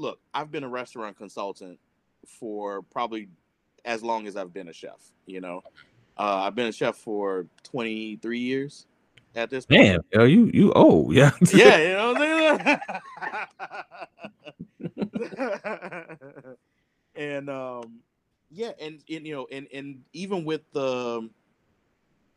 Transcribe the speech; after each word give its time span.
look, 0.00 0.18
I've 0.32 0.50
been 0.50 0.64
a 0.64 0.68
restaurant 0.68 1.16
consultant 1.16 1.78
for 2.26 2.82
probably 2.82 3.28
as 3.84 4.02
long 4.02 4.26
as 4.26 4.36
I've 4.36 4.52
been 4.52 4.68
a 4.68 4.72
chef. 4.72 5.00
You 5.26 5.40
know, 5.40 5.62
uh, 6.16 6.42
I've 6.44 6.54
been 6.54 6.66
a 6.66 6.72
chef 6.72 6.96
for 6.96 7.46
23 7.64 8.38
years 8.38 8.86
at 9.36 9.50
this 9.50 9.66
point. 9.66 9.82
Damn, 9.82 10.00
yo, 10.12 10.24
you 10.24 10.50
you 10.52 10.72
old, 10.72 11.14
yeah. 11.14 11.32
Yeah, 11.52 11.76
you 11.78 11.92
know 11.92 12.12
what 12.12 12.22
I'm 12.22 12.80
saying? 14.96 16.56
and 17.14 17.50
um 17.50 18.00
yeah, 18.50 18.72
and, 18.80 19.02
and 19.08 19.26
you 19.26 19.34
know, 19.34 19.46
and 19.52 19.68
and 19.72 20.00
even 20.12 20.44
with 20.44 20.62
the 20.72 21.28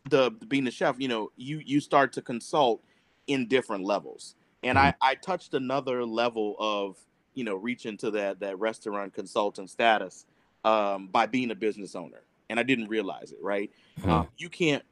the 0.10 0.32
being 0.48 0.68
a 0.68 0.72
chef, 0.72 0.96
you 1.00 1.08
know, 1.08 1.32
you 1.36 1.62
you 1.66 1.80
start 1.80 2.14
to 2.14 2.22
consult 2.22 2.84
in 3.28 3.48
different 3.48 3.84
levels. 3.84 4.36
And 4.62 4.78
I 4.78 4.94
I 5.02 5.16
touched 5.16 5.54
another 5.54 6.06
level 6.06 6.56
of, 6.60 6.98
you 7.34 7.44
know, 7.44 7.56
reaching 7.56 7.98
to 7.98 8.12
that 8.12 8.40
that 8.42 8.60
restaurant 8.60 9.14
consultant 9.14 9.70
status 9.70 10.26
um 10.64 11.08
by 11.08 11.26
being 11.26 11.52
a 11.52 11.56
business 11.56 11.96
owner. 11.96 12.22
And 12.50 12.60
I 12.60 12.64
didn't 12.64 12.88
realize 12.88 13.32
it, 13.32 13.40
right? 13.42 13.72
Uh, 14.06 14.26
you 14.38 14.50
can't 14.50 14.84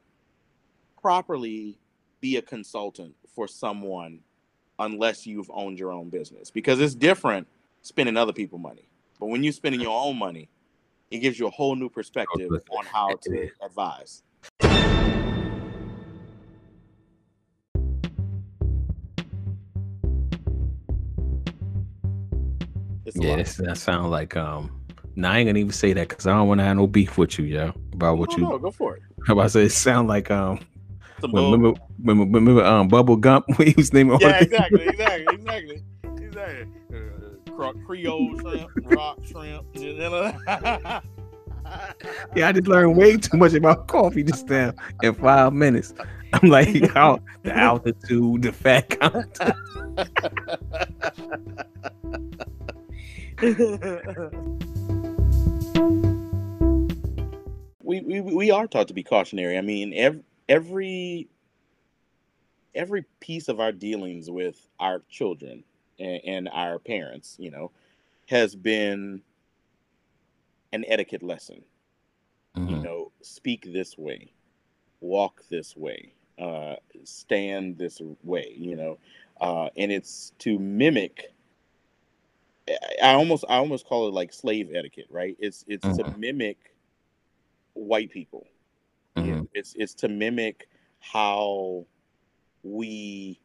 properly 1.00 1.78
be 2.20 2.36
a 2.36 2.42
consultant 2.42 3.14
for 3.34 3.46
someone 3.46 4.20
unless 4.78 5.26
you've 5.26 5.50
owned 5.52 5.78
your 5.78 5.92
own 5.92 6.08
business 6.08 6.50
because 6.50 6.80
it's 6.80 6.94
different 6.94 7.46
spending 7.82 8.16
other 8.16 8.32
people 8.32 8.58
money. 8.58 8.88
But 9.20 9.26
when 9.26 9.42
you're 9.42 9.52
spending 9.52 9.80
your 9.80 9.96
own 10.02 10.18
money, 10.18 10.48
it 11.10 11.18
gives 11.18 11.38
you 11.38 11.46
a 11.46 11.50
whole 11.50 11.76
new 11.76 11.88
perspective 11.88 12.50
on 12.70 12.86
how 12.86 13.16
to 13.22 13.50
advise. 13.62 14.22
It's 23.14 23.24
Yeah, 23.24 23.36
this, 23.36 23.56
that 23.56 23.76
sounds 23.76 24.08
like 24.10 24.36
um. 24.36 24.70
Nah, 25.14 25.32
I 25.32 25.38
ain't 25.38 25.48
gonna 25.48 25.58
even 25.58 25.72
say 25.72 25.92
that 25.92 26.08
because 26.08 26.26
I 26.26 26.30
don't 26.30 26.48
want 26.48 26.60
to 26.60 26.64
have 26.64 26.76
no 26.76 26.86
beef 26.86 27.18
with 27.18 27.38
you, 27.38 27.44
yo. 27.44 27.72
About 27.92 28.16
what 28.16 28.30
No, 28.30 28.36
you. 28.36 28.48
no, 28.52 28.58
go 28.58 28.70
for 28.70 28.96
it. 28.96 29.02
How 29.26 29.32
about 29.34 29.42
to 29.44 29.50
say 29.50 29.62
it 29.64 29.72
sound 29.72 30.08
like 30.08 30.30
um. 30.30 30.60
Remember, 31.22 31.74
remember, 32.02 32.38
remember 32.38 32.64
um 32.64 32.88
Bubba 32.88 33.20
Gump 33.20 33.44
when 33.56 33.68
he 33.68 33.74
was 33.76 33.92
naming 33.92 34.18
Yeah, 34.20 34.40
exactly, 34.40 34.88
exactly, 34.88 35.34
exactly, 35.34 35.82
exactly. 36.16 36.66
Uh, 36.92 37.72
Creole 37.86 38.40
shrimp, 38.40 38.70
rock 38.82 39.18
shrimp. 39.24 39.66
You 39.74 39.98
know? 39.98 40.32
Yeah, 42.34 42.48
I 42.48 42.52
just 42.52 42.66
learned 42.66 42.96
way 42.96 43.16
too 43.16 43.36
much 43.36 43.54
about 43.54 43.86
coffee 43.86 44.24
just 44.24 44.48
now 44.48 44.72
in 45.02 45.14
five 45.14 45.52
minutes. 45.52 45.94
I'm 46.32 46.48
like, 46.50 46.90
how 46.90 47.20
the 47.44 47.56
altitude, 47.56 48.42
the 48.42 48.52
fat 48.52 48.90
count. 48.90 49.38
we, 57.82 58.00
we 58.00 58.20
we 58.20 58.50
are 58.50 58.66
taught 58.66 58.88
to 58.88 58.94
be 58.94 59.02
cautionary. 59.02 59.56
I 59.58 59.62
mean, 59.62 59.92
every 59.94 60.22
every 60.48 61.28
every 62.74 63.04
piece 63.20 63.48
of 63.48 63.60
our 63.60 63.72
dealings 63.72 64.30
with 64.30 64.68
our 64.80 65.02
children 65.08 65.64
and, 65.98 66.20
and 66.24 66.48
our 66.50 66.78
parents, 66.78 67.36
you 67.38 67.50
know, 67.50 67.70
has 68.28 68.54
been 68.54 69.22
an 70.72 70.84
etiquette 70.88 71.22
lesson. 71.22 71.62
You 72.66 72.78
Mhm. 72.78 72.82
know, 72.82 73.12
speak 73.22 73.72
this 73.72 73.98
way, 73.98 74.32
walk 75.00 75.42
this 75.48 75.76
way, 75.76 76.12
uh, 76.38 76.76
stand 77.04 77.78
this 77.78 78.00
way. 78.22 78.54
You 78.56 78.76
know, 78.76 78.98
uh, 79.40 79.68
and 79.76 79.90
it's 79.90 80.32
to 80.40 80.58
mimic. 80.58 81.31
I- 83.02 83.14
almost 83.14 83.44
I 83.48 83.56
almost 83.56 83.86
call 83.86 84.08
it 84.08 84.14
like 84.14 84.32
slave 84.32 84.70
etiquette, 84.74 85.06
right? 85.10 85.36
It's 85.38 85.64
it's 85.68 85.96
to 85.96 86.04
Mhm. 86.04 86.18
mimic 86.18 86.74
white 87.74 88.10
people. 88.10 88.46
You 89.16 89.32
know, 89.32 89.40
Mhm. 89.42 89.48
it's 89.52 89.74
it's 89.76 89.94
to 89.94 90.08
mimic 90.08 90.68
how 91.00 91.84
we 92.62 93.40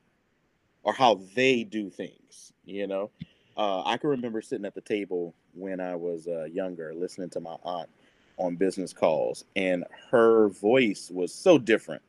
or 0.84 0.94
how 0.94 1.16
they 1.36 1.64
do 1.64 1.90
things. 1.90 2.54
You 2.66 2.88
know, 2.88 3.12
uh, 3.58 3.84
I 3.86 3.98
can 3.98 4.10
remember 4.10 4.42
sitting 4.42 4.66
at 4.66 4.76
the 4.76 4.82
table 4.82 5.34
when 5.54 5.80
I 5.80 5.96
was 5.96 6.28
uh, 6.28 6.46
younger, 6.46 6.94
listening 6.94 7.30
to 7.32 7.40
my 7.40 7.58
aunt 7.64 7.90
on 8.38 8.56
business 8.56 8.94
calls, 8.94 9.44
and 9.56 9.84
her 10.12 10.50
voice 10.50 11.10
was 11.12 11.34
so 11.34 11.58
different 11.58 12.04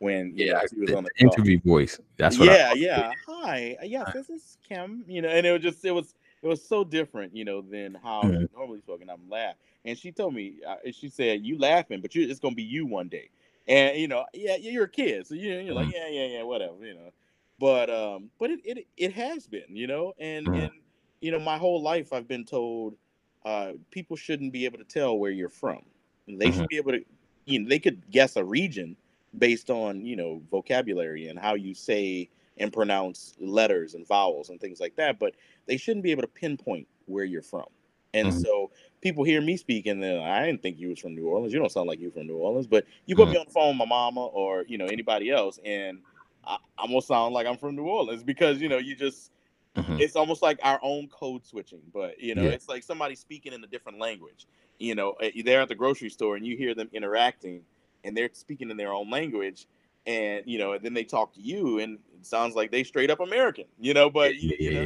when 0.00 0.36
you 0.36 0.46
Yeah, 0.46 0.54
know, 0.54 0.66
she 0.68 0.80
was 0.80 0.90
the, 0.90 0.96
on 0.96 1.04
the 1.04 1.10
call. 1.10 1.30
interview 1.32 1.60
voice. 1.64 2.00
That's 2.16 2.38
what. 2.38 2.48
yeah, 2.48 2.68
I, 2.70 2.72
yeah. 2.74 3.12
Hi, 3.26 3.76
yes, 3.82 4.10
this 4.14 4.28
is 4.30 4.58
Kim. 4.68 5.04
You 5.06 5.22
know, 5.22 5.28
and 5.28 5.46
it 5.46 5.52
was 5.52 5.62
just 5.62 5.84
it 5.84 5.92
was 5.92 6.14
it 6.42 6.46
was 6.48 6.66
so 6.66 6.84
different, 6.84 7.36
you 7.36 7.44
know, 7.44 7.60
than 7.60 7.94
how 7.94 8.32
Mhm. 8.32 8.46
she 8.46 8.48
normally 8.52 8.80
spoke. 8.80 9.00
And 9.02 9.10
I'm 9.10 9.28
laugh, 9.28 9.56
and 9.84 9.98
she 9.98 10.12
told 10.12 10.34
me, 10.34 10.60
uh, 10.66 10.76
she 10.92 11.08
said, 11.08 11.44
"You 11.44 11.58
laughing, 11.58 12.00
but 12.00 12.14
you, 12.14 12.28
it's 12.28 12.40
gonna 12.40 12.54
be 12.54 12.62
you 12.62 12.86
one 12.86 13.08
day." 13.08 13.30
And 13.68 13.98
you 13.98 14.08
know, 14.08 14.26
yeah, 14.34 14.56
you're 14.56 14.84
a 14.84 14.88
kid, 14.88 15.26
so 15.26 15.34
you 15.34 15.54
you're 15.58 15.74
like, 15.74 15.88
Mhm. 15.88 15.92
yeah, 15.92 16.08
yeah, 16.08 16.26
yeah, 16.26 16.42
whatever, 16.42 16.84
you 16.84 16.94
know. 16.94 17.10
But 17.58 17.90
um, 17.90 18.30
but 18.38 18.50
it 18.50 18.60
it, 18.64 18.86
it 18.96 19.12
has 19.12 19.46
been, 19.46 19.76
you 19.76 19.86
know, 19.86 20.14
and 20.18 20.48
Mhm. 20.48 20.70
and 20.70 20.82
you 21.20 21.30
know, 21.30 21.38
my 21.40 21.58
whole 21.58 21.82
life 21.82 22.12
I've 22.12 22.28
been 22.28 22.44
told 22.44 22.96
uh, 23.44 23.72
people 23.90 24.16
shouldn't 24.16 24.52
be 24.52 24.64
able 24.64 24.78
to 24.78 24.84
tell 24.84 25.18
where 25.18 25.30
you're 25.30 25.48
from. 25.48 25.84
They 26.28 26.50
Mhm. 26.50 26.50
should 26.50 26.68
be 26.68 26.76
able 26.76 26.92
to, 26.92 27.04
you 27.46 27.60
know, 27.60 27.68
they 27.68 27.78
could 27.78 28.10
guess 28.10 28.36
a 28.36 28.44
region 28.44 28.96
based 29.36 29.70
on 29.70 30.04
you 30.04 30.16
know 30.16 30.42
vocabulary 30.50 31.28
and 31.28 31.38
how 31.38 31.54
you 31.54 31.74
say 31.74 32.28
and 32.60 32.72
pronounce 32.72 33.34
letters 33.40 33.94
and 33.94 34.06
vowels 34.06 34.50
and 34.50 34.60
things 34.60 34.80
like 34.80 34.96
that 34.96 35.18
but 35.18 35.34
they 35.66 35.76
shouldn't 35.78 36.04
be 36.04 36.12
able 36.12 36.22
to 36.22 36.28
pinpoint 36.28 36.88
where 37.06 37.24
you're 37.24 37.42
from 37.42 37.66
and 38.14 38.32
Mhm. 38.32 38.34
so 38.34 38.70
people 39.00 39.24
hear 39.24 39.40
me 39.40 39.56
speak 39.56 39.86
and 39.86 40.02
then 40.02 40.20
i 40.22 40.44
didn't 40.46 40.62
think 40.62 40.78
you 40.78 40.90
was 40.90 40.98
from 41.00 41.14
new 41.14 41.26
orleans 41.26 41.52
you 41.52 41.58
don't 41.58 41.72
sound 41.72 41.88
like 41.88 42.00
you 42.00 42.10
from 42.10 42.26
new 42.26 42.36
orleans 42.36 42.66
but 42.68 42.86
you 43.06 43.16
put 43.16 43.28
me 43.28 43.36
on 43.36 43.46
the 43.46 43.52
phone 43.52 43.70
with 43.70 43.78
my 43.78 43.86
mama 43.86 44.26
or 44.26 44.64
you 44.68 44.78
know 44.78 44.86
anybody 44.86 45.30
else 45.30 45.58
and 45.64 46.02
I, 46.44 46.58
i'm 46.78 46.88
gonna 46.90 47.02
sound 47.02 47.34
like 47.34 47.46
i'm 47.46 47.56
from 47.58 47.76
new 47.76 47.84
orleans 47.86 48.22
because 48.24 48.60
you 48.60 48.68
know 48.68 48.78
you 48.78 48.96
just 48.96 49.32
Mhm. 49.76 49.98
it's 49.98 50.16
almost 50.16 50.42
like 50.42 50.58
our 50.62 50.80
own 50.82 51.08
code 51.08 51.44
switching 51.46 51.82
but 51.92 52.20
you 52.20 52.34
know 52.34 52.44
Yeah. 52.44 52.50
it's 52.50 52.68
like 52.68 52.82
somebody 52.82 53.14
speaking 53.14 53.52
in 53.52 53.62
a 53.64 53.66
different 53.66 53.98
language 53.98 54.46
you 54.78 54.94
know 54.94 55.12
eh, 55.20 55.30
they're 55.44 55.62
at 55.62 55.68
the 55.68 55.74
grocery 55.74 56.10
store 56.10 56.36
and 56.36 56.46
you 56.46 56.56
hear 56.56 56.74
them 56.74 56.88
interacting 56.92 57.64
and 58.04 58.16
they're 58.16 58.30
speaking 58.32 58.70
in 58.70 58.76
their 58.76 58.92
own 58.92 59.10
language 59.10 59.66
and 60.10 60.42
you 60.46 60.58
know 60.58 60.72
and 60.72 60.84
then 60.84 60.92
they 60.92 61.04
talk 61.04 61.32
to 61.34 61.40
you 61.40 61.78
and 61.78 61.98
it 62.18 62.26
sounds 62.26 62.54
like 62.54 62.70
they 62.70 62.82
straight 62.82 63.10
up 63.10 63.20
american 63.20 63.64
you 63.78 63.94
know 63.94 64.10
but 64.10 64.34
you, 64.34 64.56
you 64.58 64.72
know 64.72 64.82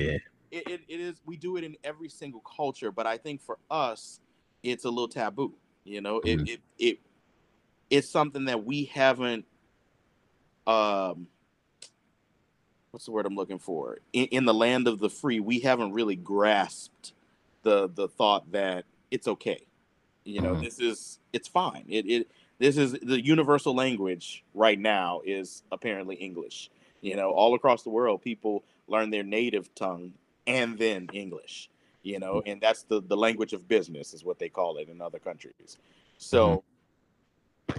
it, 0.50 0.66
it, 0.68 0.80
it 0.88 1.00
is 1.00 1.20
we 1.24 1.36
do 1.36 1.56
it 1.56 1.64
in 1.64 1.76
every 1.82 2.08
single 2.08 2.40
culture 2.40 2.92
but 2.92 3.06
i 3.06 3.16
think 3.16 3.40
for 3.40 3.58
us 3.70 4.20
it's 4.62 4.84
a 4.84 4.88
little 4.90 5.08
taboo 5.08 5.54
you 5.84 6.00
know 6.00 6.20
it, 6.24 6.38
Mhm. 6.40 6.48
it 6.48 6.60
it 6.78 6.98
it's 7.90 8.08
something 8.10 8.44
that 8.46 8.64
we 8.64 8.84
haven't 8.84 9.46
um 10.66 11.26
what's 12.90 13.06
the 13.06 13.12
word 13.12 13.26
i'm 13.26 13.34
looking 13.36 13.58
for 13.58 13.98
in, 14.12 14.26
in 14.26 14.44
the 14.44 14.54
land 14.54 14.86
of 14.86 14.98
the 14.98 15.10
free 15.10 15.40
we 15.40 15.60
haven't 15.60 15.92
really 15.92 16.16
grasped 16.16 17.12
the 17.62 17.88
the 17.94 18.08
thought 18.08 18.50
that 18.52 18.84
it's 19.10 19.26
okay 19.26 19.64
you 20.24 20.40
know 20.42 20.54
Mhm. 20.54 20.60
this 20.62 20.80
is 20.80 21.18
it's 21.32 21.48
fine 21.48 21.84
it, 21.88 22.06
it 22.06 22.30
this 22.58 22.76
is 22.76 22.92
the 22.92 23.24
universal 23.24 23.74
language 23.74 24.44
right 24.54 24.78
now 24.78 25.20
is 25.24 25.62
apparently 25.72 26.16
english. 26.16 26.70
You 27.00 27.16
know 27.16 27.30
all 27.32 27.54
across 27.54 27.82
the 27.82 27.90
world 27.90 28.22
people 28.22 28.64
learn 28.88 29.10
their 29.10 29.22
native 29.22 29.74
tongue 29.74 30.12
and 30.46 30.78
then 30.78 31.08
english 31.12 31.68
you 32.02 32.18
know 32.18 32.42
and 32.46 32.60
that's 32.60 32.82
the 32.84 33.00
the 33.02 33.16
language 33.16 33.52
of 33.52 33.66
business 33.68 34.14
is 34.14 34.24
what 34.24 34.38
they 34.38 34.48
call 34.48 34.76
it 34.78 34.88
in 34.88 35.00
other 35.00 35.18
countries. 35.18 35.78
So 36.18 36.64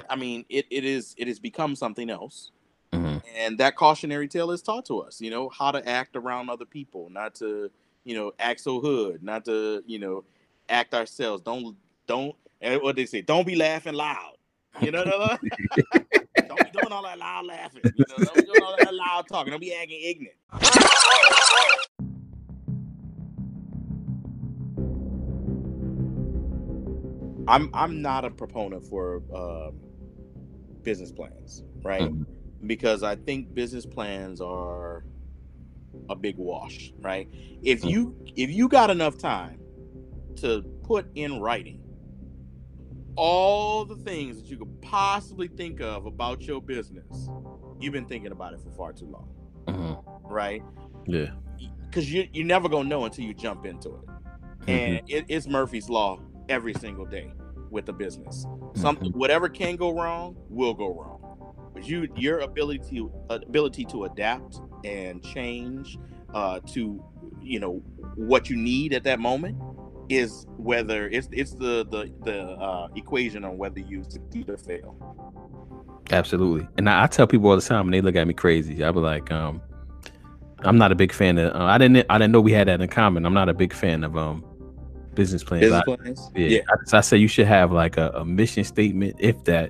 i 0.09 0.15
mean 0.15 0.45
it, 0.49 0.65
it 0.69 0.83
is 0.83 1.15
it 1.17 1.27
has 1.27 1.39
become 1.39 1.75
something 1.75 2.09
else. 2.09 2.51
Mhm. 2.93 3.21
and 3.35 3.57
that 3.57 3.75
cautionary 3.75 4.27
tale 4.27 4.51
is 4.51 4.61
taught 4.61 4.85
to 4.85 4.99
us 4.99 5.19
you 5.19 5.29
know 5.29 5.49
how 5.49 5.71
to 5.71 5.87
act 5.87 6.15
around 6.15 6.49
other 6.49 6.65
people 6.65 7.09
not 7.09 7.33
to 7.35 7.69
you 8.03 8.15
know 8.15 8.31
act 8.39 8.59
so 8.61 8.79
hood 8.79 9.23
not 9.23 9.45
to 9.45 9.83
you 9.87 9.99
know 9.99 10.23
act 10.69 10.93
ourselves. 10.93 11.41
Don't 11.43 11.75
don't 12.07 12.35
and 12.61 12.81
what 12.81 12.95
they 12.95 13.05
say 13.05 13.21
don't 13.21 13.45
be 13.45 13.55
laughing 13.55 13.93
loud 13.93 14.34
you 14.81 14.91
know 14.91 15.03
what 15.05 15.13
I 15.13 15.37
mean? 15.43 15.51
don't 16.47 16.63
be 16.63 16.69
doing 16.71 16.91
all 16.91 17.03
that 17.03 17.17
loud 17.19 17.45
laughing 17.45 17.83
you 17.95 18.05
know 18.07 18.21
don't 18.23 18.37
be 18.39 18.45
doing 18.45 18.61
all 18.61 18.77
that 18.77 18.93
loud 18.93 19.27
talking 19.27 19.51
don't 19.51 19.59
be 19.61 19.73
acting 19.73 19.99
ignorant 20.03 20.37
i'm 27.47 27.69
i'm 27.73 28.01
not 28.01 28.25
a 28.25 28.29
proponent 28.31 28.85
for 28.85 29.21
um, 29.35 29.75
business 30.83 31.11
plans 31.11 31.63
right 31.83 32.11
Mhm. 32.11 32.25
because 32.67 33.03
I 33.03 33.15
think 33.15 33.53
business 33.53 33.85
plans 33.85 34.41
are 34.41 35.05
a 36.09 36.15
big 36.15 36.37
wash, 36.37 36.93
right? 36.99 37.29
If 37.63 37.85
you 37.85 38.15
if 38.35 38.49
you 38.49 38.67
got 38.67 38.89
enough 38.89 39.17
time 39.17 39.59
to 40.37 40.63
put 40.83 41.07
in 41.15 41.39
writing 41.41 41.81
all 43.15 43.85
the 43.85 43.95
things 43.97 44.37
that 44.37 44.49
you 44.49 44.57
could 44.57 44.81
possibly 44.81 45.47
think 45.47 45.81
of 45.81 46.05
about 46.05 46.41
your 46.43 46.61
business, 46.61 47.29
you've 47.79 47.93
been 47.93 48.05
thinking 48.05 48.31
about 48.31 48.53
it 48.53 48.61
for 48.61 48.71
far 48.71 48.93
too 48.93 49.05
long, 49.05 49.29
Mhm. 49.67 50.03
right? 50.29 50.63
Yeah. 51.07 51.31
because 51.89 52.11
you 52.11 52.27
you're 52.33 52.45
never 52.45 52.67
gonna 52.67 52.89
know 52.89 53.05
until 53.05 53.23
you 53.23 53.33
jump 53.33 53.65
into 53.65 53.89
it, 53.95 54.05
Mm-hmm. 54.05 54.69
and 54.69 55.01
it, 55.07 55.25
it's 55.29 55.47
Murphy's 55.47 55.89
law 55.89 56.19
every 56.49 56.73
single 56.73 57.05
day 57.05 57.31
with 57.71 57.85
the 57.85 57.93
business. 57.93 58.45
Something 58.75 59.11
Mhm. 59.13 59.15
whatever 59.15 59.47
can 59.47 59.77
go 59.77 59.91
wrong 59.91 60.35
will 60.49 60.73
go 60.73 60.89
wrong, 60.93 61.21
but 61.73 61.87
you 61.87 62.09
your 62.17 62.39
ability 62.39 62.79
to 62.89 63.11
ability 63.29 63.85
to 63.85 64.03
adapt 64.05 64.59
and 64.83 65.23
change 65.23 65.97
uh, 66.33 66.59
to 66.73 67.01
you 67.41 67.59
know 67.59 67.75
what 68.15 68.49
you 68.49 68.57
need 68.57 68.91
at 68.93 69.03
that 69.05 69.19
moment 69.21 69.57
is 70.09 70.45
whether 70.57 71.07
it's 71.09 71.27
it's 71.31 71.51
the 71.51 71.85
the 71.89 72.11
the 72.23 72.41
uh, 72.41 72.87
equation 72.95 73.43
on 73.43 73.57
whether 73.57 73.79
you 73.79 74.03
succeed 74.03 74.49
or 74.49 74.57
fail. 74.57 74.95
Absolutely. 76.11 76.67
And 76.77 76.89
I, 76.89 77.03
I 77.03 77.07
tell 77.07 77.27
people 77.27 77.49
all 77.49 77.55
the 77.55 77.61
time, 77.61 77.87
and 77.87 77.93
they 77.93 78.01
look 78.01 78.15
at 78.15 78.27
me 78.27 78.33
crazy. 78.33 78.83
I 78.83 78.91
be 78.91 78.99
like, 78.99 79.31
um, 79.31 79.61
I'm 80.59 80.77
not 80.77 80.91
a 80.91 80.95
big 80.95 81.11
fan 81.11 81.37
of. 81.37 81.55
Uh, 81.55 81.65
I 81.65 81.77
didn't. 81.77 82.05
I 82.09 82.17
didn't 82.17 82.31
know 82.31 82.41
we 82.41 82.51
had 82.51 82.67
that 82.67 82.81
in 82.81 82.87
common. 82.89 83.25
I'm 83.25 83.33
not 83.33 83.49
a 83.49 83.53
big 83.53 83.73
fan 83.73 84.03
of 84.03 84.15
um 84.17 84.43
business 85.15 85.43
plans. 85.43 85.61
Business 85.61 85.83
I- 85.87 85.95
plans, 85.95 86.31
yeah. 86.35 86.59
I, 86.69 86.97
I 86.97 87.01
say 87.01 87.17
you 87.17 87.27
should 87.27 87.47
have 87.47 87.71
like 87.71 87.97
a, 87.97 88.09
a 88.11 88.25
mission 88.25 88.63
statement, 88.63 89.15
if 89.19 89.43
that, 89.45 89.69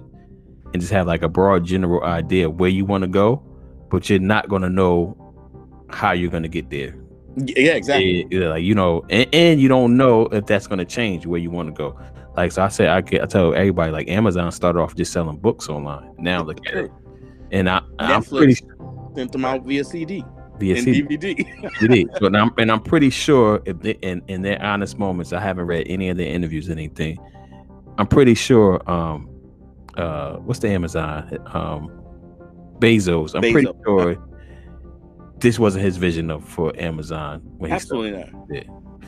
and 0.74 0.81
just 0.81 0.92
have 0.92 1.08
like 1.08 1.22
a 1.22 1.30
broad 1.30 1.66
general 1.66 2.04
idea 2.04 2.48
of 2.50 2.60
where 2.60 2.70
you 2.70 2.86
want 2.86 3.04
to 3.04 3.08
go, 3.08 3.44
but 3.90 4.10
you're 4.10 4.20
not 4.20 4.50
gonna 4.50 4.70
know 4.70 5.18
how 5.90 6.12
you're 6.12 6.31
gonna 6.31 6.48
get 6.48 6.70
there. 6.70 6.96
Yeah, 7.36 7.74
exactly. 7.74 8.28
Yeah, 8.32 8.50
like 8.50 8.64
you 8.64 8.76
know, 8.76 9.06
and, 9.10 9.28
and 9.34 9.62
you 9.62 9.68
don't 9.68 9.98
know 9.98 10.24
if 10.28 10.46
that's 10.46 10.68
gonna 10.68 10.86
change 10.86 11.26
where 11.26 11.40
you 11.40 11.52
want 11.52 11.70
to 11.70 11.74
go. 11.74 12.00
Like 12.36 12.52
so, 12.52 12.64
I 12.64 12.70
say 12.70 12.88
I 12.88 13.02
get 13.02 13.22
I 13.22 13.26
tell 13.26 13.54
everybody 13.54 13.92
like 13.92 14.08
Amazon 14.10 14.52
started 14.52 14.80
off 14.80 14.96
just 14.96 15.12
selling 15.12 15.38
books 15.38 15.70
online. 15.70 16.14
Now 16.18 16.44
look 16.44 16.66
at 16.68 16.76
it, 16.76 16.92
and 17.52 17.70
I 17.70 17.82
I'm 18.00 18.24
pretty 18.24 18.54
Netflix 18.56 19.16
sent 19.16 19.32
them 19.32 19.46
out 19.46 19.64
via 19.64 19.84
CD 19.84 20.24
via 20.60 20.76
and 20.76 20.84
CD. 20.84 21.18
DVD. 21.18 21.82
It 21.82 21.94
is. 21.94 22.20
But 22.20 22.36
I'm 22.36 22.52
and 22.58 22.72
I'm 22.72 22.82
pretty 22.82 23.10
sure 23.10 23.62
if 23.66 23.80
they, 23.80 23.92
in 24.02 24.22
in 24.28 24.42
their 24.42 24.62
honest 24.62 24.98
moments, 24.98 25.34
I 25.34 25.40
haven't 25.40 25.66
read 25.66 25.88
any 25.88 26.10
of 26.10 26.18
their 26.18 26.28
interviews, 26.28 26.70
or 26.70 26.74
anything. 26.74 27.18
I'm 27.98 28.08
pretty 28.08 28.34
sure. 28.34 28.90
Um, 28.90 29.30
uh, 29.98 30.36
what's 30.38 30.60
the 30.60 30.70
Amazon? 30.70 31.38
Um, 31.54 31.90
Bezos. 32.80 33.34
I'm 33.36 33.42
pretty 33.42 33.68
Bezos. 33.68 33.84
sure 33.86 34.35
this 35.40 35.60
wasn't 35.60 35.84
his 35.84 35.98
vision 35.98 36.30
of 36.32 36.44
for 36.44 36.74
Amazon 36.80 37.42
when 37.58 37.72
he. 37.72 37.76
Absolutely 37.76 38.12
not. 38.12 38.46
Yeah. 38.50 38.64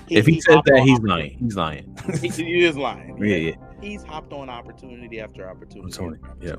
He- 0.07 0.15
If 0.17 0.25
he, 0.25 0.35
he 0.35 0.41
says 0.41 0.59
that, 0.65 0.79
he's 0.83 0.99
lying. 0.99 1.37
He's 1.37 1.55
lying. 1.55 1.97
He, 2.21 2.29
he 2.29 2.65
is 2.65 2.77
lying. 2.77 3.17
yeah, 3.23 3.35
yeah. 3.35 3.55
He's 3.81 4.03
hopped 4.03 4.31
on 4.33 4.49
opportunity 4.49 5.19
after 5.19 5.49
opportunity. 5.49 5.93
Opportunity, 5.93 6.23
yeah. 6.41 6.55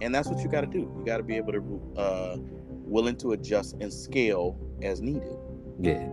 And 0.00 0.14
that's 0.14 0.28
what 0.28 0.38
you 0.40 0.48
got 0.48 0.62
to 0.62 0.66
do. 0.66 0.78
You 0.98 1.02
got 1.04 1.18
to 1.18 1.22
be 1.22 1.36
able 1.36 1.52
to 1.52 1.92
uh, 2.00 2.36
willing 2.38 3.16
to 3.16 3.32
adjust 3.32 3.76
and 3.80 3.92
scale 3.92 4.58
as 4.82 5.02
needed. 5.02 5.36
Yeah. 5.80 6.08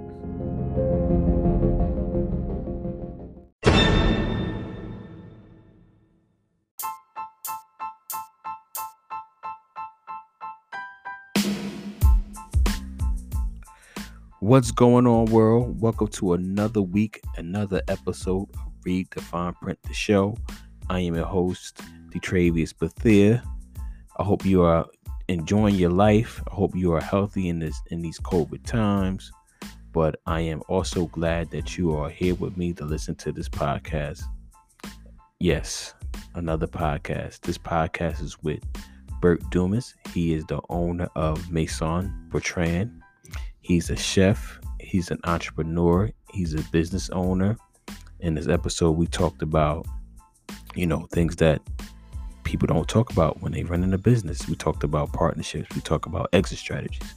What's 14.47 14.71
going 14.71 15.05
on, 15.05 15.25
world? 15.25 15.81
Welcome 15.81 16.07
to 16.07 16.31
another 16.31 16.81
week, 16.81 17.19
another 17.35 17.81
episode 17.89 18.47
of 18.55 18.71
Read 18.85 19.09
the 19.11 19.19
Fine 19.19 19.55
Print 19.55 19.77
the 19.83 19.93
Show. 19.93 20.37
I 20.89 21.01
am 21.01 21.15
your 21.15 21.25
host, 21.25 21.81
Detravius 22.11 22.71
Bethea. 22.71 23.43
I 24.15 24.23
hope 24.23 24.45
you 24.45 24.61
are 24.61 24.85
enjoying 25.27 25.75
your 25.75 25.89
life. 25.89 26.41
I 26.49 26.55
hope 26.55 26.77
you 26.77 26.93
are 26.93 27.01
healthy 27.01 27.49
in 27.49 27.59
this 27.59 27.77
in 27.91 28.01
these 28.01 28.21
COVID 28.21 28.63
times. 28.63 29.33
But 29.91 30.21
I 30.25 30.39
am 30.39 30.63
also 30.69 31.07
glad 31.07 31.51
that 31.51 31.77
you 31.77 31.93
are 31.93 32.09
here 32.09 32.35
with 32.35 32.55
me 32.55 32.71
to 32.75 32.85
listen 32.85 33.15
to 33.15 33.33
this 33.33 33.49
podcast. 33.49 34.21
Yes, 35.41 35.93
another 36.35 36.67
podcast. 36.67 37.41
This 37.41 37.57
podcast 37.57 38.23
is 38.23 38.41
with 38.43 38.63
Bert 39.19 39.41
Dumas. 39.51 39.93
He 40.13 40.33
is 40.33 40.45
the 40.45 40.61
owner 40.69 41.09
of 41.15 41.51
Maison 41.51 42.29
Bertrand. 42.29 43.01
He's 43.67 43.89
a 43.89 43.97
chef, 43.97 44.61
he's 44.79 45.11
an 45.11 45.19
entrepreneur, 45.25 46.09
he's 46.31 46.53
a 46.53 46.61
business 46.71 47.09
owner. 47.09 47.57
In 48.21 48.35
this 48.35 48.47
episode, 48.47 48.91
we 48.91 49.07
talked 49.07 49.41
about, 49.41 49.85
you 50.73 50.85
know, 50.87 51.05
things 51.11 51.35
that 51.35 51.61
people 52.45 52.65
don't 52.65 52.87
talk 52.87 53.11
about 53.11 53.41
when 53.41 53.51
they 53.51 53.65
run 53.65 53.83
in 53.83 53.93
a 53.93 53.97
business. 53.97 54.47
We 54.47 54.55
talked 54.55 54.85
about 54.85 55.11
partnerships, 55.11 55.75
we 55.75 55.81
talked 55.81 56.05
about 56.05 56.29
exit 56.31 56.59
strategies, 56.59 57.13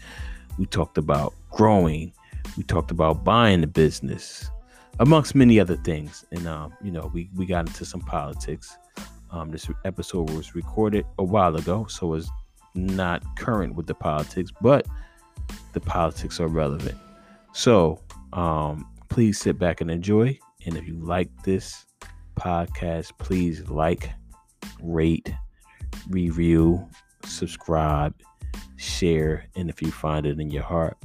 we 0.59 0.67
talked 0.67 0.99
about 0.99 1.35
growing, 1.53 2.13
we 2.57 2.65
talked 2.65 2.91
about 2.91 3.23
buying 3.23 3.61
the 3.61 3.69
business, 3.69 4.51
amongst 4.99 5.37
many 5.37 5.61
other 5.61 5.77
things. 5.77 6.25
And 6.33 6.49
um, 6.49 6.75
you 6.83 6.91
know, 6.91 7.13
we 7.15 7.31
we 7.37 7.47
got 7.47 7.69
into 7.69 7.85
some 7.85 8.01
politics. 8.01 8.77
Um, 9.31 9.53
this 9.53 9.71
episode 9.85 10.31
was 10.31 10.57
recorded 10.57 11.07
a 11.17 11.23
while 11.23 11.55
ago, 11.55 11.87
so 11.89 12.15
it's 12.15 12.29
not 12.75 13.23
current 13.39 13.77
with 13.77 13.87
the 13.87 13.95
politics, 13.95 14.51
but 14.61 14.85
the 15.73 15.81
politics 15.81 16.41
are 16.41 16.49
relevant. 16.49 16.99
So 17.53 18.01
um, 18.33 18.87
please 19.09 19.39
sit 19.39 19.59
back 19.59 19.81
and 19.81 19.91
enjoy. 19.91 20.39
And 20.67 20.77
if 20.77 20.87
you 20.87 20.95
like 20.95 21.31
this 21.45 21.87
podcast, 22.37 23.13
please 23.19 23.69
like, 23.69 24.11
rate, 24.83 25.33
review, 26.09 26.89
subscribe, 27.25 28.15
share, 28.77 29.47
and 29.57 29.69
if 29.69 29.83
you 29.83 29.91
find 29.91 30.27
it 30.27 30.41
in 30.41 30.51
your 30.51 30.63
heart, 30.63 30.97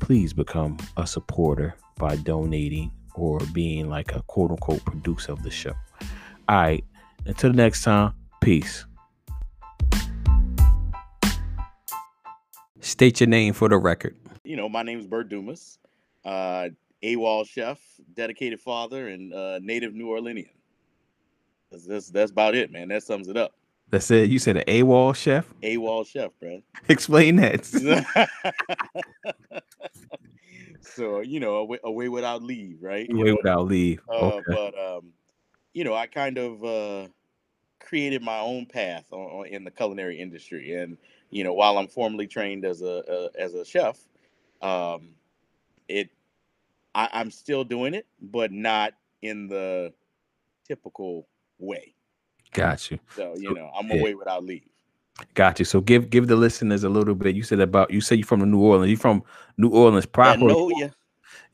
please 0.00 0.32
become 0.32 0.76
a 0.96 1.06
supporter 1.06 1.74
by 1.96 2.16
donating 2.16 2.90
or 3.14 3.38
being 3.52 3.88
like 3.88 4.14
a 4.14 4.22
quote 4.22 4.50
unquote 4.50 4.84
producer 4.84 5.32
of 5.32 5.42
the 5.42 5.50
show. 5.50 5.72
All 6.48 6.56
right. 6.56 6.84
Until 7.26 7.50
the 7.50 7.56
next 7.56 7.84
time, 7.84 8.12
peace. 8.40 8.84
State 12.84 13.18
your 13.20 13.28
name 13.28 13.54
for 13.54 13.68
the 13.70 13.78
record. 13.78 14.14
You 14.44 14.56
know, 14.56 14.68
my 14.68 14.82
name 14.82 14.98
is 15.00 15.06
Bert 15.06 15.30
Dumas, 15.30 15.78
uh, 16.24 16.68
AWOL 17.02 17.46
chef, 17.48 17.80
dedicated 18.12 18.60
father, 18.60 19.08
and 19.08 19.32
uh, 19.32 19.58
native 19.62 19.94
New 19.94 20.08
Orleanian. 20.08 20.50
That's, 21.70 21.86
that's, 21.86 22.10
that's 22.10 22.30
about 22.30 22.54
it, 22.54 22.70
man. 22.70 22.88
That 22.88 23.02
sums 23.02 23.28
it 23.28 23.38
up. 23.38 23.52
That's 23.88 24.10
it. 24.10 24.28
You 24.28 24.38
said 24.38 24.58
an 24.58 24.64
AWOL 24.64 25.14
chef? 25.16 25.46
AWOL 25.62 26.06
chef, 26.06 26.30
bro. 26.38 26.60
Explain 26.88 27.36
that. 27.36 27.64
so 30.80 31.20
you 31.20 31.40
know, 31.40 31.56
away, 31.56 31.78
away 31.84 32.08
without 32.10 32.42
leave, 32.42 32.82
right? 32.82 33.10
Away 33.10 33.32
without 33.32 33.66
leave. 33.66 34.00
uh, 34.10 34.12
Okay. 34.36 34.42
But 34.48 34.78
um, 34.78 35.06
you 35.72 35.84
know, 35.84 35.94
I 35.94 36.06
kind 36.06 36.36
of 36.38 36.62
uh, 36.64 37.08
created 37.80 38.20
my 38.22 38.40
own 38.40 38.66
path 38.66 39.06
on, 39.10 39.20
on- 39.20 39.46
in 39.46 39.64
the 39.64 39.70
culinary 39.70 40.20
industry, 40.20 40.74
and 40.74 40.98
you 41.34 41.42
know, 41.42 41.52
while 41.52 41.78
I'm 41.78 41.88
formally 41.88 42.28
trained 42.28 42.64
as 42.64 42.80
a, 42.80 43.02
a 43.08 43.42
as 43.42 43.54
a 43.54 43.64
chef, 43.64 43.98
um, 44.62 45.08
it 45.88 46.08
I, 46.94 47.08
I'm 47.12 47.32
still 47.32 47.64
doing 47.64 47.92
it, 47.92 48.06
but 48.22 48.52
not 48.52 48.92
in 49.20 49.48
the 49.48 49.92
typical 50.64 51.26
way. 51.58 51.92
Got 52.52 52.88
you. 52.88 53.00
So 53.16 53.34
you 53.36 53.52
know, 53.52 53.68
I'm 53.76 53.88
yeah. 53.88 53.96
away 53.96 54.14
without 54.14 54.44
leave. 54.44 54.62
Got 55.34 55.58
you. 55.58 55.64
So 55.64 55.80
give 55.80 56.08
give 56.08 56.28
the 56.28 56.36
listeners 56.36 56.84
a 56.84 56.88
little 56.88 57.16
bit. 57.16 57.34
You 57.34 57.42
said 57.42 57.58
about 57.58 57.90
you 57.90 58.00
said 58.00 58.18
you're 58.18 58.26
from 58.26 58.38
the 58.38 58.46
New 58.46 58.60
Orleans. 58.60 58.88
You 58.88 58.96
from 58.96 59.24
New 59.58 59.70
Orleans 59.70 60.06
proper? 60.06 60.38
Magnolia. 60.38 60.94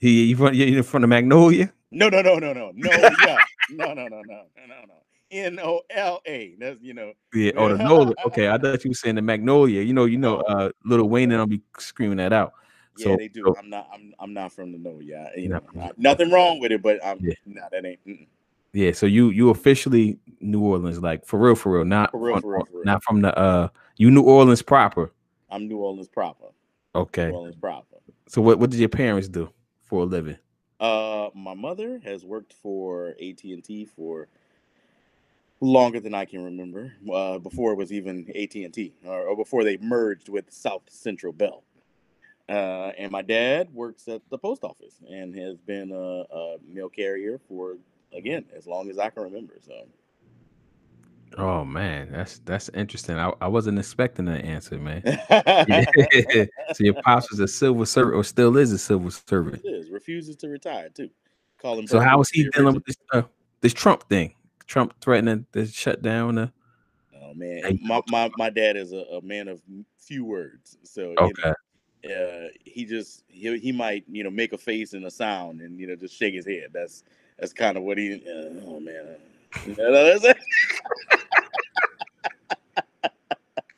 You, 0.00 0.10
you 0.10 0.36
from 0.36 0.52
you 0.52 0.82
from 0.82 1.00
the 1.00 1.08
Magnolia? 1.08 1.72
No, 1.90 2.10
no, 2.10 2.20
no, 2.20 2.38
no, 2.38 2.52
no, 2.52 2.70
no, 2.74 2.90
yeah, 2.92 3.38
no, 3.70 3.94
no, 3.94 3.94
no, 3.94 4.08
no, 4.08 4.20
no, 4.28 4.66
no, 4.68 4.84
no. 4.86 4.99
N 5.30 5.58
O 5.60 5.80
L 5.90 6.20
A. 6.26 6.54
That's 6.58 6.80
you 6.80 6.94
know. 6.94 7.12
Yeah. 7.34 7.52
Oh, 7.56 7.68
the 7.74 7.82
Nola. 7.82 8.14
Okay, 8.26 8.48
I 8.48 8.58
thought 8.58 8.84
you 8.84 8.90
were 8.90 8.94
saying 8.94 9.14
the 9.16 9.22
Magnolia. 9.22 9.82
You 9.82 9.92
know, 9.92 10.04
you 10.04 10.18
know, 10.18 10.38
uh, 10.40 10.70
Lil 10.84 11.08
Wayne 11.08 11.30
and 11.32 11.40
I'll 11.40 11.46
be 11.46 11.62
screaming 11.78 12.18
that 12.18 12.32
out. 12.32 12.52
Yeah, 12.96 13.16
they 13.16 13.28
do. 13.28 13.42
so- 13.46 13.56
I'm 13.58 13.70
not. 13.70 13.88
I'm. 13.92 14.12
I'm 14.18 14.32
not 14.34 14.52
from 14.52 14.72
the. 14.72 14.98
Yeah, 15.02 15.28
you 15.36 15.48
know, 15.48 15.60
not 15.72 15.74
not- 15.74 15.98
nothing 15.98 16.30
wrong 16.30 16.60
with 16.60 16.72
it, 16.72 16.82
but 16.82 17.04
I'm. 17.04 17.18
Yeah. 17.20 17.34
Nah, 17.46 17.68
that 17.70 17.84
ain't. 17.84 18.04
mm-mm. 18.06 18.26
Yeah. 18.72 18.92
So 18.92 19.06
you 19.06 19.30
you 19.30 19.50
officially 19.50 20.18
New 20.40 20.60
Orleans, 20.60 21.00
like 21.00 21.24
for 21.26 21.38
real, 21.38 21.54
for 21.54 21.72
real, 21.72 21.84
not 21.84 22.10
For 22.10 22.20
real, 22.20 22.34
from- 22.34 22.42
for 22.42 22.52
real, 22.56 22.64
for 22.66 22.72
real. 22.78 22.84
not 22.84 23.02
from 23.04 23.20
the 23.22 23.36
uh 23.38 23.68
you 23.96 24.10
New 24.10 24.22
Orleans 24.22 24.62
proper. 24.62 25.12
I'm 25.50 25.66
New 25.68 25.78
Orleans 25.78 26.08
proper. 26.08 26.46
Okay. 26.94 27.28
New 27.30 27.36
Orleans 27.36 27.56
proper. 27.56 27.96
So 28.28 28.42
what 28.42 28.58
what 28.58 28.70
did 28.70 28.80
your 28.80 28.88
parents 28.88 29.28
do 29.28 29.50
for 29.84 30.02
a 30.02 30.04
living? 30.06 30.36
Uh, 30.78 31.28
my 31.34 31.52
mother 31.54 32.00
has 32.04 32.24
worked 32.24 32.54
for 32.54 33.08
AT 33.20 33.42
and 33.44 33.62
T 33.62 33.84
for 33.84 34.28
longer 35.60 36.00
than 36.00 36.14
I 36.14 36.24
can 36.24 36.44
remember. 36.44 36.92
Uh, 37.12 37.38
before 37.38 37.72
it 37.72 37.76
was 37.76 37.92
even 37.92 38.26
AT 38.34 38.54
and 38.54 38.72
T, 38.72 38.94
or, 39.04 39.28
or 39.28 39.36
before 39.36 39.64
they 39.64 39.76
merged 39.78 40.28
with 40.28 40.50
South 40.50 40.82
Central 40.88 41.32
Bell. 41.32 41.62
Uh, 42.48 42.90
and 42.98 43.12
my 43.12 43.22
dad 43.22 43.72
works 43.72 44.08
at 44.08 44.22
the 44.28 44.38
post 44.38 44.64
office 44.64 44.96
and 45.08 45.36
has 45.36 45.56
been 45.58 45.92
a, 45.92 46.34
a 46.34 46.56
mail 46.66 46.88
carrier 46.88 47.38
for 47.48 47.76
again 48.12 48.44
as 48.56 48.66
long 48.66 48.90
as 48.90 48.98
I 48.98 49.08
can 49.10 49.22
remember. 49.22 49.54
So 49.64 49.86
Oh 51.38 51.64
man, 51.64 52.10
that's 52.10 52.40
that's 52.40 52.68
interesting. 52.70 53.16
I, 53.16 53.32
I 53.40 53.46
wasn't 53.46 53.78
expecting 53.78 54.24
that 54.24 54.44
answer, 54.44 54.78
man. 54.78 55.02
so 56.74 56.84
your 56.84 56.94
pops 57.02 57.30
was 57.30 57.38
a 57.38 57.46
civil 57.46 57.86
servant, 57.86 58.16
or 58.16 58.24
still 58.24 58.56
is 58.56 58.72
a 58.72 58.78
civil 58.78 59.10
servant. 59.10 59.62
Is 59.64 59.90
refuses 59.90 60.34
to 60.36 60.48
retire 60.48 60.88
too. 60.88 61.08
Call 61.58 61.78
him. 61.78 61.86
So 61.86 62.00
how 62.00 62.20
is 62.20 62.30
he 62.30 62.48
dealing 62.50 62.74
with 62.74 62.84
this 62.84 62.96
uh, 63.12 63.22
this 63.60 63.72
Trump 63.72 64.08
thing? 64.08 64.34
Trump 64.70 64.94
threatening 65.00 65.44
to 65.52 65.66
shut 65.66 66.00
down 66.00 66.36
the. 66.36 66.52
Oh 67.20 67.34
man, 67.34 67.62
Hey, 67.64 67.78
my, 67.82 68.00
my 68.06 68.30
my 68.38 68.50
dad 68.50 68.76
is 68.76 68.92
a, 68.92 68.98
a 68.98 69.20
man 69.20 69.48
of 69.48 69.60
few 69.98 70.24
words, 70.24 70.78
so 70.84 71.10
you 71.10 71.18
Okay. 71.18 71.52
know, 72.04 72.14
uh, 72.14 72.48
he 72.64 72.84
just 72.84 73.24
he, 73.26 73.58
he 73.58 73.72
might 73.72 74.04
you 74.08 74.22
know 74.22 74.30
make 74.30 74.52
a 74.52 74.58
face 74.58 74.92
and 74.94 75.04
a 75.04 75.10
sound 75.10 75.60
and 75.60 75.78
you 75.78 75.88
know 75.88 75.96
just 75.96 76.14
shake 76.16 76.34
his 76.34 76.46
head. 76.46 76.68
That's 76.72 77.02
that's 77.38 77.52
kind 77.52 77.76
of 77.76 77.82
what 77.82 77.98
he. 77.98 78.14
Uh, 78.14 78.64
oh 78.64 78.78
man, 78.78 79.16
you 79.64 79.74
know, 79.76 79.92
that's- 79.92 80.36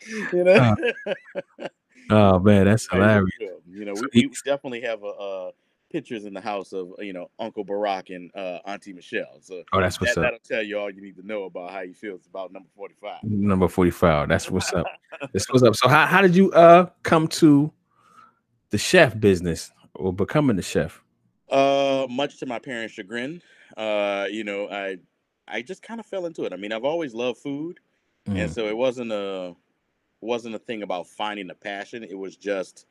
you 0.33 0.45
know. 0.45 0.77
Oh 2.11 2.39
man, 2.39 2.67
that's 2.67 2.87
hilarious. 2.93 3.31
You 3.67 3.87
know, 3.87 3.95
So 3.95 4.09
we, 4.15 4.27
we 4.27 4.35
definitely 4.45 4.83
have 4.83 5.03
a, 5.03 5.07
uh 5.07 5.51
pictures 5.93 6.25
in 6.25 6.33
the 6.35 6.41
house 6.41 6.73
of 6.73 6.93
you 6.99 7.13
know 7.13 7.31
Uncle 7.39 7.65
Barack 7.65 8.15
and 8.15 8.31
uh, 8.35 8.59
Auntie 8.67 8.93
Michelle. 8.93 9.39
So 9.41 9.63
Oh, 9.73 9.81
that's 9.81 10.01
what's 10.01 10.15
that, 10.15 10.21
up. 10.21 10.25
that'll 10.25 10.39
tell 10.41 10.63
you 10.63 10.79
all 10.79 10.91
you 10.91 11.03
need 11.03 11.17
to 11.17 11.27
know 11.27 11.45
about 11.45 11.71
how 11.71 11.83
he 11.83 11.93
feels 11.93 12.27
about 12.27 12.53
number 12.53 12.69
forty-five. 12.75 13.23
Number 13.23 13.69
forty-five. 13.69 14.29
That's 14.29 14.51
what's 14.51 14.73
up. 14.73 14.87
That's 15.33 15.49
what's 15.53 15.63
up. 15.63 15.77
So 15.77 15.89
how 15.89 16.07
how 16.07 16.23
did 16.23 16.35
you 16.35 16.51
uh 16.53 16.87
come 17.03 17.29
to 17.29 17.73
the 18.71 18.79
chef 18.79 19.19
business 19.21 19.71
or 19.95 20.13
becoming 20.13 20.57
the 20.57 20.63
chef? 20.63 21.03
Uh, 21.51 22.07
much 22.09 22.39
to 22.39 22.47
my 22.47 22.59
parents' 22.59 22.95
chagrin, 22.95 23.43
uh, 23.77 24.27
you 24.31 24.43
know, 24.45 24.69
I 24.71 24.97
I 25.47 25.61
just 25.63 25.83
kind 25.83 26.01
of 26.01 26.07
fell 26.07 26.25
into 26.27 26.45
it. 26.45 26.53
I 26.53 26.57
mean, 26.57 26.73
I've 26.73 26.85
always 26.85 27.15
loved 27.15 27.39
food, 27.39 27.79
and 28.27 28.51
Mm, 28.51 28.55
so 28.55 28.67
it 28.69 28.77
wasn't 28.77 29.13
a 29.13 29.55
wasn't 30.21 30.55
a 30.55 30.59
thing 30.59 30.83
about 30.83 31.09
finding 31.09 31.51
a 31.51 31.55
passion. 31.55 32.05
It 32.05 32.17
was 32.17 32.37
just 32.37 32.87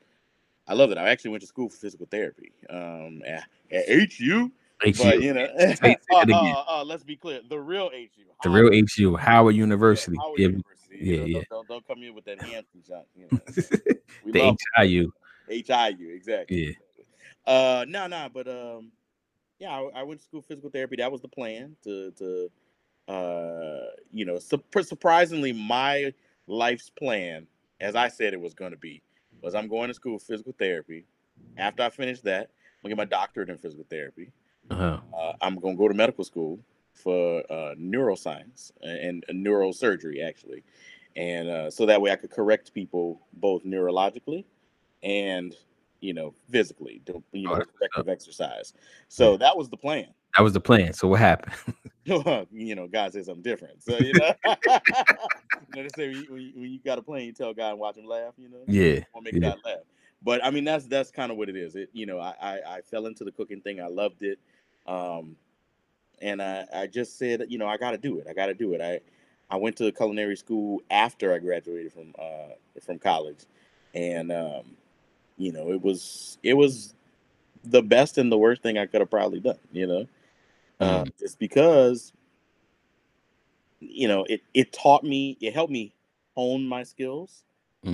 I 0.66 0.74
love 0.74 0.90
it. 0.90 0.98
I 0.98 1.08
actually 1.08 1.32
went 1.32 1.40
to 1.42 1.46
school 1.46 1.68
for 1.68 1.76
physical 1.76 2.06
therapy 2.10 2.52
um, 2.70 3.22
at, 3.26 3.44
at 3.70 3.88
HU, 3.88 4.50
HU, 4.82 4.92
but 4.98 5.20
you 5.20 5.34
know, 5.34 5.44
uh, 5.58 5.94
uh, 6.12 6.64
uh, 6.68 6.84
let's 6.84 7.02
be 7.04 7.16
clear, 7.16 7.40
the 7.48 7.58
real 7.58 7.90
HU, 7.90 8.24
the 8.42 8.50
real 8.50 8.70
HU, 8.96 9.16
Howard 9.16 9.56
University. 9.56 10.16
Howard 10.16 10.38
Yeah, 10.38 10.46
University. 10.48 10.98
you 10.98 11.12
yeah, 11.12 11.18
know, 11.18 11.26
yeah. 11.26 11.34
Don't, 11.34 11.48
don't, 11.50 11.68
don't 11.68 11.86
come 11.86 12.02
in 12.02 12.14
with 12.14 12.24
that 12.26 12.40
Hampton 12.42 12.82
shot. 12.86 13.06
You 13.16 13.28
know, 13.30 13.38
the 14.32 14.56
HIU. 14.76 15.12
HIU, 15.48 16.14
exactly. 16.14 16.66
Yeah. 16.66 16.72
Uh, 17.44 17.84
no, 17.88 18.06
no, 18.06 18.28
but 18.32 18.46
um, 18.46 18.92
yeah, 19.58 19.70
I, 19.70 20.00
I 20.00 20.02
went 20.04 20.20
to 20.20 20.24
school 20.24 20.42
for 20.42 20.48
physical 20.48 20.70
therapy. 20.70 20.96
That 20.96 21.10
was 21.10 21.22
the 21.22 21.28
plan 21.28 21.76
to 21.84 22.12
to, 22.12 22.50
uh, 23.12 23.90
you 24.12 24.24
know, 24.24 24.38
su- 24.38 24.62
surprisingly, 24.82 25.52
my 25.52 26.14
life's 26.46 26.90
plan, 26.90 27.46
as 27.80 27.96
I 27.96 28.08
said 28.08 28.32
it 28.32 28.40
was 28.40 28.54
going 28.54 28.72
to 28.72 28.78
be, 28.78 29.02
was 29.42 29.54
I'm 29.54 29.68
going 29.68 29.88
to 29.88 29.94
school 29.94 30.18
for 30.18 30.24
physical 30.24 30.54
therapy. 30.58 31.04
After 31.58 31.82
I 31.82 31.90
finish 31.90 32.20
that, 32.22 32.50
I'm 32.84 32.90
gonna 32.90 32.96
get 32.96 32.96
my 33.10 33.16
doctorate 33.16 33.50
in 33.50 33.58
physical 33.58 33.84
therapy. 33.88 34.30
Uh-huh. 34.70 34.98
Uh, 35.16 35.32
I'm 35.40 35.56
gonna 35.56 35.76
go 35.76 35.88
to 35.88 35.94
medical 35.94 36.24
school 36.24 36.58
for 36.94 37.42
uh, 37.50 37.74
neuroscience 37.78 38.72
and, 38.82 39.24
and 39.28 39.44
neurosurgery, 39.46 40.26
actually, 40.26 40.62
and 41.16 41.48
uh, 41.48 41.70
so 41.70 41.86
that 41.86 42.00
way 42.00 42.10
I 42.10 42.16
could 42.16 42.30
correct 42.30 42.72
people 42.72 43.20
both 43.34 43.64
neurologically 43.64 44.44
and 45.02 45.54
you 46.00 46.14
know 46.14 46.32
physically, 46.50 47.02
do, 47.04 47.22
you 47.32 47.48
Oh, 47.48 47.52
know, 47.52 47.58
what's 47.58 47.70
corrective 47.78 48.08
exercise. 48.08 48.74
So 49.08 49.36
that 49.36 49.56
was 49.56 49.68
the 49.68 49.76
plan. 49.76 50.06
That 50.36 50.42
was 50.42 50.52
the 50.52 50.60
plan. 50.60 50.92
So 50.92 51.08
what 51.08 51.20
happened? 51.20 51.54
you 52.50 52.74
know, 52.74 52.88
God 52.88 53.12
said 53.12 53.24
something 53.24 53.42
different. 53.42 53.82
So 53.82 53.98
you 53.98 54.14
know, 54.14 54.34
you 54.44 55.74
know 55.74 55.82
they 55.82 55.88
say 55.88 56.08
when 56.08 56.40
you, 56.40 56.52
when 56.54 56.70
you, 56.70 56.78
got 56.84 56.98
a 56.98 57.02
plane, 57.02 57.26
you 57.26 57.32
tell 57.32 57.54
God 57.54 57.70
and 57.70 57.78
watch 57.78 57.96
him 57.96 58.06
laugh. 58.06 58.34
You 58.36 58.48
know, 58.48 58.64
Yeah. 58.66 59.00
make 59.22 59.34
Yeah. 59.34 59.50
God 59.50 59.58
laugh. 59.64 59.80
But 60.24 60.44
I 60.44 60.50
mean, 60.50 60.64
that's 60.64 60.86
that's 60.86 61.10
kind 61.10 61.30
of 61.30 61.38
what 61.38 61.48
it 61.48 61.56
is. 61.56 61.76
It 61.76 61.90
you 61.92 62.06
know, 62.06 62.18
I, 62.18 62.34
I 62.40 62.60
I 62.76 62.80
fell 62.82 63.06
into 63.06 63.24
the 63.24 63.32
cooking 63.32 63.60
thing. 63.60 63.80
I 63.80 63.86
loved 63.86 64.22
it, 64.22 64.38
um, 64.86 65.36
and 66.20 66.42
I 66.42 66.64
I 66.74 66.86
just 66.86 67.18
said, 67.18 67.44
you 67.48 67.58
know, 67.58 67.66
I 67.66 67.76
got 67.76 67.92
to 67.92 67.98
do 67.98 68.18
it. 68.18 68.26
I 68.28 68.32
got 68.32 68.46
to 68.46 68.54
do 68.54 68.74
it. 68.74 68.80
I 68.80 69.00
I 69.52 69.56
went 69.56 69.76
to 69.76 69.90
culinary 69.92 70.36
school 70.36 70.80
after 70.90 71.32
I 71.32 71.38
graduated 71.38 71.92
from 71.92 72.14
uh 72.18 72.54
from 72.84 72.98
college, 72.98 73.40
and 73.94 74.32
um, 74.32 74.76
you 75.36 75.52
know, 75.52 75.72
it 75.72 75.82
was 75.82 76.38
it 76.42 76.54
was 76.54 76.94
the 77.64 77.82
best 77.82 78.18
and 78.18 78.30
the 78.30 78.38
worst 78.38 78.62
thing 78.62 78.78
I 78.78 78.86
could 78.86 79.00
have 79.00 79.10
probably 79.10 79.40
done. 79.40 79.58
You 79.72 79.86
know, 79.86 80.06
uh, 80.82 81.04
just 81.18 81.38
because 81.38 82.12
you 83.80 84.08
know 84.08 84.24
it 84.28 84.42
it 84.54 84.72
taught 84.72 85.04
me 85.04 85.36
it 85.40 85.54
helped 85.54 85.72
me 85.72 85.94
hone 86.36 86.66
my 86.66 86.82
skills. 86.82 87.44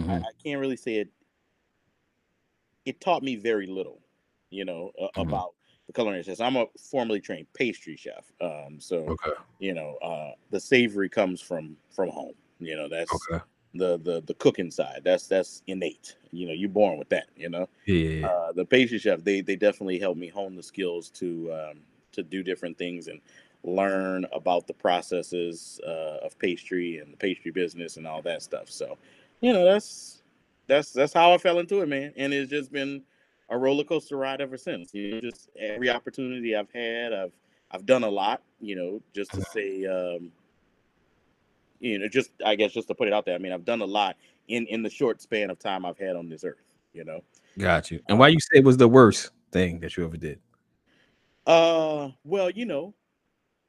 I, 0.08 0.14
Mhm. 0.14 0.28
I 0.28 0.32
can't 0.42 0.60
really 0.60 0.76
say 0.76 0.96
it. 0.96 1.10
It 2.84 3.00
taught 3.00 3.22
me 3.22 3.36
very 3.36 3.66
little, 3.66 4.00
you 4.50 4.64
know, 4.64 4.92
uh, 5.00 5.08
Mhm. 5.16 5.18
about 5.20 5.54
the 5.86 5.92
culinary 5.92 6.22
chef. 6.22 6.40
I'm 6.40 6.56
a 6.56 6.66
formally 6.90 7.20
trained 7.20 7.52
pastry 7.52 7.96
chef, 7.96 8.32
um, 8.40 8.80
so 8.80 9.12
Okay. 9.12 9.32
you 9.58 9.74
know, 9.74 9.96
uh, 9.96 10.32
the 10.50 10.60
savory 10.60 11.08
comes 11.08 11.40
from 11.40 11.76
from 11.90 12.08
home. 12.10 12.34
You 12.60 12.76
know, 12.76 12.88
that's 12.88 13.30
Okay. 13.30 13.40
the 13.74 13.98
the 13.98 14.22
the 14.22 14.34
cooking 14.34 14.70
side. 14.70 15.02
That's 15.04 15.26
that's 15.26 15.62
innate. 15.66 16.16
You 16.30 16.46
know, 16.46 16.52
you're 16.52 16.68
born 16.70 16.98
with 16.98 17.08
that. 17.10 17.28
You 17.36 17.50
know, 17.50 17.68
Yeah, 17.86 17.94
yeah, 17.94 18.10
yeah. 18.20 18.28
uh, 18.28 18.52
the 18.52 18.64
pastry 18.64 18.98
chef 18.98 19.24
they 19.24 19.40
they 19.42 19.56
definitely 19.56 19.98
helped 19.98 20.20
me 20.20 20.28
hone 20.28 20.56
the 20.56 20.62
skills 20.62 21.10
to 21.12 21.52
um, 21.52 21.82
to 22.12 22.22
do 22.22 22.42
different 22.42 22.78
things 22.78 23.08
and 23.08 23.20
learn 23.64 24.26
about 24.32 24.66
the 24.66 24.74
processes 24.74 25.80
uh, 25.86 26.18
of 26.24 26.38
pastry 26.38 26.98
and 26.98 27.12
the 27.12 27.16
pastry 27.16 27.50
business 27.50 27.96
and 27.96 28.06
all 28.06 28.22
that 28.22 28.42
stuff. 28.42 28.70
So, 28.70 28.96
you 29.40 29.52
know, 29.52 29.64
that's 29.64 30.22
that's 30.66 30.92
that's 30.92 31.12
how 31.12 31.32
I 31.32 31.38
fell 31.38 31.58
into 31.58 31.80
it, 31.80 31.88
man. 31.88 32.12
And 32.16 32.32
it's 32.32 32.50
just 32.50 32.72
been 32.72 33.02
a 33.48 33.58
roller 33.58 33.84
coaster 33.84 34.16
ride 34.16 34.40
ever 34.40 34.56
since. 34.56 34.94
You 34.94 35.14
know, 35.14 35.20
just 35.20 35.48
every 35.58 35.90
opportunity 35.90 36.54
I've 36.54 36.70
had, 36.72 37.12
I've 37.12 37.32
I've 37.70 37.86
done 37.86 38.04
a 38.04 38.08
lot. 38.08 38.42
You 38.60 38.76
know, 38.76 39.02
just 39.14 39.32
to 39.32 39.42
say, 39.42 39.86
um, 39.86 40.30
you 41.80 41.98
know, 41.98 42.08
just 42.08 42.30
I 42.44 42.54
guess 42.54 42.72
just 42.72 42.88
to 42.88 42.94
put 42.94 43.08
it 43.08 43.14
out 43.14 43.24
there. 43.24 43.34
I 43.34 43.38
mean, 43.38 43.52
I've 43.52 43.64
done 43.64 43.80
a 43.80 43.86
lot 43.86 44.16
in 44.48 44.66
in 44.66 44.82
the 44.82 44.90
short 44.90 45.20
span 45.20 45.50
of 45.50 45.58
time 45.58 45.84
I've 45.84 45.98
had 45.98 46.16
on 46.16 46.28
this 46.28 46.44
earth. 46.44 46.74
You 46.92 47.04
know. 47.04 47.22
Got 47.58 47.90
you. 47.90 48.00
And 48.08 48.18
why 48.18 48.28
you 48.28 48.38
say 48.38 48.58
it 48.58 48.64
was 48.64 48.76
the 48.76 48.88
worst 48.88 49.30
thing 49.50 49.80
that 49.80 49.96
you 49.96 50.04
ever 50.04 50.16
did? 50.16 50.38
Uh, 51.48 52.10
well, 52.24 52.50
you 52.50 52.66
know, 52.66 52.94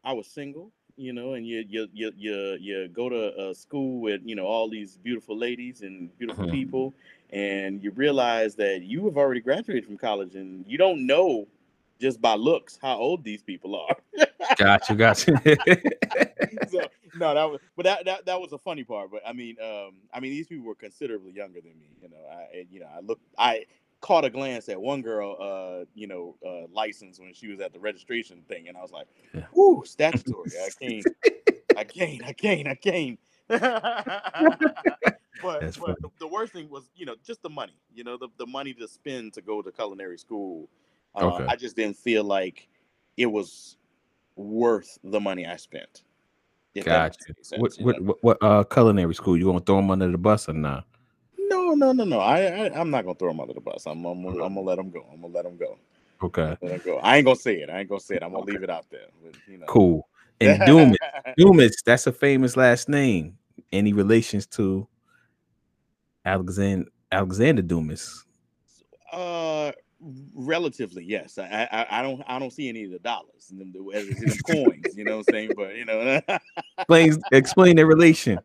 I 0.04 0.14
was 0.14 0.28
single, 0.28 0.72
you 0.98 1.14
know, 1.14 1.34
and 1.34 1.48
you 1.48 1.66
you 1.68 1.88
you 1.94 2.12
you 2.18 2.58
you 2.60 2.90
go 2.90 3.10
to 3.10 3.50
a 3.50 3.56
school 3.56 4.02
with 4.02 4.22
you 4.26 4.36
know 4.36 4.46
all 4.46 4.70
these 4.70 4.98
beautiful 4.98 5.38
ladies 5.38 5.82
and 5.82 6.18
beautiful 6.18 6.46
Mhm. 6.46 6.52
people, 6.52 6.94
and 7.32 7.84
you 7.84 7.92
realize 7.92 8.56
that 8.58 8.84
you 8.84 9.06
have 9.06 9.18
already 9.18 9.42
graduated 9.42 9.86
from 9.86 9.98
college, 9.98 10.36
and 10.36 10.66
you 10.68 10.78
don't 10.78 11.06
know 11.08 11.48
just 12.00 12.22
by 12.22 12.36
looks 12.36 12.80
how 12.82 12.98
old 12.98 13.24
these 13.24 13.44
people 13.44 13.76
are. 13.76 13.98
Got 14.58 14.90
you. 14.90 14.96
Got 14.96 15.28
you. 15.28 15.38
so 16.66 16.90
no, 17.14 17.34
that 17.36 17.44
was 17.50 17.62
but 17.76 17.86
that, 17.86 18.06
that 18.06 18.26
that 18.26 18.42
was 18.42 18.54
a 18.54 18.58
funny 18.60 18.84
part. 18.84 19.12
But 19.12 19.22
I 19.26 19.34
mean, 19.34 19.58
um, 19.62 19.94
I 20.14 20.20
mean 20.20 20.32
these 20.32 20.48
people 20.48 20.66
were 20.66 20.76
considerably 20.76 21.32
younger 21.34 21.62
than 21.62 21.80
me. 21.80 21.90
You 22.02 22.10
know, 22.10 22.18
I 22.32 22.58
and, 22.60 22.68
you 22.72 22.80
know 22.82 22.88
I 22.96 23.00
looked 23.02 23.24
I 23.38 23.66
caught 24.02 24.26
a 24.26 24.30
glance 24.30 24.70
at 24.70 24.80
one 24.82 25.02
girl, 25.02 25.36
uh, 25.40 25.86
you 25.94 26.08
know, 26.08 26.36
uh, 26.46 26.68
license 26.74 27.20
when 27.20 27.34
she 27.34 27.48
was 27.48 27.60
at 27.60 27.74
the 27.74 27.80
registration 27.80 28.42
thing, 28.48 28.68
and 28.68 28.78
I 28.78 28.82
was 28.82 28.92
like. 28.92 29.08
"Whoo, 29.54 29.84
statutory! 29.86 30.52
I 30.66 30.70
can't, 30.80 31.08
I 31.76 31.84
can't, 31.84 32.24
I 32.26 32.34
can't, 32.34 32.68
I 32.68 32.76
can't." 32.76 33.20
but 35.42 35.80
but 35.80 36.02
the, 36.02 36.10
the 36.20 36.28
worst 36.28 36.54
thing 36.54 36.70
was, 36.70 36.90
you 36.96 37.06
know, 37.06 37.16
just 37.26 37.42
the 37.42 37.50
money. 37.50 37.74
You 37.94 38.04
know, 38.04 38.18
the, 38.18 38.28
the 38.38 38.46
money 38.46 38.74
to 38.74 38.88
spend 38.88 39.34
to 39.34 39.42
go 39.42 39.62
to 39.62 39.72
culinary 39.72 40.18
school. 40.18 40.70
Uh, 41.16 41.26
Okay. 41.26 41.46
I 41.50 41.56
just 41.56 41.76
didn't 41.76 41.98
feel 41.98 42.24
like 42.24 42.68
it 43.18 43.26
was 43.26 43.78
worth 44.36 44.98
the 45.04 45.20
money 45.20 45.46
I 45.46 45.56
spent. 45.58 46.04
if 46.76 46.86
that 46.86 46.92
Got 46.92 47.12
makes 47.12 47.26
you. 47.28 47.34
any 47.36 47.44
sense, 47.44 47.78
What 47.80 47.96
what 47.98 48.04
what, 48.04 48.18
what 48.24 48.38
uh 48.44 48.64
culinary 48.64 49.16
school? 49.16 49.38
You 49.38 49.46
gonna 49.46 49.60
throw 49.60 49.78
them 49.78 49.92
under 49.92 50.12
the 50.12 50.18
bus 50.18 50.48
or 50.48 50.54
not? 50.54 50.86
No, 51.76 51.92
no, 51.92 51.92
no, 51.92 52.04
no. 52.04 52.20
I, 52.20 52.40
I 52.68 52.80
I'm 52.80 52.90
not 52.90 53.06
gonna 53.06 53.16
throw 53.16 53.32
him 53.32 53.40
under 53.40 53.54
the 53.54 53.62
bus. 53.62 53.86
I'm 53.86 54.04
I'm, 54.06 54.24
gonna- 54.24 54.44
I'm 54.44 54.56
gonna 54.56 54.62
let 54.62 54.80
him 54.80 54.90
go. 54.90 55.06
I'm 55.14 55.22
gonna 55.22 55.34
let 55.34 55.46
him 55.46 55.58
go. 55.58 55.78
Okay. 56.24 56.58
Let 56.62 56.72
him 56.72 56.82
go. 56.84 56.98
I 56.98 57.18
ain't 57.18 57.26
gonna 57.26 57.36
say 57.36 57.62
it. 57.62 57.70
I 57.70 57.80
ain't 57.80 57.90
gonna 57.90 58.00
say 58.00 58.16
it. 58.16 58.24
I'm 58.24 58.32
gonna 58.32 58.44
Okay. 58.44 58.54
leave 58.54 58.64
it 58.64 58.70
out 58.70 58.86
there. 58.90 59.08
But, 59.24 59.36
you 59.48 59.58
know. 59.58 59.66
Cool. 59.68 60.08
And 60.42 60.66
Dumas, 60.66 60.98
Dumas, 61.38 61.76
that's 61.86 62.08
a 62.08 62.12
famous 62.12 62.56
last 62.58 62.90
name. 62.90 63.38
Any 63.72 63.94
relations 63.94 64.48
to 64.48 64.88
Alexander 66.26 66.90
Alexander 67.12 67.62
Dumas? 67.62 68.26
Uh, 69.12 69.72
relatively, 70.34 71.04
yes. 71.04 71.38
I, 71.38 71.68
I 71.72 72.00
I 72.00 72.02
don't 72.02 72.24
I 72.28 72.40
don't 72.40 72.52
see 72.52 72.70
any 72.70 72.86
of 72.86 72.92
the 72.92 73.00
dollars 73.00 73.50
and 73.52 73.60
them, 73.60 73.74
the, 73.74 73.98
as 73.98 74.22
in 74.22 74.30
them 74.30 74.38
coins. 74.40 74.96
You 74.96 75.06
know 75.06 75.18
what 75.18 75.28
I'm 75.28 75.34
saying? 75.34 75.54
But 75.56 75.76
you 75.76 75.86
know, 75.86 76.22
Explain 76.80 77.24
explain 77.32 77.76
their 77.76 77.86
relation, 77.88 78.40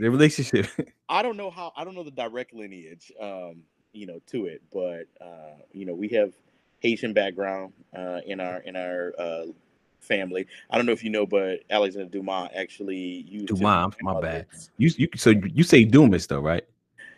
their 0.00 0.10
relationship. 0.10 0.66
I 1.08 1.22
don't 1.22 1.36
know 1.36 1.50
how 1.50 1.72
I 1.76 1.84
don't 1.84 1.94
know 1.94 2.02
the 2.02 2.10
direct 2.10 2.54
lineage, 2.54 3.12
um, 3.20 3.62
you 3.92 4.06
know, 4.06 4.20
to 4.28 4.46
it, 4.46 4.62
but 4.72 5.06
uh, 5.20 5.58
you 5.72 5.84
know, 5.84 5.94
we 5.94 6.08
have 6.08 6.32
Haitian 6.80 7.12
background 7.12 7.72
uh, 7.96 8.20
in 8.26 8.40
our 8.40 8.58
in 8.60 8.76
our 8.76 9.12
uh, 9.18 9.44
family. 10.00 10.46
I 10.70 10.76
don't 10.76 10.86
know 10.86 10.92
if 10.92 11.04
you 11.04 11.10
know, 11.10 11.26
but 11.26 11.60
Alexander 11.68 12.08
Dumas 12.08 12.50
actually 12.56 12.96
used 13.28 13.48
Dumas, 13.48 13.94
my 14.00 14.20
bad. 14.20 14.46
You 14.78 14.90
you 14.96 15.08
so 15.16 15.30
you 15.30 15.62
say 15.62 15.84
Dumas 15.84 16.26
though, 16.26 16.40
right? 16.40 16.64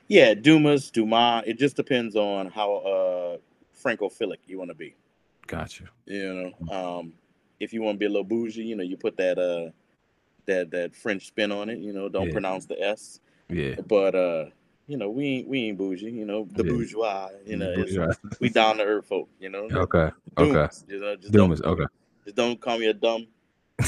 Yeah, 0.09 0.35
Dumas, 0.35 0.91
Dumas. 0.91 1.45
It 1.47 1.59
just 1.59 1.77
depends 1.77 2.17
on 2.17 2.51
how 2.51 2.75
uh 2.75 3.37
francophilic 3.81 4.39
you 4.47 4.59
want 4.59 4.71
to 4.71 4.75
be. 4.75 4.95
Gotcha. 5.47 5.85
You 6.07 6.53
know, 6.69 6.99
um, 6.99 7.13
if 7.61 7.73
you 7.73 7.83
want 7.83 7.97
to 7.97 7.99
be 7.99 8.07
a 8.07 8.09
little 8.09 8.25
bougie, 8.25 8.65
you 8.65 8.75
know, 8.75 8.83
you 8.83 8.97
put 8.97 9.17
that 9.19 9.39
uh 9.39 9.71
that 10.47 10.71
that 10.71 10.95
French 10.95 11.27
spin 11.27 11.53
on 11.53 11.69
it. 11.69 11.79
You 11.79 11.93
know, 11.93 12.09
don't 12.09 12.27
Yeah. 12.29 12.33
pronounce 12.33 12.67
the 12.67 12.81
S. 12.83 13.21
Yeah. 13.49 13.77
But 13.87 14.15
uh, 14.15 14.47
you 14.87 14.97
know, 14.97 15.11
we 15.11 15.27
ain't 15.27 15.49
we 15.49 15.65
ain't 15.65 15.79
bougie. 15.79 16.11
You 16.11 16.25
know, 16.25 16.47
the 16.51 16.65
Yeah. 16.65 16.73
bourgeois. 16.73 17.29
You 17.47 17.57
know, 17.57 17.75
Bourgeois. 17.75 18.15
we 18.41 18.49
down 18.49 18.79
to 18.79 18.85
earth 18.85 19.07
folk. 19.07 19.29
You 19.41 19.49
know, 19.51 19.69
okay. 19.71 20.11
Okay. 20.39 20.51
Dumas, 20.53 20.85
You 20.89 21.01
know, 21.01 21.17
just 21.17 21.33
don't, 21.33 21.65
Okay. 21.65 21.85
just 22.25 22.37
don't 22.37 22.61
call 22.61 22.79
me 22.79 22.87
a 22.87 22.95
dumb. 22.95 23.27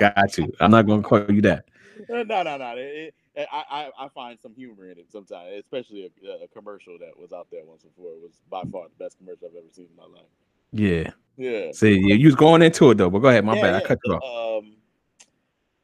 Got 0.00 0.38
you. 0.38 0.52
I'm 0.60 0.70
not 0.70 0.86
gonna 0.86 1.02
call 1.02 1.30
you 1.30 1.42
that. 1.42 1.64
no, 2.08 2.22
no. 2.22 2.42
no. 2.42 2.74
It- 2.76 3.14
it- 3.36 3.48
I, 3.52 3.90
I 3.98 4.04
I 4.04 4.08
find 4.10 4.38
some 4.40 4.54
humor 4.54 4.88
in 4.90 4.96
it 4.98 5.10
sometimes, 5.10 5.50
especially 5.58 6.04
a, 6.24 6.44
a 6.44 6.48
commercial 6.48 6.96
that 7.00 7.18
was 7.18 7.32
out 7.32 7.48
there 7.50 7.64
once 7.64 7.82
before. 7.82 8.12
It 8.12 8.22
was 8.22 8.40
by 8.48 8.62
far 8.70 8.84
the 8.84 9.04
best 9.04 9.18
commercial 9.18 9.48
I've 9.48 9.56
ever 9.56 9.66
seen 9.72 9.86
in 9.90 9.96
my 9.96 10.04
life. 10.04 10.28
Yeah. 10.70 11.10
Yeah. 11.36 11.72
See, 11.72 11.98
you 11.98 12.26
was 12.26 12.34
going 12.36 12.62
into 12.62 12.90
it 12.90 12.98
though, 12.98 13.10
but 13.10 13.18
go 13.20 13.28
ahead. 13.28 13.44
My 13.44 13.54
Yeah, 13.54 13.62
bad. 13.62 13.74
I 13.74 13.80
cut 13.80 13.98
you 14.04 14.14
off. 14.14 14.58
Um, 14.62 14.76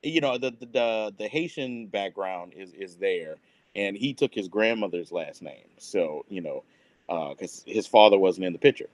you 0.02 0.20
know 0.20 0.38
the, 0.38 0.50
the 0.52 0.66
the 0.66 1.14
the 1.18 1.28
Haitian 1.28 1.86
background 1.86 2.54
is 2.56 2.72
is 2.74 2.96
there, 2.96 3.36
and 3.74 3.96
he 3.96 4.14
took 4.14 4.34
his 4.34 4.48
grandmother's 4.48 5.12
last 5.12 5.42
name. 5.42 5.66
So 5.78 6.24
you 6.28 6.40
know, 6.40 6.64
because 7.08 7.62
his 7.66 7.86
father 7.86 8.18
wasn't 8.18 8.46
in 8.46 8.52
the 8.52 8.58
picture. 8.58 8.88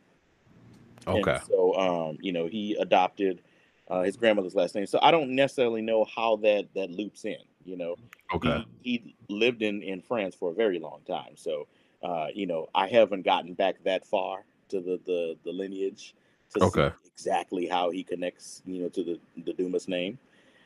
And 1.06 1.18
Okay. 1.18 1.38
so 1.48 1.74
um, 1.76 2.18
you 2.20 2.32
know, 2.32 2.46
he 2.46 2.74
adopted 2.74 3.42
uh, 3.88 4.02
his 4.02 4.16
grandmother's 4.16 4.54
last 4.54 4.74
name. 4.74 4.86
So 4.86 4.98
I 5.02 5.10
don't 5.10 5.30
necessarily 5.30 5.82
know 5.82 6.04
how 6.04 6.36
that 6.36 6.66
that 6.74 6.90
loops 6.90 7.24
in. 7.24 7.38
You 7.64 7.76
know, 7.76 7.96
Okay. 8.34 8.64
he, 8.82 9.00
he 9.00 9.16
lived 9.28 9.62
in 9.62 9.82
in 9.82 10.00
France 10.00 10.34
for 10.34 10.50
a 10.50 10.54
very 10.54 10.78
long 10.78 11.00
time. 11.06 11.36
So 11.36 11.68
uh, 12.02 12.28
you 12.34 12.46
know, 12.46 12.68
I 12.74 12.88
haven't 12.88 13.22
gotten 13.22 13.54
back 13.54 13.76
that 13.84 14.04
far 14.04 14.44
to 14.70 14.80
the 14.80 14.98
the, 15.06 15.36
the 15.44 15.52
lineage 15.52 16.14
to 16.54 16.64
Okay. 16.64 16.90
see 17.02 17.08
exactly 17.14 17.66
how 17.66 17.90
he 17.90 18.02
connects, 18.02 18.62
you 18.66 18.82
know, 18.82 18.88
to 18.90 19.02
the 19.02 19.18
the 19.44 19.52
Dumas 19.52 19.88
name. 19.88 20.18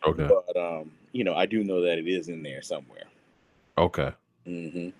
Okay. 0.06 0.28
But 0.28 0.56
um, 0.56 0.90
you 1.12 1.24
know, 1.24 1.34
I 1.34 1.46
do 1.46 1.62
know 1.64 1.80
that 1.82 1.98
it 1.98 2.08
is 2.08 2.28
in 2.28 2.42
there 2.42 2.62
somewhere. 2.62 3.04
Okay. 3.78 4.12
hmm 4.46 4.90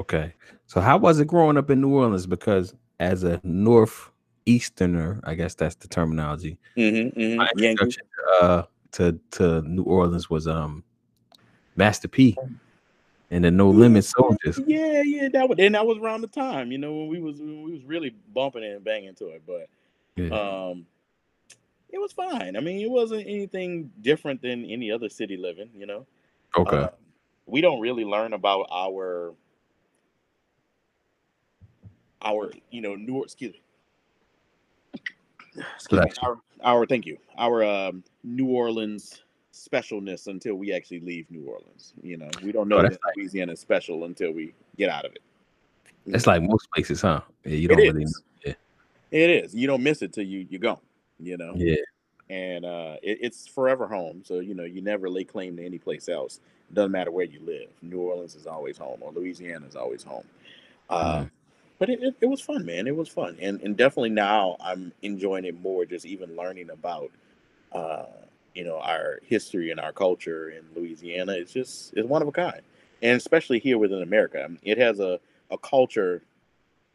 Okay. 0.00 0.34
So 0.66 0.80
how 0.80 0.98
was 0.98 1.20
it 1.20 1.26
growing 1.26 1.56
up 1.56 1.70
in 1.70 1.80
New 1.80 1.94
Orleans? 1.94 2.26
Because 2.26 2.74
as 3.00 3.24
a 3.24 3.40
northeasterner, 3.42 5.20
I 5.24 5.34
guess 5.34 5.54
that's 5.54 5.74
the 5.76 5.88
terminology. 5.88 6.58
hmm 6.74 7.08
hmm 7.08 7.36
My 7.36 7.48
introduction 7.54 8.02
uh, 8.40 8.62
to 8.92 9.18
to 9.32 9.62
New 9.62 9.82
Orleans 9.84 10.28
was 10.28 10.46
um 10.46 10.84
Master 11.76 12.08
P 12.08 12.36
and 13.30 13.44
the 13.44 13.50
No 13.50 13.70
Limit 13.70 14.04
Soldiers. 14.04 14.60
Yeah, 14.66 15.02
yeah, 15.02 15.28
that 15.30 15.48
was 15.48 15.58
and 15.58 15.74
that 15.74 15.86
was 15.86 15.98
around 15.98 16.22
the 16.22 16.28
time, 16.28 16.72
you 16.72 16.78
know, 16.78 16.94
when 16.94 17.08
we 17.08 17.20
was 17.20 17.38
when 17.38 17.62
we 17.62 17.72
was 17.72 17.84
really 17.84 18.14
bumping 18.34 18.64
and 18.64 18.82
banging 18.84 19.14
to 19.16 19.28
it. 19.28 19.42
But 19.46 19.68
Yeah. 20.16 20.28
um 20.30 20.86
it 21.90 21.98
was 21.98 22.12
fine. 22.12 22.56
I 22.56 22.60
mean, 22.60 22.80
it 22.80 22.90
wasn't 22.90 23.22
anything 23.22 23.90
different 24.02 24.42
than 24.42 24.64
any 24.64 24.90
other 24.90 25.08
city 25.08 25.36
living, 25.36 25.70
you 25.74 25.86
know. 25.86 26.04
okay. 26.56 26.76
Um, 26.76 26.88
we 27.46 27.60
don't 27.60 27.80
really 27.80 28.04
learn 28.04 28.32
about 28.32 28.66
our 28.72 29.34
our 32.22 32.50
you 32.70 32.80
know 32.80 32.94
New 32.94 33.22
excuse 33.22 33.52
me. 33.52 35.00
Excuse 35.76 36.00
me, 36.02 36.10
our, 36.22 36.38
our 36.62 36.86
thank 36.86 37.06
you 37.06 37.16
our 37.38 37.64
um, 37.64 38.02
New 38.24 38.48
Orleans 38.48 39.22
specialness 39.54 40.26
until 40.26 40.54
we 40.56 40.72
actually 40.72 41.00
leave 41.00 41.30
New 41.30 41.44
Orleans. 41.46 41.94
You 42.02 42.18
know, 42.18 42.28
we 42.42 42.52
don't 42.52 42.68
know 42.68 42.78
Oh, 42.78 42.82
that 42.82 42.92
like- 42.92 43.16
Louisiana 43.16 43.52
is 43.52 43.60
special 43.60 44.04
until 44.04 44.32
we 44.32 44.52
get 44.76 44.90
out 44.90 45.04
of 45.06 45.12
it. 45.12 45.22
It's 46.06 46.26
like 46.26 46.42
most 46.42 46.68
places, 46.74 47.00
huh? 47.00 47.22
Yeah, 47.44 47.52
you 47.56 47.68
don't 47.68 47.78
really 47.78 48.02
is. 48.04 48.22
It 49.10 49.30
is. 49.30 49.54
You 49.54 49.66
don't 49.66 49.82
miss 49.82 50.02
it 50.02 50.12
till 50.12 50.24
you 50.24 50.46
you 50.50 50.58
go. 50.58 50.80
You 51.18 51.36
know. 51.36 51.54
Yeah. 51.56 51.76
and 52.28 52.64
uh, 52.64 52.96
it, 53.02 53.18
it's 53.22 53.46
forever 53.46 53.86
home. 53.86 54.22
So 54.24 54.40
you 54.40 54.54
know 54.54 54.64
you 54.64 54.82
never 54.82 55.08
lay 55.08 55.24
claim 55.24 55.56
to 55.56 55.64
any 55.64 55.78
place 55.78 56.08
else. 56.08 56.40
It 56.70 56.74
Doesn't 56.74 56.92
matter 56.92 57.10
where 57.12 57.24
you 57.24 57.40
live. 57.44 57.68
New 57.82 58.00
Orleans 58.00 58.34
is 58.34 58.46
always 58.46 58.76
home, 58.76 58.98
or 59.00 59.12
Louisiana 59.12 59.66
is 59.66 59.76
always 59.76 60.02
home. 60.02 60.24
Uh, 60.90 61.20
Mhm. 61.20 61.30
But 61.78 61.90
it, 61.90 62.02
it, 62.02 62.14
it 62.22 62.26
was 62.26 62.40
fun, 62.40 62.64
man. 62.64 62.86
It 62.86 62.96
was 62.96 63.08
fun, 63.08 63.36
and 63.40 63.60
and 63.60 63.76
definitely 63.76 64.10
now 64.10 64.56
I'm 64.60 64.92
enjoying 65.02 65.44
it 65.44 65.60
more. 65.60 65.84
Just 65.84 66.06
even 66.06 66.34
learning 66.34 66.70
about, 66.70 67.10
uh, 67.72 68.06
you 68.54 68.64
know, 68.64 68.78
our 68.80 69.20
history 69.24 69.70
and 69.70 69.78
our 69.78 69.92
culture 69.92 70.48
in 70.48 70.62
Louisiana. 70.74 71.32
It's 71.32 71.52
just 71.52 71.92
it's 71.94 72.08
one 72.08 72.22
of 72.22 72.28
a 72.28 72.32
kind, 72.32 72.62
and 73.02 73.16
especially 73.16 73.58
here 73.58 73.76
within 73.78 74.02
America, 74.02 74.48
it 74.62 74.78
has 74.78 75.00
a 75.00 75.20
a 75.50 75.58
culture, 75.58 76.22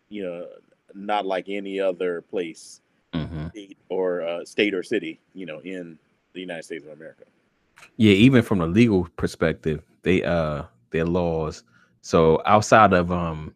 you 0.09 0.23
know, 0.23 0.47
not 0.95 1.25
like 1.25 1.49
any 1.49 1.79
other 1.79 2.21
place 2.21 2.81
hmm 3.13 3.47
state 3.49 3.77
or 3.89 4.21
uh, 4.21 4.45
state 4.45 4.73
or 4.73 4.83
city, 4.83 5.19
you 5.33 5.45
know, 5.45 5.59
in 5.59 5.97
the 6.33 6.39
United 6.39 6.63
States 6.63 6.85
of 6.85 6.91
America. 6.91 7.23
Yeah, 7.97 8.13
even 8.13 8.41
from 8.41 8.61
a 8.61 8.67
legal 8.67 9.07
perspective, 9.17 9.83
they 10.03 10.23
uh 10.23 10.63
their 10.91 11.05
laws. 11.05 11.63
So 12.01 12.41
outside 12.45 12.93
of 12.93 13.11
um 13.11 13.53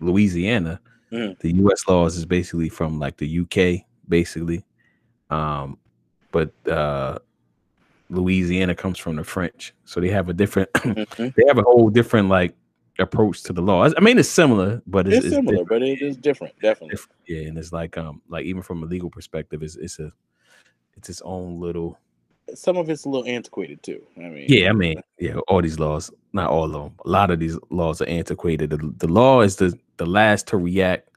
Louisiana, 0.00 0.80
Mhm. 1.10 1.38
the 1.40 1.52
US 1.56 1.86
laws 1.88 2.16
is 2.16 2.24
basically 2.24 2.68
from 2.68 2.98
like 2.98 3.16
the 3.16 3.26
UK, 3.26 3.84
basically. 4.08 4.64
Um, 5.30 5.78
but 6.30 6.52
uh 6.68 7.18
Louisiana 8.10 8.74
comes 8.74 8.98
from 8.98 9.16
the 9.16 9.24
French. 9.24 9.72
So 9.84 10.00
they 10.00 10.08
have 10.08 10.28
a 10.28 10.32
different 10.32 10.70
Mhm. 10.74 11.34
they 11.34 11.44
have 11.48 11.58
a 11.58 11.62
whole 11.62 11.90
different 11.90 12.28
like 12.28 12.54
approach 12.98 13.42
to 13.44 13.52
the 13.52 13.62
laws. 13.62 13.94
I 13.96 14.00
mean 14.00 14.18
it's 14.18 14.28
similar, 14.28 14.82
but 14.86 15.06
it's, 15.08 15.18
It's, 15.18 15.26
it's 15.26 15.34
similar, 15.36 15.58
different. 15.64 15.68
but 15.68 15.82
it 15.82 16.02
is 16.02 16.16
different, 16.16 16.54
definitely. 16.60 16.98
Yeah, 17.26 17.48
and 17.48 17.58
it's 17.58 17.72
like 17.72 17.96
um 17.96 18.20
like 18.28 18.44
even 18.44 18.62
from 18.62 18.82
a 18.82 18.86
legal 18.86 19.10
perspective, 19.10 19.62
it's 19.62 19.76
it's 19.76 19.98
a 19.98 20.12
it's 20.96 21.08
its 21.08 21.22
own 21.22 21.58
little 21.60 21.98
Some 22.54 22.76
of 22.76 22.90
it's 22.90 23.04
a 23.06 23.08
little 23.08 23.26
antiquated 23.26 23.82
too. 23.82 24.02
I 24.18 24.28
mean, 24.28 24.44
Yeah, 24.48 24.68
I 24.68 24.72
mean, 24.72 25.00
yeah, 25.18 25.36
all 25.48 25.62
these 25.62 25.78
laws, 25.78 26.10
not 26.32 26.50
all 26.50 26.64
of 26.66 26.72
them. 26.72 26.92
A 27.04 27.08
lot 27.08 27.30
of 27.30 27.38
these 27.38 27.56
laws 27.70 28.02
are 28.02 28.08
antiquated. 28.08 28.70
The, 28.70 28.92
the 28.98 29.08
law 29.08 29.40
is 29.40 29.56
the 29.56 29.72
the 29.96 30.06
last 30.06 30.46
to 30.48 30.56
react 30.58 31.08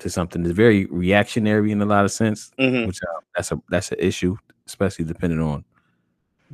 to 0.00 0.10
something. 0.10 0.42
It's 0.44 0.52
very 0.54 0.86
reactionary 0.86 1.70
in 1.70 1.80
a 1.80 1.86
lot 1.86 2.04
of 2.04 2.10
sense, 2.10 2.50
Mhm. 2.58 2.86
which 2.88 2.98
uh, 3.02 3.20
that's 3.36 3.52
a 3.52 3.60
that's 3.70 3.92
an 3.92 3.98
issue, 4.00 4.36
especially 4.66 5.04
depending 5.04 5.40
on 5.40 5.64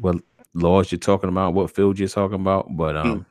what 0.01 0.17
laws 0.53 0.93
you're 0.93 0.99
talking 0.99 1.31
about, 1.31 1.55
what 1.55 1.71
field 1.71 1.99
you're 1.99 2.09
talking 2.09 2.41
about. 2.41 2.67
But 2.77 2.97
um, 2.97 3.25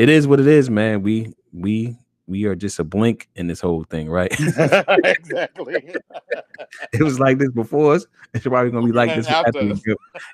it 0.00 0.08
is 0.08 0.26
what 0.26 0.40
it 0.40 0.46
is, 0.46 0.70
man. 0.70 1.02
We 1.02 1.34
we 1.52 1.94
we 2.26 2.46
are 2.46 2.54
just 2.54 2.78
a 2.78 2.84
blink 2.84 3.28
in 3.36 3.48
this 3.48 3.60
whole 3.60 3.84
thing, 3.84 4.08
right? 4.08 4.32
exactly. 5.04 5.94
it 6.94 7.02
was 7.02 7.20
like 7.20 7.36
this 7.36 7.50
before 7.50 7.92
us. 7.96 8.06
It's 8.32 8.46
probably 8.46 8.70
gonna 8.70 8.86
be 8.86 8.92
like 8.92 9.14
this 9.14 9.26
after 9.26 9.62
we, 9.62 9.74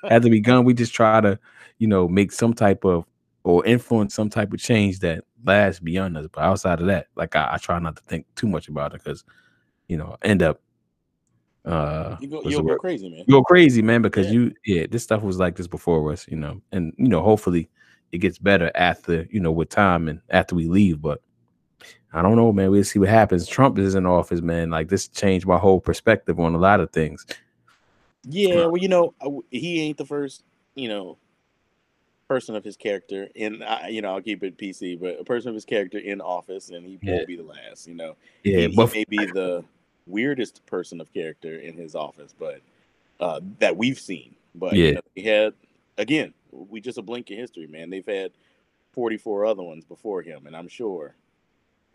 After. 0.09 0.29
we 0.29 0.39
gone. 0.39 0.63
We 0.63 0.73
just 0.73 0.93
try 0.93 1.19
to, 1.19 1.37
you 1.79 1.87
know, 1.89 2.07
make 2.07 2.31
some 2.31 2.53
type 2.53 2.85
of 2.85 3.03
or 3.43 3.65
influence 3.65 4.13
some 4.13 4.29
type 4.29 4.53
of 4.53 4.59
change 4.59 4.99
that 4.99 5.25
lasts 5.43 5.81
beyond 5.81 6.17
us. 6.17 6.27
But 6.31 6.45
outside 6.45 6.79
of 6.79 6.87
that, 6.87 7.07
like 7.17 7.35
I, 7.35 7.49
I 7.55 7.57
try 7.57 7.77
not 7.79 7.97
to 7.97 8.03
think 8.03 8.25
too 8.35 8.47
much 8.47 8.69
about 8.69 8.93
it 8.93 9.03
because, 9.03 9.25
you 9.89 9.97
know, 9.97 10.15
end 10.21 10.43
up 10.43 10.61
uh 11.65 12.15
You 12.21 12.29
go, 12.29 12.41
you'll 12.45 12.63
go 12.63 12.77
crazy, 12.77 13.09
man. 13.09 13.25
You 13.27 13.33
go 13.33 13.43
crazy, 13.43 13.81
man, 13.81 14.01
because 14.01 14.27
Yeah. 14.27 14.33
you 14.33 14.53
yeah, 14.65 14.85
this 14.89 15.03
stuff 15.03 15.23
was 15.23 15.39
like 15.39 15.57
this 15.57 15.67
before 15.67 16.09
us, 16.13 16.25
you 16.29 16.37
know, 16.37 16.61
and 16.71 16.93
you 16.97 17.09
know, 17.09 17.21
hopefully 17.21 17.69
it 18.11 18.19
gets 18.19 18.37
better 18.37 18.71
after, 18.75 19.27
you 19.31 19.39
know, 19.39 19.51
with 19.51 19.69
time 19.69 20.07
and 20.07 20.21
after 20.29 20.55
we 20.55 20.67
leave. 20.67 21.01
But 21.01 21.21
I 22.13 22.21
don't 22.21 22.35
know, 22.35 22.51
man. 22.51 22.71
We'll 22.71 22.83
see 22.83 22.99
what 22.99 23.09
happens. 23.09 23.47
Trump 23.47 23.77
is 23.77 23.95
in 23.95 24.05
office, 24.05 24.41
man. 24.41 24.69
Like 24.69 24.89
this 24.89 25.07
changed 25.07 25.45
my 25.45 25.57
whole 25.57 25.79
perspective 25.79 26.39
on 26.39 26.55
a 26.55 26.57
lot 26.57 26.79
of 26.79 26.91
things. 26.91 27.25
Yeah, 28.23 28.65
well, 28.65 28.77
you 28.77 28.87
know, 28.87 29.13
he 29.51 29.81
ain't 29.81 29.97
the 29.97 30.05
first, 30.05 30.43
you 30.75 30.89
know, 30.89 31.17
person 32.27 32.55
of 32.55 32.63
his 32.63 32.75
character, 32.75 33.29
and 33.35 33.63
I, 33.63 33.87
you 33.87 34.01
know, 34.01 34.09
I'll 34.13 34.21
keep 34.21 34.43
it 34.43 34.57
PC, 34.57 34.99
but 34.99 35.19
a 35.19 35.23
person 35.23 35.49
of 35.49 35.55
his 35.55 35.63
character 35.65 35.97
in 35.97 36.19
office, 36.19 36.69
and 36.69 36.85
he 36.85 36.99
Yeah. 37.01 37.13
won't 37.15 37.27
be 37.27 37.37
the 37.37 37.43
last. 37.43 37.87
You 37.87 37.95
know, 37.95 38.15
Yeah, 38.43 38.59
he, 38.59 38.67
he 38.69 38.75
but 38.75 38.93
may 38.93 39.05
be 39.07 39.25
the 39.25 39.63
weirdest 40.07 40.65
person 40.65 40.99
of 40.99 41.13
character 41.13 41.59
in 41.59 41.77
his 41.77 41.95
office, 41.95 42.33
but 42.37 42.61
uh, 43.19 43.39
that 43.59 43.77
we've 43.77 43.99
seen. 43.99 44.35
But 44.55 44.75
Yeah. 44.75 44.85
you 44.87 44.93
know, 44.95 45.01
he 45.15 45.23
had 45.23 45.53
again, 45.97 46.33
we 46.69 46.81
just 46.81 46.97
a 46.97 47.01
blink 47.01 47.31
in 47.31 47.37
history, 47.37 47.67
man. 47.67 47.89
They've 47.89 48.05
had 48.05 48.31
forty 48.91 49.17
four 49.17 49.45
other 49.45 49.63
ones 49.63 49.85
before 49.85 50.21
him, 50.21 50.47
and 50.47 50.55
I'm 50.55 50.67
sure 50.67 51.15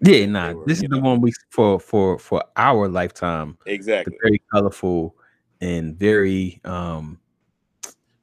yeah, 0.02 0.26
nah. 0.26 0.52
were, 0.52 0.64
This 0.66 0.78
is 0.78 0.82
you 0.84 0.88
the 0.88 1.00
one 1.00 1.20
we 1.20 1.32
for 1.50 1.78
for 1.78 2.18
for 2.18 2.42
our 2.56 2.88
lifetime. 2.88 3.56
exactly. 3.66 4.16
Very 4.22 4.42
colorful 4.52 5.16
and 5.60 5.96
very 5.96 6.60
um. 6.64 7.18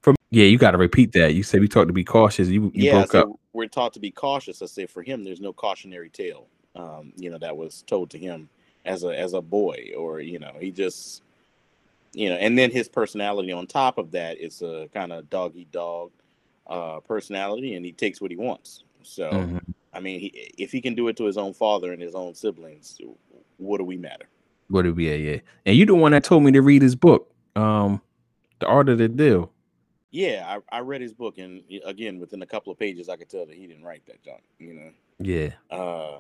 From 0.02 0.16
yeah, 0.30 0.46
you 0.46 0.58
got 0.58 0.72
to 0.72 0.78
repeat 0.78 1.14
that. 1.14 1.34
You 1.36 1.44
said 1.44 1.62
we 1.62 1.68
talked 1.68 1.88
to 1.88 1.94
be 1.94 2.04
cautious. 2.04 2.50
You 2.50 2.72
you 2.74 2.86
yeah, 2.86 2.92
broke 3.00 3.12
so 3.12 3.20
up. 3.22 3.40
we're 3.54 3.68
taught 3.68 3.94
to 3.94 4.00
be 4.00 4.12
cautious. 4.12 4.62
I 4.62 4.66
say 4.66 4.86
for 4.86 5.04
him, 5.04 5.24
there's 5.24 5.42
no 5.42 5.54
cautionary 5.54 6.10
tale. 6.10 6.48
Um, 6.76 7.14
you 7.16 7.30
know, 7.30 7.38
that 7.38 7.56
was 7.56 7.84
told 7.88 8.10
to 8.12 8.18
him 8.18 8.50
as 8.86 9.04
a 9.04 9.18
as 9.18 9.34
a 9.34 9.42
boy, 9.42 9.92
or 9.98 10.20
you 10.20 10.40
know, 10.40 10.54
he 10.60 10.72
just 10.72 11.24
you 12.14 12.30
know, 12.30 12.36
and 12.36 12.58
then 12.58 12.72
his 12.72 12.90
personality 12.90 13.52
on 13.52 13.68
top 13.68 13.98
of 13.98 14.12
that 14.12 14.38
is 14.38 14.62
a 14.62 14.90
kind 14.94 15.14
of 15.14 15.30
dog 15.30 15.54
eat 15.56 15.72
dog 15.72 16.12
uh, 16.70 17.00
personality, 17.02 17.76
and 17.76 17.86
he 17.86 17.92
takes 17.92 18.22
what 18.22 18.32
he 18.32 18.38
wants. 18.38 18.84
So, 19.04 19.30
mm-hmm. 19.30 19.58
I 19.94 20.00
mean, 20.00 20.20
he, 20.20 20.28
if 20.58 20.72
he 20.72 20.82
can 20.82 20.96
do 20.96 21.08
it 21.08 21.18
to 21.18 21.26
his 21.26 21.38
own 21.38 21.54
father 21.54 21.92
and 21.92 22.02
his 22.02 22.16
own 22.16 22.36
siblings, 22.36 23.00
what 23.58 23.80
do 23.80 23.84
we 23.84 23.98
matter? 23.98 24.30
What 24.70 24.84
do 24.84 24.94
we? 24.94 25.10
Yeah, 25.10 25.32
yeah. 25.32 25.40
And 25.66 25.76
you 25.76 25.86
the 25.86 25.96
one 25.96 26.12
that 26.12 26.24
told 26.24 26.44
me 26.44 26.52
to 26.52 26.62
read 26.62 26.82
his 26.82 26.96
book, 26.96 27.34
um, 27.56 28.02
The 28.60 28.68
Art 28.68 28.88
of 28.90 29.00
the 29.00 29.10
Deal. 29.10 29.52
Yeah, 30.12 30.60
I, 30.72 30.78
I 30.78 30.80
read 30.82 31.02
his 31.02 31.14
book, 31.14 31.38
and 31.38 31.64
again, 31.86 32.20
within 32.20 32.42
a 32.42 32.46
couple 32.46 32.72
of 32.72 32.80
pages, 32.80 33.10
I 33.10 33.16
could 33.16 33.30
tell 33.30 33.46
that 33.46 33.56
he 33.56 33.68
didn't 33.68 33.84
write 33.84 34.06
that 34.08 34.24
junk. 34.24 34.42
You 34.58 34.74
know. 34.74 34.92
Yeah. 35.20 35.50
Uh, 35.70 36.20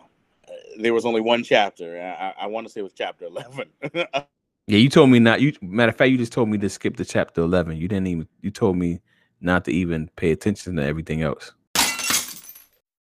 there 0.79 0.93
was 0.93 1.05
only 1.05 1.21
one 1.21 1.43
chapter. 1.43 1.99
I, 1.99 2.43
I 2.43 2.47
want 2.47 2.67
to 2.67 2.73
say 2.73 2.81
it 2.81 2.83
was 2.83 2.93
chapter 2.93 3.25
eleven. 3.25 3.69
yeah, 3.93 4.23
you 4.67 4.89
told 4.89 5.09
me 5.09 5.19
not. 5.19 5.41
You 5.41 5.53
matter 5.61 5.89
of 5.89 5.97
fact, 5.97 6.11
you 6.11 6.17
just 6.17 6.33
told 6.33 6.49
me 6.49 6.57
to 6.59 6.69
skip 6.69 6.97
to 6.97 7.05
chapter 7.05 7.41
eleven. 7.41 7.77
You 7.77 7.87
didn't 7.87 8.07
even. 8.07 8.27
You 8.41 8.51
told 8.51 8.77
me 8.77 8.99
not 9.41 9.65
to 9.65 9.71
even 9.71 10.09
pay 10.15 10.31
attention 10.31 10.75
to 10.75 10.83
everything 10.83 11.21
else. 11.21 11.53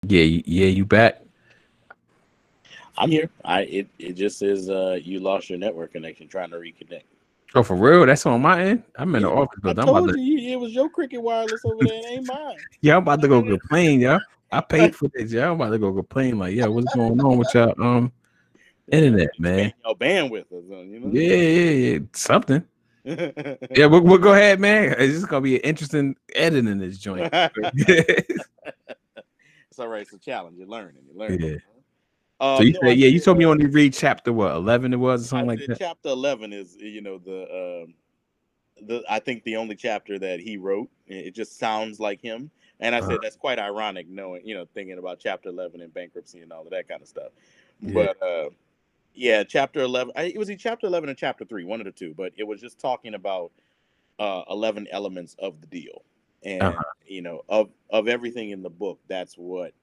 Yeah, 0.06 0.22
yeah, 0.22 0.66
you 0.66 0.84
back? 0.84 1.22
I'm 2.96 3.10
here. 3.10 3.30
I 3.44 3.62
it 3.62 3.88
it 3.98 4.12
just 4.14 4.38
says 4.38 4.68
uh 4.68 4.98
you 5.02 5.20
lost 5.20 5.50
your 5.50 5.58
network 5.58 5.92
connection 5.92 6.28
trying 6.28 6.50
to 6.50 6.56
reconnect. 6.56 7.02
Oh, 7.54 7.62
for 7.62 7.76
real? 7.76 8.04
That's 8.06 8.26
on 8.26 8.42
my 8.42 8.62
end. 8.62 8.82
I'm 8.96 9.14
in 9.14 9.22
the 9.22 9.30
office, 9.30 9.60
I 9.64 9.70
I'm 9.70 9.88
about 9.88 10.12
to. 10.12 10.20
You, 10.20 10.52
it 10.52 10.60
was 10.60 10.74
your 10.74 10.90
cricket 10.90 11.22
wireless 11.22 11.64
over 11.64 11.82
there. 11.84 11.94
It 11.94 12.04
ain't 12.12 12.26
mine. 12.26 12.56
yeah, 12.82 12.96
I'm 12.96 13.02
about 13.02 13.22
to 13.22 13.28
go 13.28 13.42
complain, 13.58 14.00
y'all. 14.00 14.20
I 14.50 14.60
paid 14.60 14.94
for 14.94 15.08
this. 15.14 15.32
Yeah, 15.32 15.50
I'm 15.50 15.60
about 15.60 15.70
to 15.70 15.78
go 15.78 15.92
complain. 15.92 16.38
Like, 16.38 16.54
yeah, 16.54 16.66
what's 16.66 16.94
going 16.94 17.20
on 17.20 17.38
with 17.38 17.54
y'all? 17.54 17.74
Um, 17.80 18.12
internet, 18.92 19.30
man. 19.38 19.72
Your 19.84 19.96
bandwidth, 19.96 20.46
you 20.50 21.00
know? 21.00 21.10
Yeah, 21.10 21.34
yeah, 21.34 21.70
yeah. 21.70 21.98
Something. 22.12 22.64
Yeah, 23.08 23.86
we'll, 23.86 24.02
we'll, 24.02 24.18
go 24.18 24.34
ahead, 24.34 24.60
man. 24.60 24.94
It's 24.98 25.14
just 25.14 25.28
gonna 25.28 25.42
be 25.42 25.56
an 25.56 25.62
interesting 25.62 26.16
editing 26.34 26.78
this 26.78 26.98
joint. 26.98 27.30
it's 27.32 28.38
all 29.78 29.88
right. 29.88 30.02
It's 30.02 30.12
a 30.12 30.18
challenge. 30.18 30.58
You're 30.58 30.68
learning. 30.68 31.02
You're 31.06 31.16
learning. 31.16 31.40
Yeah. 31.40 31.56
Uh, 32.40 32.58
so 32.58 32.62
you 32.62 32.72
no, 32.74 32.80
said, 32.82 32.98
yeah, 32.98 33.08
you 33.08 33.18
told 33.18 33.38
me 33.38 33.44
you 33.44 33.50
only 33.50 33.66
read 33.66 33.92
chapter 33.92 34.32
what 34.32 34.52
eleven 34.52 34.92
it 34.92 34.98
was 34.98 35.24
or 35.24 35.28
something 35.28 35.48
like 35.48 35.66
that. 35.66 35.78
Chapter 35.78 36.10
eleven 36.10 36.52
is 36.52 36.76
you 36.76 37.00
know 37.00 37.18
the 37.18 37.84
um, 37.84 37.94
the 38.86 39.02
I 39.08 39.18
think 39.18 39.42
the 39.44 39.56
only 39.56 39.74
chapter 39.74 40.18
that 40.18 40.40
he 40.40 40.56
wrote. 40.56 40.88
It 41.06 41.34
just 41.34 41.58
sounds 41.58 41.98
like 41.98 42.20
him, 42.20 42.50
and 42.80 42.94
I 42.94 42.98
uh-huh. 42.98 43.08
said 43.08 43.18
that's 43.22 43.36
quite 43.36 43.58
ironic, 43.58 44.08
knowing 44.08 44.46
you 44.46 44.54
know 44.54 44.66
thinking 44.74 44.98
about 44.98 45.18
chapter 45.18 45.48
eleven 45.48 45.80
and 45.80 45.92
bankruptcy 45.92 46.40
and 46.40 46.52
all 46.52 46.62
of 46.62 46.70
that 46.70 46.86
kind 46.88 47.02
of 47.02 47.08
stuff. 47.08 47.32
Yeah. 47.80 47.92
But 47.94 48.22
uh, 48.22 48.50
yeah, 49.18 49.42
chapter 49.42 49.80
eleven. 49.80 50.12
I, 50.16 50.24
it 50.24 50.38
was 50.38 50.48
in 50.48 50.58
chapter 50.58 50.86
eleven 50.86 51.08
and 51.08 51.18
chapter 51.18 51.44
three, 51.44 51.64
one 51.64 51.80
of 51.80 51.86
the 51.86 51.92
two. 51.92 52.14
But 52.16 52.32
it 52.36 52.44
was 52.44 52.60
just 52.60 52.78
talking 52.78 53.14
about 53.14 53.50
uh, 54.18 54.42
eleven 54.48 54.86
elements 54.92 55.34
of 55.40 55.60
the 55.60 55.66
deal, 55.66 56.04
and 56.44 56.62
uh-huh. 56.62 56.82
you 57.04 57.20
know 57.20 57.42
of 57.48 57.70
of 57.90 58.06
everything 58.06 58.50
in 58.50 58.62
the 58.62 58.70
book. 58.70 59.00
That's 59.08 59.34
what 59.34 59.74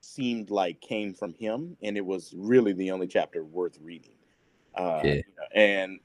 seemed 0.00 0.50
like 0.50 0.80
came 0.80 1.14
from 1.14 1.34
him, 1.34 1.76
and 1.82 1.96
it 1.96 2.04
was 2.04 2.34
really 2.36 2.72
the 2.72 2.90
only 2.90 3.06
chapter 3.06 3.44
worth 3.44 3.78
reading. 3.80 4.14
Uh, 4.74 5.00
yeah. 5.04 5.20
and 5.54 5.98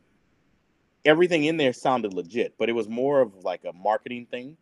everything 1.06 1.46
in 1.46 1.58
there 1.58 1.74
sounded 1.74 2.14
legit, 2.14 2.56
but 2.58 2.68
it 2.70 2.74
was 2.74 2.90
more 2.90 3.22
of 3.22 3.44
like 3.44 3.64
a 3.64 3.74
marketing 3.74 4.26
thing 4.26 4.58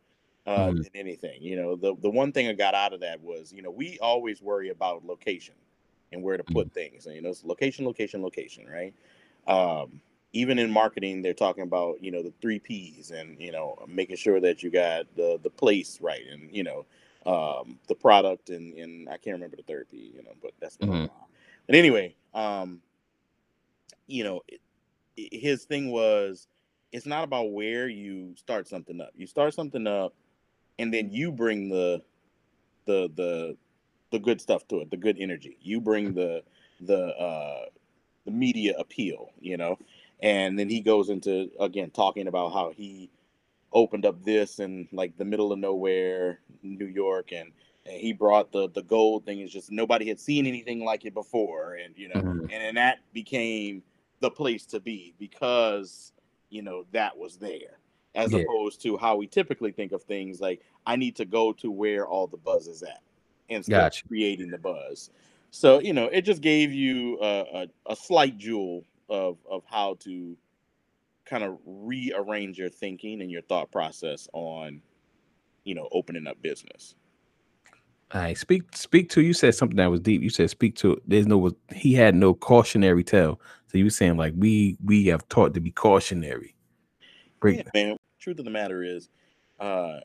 uh, 0.46 0.68
mm. 0.68 0.76
than 0.76 0.90
anything. 0.94 1.42
You 1.42 1.58
know, 1.58 1.76
the 1.76 1.94
the 2.02 2.10
one 2.10 2.32
thing 2.32 2.48
I 2.48 2.54
got 2.54 2.74
out 2.74 2.94
of 2.94 3.02
that 3.02 3.22
was, 3.22 3.52
you 3.52 3.62
know, 3.62 3.72
we 3.72 4.00
always 4.00 4.42
worry 4.42 4.70
about 4.70 5.06
location 5.06 5.56
and 6.14 6.24
where 6.24 6.38
to 6.38 6.44
put 6.44 6.70
mm. 6.70 6.74
things. 6.74 7.06
And, 7.06 7.16
you 7.16 7.22
know, 7.22 7.30
it's 7.30 7.44
location, 7.44 7.86
location, 7.86 8.22
location, 8.22 8.66
right? 8.68 8.94
Um, 9.48 10.02
even 10.34 10.58
in 10.58 10.72
marketing, 10.72 11.22
they're 11.22 11.34
talking 11.34 11.64
about 11.64 12.04
you 12.04 12.12
know 12.12 12.24
the 12.24 12.34
three 12.42 12.60
P's 12.60 13.12
and 13.12 13.40
you 13.40 13.52
know 13.52 13.78
making 13.88 14.16
sure 14.16 14.40
that 14.40 14.64
you 14.64 14.72
got 14.72 15.06
the 15.16 15.40
the 15.44 15.50
place 15.50 16.00
right 16.02 16.24
and 16.32 16.50
you 16.52 16.64
know 16.64 16.86
um, 17.26 17.80
the 17.88 17.96
product 17.96 18.50
and 18.50 18.74
and 18.74 19.08
I 19.08 19.18
can't 19.18 19.36
remember 19.36 19.58
the 19.58 19.64
third 19.64 19.88
P, 19.90 20.12
you 20.16 20.24
know, 20.24 20.34
but 20.42 20.52
that's 20.60 20.78
mm-hmm. 20.78 21.06
But 21.68 21.76
anyway, 21.76 22.16
um, 22.34 22.82
you 24.08 24.24
know, 24.24 24.42
it, 24.48 24.60
it, 25.16 25.40
his 25.40 25.64
thing 25.64 25.92
was 25.92 26.48
it's 26.92 27.06
not 27.06 27.24
about 27.24 27.52
where 27.52 27.88
you 27.88 28.36
start 28.36 28.68
something 28.68 29.00
up. 29.00 29.12
You 29.16 29.28
start 29.28 29.54
something 29.54 29.88
up, 29.88 30.14
and 30.80 30.94
then 30.94 31.12
you 31.12 31.32
bring 31.32 31.70
the 31.70 32.02
the 32.86 33.10
the 33.16 33.58
the 34.14 34.20
good 34.20 34.40
stuff 34.40 34.66
to 34.68 34.80
it, 34.80 34.92
the 34.92 34.96
good 34.96 35.18
energy. 35.20 35.58
You 35.60 35.82
bring 35.82 36.14
the 36.14 36.44
the 36.80 37.08
uh, 37.18 37.66
the 38.26 38.32
media 38.32 38.76
appeal, 38.78 39.32
you 39.42 39.58
know, 39.58 39.78
and 40.22 40.58
then 40.58 40.70
he 40.70 40.80
goes 40.80 41.10
into 41.10 41.50
again 41.60 41.90
talking 41.90 42.28
about 42.28 42.54
how 42.54 42.72
he 42.72 43.10
opened 43.74 44.06
up 44.06 44.24
this 44.24 44.60
and 44.60 44.88
like 44.94 45.18
the 45.18 45.26
middle 45.26 45.52
of 45.52 45.58
nowhere, 45.58 46.40
New 46.62 46.86
York, 46.86 47.32
and, 47.32 47.52
and 47.88 48.00
he 48.00 48.14
brought 48.14 48.52
the 48.52 48.70
the 48.70 48.84
gold 48.84 49.26
thing. 49.26 49.40
Is 49.40 49.52
just 49.52 49.72
nobody 49.72 50.08
had 50.08 50.20
seen 50.20 50.46
anything 50.46 50.86
like 50.86 51.06
it 51.06 51.16
before, 51.16 51.74
and 51.84 51.98
you 51.98 52.10
know, 52.10 52.22
mm-hmm. 52.22 52.42
and, 52.42 52.52
then 52.52 52.76
that 52.76 53.00
became 53.14 53.82
the 54.20 54.30
place 54.30 54.68
to 54.68 54.80
be 54.80 55.16
because 55.18 56.14
you 56.52 56.62
know 56.62 56.86
that 56.92 57.18
was 57.18 57.38
there, 57.38 57.80
as 58.14 58.32
yeah. 58.32 58.42
opposed 58.42 58.80
to 58.84 58.96
how 58.96 59.16
we 59.16 59.26
typically 59.26 59.72
think 59.72 59.92
of 59.92 60.04
things 60.04 60.40
like 60.40 60.62
I 60.86 60.98
need 60.98 61.16
to 61.16 61.26
go 61.26 61.52
to 61.54 61.72
where 61.72 62.06
all 62.06 62.28
the 62.28 62.38
buzz 62.38 62.68
is 62.68 62.84
at 62.84 63.02
instead 63.50 63.76
gotcha. 63.76 64.04
of 64.04 64.10
creating 64.10 64.50
the 64.50 64.58
buzz. 64.58 65.10
So 65.52 65.80
you 65.80 65.94
know, 65.94 66.06
it 66.06 66.22
just 66.22 66.42
gave 66.42 66.74
you 66.74 67.20
a, 67.22 67.68
a, 67.88 67.92
a 67.92 67.96
slight 67.96 68.38
jewel 68.38 68.84
of 69.10 69.38
of 69.50 69.64
how 69.66 69.96
to 70.02 70.36
kind 71.26 71.44
of 71.44 71.58
rearrange 71.66 72.58
your 72.58 72.70
thinking 72.70 73.22
and 73.22 73.32
your 73.32 73.42
thought 73.44 73.72
process 73.72 74.28
on, 74.34 74.82
you 75.64 75.76
know, 75.76 75.88
opening 75.92 76.28
up 76.28 76.42
business. 76.42 76.96
All 78.14 78.22
right, 78.22 78.38
speak 78.38 78.76
speak 78.76 79.10
to 79.12 79.22
you 79.22 79.34
said 79.34 79.56
something 79.56 79.78
that 79.78 79.90
was 79.90 80.00
deep. 80.00 80.22
You 80.22 80.30
said 80.30 80.50
speak 80.50 80.76
to 80.78 81.02
there's 81.08 81.26
no 81.26 81.52
he 81.74 81.94
had 81.94 82.16
no 82.16 82.34
cautionary 82.34 83.04
tale. 83.04 83.40
So 83.68 83.78
you 83.78 83.86
were 83.86 83.90
saying 83.90 84.18
like 84.18 84.34
we 84.38 84.78
we 84.84 85.08
have 85.08 85.28
taught 85.30 85.54
to 85.56 85.62
be 85.62 85.72
cautionary. 85.72 86.56
Great 87.40 87.58
yeah, 87.58 87.64
man. 87.74 87.98
Truth 88.20 88.40
of 88.40 88.46
the 88.46 88.52
matter 88.52 88.84
is, 88.84 89.10
uh 89.60 90.00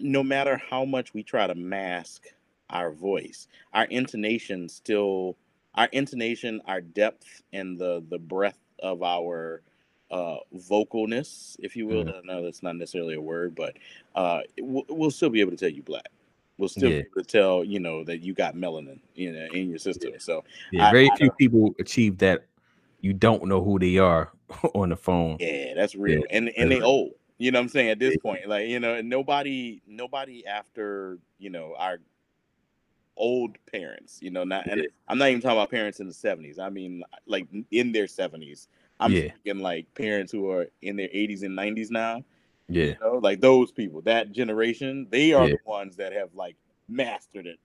no 0.00 0.22
matter 0.22 0.56
how 0.70 0.84
much 0.84 1.12
we 1.12 1.22
try 1.22 1.46
to 1.46 1.54
mask 1.54 2.26
our 2.70 2.90
voice, 2.90 3.48
our 3.72 3.84
intonation 3.84 4.68
still 4.68 5.36
our 5.74 5.88
intonation, 5.92 6.60
our 6.66 6.80
depth 6.80 7.42
and 7.52 7.78
the 7.78 8.04
the 8.08 8.18
breadth 8.18 8.58
of 8.82 9.02
our 9.02 9.62
uh, 10.10 10.36
vocalness, 10.56 11.56
if 11.60 11.76
you 11.76 11.86
will. 11.86 12.04
Mm. 12.04 12.18
I 12.18 12.20
know 12.24 12.44
that's 12.44 12.62
not 12.62 12.76
necessarily 12.76 13.14
a 13.14 13.20
word, 13.20 13.54
but 13.54 13.76
uh, 14.14 14.40
we'll, 14.58 14.84
we'll, 14.88 15.10
still 15.10 15.30
be 15.30 15.40
able 15.40 15.52
to 15.52 15.56
tell 15.56 15.68
you 15.68 15.82
black. 15.82 16.08
We'll 16.58 16.68
still 16.68 16.90
yeah. 16.90 17.02
be 17.02 17.06
able 17.12 17.22
to 17.22 17.24
tell 17.24 17.64
you 17.64 17.78
know 17.78 18.02
that 18.04 18.18
you 18.18 18.34
got 18.34 18.56
melanin 18.56 18.98
in 19.14 19.36
in 19.36 19.70
your 19.70 19.78
system. 19.78 20.12
Yeah. 20.12 20.18
So 20.18 20.44
yeah, 20.72 20.88
I, 20.88 20.92
very 20.92 21.10
I, 21.10 21.16
few 21.16 21.30
people 21.32 21.74
achieve 21.78 22.18
that. 22.18 22.46
You 23.00 23.14
don't 23.14 23.46
know 23.46 23.62
who 23.62 23.78
they 23.78 23.96
are 23.98 24.32
on 24.74 24.90
the 24.90 24.96
phone. 24.96 25.36
Yeah, 25.40 25.74
that's 25.74 25.94
real, 25.94 26.20
yeah. 26.20 26.36
and 26.36 26.48
and 26.56 26.70
they 26.70 26.80
old. 26.80 27.12
You 27.38 27.50
know 27.50 27.58
what 27.58 27.64
I'm 27.64 27.68
saying? 27.70 27.88
At 27.88 27.98
this 27.98 28.18
point, 28.18 28.46
like 28.46 28.68
you 28.68 28.80
know, 28.80 29.00
nobody 29.00 29.80
nobody 29.86 30.46
after 30.46 31.18
you 31.38 31.48
know 31.48 31.74
our 31.78 32.00
old 33.16 33.56
parents. 33.70 34.18
You 34.20 34.30
know, 34.30 34.44
not 34.44 34.66
and 34.66 34.86
I'm 35.08 35.18
not 35.18 35.28
even 35.28 35.40
talking 35.40 35.58
about 35.58 35.70
parents 35.70 36.00
in 36.00 36.06
the 36.06 36.14
70s. 36.14 36.58
I 36.58 36.68
mean, 36.68 37.02
like 37.26 37.46
in 37.70 37.92
their 37.92 38.06
70s 38.06 38.66
I'm 39.00 39.12
yeah. 39.12 39.20
thinking 39.44 39.62
like 39.62 39.92
parents 39.94 40.30
who 40.30 40.50
are 40.50 40.66
in 40.82 40.96
their 40.96 41.08
80s 41.08 41.42
and 41.42 41.58
90s 41.58 41.90
now. 41.90 42.22
Yeah. 42.68 42.84
You 42.84 42.96
know, 43.00 43.14
like 43.14 43.40
those 43.40 43.72
people, 43.72 44.02
that 44.02 44.30
generation, 44.30 45.08
they 45.10 45.32
are 45.32 45.48
yeah. 45.48 45.54
the 45.54 45.70
ones 45.70 45.96
that 45.96 46.12
have 46.12 46.28
like 46.34 46.56
mastered 46.86 47.46
it. 47.46 47.58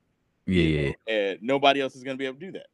Yeah? 0.47 0.93
And 1.07 1.39
nobody 1.41 1.81
else 1.81 1.95
is 1.95 2.03
gonna 2.03 2.17
be 2.17 2.25
able 2.25 2.39
to 2.39 2.45
do 2.45 2.51
that. 2.53 2.67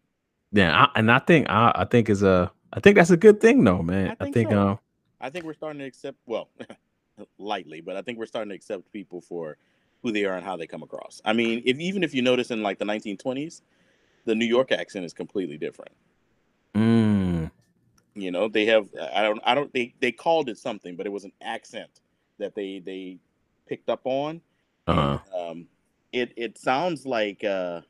Yeah, 0.52 0.86
I, 0.86 1.00
and 1.00 1.12
I 1.12 1.20
think 1.20 1.50
I, 1.50 1.72
I 1.74 1.86
think 1.86 2.10
is 2.10 2.24
a 2.24 2.52
I 2.72 2.80
think 2.80 2.98
that's 2.98 3.10
a 3.10 3.18
good 3.18 3.42
thing 3.42 3.64
though, 3.64 3.82
man. 3.82 4.06
I 4.06 4.08
think, 4.10 4.22
I 4.22 4.32
think 4.32 4.52
so. 4.52 4.60
um 4.60 4.80
I 5.20 5.30
think 5.30 5.46
we're 5.46 5.54
starting 5.54 5.80
to 5.80 5.86
accept 5.86 6.18
well 6.26 6.50
lightly, 7.38 7.82
but 7.82 7.96
I 7.96 8.02
think 8.02 8.20
we're 8.20 8.26
starting 8.26 8.50
to 8.50 8.56
accept 8.56 8.92
people 8.92 9.22
for 9.22 9.58
who 10.02 10.12
they 10.12 10.26
are 10.26 10.36
and 10.36 10.46
how 10.46 10.58
they 10.58 10.68
come 10.68 10.84
across. 10.84 11.22
I 11.26 11.34
mean, 11.34 11.62
if 11.66 11.80
even 11.80 12.04
if 12.04 12.14
you 12.14 12.22
notice 12.22 12.52
in 12.52 12.64
like 12.64 12.80
the 12.80 12.86
1920s, 12.86 13.62
the 14.26 14.36
New 14.36 14.46
York 14.46 14.72
accent 14.72 15.06
is 15.06 15.14
completely 15.14 15.58
different. 15.58 15.94
Mm. 16.76 17.52
You 18.16 18.32
know, 18.32 18.48
they 18.48 18.66
have 18.66 18.88
I 19.14 19.22
don't 19.22 19.42
I 19.44 19.56
don't 19.56 19.72
they 19.74 19.94
they 20.00 20.12
called 20.12 20.50
it 20.50 20.58
something, 20.58 20.96
but 20.96 21.06
it 21.06 21.12
was 21.12 21.24
an 21.24 21.34
accent 21.42 22.02
that 22.40 22.56
they 22.56 22.80
they 22.80 23.18
picked 23.68 23.90
up 23.90 24.02
on. 24.04 24.42
Uh-huh. 24.88 25.20
And, 25.34 25.52
um, 25.52 25.68
it 26.12 26.34
it 26.36 26.58
sounds 26.58 27.06
like 27.06 27.44
uh, 27.44 27.82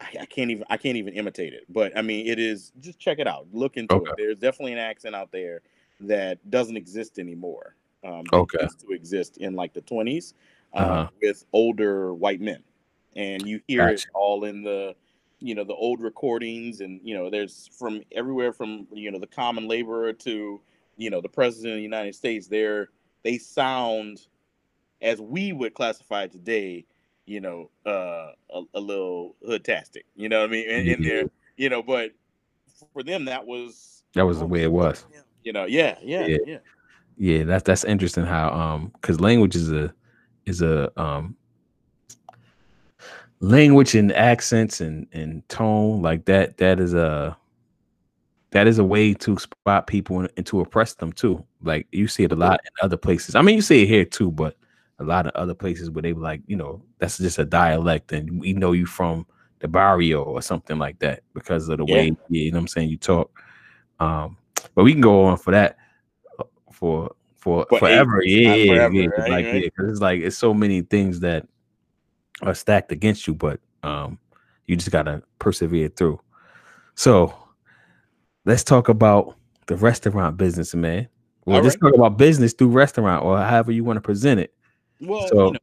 I, 0.00 0.08
I, 0.22 0.26
can't 0.26 0.50
even 0.50 0.64
I 0.68 0.76
can't 0.76 0.96
even 0.96 1.14
imitate 1.14 1.52
it, 1.52 1.64
but 1.68 1.96
I 1.96 2.02
mean 2.02 2.26
it 2.26 2.38
is. 2.38 2.72
Just 2.80 2.98
check 2.98 3.18
it 3.18 3.28
out. 3.28 3.46
Look 3.52 3.76
into 3.76 3.94
okay. 3.94 4.10
it. 4.10 4.14
There's 4.16 4.38
definitely 4.38 4.72
an 4.72 4.78
accent 4.78 5.14
out 5.14 5.30
there 5.30 5.62
that 6.00 6.50
doesn't 6.50 6.76
exist 6.76 7.18
anymore. 7.18 7.76
Um, 8.06 8.24
okay. 8.32 8.58
Used 8.62 8.80
to 8.80 8.92
exist 8.92 9.38
in 9.38 9.54
like 9.54 9.72
the 9.72 9.82
20s 9.82 10.34
uh, 10.74 10.78
uh-huh. 10.78 11.08
with 11.20 11.44
older 11.52 12.14
white 12.14 12.40
men, 12.40 12.62
and 13.16 13.46
you 13.46 13.60
hear 13.66 13.90
gotcha. 13.90 14.06
it 14.06 14.06
all 14.14 14.44
in 14.44 14.62
the 14.62 14.94
you 15.40 15.54
know 15.54 15.64
the 15.64 15.74
old 15.74 16.00
recordings 16.00 16.80
and 16.80 17.00
you 17.02 17.14
know 17.14 17.28
there's 17.28 17.68
from 17.78 18.02
everywhere 18.12 18.52
from 18.52 18.86
you 18.92 19.10
know 19.10 19.18
the 19.18 19.26
common 19.26 19.68
laborer 19.68 20.12
to 20.12 20.60
you 20.96 21.10
know 21.10 21.20
the 21.20 21.28
president 21.28 21.72
of 21.72 21.76
the 21.76 21.82
united 21.82 22.14
states 22.14 22.46
they're 22.46 22.88
they 23.22 23.36
sound 23.36 24.26
as 25.02 25.20
we 25.20 25.52
would 25.52 25.74
classify 25.74 26.26
today 26.26 26.84
you 27.26 27.40
know 27.40 27.70
uh 27.84 28.30
a, 28.54 28.62
a 28.74 28.80
little 28.80 29.36
hoodtastic 29.46 30.04
you 30.14 30.28
know 30.28 30.40
what 30.40 30.48
i 30.48 30.52
mean 30.52 30.68
in, 30.68 30.86
in 30.86 31.02
there 31.02 31.24
you 31.56 31.68
know 31.68 31.82
but 31.82 32.12
for 32.92 33.02
them 33.02 33.26
that 33.26 33.46
was 33.46 34.04
that 34.14 34.24
was 34.24 34.38
the 34.38 34.46
way 34.46 34.62
it 34.62 34.72
was 34.72 35.04
you 35.42 35.52
know 35.52 35.66
yeah 35.66 35.98
yeah 36.02 36.26
Yeah. 36.26 36.36
yeah, 36.46 36.58
yeah 37.16 37.44
that's 37.44 37.62
that's 37.64 37.84
interesting 37.84 38.24
how 38.24 38.50
um 38.52 38.92
because 39.00 39.20
language 39.20 39.56
is 39.56 39.72
a 39.72 39.92
is 40.44 40.62
a 40.62 40.90
um 41.00 41.36
language 43.40 43.94
and 43.94 44.12
accents 44.12 44.80
and 44.80 45.06
and 45.12 45.46
tone 45.48 46.00
like 46.02 46.24
that 46.24 46.56
that 46.58 46.80
is 46.80 46.94
a 46.94 47.36
that 48.50 48.66
is 48.66 48.78
a 48.78 48.84
way 48.84 49.12
to 49.12 49.36
spot 49.38 49.86
people 49.86 50.20
and, 50.20 50.30
and 50.36 50.46
to 50.46 50.60
oppress 50.60 50.94
them 50.94 51.12
too. 51.12 51.44
Like 51.62 51.86
you 51.92 52.08
see 52.08 52.22
it 52.24 52.32
a 52.32 52.36
lot 52.36 52.60
in 52.64 52.70
other 52.80 52.96
places. 52.96 53.34
I 53.34 53.42
mean 53.42 53.56
you 53.56 53.60
see 53.62 53.82
it 53.82 53.86
here 53.88 54.04
too 54.04 54.30
but 54.30 54.56
a 54.98 55.04
lot 55.04 55.26
of 55.26 55.32
other 55.34 55.54
places 55.54 55.90
where 55.90 56.00
they 56.02 56.14
were 56.14 56.22
like 56.22 56.40
you 56.46 56.56
know 56.56 56.82
that's 56.98 57.18
just 57.18 57.38
a 57.38 57.44
dialect 57.44 58.12
and 58.12 58.40
we 58.40 58.54
know 58.54 58.72
you 58.72 58.86
from 58.86 59.26
the 59.58 59.68
barrio 59.68 60.22
or 60.22 60.40
something 60.40 60.78
like 60.78 60.98
that 61.00 61.22
because 61.34 61.68
of 61.68 61.78
the 61.78 61.84
Yeah. 61.84 61.92
way 61.92 62.16
you 62.30 62.50
know 62.50 62.56
what 62.56 62.60
i'm 62.62 62.68
saying 62.68 62.88
you 62.88 62.96
talk. 62.96 63.30
Um 64.00 64.38
but 64.74 64.84
we 64.84 64.92
can 64.92 65.02
go 65.02 65.24
on 65.24 65.36
for 65.36 65.50
that 65.50 65.76
for 66.76 67.14
for 67.36 67.66
For 67.70 67.78
forever. 67.78 68.22
yeah 68.24 68.54
yeah, 68.54 68.72
forever, 68.74 68.94
yeah, 68.94 69.06
right, 69.18 69.30
like 69.30 69.44
yeah, 69.46 69.68
'cause 69.76 69.90
it's 69.90 70.00
like 70.00 70.20
it's 70.20 70.36
so 70.36 70.52
many 70.52 70.82
things 70.82 71.20
that 71.20 71.46
are 72.42 72.54
stacked 72.54 72.92
against 72.92 73.26
you 73.26 73.34
but 73.34 73.60
um 73.82 74.18
you 74.66 74.76
just 74.76 74.90
gotta 74.90 75.22
persevere 75.38 75.88
through. 75.88 76.20
So 76.96 77.32
let's 78.44 78.64
talk 78.64 78.88
about 78.88 79.36
the 79.66 79.76
restaurant 79.76 80.36
business 80.36 80.74
man. 80.74 81.08
Well 81.44 81.58
All 81.58 81.62
just 81.62 81.78
right. 81.80 81.90
talk 81.90 81.96
about 81.96 82.18
business 82.18 82.52
through 82.52 82.68
restaurant 82.68 83.24
or 83.24 83.38
however 83.38 83.70
you 83.72 83.84
want 83.84 83.96
to 83.96 84.00
present 84.02 84.40
it. 84.40 84.52
Well 85.00 85.28
So- 85.28 85.46
you 85.46 85.52
know 85.52 85.58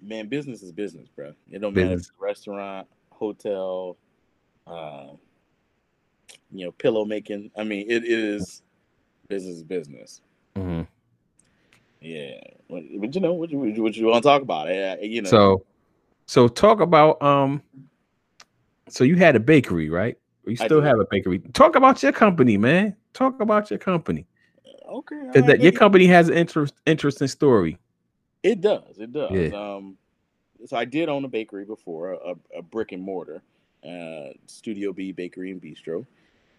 man 0.00 0.28
business 0.28 0.62
is 0.62 0.70
business 0.72 1.08
bro 1.08 1.32
it 1.50 1.58
don't 1.60 1.74
matter 1.74 1.92
if 1.94 1.98
it's 2.00 2.10
a 2.10 2.22
restaurant 2.24 2.86
hotel 3.10 3.96
uh, 4.66 5.08
you 6.52 6.64
know 6.64 6.70
pillow 6.72 7.04
making 7.04 7.50
i 7.56 7.64
mean 7.64 7.84
it 7.90 8.04
is 8.04 8.62
business 9.28 9.56
is 9.56 9.62
business. 9.62 10.20
Mhm. 10.56 10.86
Yeah, 12.00 12.40
but, 12.70 12.82
but 12.98 13.14
you 13.14 13.20
know 13.20 13.34
what 13.34 13.50
you, 13.50 13.58
what 13.58 13.96
you 13.96 14.06
want 14.06 14.22
to 14.22 14.28
talk 14.28 14.42
about? 14.42 14.68
Uh, 14.68 14.96
you 15.00 15.22
know, 15.22 15.30
so 15.30 15.64
so 16.26 16.48
talk 16.48 16.80
about 16.80 17.20
um 17.22 17.62
so 18.88 19.04
you 19.04 19.16
had 19.16 19.36
a 19.36 19.40
bakery 19.40 19.90
right? 19.90 20.16
You 20.46 20.56
still 20.56 20.80
have 20.80 20.98
a 20.98 21.04
bakery. 21.10 21.40
Talk 21.52 21.76
about 21.76 22.02
your 22.02 22.12
company 22.12 22.56
man. 22.56 22.96
Talk 23.12 23.40
about 23.40 23.70
your 23.70 23.78
company. 23.78 24.26
Okay, 24.88 25.16
right, 25.16 25.46
that 25.46 25.60
your 25.60 25.72
company 25.72 26.06
has 26.06 26.28
an 26.28 26.34
interest, 26.34 26.72
interesting 26.86 27.28
story. 27.28 27.78
It 28.42 28.62
does, 28.62 28.98
it 28.98 29.12
does. 29.12 29.30
Yeah. 29.30 29.48
Um, 29.48 29.98
so 30.64 30.76
I 30.76 30.86
did 30.86 31.10
own 31.10 31.24
a 31.24 31.28
bakery 31.28 31.66
before, 31.66 32.12
a, 32.12 32.34
a 32.56 32.62
brick 32.62 32.92
and 32.92 33.02
mortar, 33.02 33.42
uh, 33.84 34.32
Studio 34.46 34.92
B 34.94 35.12
Bakery 35.12 35.50
and 35.50 35.60
Bistro, 35.60 36.06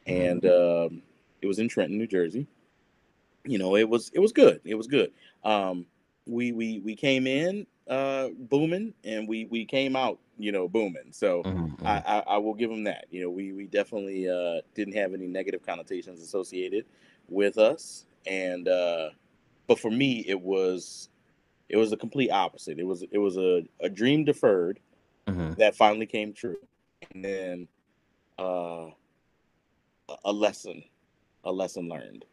and 0.05 0.45
um, 0.45 1.01
it 1.41 1.47
was 1.47 1.57
in 1.57 1.67
Trenton, 1.67 1.97
New 1.97 2.05
Jersey. 2.07 2.45
You 3.49 3.59
know, 3.59 3.75
it 3.75 3.89
was 3.89 4.09
it 4.13 4.19
was 4.19 4.31
good. 4.33 4.61
It 4.65 4.75
was 4.75 4.87
good. 4.87 5.11
Um, 5.43 5.85
we 6.27 6.51
we 6.51 6.79
we 6.79 6.95
came 6.95 7.27
in 7.27 7.67
uh, 7.89 8.29
booming, 8.37 8.93
and 9.03 9.27
we 9.27 9.45
we 9.45 9.65
came 9.65 9.95
out, 9.95 10.19
you 10.37 10.51
know, 10.51 10.67
booming. 10.67 11.11
So. 11.11 11.45
Mhm, 11.45 11.75
I, 11.85 12.01
I, 12.05 12.19
I 12.35 12.37
will 12.37 12.53
give 12.55 12.69
them 12.69 12.83
that. 12.85 13.05
You 13.09 13.21
know, 13.23 13.29
we 13.29 13.53
we 13.53 13.65
definitely 13.65 14.29
uh, 14.29 14.61
didn't 14.75 14.95
have 14.95 15.13
any 15.13 15.27
negative 15.27 15.65
connotations 15.65 16.21
associated 16.21 16.85
with 17.29 17.57
us, 17.57 18.05
and 18.27 18.67
uh, 18.67 19.11
but 19.67 19.79
for 19.79 19.89
me, 19.91 20.25
it 20.27 20.41
was 20.41 21.09
it 21.69 21.77
was 21.77 21.89
the 21.91 21.97
complete 21.97 22.31
opposite. 22.31 22.79
It 22.79 22.85
was 22.85 23.03
it 23.11 23.17
was 23.17 23.37
a, 23.37 23.63
a 23.81 23.89
dream 23.89 24.25
deferred 24.25 24.79
mhm, 25.27 25.55
that 25.57 25.75
finally 25.75 26.05
came 26.05 26.33
true, 26.33 26.57
and 27.13 27.23
then 27.23 27.67
uh, 28.37 28.87
a 30.25 30.31
lesson, 30.31 30.83
a 31.43 31.51
lesson 31.51 31.87
learned 31.89 32.25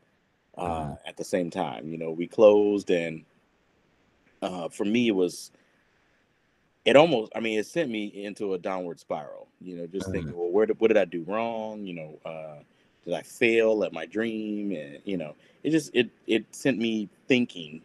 uh, 0.56 0.90
Mhm. 0.90 0.98
at 1.06 1.16
the 1.16 1.24
same 1.24 1.50
time. 1.50 1.88
You 1.88 1.98
know, 1.98 2.10
we 2.10 2.26
closed, 2.26 2.90
and 2.90 3.24
uh, 4.42 4.68
for 4.68 4.84
me, 4.84 5.08
it 5.08 5.14
was 5.14 5.50
it 6.84 6.96
almost 6.96 7.32
i 7.36 7.40
mean 7.40 7.58
it 7.58 7.66
sent 7.66 7.90
me 7.90 8.06
into 8.24 8.54
a 8.54 8.58
downward 8.58 8.98
spiral 8.98 9.48
you 9.60 9.76
know 9.76 9.86
just 9.86 10.10
thinking 10.10 10.36
well 10.36 10.50
where 10.50 10.66
did, 10.66 10.80
what 10.80 10.88
did 10.88 10.96
i 10.96 11.04
do 11.04 11.22
wrong 11.24 11.84
you 11.84 11.92
know 11.94 12.18
uh 12.24 12.62
did 13.04 13.14
i 13.14 13.22
fail 13.22 13.84
at 13.84 13.92
my 13.92 14.06
dream 14.06 14.72
and 14.72 15.00
you 15.04 15.16
know 15.16 15.34
it 15.62 15.70
just 15.70 15.90
it 15.94 16.08
it 16.26 16.44
sent 16.54 16.78
me 16.78 17.08
thinking 17.28 17.82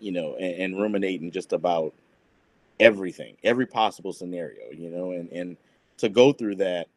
you 0.00 0.12
know 0.12 0.34
and, 0.36 0.54
and 0.74 0.80
ruminating 0.80 1.30
just 1.30 1.52
about 1.52 1.92
everything 2.80 3.36
every 3.44 3.66
possible 3.66 4.12
scenario 4.12 4.70
you 4.72 4.90
know 4.90 5.12
and 5.12 5.30
and 5.32 5.56
to 5.96 6.08
go 6.08 6.32
through 6.32 6.54
that 6.56 6.88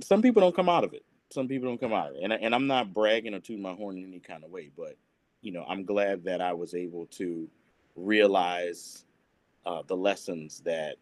some 0.00 0.22
people 0.22 0.40
don't 0.42 0.56
come 0.56 0.68
out 0.68 0.84
of 0.84 0.92
it 0.94 1.04
some 1.32 1.48
people 1.48 1.68
don't 1.68 1.80
come 1.80 1.92
out 1.92 2.10
of 2.10 2.16
it 2.16 2.22
and, 2.22 2.32
I, 2.32 2.36
and 2.36 2.54
i'm 2.54 2.66
not 2.66 2.92
bragging 2.92 3.34
or 3.34 3.40
tooting 3.40 3.62
my 3.62 3.72
horn 3.72 3.98
in 3.98 4.04
any 4.04 4.20
kind 4.20 4.44
of 4.44 4.50
way 4.50 4.70
but 4.76 4.96
you 5.40 5.52
know 5.52 5.64
i'm 5.68 5.84
glad 5.84 6.24
that 6.24 6.40
i 6.40 6.52
was 6.52 6.74
able 6.74 7.06
to 7.06 7.48
realize 7.96 9.04
uh, 9.66 9.82
the 9.86 9.96
lessons 9.96 10.60
that 10.64 10.96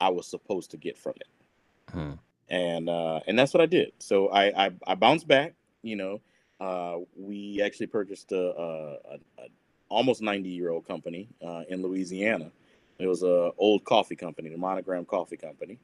I 0.00 0.08
was 0.08 0.26
supposed 0.26 0.70
to 0.72 0.76
get 0.76 0.98
from 0.98 1.14
it, 1.16 1.92
mhm. 1.94 2.18
and 2.48 2.88
uh, 2.88 3.20
and 3.26 3.38
that's 3.38 3.54
what 3.54 3.60
I 3.60 3.66
did. 3.66 3.92
So 3.98 4.28
I 4.28 4.66
I, 4.66 4.70
I 4.86 4.94
bounced 4.94 5.28
back. 5.28 5.54
You 5.82 5.96
know, 5.96 6.20
uh, 6.60 6.98
we 7.16 7.62
actually 7.62 7.86
purchased 7.86 8.32
a, 8.32 8.40
a, 8.40 9.18
a, 9.38 9.48
almost 9.88 10.22
ninety 10.22 10.50
year 10.50 10.70
old 10.70 10.86
company 10.86 11.28
uh, 11.44 11.62
in 11.68 11.82
Louisiana. 11.82 12.50
It 12.98 13.06
was 13.06 13.22
a 13.22 13.52
old 13.58 13.84
coffee 13.84 14.16
company, 14.16 14.48
the 14.48 14.58
Monogram 14.58 15.04
Coffee 15.04 15.36
Company, 15.36 15.78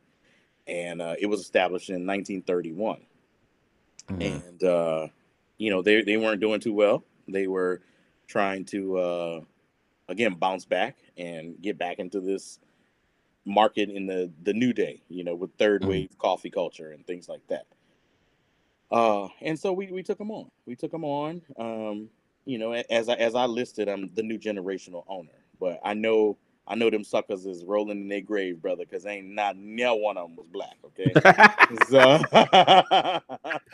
and 0.67 1.01
uh, 1.01 1.15
it 1.19 1.27
was 1.27 1.41
established 1.41 1.91
in 1.91 2.07
1931 2.07 3.01
Mhm. 4.11 4.43
and 4.47 4.65
uh, 4.65 5.09
you 5.59 5.71
know 5.71 5.83
they 5.83 6.03
they 6.03 6.17
weren't 6.17 6.41
doing 6.41 6.61
too 6.61 6.73
well. 6.73 7.05
They 7.29 7.47
were 7.47 7.83
trying 8.27 8.65
to 8.67 8.99
uh, 8.99 9.41
again 10.09 10.35
bounce 10.35 10.65
back 10.65 10.99
and 11.17 11.61
get 11.61 11.79
back 11.79 11.99
into 11.99 12.21
this 12.21 12.59
market 13.45 13.91
in 13.91 14.07
the 14.07 14.33
the 14.43 14.55
new 14.55 14.73
day. 14.73 15.03
You 15.09 15.25
know, 15.25 15.35
with 15.35 15.55
third 15.59 15.83
Mhm. 15.83 15.87
wave 15.87 16.19
coffee 16.19 16.51
culture 16.51 16.93
and 16.93 17.07
things 17.07 17.29
like 17.29 17.47
that. 17.49 17.67
Uh, 18.91 19.29
and 19.43 19.59
so 19.59 19.73
we 19.73 19.93
we 19.93 20.03
took 20.03 20.19
them 20.19 20.31
on. 20.31 20.49
We 20.67 20.75
took 20.77 20.91
them 20.91 21.05
on. 21.05 21.43
Um, 21.59 22.11
you 22.45 22.59
know, 22.59 22.73
as 22.73 23.09
I 23.09 23.15
as 23.15 23.35
I 23.35 23.45
listed, 23.47 23.89
I'm 23.89 24.13
the 24.15 24.23
new 24.23 24.39
generational 24.39 25.05
owner, 25.09 25.45
but 25.61 25.81
I 25.85 25.95
know. 25.95 26.39
I 26.69 26.75
know 26.75 26.91
them 26.91 27.03
suckers 27.05 27.47
is 27.47 27.65
rolling 27.65 28.03
in 28.03 28.09
their 28.09 28.21
grave, 28.21 28.61
brother, 28.61 28.85
because 28.85 29.07
ain't 29.07 29.29
not 29.29 29.57
near 29.57 29.95
one 29.95 30.19
of 30.19 30.29
them 30.29 30.37
was 30.37 30.47
black. 30.53 30.77
Okay, 30.85 31.13
so 31.89 32.21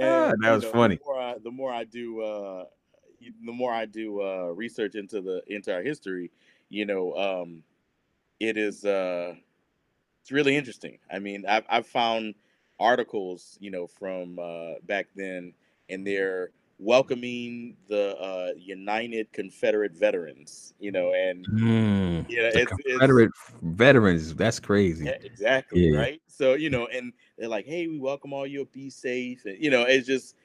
Ah, 0.00 0.32
that 0.38 0.38
you 0.42 0.50
was 0.50 0.64
funny. 0.64 0.96
The 0.96 1.04
more 1.04 1.20
I, 1.20 1.34
the 1.42 1.50
more 1.50 1.72
I 1.72 1.84
do, 1.84 2.20
uh, 2.22 2.64
the 3.44 3.52
more 3.52 3.72
I 3.72 3.84
do 3.86 4.22
uh, 4.22 4.52
research 4.54 4.94
into 4.94 5.20
the 5.20 5.42
into 5.46 5.74
our 5.74 5.82
history, 5.82 6.30
you 6.68 6.86
know, 6.86 7.14
um, 7.16 7.62
it 8.38 8.56
is 8.56 8.84
uh, 8.84 9.34
it's 10.22 10.32
really 10.32 10.56
interesting. 10.56 10.98
I 11.12 11.18
mean, 11.18 11.44
I've 11.46 11.64
I've 11.68 11.86
found 11.86 12.34
articles, 12.78 13.58
you 13.60 13.70
know, 13.70 13.86
from 13.86 14.38
uh, 14.38 14.74
back 14.84 15.08
then, 15.14 15.52
and 15.88 16.06
they're 16.06 16.50
welcoming 16.80 17.76
the 17.88 18.16
uh, 18.18 18.52
United 18.58 19.32
Confederate 19.32 19.92
Veterans, 19.94 20.74
you 20.80 20.92
know, 20.92 21.12
and 21.14 21.48
Mm, 21.48 22.26
it's, 22.28 22.72
it's 22.84 23.06
Confederate 23.06 23.32
veterans. 23.62 24.34
That's 24.34 24.60
crazy. 24.60 25.06
yeah, 25.06 25.14
exactly 25.22 25.82
Yeah. 25.82 25.90
right. 25.90 26.20
So 26.26 26.54
you 26.54 26.70
know, 26.70 26.86
and 26.86 27.12
they're 27.38 27.48
like, 27.48 27.66
"Hey, 27.66 27.86
we 27.86 27.98
welcome 27.98 28.32
all 28.32 28.46
you. 28.46 28.66
Be 28.66 28.90
safe." 28.90 29.44
And 29.46 29.62
you 29.62 29.70
know, 29.70 29.82
it's 29.82 30.06
just 30.06 30.36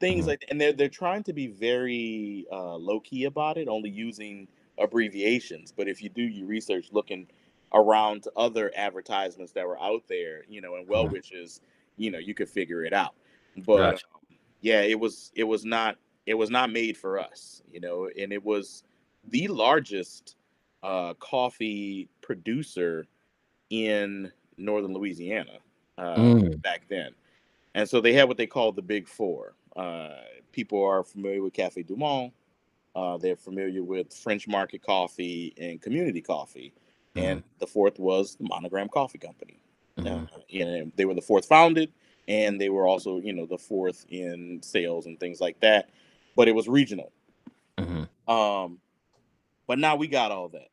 things 0.00 0.26
Mhm. 0.26 0.28
like, 0.28 0.44
and 0.50 0.60
they're 0.60 0.72
they're 0.72 0.88
trying 0.88 1.22
to 1.24 1.32
be 1.32 1.48
very 1.48 2.46
uh, 2.52 2.76
low 2.76 3.00
key 3.00 3.24
about 3.24 3.58
it, 3.58 3.68
only 3.68 3.90
using 3.90 4.48
abbreviations. 4.78 5.72
But 5.72 5.88
if 5.88 6.02
you 6.02 6.08
do 6.10 6.22
your 6.22 6.46
research, 6.46 6.88
looking 6.92 7.28
around 7.72 8.24
other 8.36 8.70
advertisements 8.76 9.52
that 9.54 9.66
were 9.66 9.80
out 9.82 10.06
there, 10.08 10.44
you 10.48 10.60
know, 10.60 10.76
and 10.76 10.88
well 10.88 11.08
Mhm. 11.08 11.10
wishes, 11.10 11.60
you 11.96 12.10
know, 12.10 12.18
you 12.18 12.34
could 12.34 12.48
figure 12.48 12.84
it 12.84 12.92
out. 12.92 13.14
But 13.56 13.76
Gotcha. 13.76 14.06
um, 14.14 14.20
yeah, 14.64 14.80
it 14.80 14.98
was 14.98 15.30
it 15.36 15.44
was 15.44 15.66
not 15.66 15.96
it 16.24 16.32
was 16.32 16.48
not 16.48 16.72
made 16.72 16.96
for 16.96 17.18
us, 17.18 17.62
you 17.70 17.80
know, 17.80 18.08
and 18.18 18.32
it 18.32 18.42
was 18.42 18.82
the 19.28 19.46
largest 19.48 20.36
uh, 20.82 21.12
coffee 21.14 22.08
producer 22.22 23.06
in 23.68 24.32
northern 24.56 24.94
Louisiana 24.94 25.58
uh, 25.98 26.16
Mm. 26.16 26.62
back 26.62 26.88
then. 26.88 27.14
And 27.74 27.86
so 27.86 28.00
they 28.00 28.14
had 28.14 28.26
what 28.26 28.38
they 28.38 28.46
called 28.46 28.74
the 28.76 28.82
Big 28.82 29.06
Four. 29.06 29.54
Uh, 29.76 30.22
people 30.52 30.82
are 30.82 31.04
familiar 31.04 31.42
with 31.42 31.52
Cafe 31.52 31.82
Du 31.82 31.94
Monde. 31.96 32.32
Uh, 32.96 33.18
they're 33.18 33.36
familiar 33.36 33.82
with 33.82 34.14
French 34.14 34.48
Market 34.48 34.80
Coffee 34.82 35.52
and 35.58 35.82
Community 35.82 36.22
Coffee. 36.22 36.72
and 37.16 37.42
the 37.58 37.66
fourth 37.66 37.98
was 37.98 38.34
the 38.36 38.44
Monogram 38.44 38.88
Coffee 38.88 39.18
Company. 39.18 39.60
Uh, 39.98 40.26
and 40.52 40.90
they 40.96 41.04
were 41.04 41.14
the 41.14 41.20
fourth 41.22 41.44
founded, 41.46 41.92
and 42.28 42.60
they 42.60 42.68
were 42.68 42.86
also, 42.86 43.18
you 43.20 43.32
know, 43.32 43.46
the 43.46 43.58
fourth 43.58 44.06
in 44.08 44.60
sales 44.62 45.06
and 45.06 45.18
things 45.20 45.40
like 45.40 45.60
that. 45.60 45.90
But 46.36 46.48
it 46.48 46.54
was 46.54 46.68
regional. 46.68 47.12
Mhm. 47.78 48.08
Um, 48.28 48.80
but 49.66 49.78
now 49.78 49.96
we 49.96 50.06
got 50.08 50.30
all 50.32 50.48
that. 50.50 50.68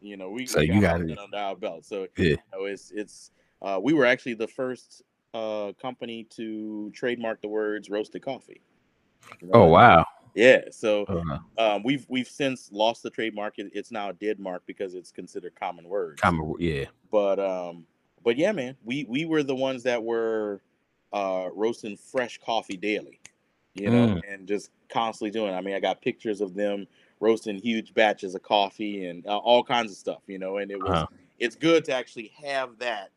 You 0.00 0.16
know, 0.16 0.30
we, 0.30 0.46
So 0.46 0.60
we 0.60 0.66
you 0.66 0.80
got 0.80 0.98
got 0.98 1.10
it. 1.10 1.18
under 1.18 1.36
our 1.36 1.56
belt. 1.56 1.84
So 1.84 2.08
Yeah. 2.16 2.30
you 2.30 2.36
know, 2.52 2.64
it's 2.64 2.90
it's 2.90 3.30
uh, 3.62 3.78
we 3.82 3.92
were 3.92 4.06
actually 4.06 4.34
the 4.34 4.48
first 4.48 5.02
uh, 5.34 5.72
company 5.80 6.24
to 6.30 6.90
trademark 6.94 7.40
the 7.42 7.48
words 7.48 7.90
roasted 7.90 8.22
coffee. 8.22 8.60
Oh 9.52 9.66
wow. 9.66 10.04
Yeah. 10.34 10.62
So 10.70 11.04
Uh, 11.58 11.74
um, 11.76 11.82
we've 11.82 12.06
we've 12.08 12.28
since 12.28 12.70
lost 12.72 13.02
the 13.02 13.10
trademark. 13.10 13.58
It, 13.58 13.70
it's 13.74 13.90
now 13.90 14.08
a 14.10 14.12
dead 14.12 14.38
mark 14.38 14.62
because 14.66 14.94
it's 14.94 15.10
considered 15.10 15.54
common 15.54 15.88
words. 15.88 16.20
common, 16.20 16.54
yeah. 16.58 16.86
But 17.10 17.38
um, 17.38 17.86
but 18.24 18.36
yeah, 18.36 18.52
man, 18.52 18.76
we 18.84 19.04
we 19.08 19.24
were 19.24 19.42
the 19.42 19.54
ones 19.54 19.82
that 19.82 20.02
were 20.02 20.62
uh 21.12 21.48
roasting 21.54 21.96
fresh 21.96 22.38
coffee 22.44 22.76
daily, 22.76 23.20
you 23.74 23.90
know, 23.90 24.06
Mm. 24.08 24.22
and 24.28 24.48
just 24.48 24.70
constantly 24.88 25.30
doing. 25.30 25.52
it. 25.52 25.56
I 25.56 25.60
mean, 25.60 25.74
I 25.74 25.80
got 25.80 26.00
pictures 26.02 26.40
of 26.40 26.54
them 26.54 26.86
roasting 27.20 27.56
huge 27.56 27.92
batches 27.94 28.34
of 28.34 28.42
coffee 28.42 29.06
and 29.06 29.26
uh, 29.26 29.36
all 29.38 29.62
kinds 29.62 29.92
of 29.92 29.98
stuff, 29.98 30.22
you 30.26 30.38
know, 30.38 30.58
and 30.58 30.70
it 30.70 30.80
was 30.80 30.88
Uh-huh. 30.88 31.06
it's 31.38 31.56
good 31.56 31.84
to 31.86 31.92
actually 31.92 32.32
have 32.42 32.78
that 32.78 33.10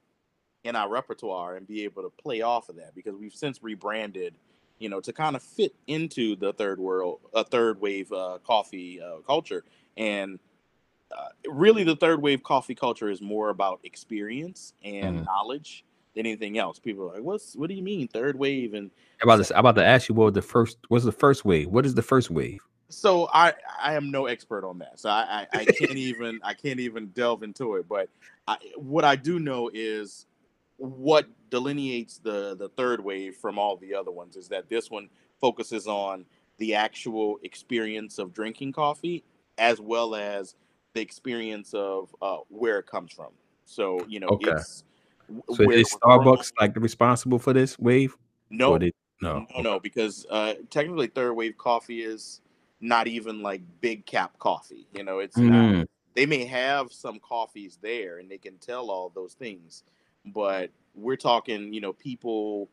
in 0.63 0.75
our 0.75 0.89
repertoire 0.89 1.55
and 1.55 1.67
be 1.67 1.83
able 1.83 2.01
to 2.03 2.09
play 2.09 2.41
off 2.41 2.69
of 2.69 2.77
that 2.77 2.95
because 2.95 3.15
we've 3.15 3.33
since 3.33 3.61
rebranded 3.61 4.33
you 4.79 4.89
know 4.89 4.99
to 5.01 5.11
kind 5.13 5.35
of 5.35 5.43
fit 5.43 5.75
into 5.87 6.35
the 6.37 6.53
third 6.53 6.79
world 6.79 7.19
a 7.33 7.43
third 7.43 7.79
wave 7.81 8.11
uh, 8.13 8.39
coffee 8.45 9.01
uh, 9.01 9.17
culture 9.27 9.63
and 9.97 10.39
uh, 11.11 11.27
really 11.49 11.83
the 11.83 11.95
third 11.97 12.21
wave 12.21 12.41
coffee 12.43 12.73
culture 12.75 13.09
is 13.09 13.21
more 13.21 13.49
about 13.49 13.79
experience 13.83 14.73
and 14.83 15.17
Mhm. 15.17 15.25
knowledge 15.25 15.83
than 16.15 16.25
anything 16.25 16.57
else 16.57 16.79
people 16.79 17.09
are 17.09 17.15
like 17.15 17.23
what's 17.23 17.55
what 17.55 17.69
do 17.69 17.75
you 17.75 17.83
mean 17.83 18.07
third 18.07 18.37
wave 18.37 18.73
and 18.73 18.91
I'm 19.21 19.29
about 19.29 19.45
to, 19.45 19.53
I'm 19.53 19.59
about 19.61 19.75
to 19.75 19.85
ask 19.85 20.09
you 20.09 20.15
what 20.15 20.25
was 20.25 20.33
the 20.33 20.41
first 20.41 20.77
what's 20.89 21.05
the 21.05 21.11
first 21.11 21.45
wave? 21.45 21.69
What 21.69 21.85
is 21.85 21.95
the 21.95 22.01
first 22.01 22.29
wave? 22.29 22.61
so 22.89 23.29
I 23.33 23.53
I 23.81 23.95
am 23.95 24.11
no 24.11 24.27
expert 24.27 24.65
on 24.65 24.79
that, 24.79 24.99
so 24.99 25.09
I 25.09 25.47
I, 25.53 25.59
I 25.59 25.65
can't 25.65 25.97
even 25.97 26.39
I 26.43 26.53
can't 26.53 26.79
even 26.79 27.07
delve 27.07 27.43
into 27.43 27.75
it. 27.75 27.87
But 27.87 28.09
I, 28.47 28.57
what 28.75 29.03
I 29.03 29.15
do 29.15 29.39
know 29.39 29.69
is 29.73 30.25
what 30.77 31.27
delineates 31.49 32.17
the 32.17 32.55
the 32.55 32.69
third 32.69 33.03
wave 33.03 33.35
from 33.35 33.57
all 33.57 33.77
the 33.77 33.93
other 33.93 34.11
ones 34.11 34.35
is 34.35 34.47
that 34.49 34.69
this 34.69 34.91
one 34.91 35.09
focuses 35.39 35.87
on 35.87 36.25
the 36.57 36.75
actual 36.75 37.39
experience 37.43 38.19
of 38.19 38.33
drinking 38.33 38.73
coffee 38.73 39.23
as 39.57 39.79
well 39.79 40.15
as 40.15 40.55
the 40.93 41.01
experience 41.01 41.73
of 41.73 42.15
uh, 42.21 42.37
where 42.49 42.79
it 42.79 42.85
comes 42.85 43.11
from. 43.11 43.31
So 43.65 44.05
you 44.07 44.19
know, 44.19 44.27
Okay. 44.29 44.51
it's 44.51 44.83
So 45.51 45.65
where 45.65 45.77
is. 45.77 45.95
Starbucks 46.03 46.51
like 46.59 46.75
responsible 46.75 47.39
for 47.39 47.53
this 47.53 47.77
wave? 47.79 48.15
No, 48.49 48.77
they- 48.77 48.93
no. 49.21 49.47
no, 49.55 49.61
no, 49.61 49.79
because 49.79 50.25
uh, 50.29 50.55
technically 50.69 51.07
third 51.07 51.33
wave 51.33 51.57
coffee 51.57 52.01
is 52.03 52.41
not 52.81 53.07
even 53.07 53.41
like 53.41 53.61
big 53.79 54.05
cap 54.05 54.37
coffee. 54.39 54.85
You 54.93 55.03
know, 55.03 55.19
it's 55.19 55.37
not. 55.37 55.51
Mm, 55.53 55.85
They 56.13 56.25
may 56.25 56.45
have 56.45 56.91
some 56.91 57.19
coffees 57.19 57.77
there, 57.81 58.19
and 58.19 58.29
they 58.29 58.37
can 58.37 58.57
tell 58.57 58.91
all 58.91 59.11
those 59.15 59.33
things, 59.33 59.83
but 60.25 60.69
we're 60.93 61.15
talking, 61.15 61.73
you 61.73 61.81
know, 61.81 61.93
people, 61.93 62.69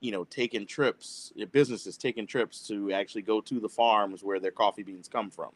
you 0.00 0.12
know, 0.12 0.24
taking 0.24 0.66
trips, 0.66 1.32
uh, 1.40 1.46
businesses 1.46 1.96
taking 1.96 2.26
trips 2.26 2.66
to 2.68 2.92
actually 2.92 3.22
go 3.22 3.40
to 3.40 3.58
the 3.58 3.68
farms 3.68 4.22
where 4.22 4.38
their 4.38 4.52
coffee 4.52 4.82
beans 4.82 5.08
come 5.08 5.30
from. 5.30 5.50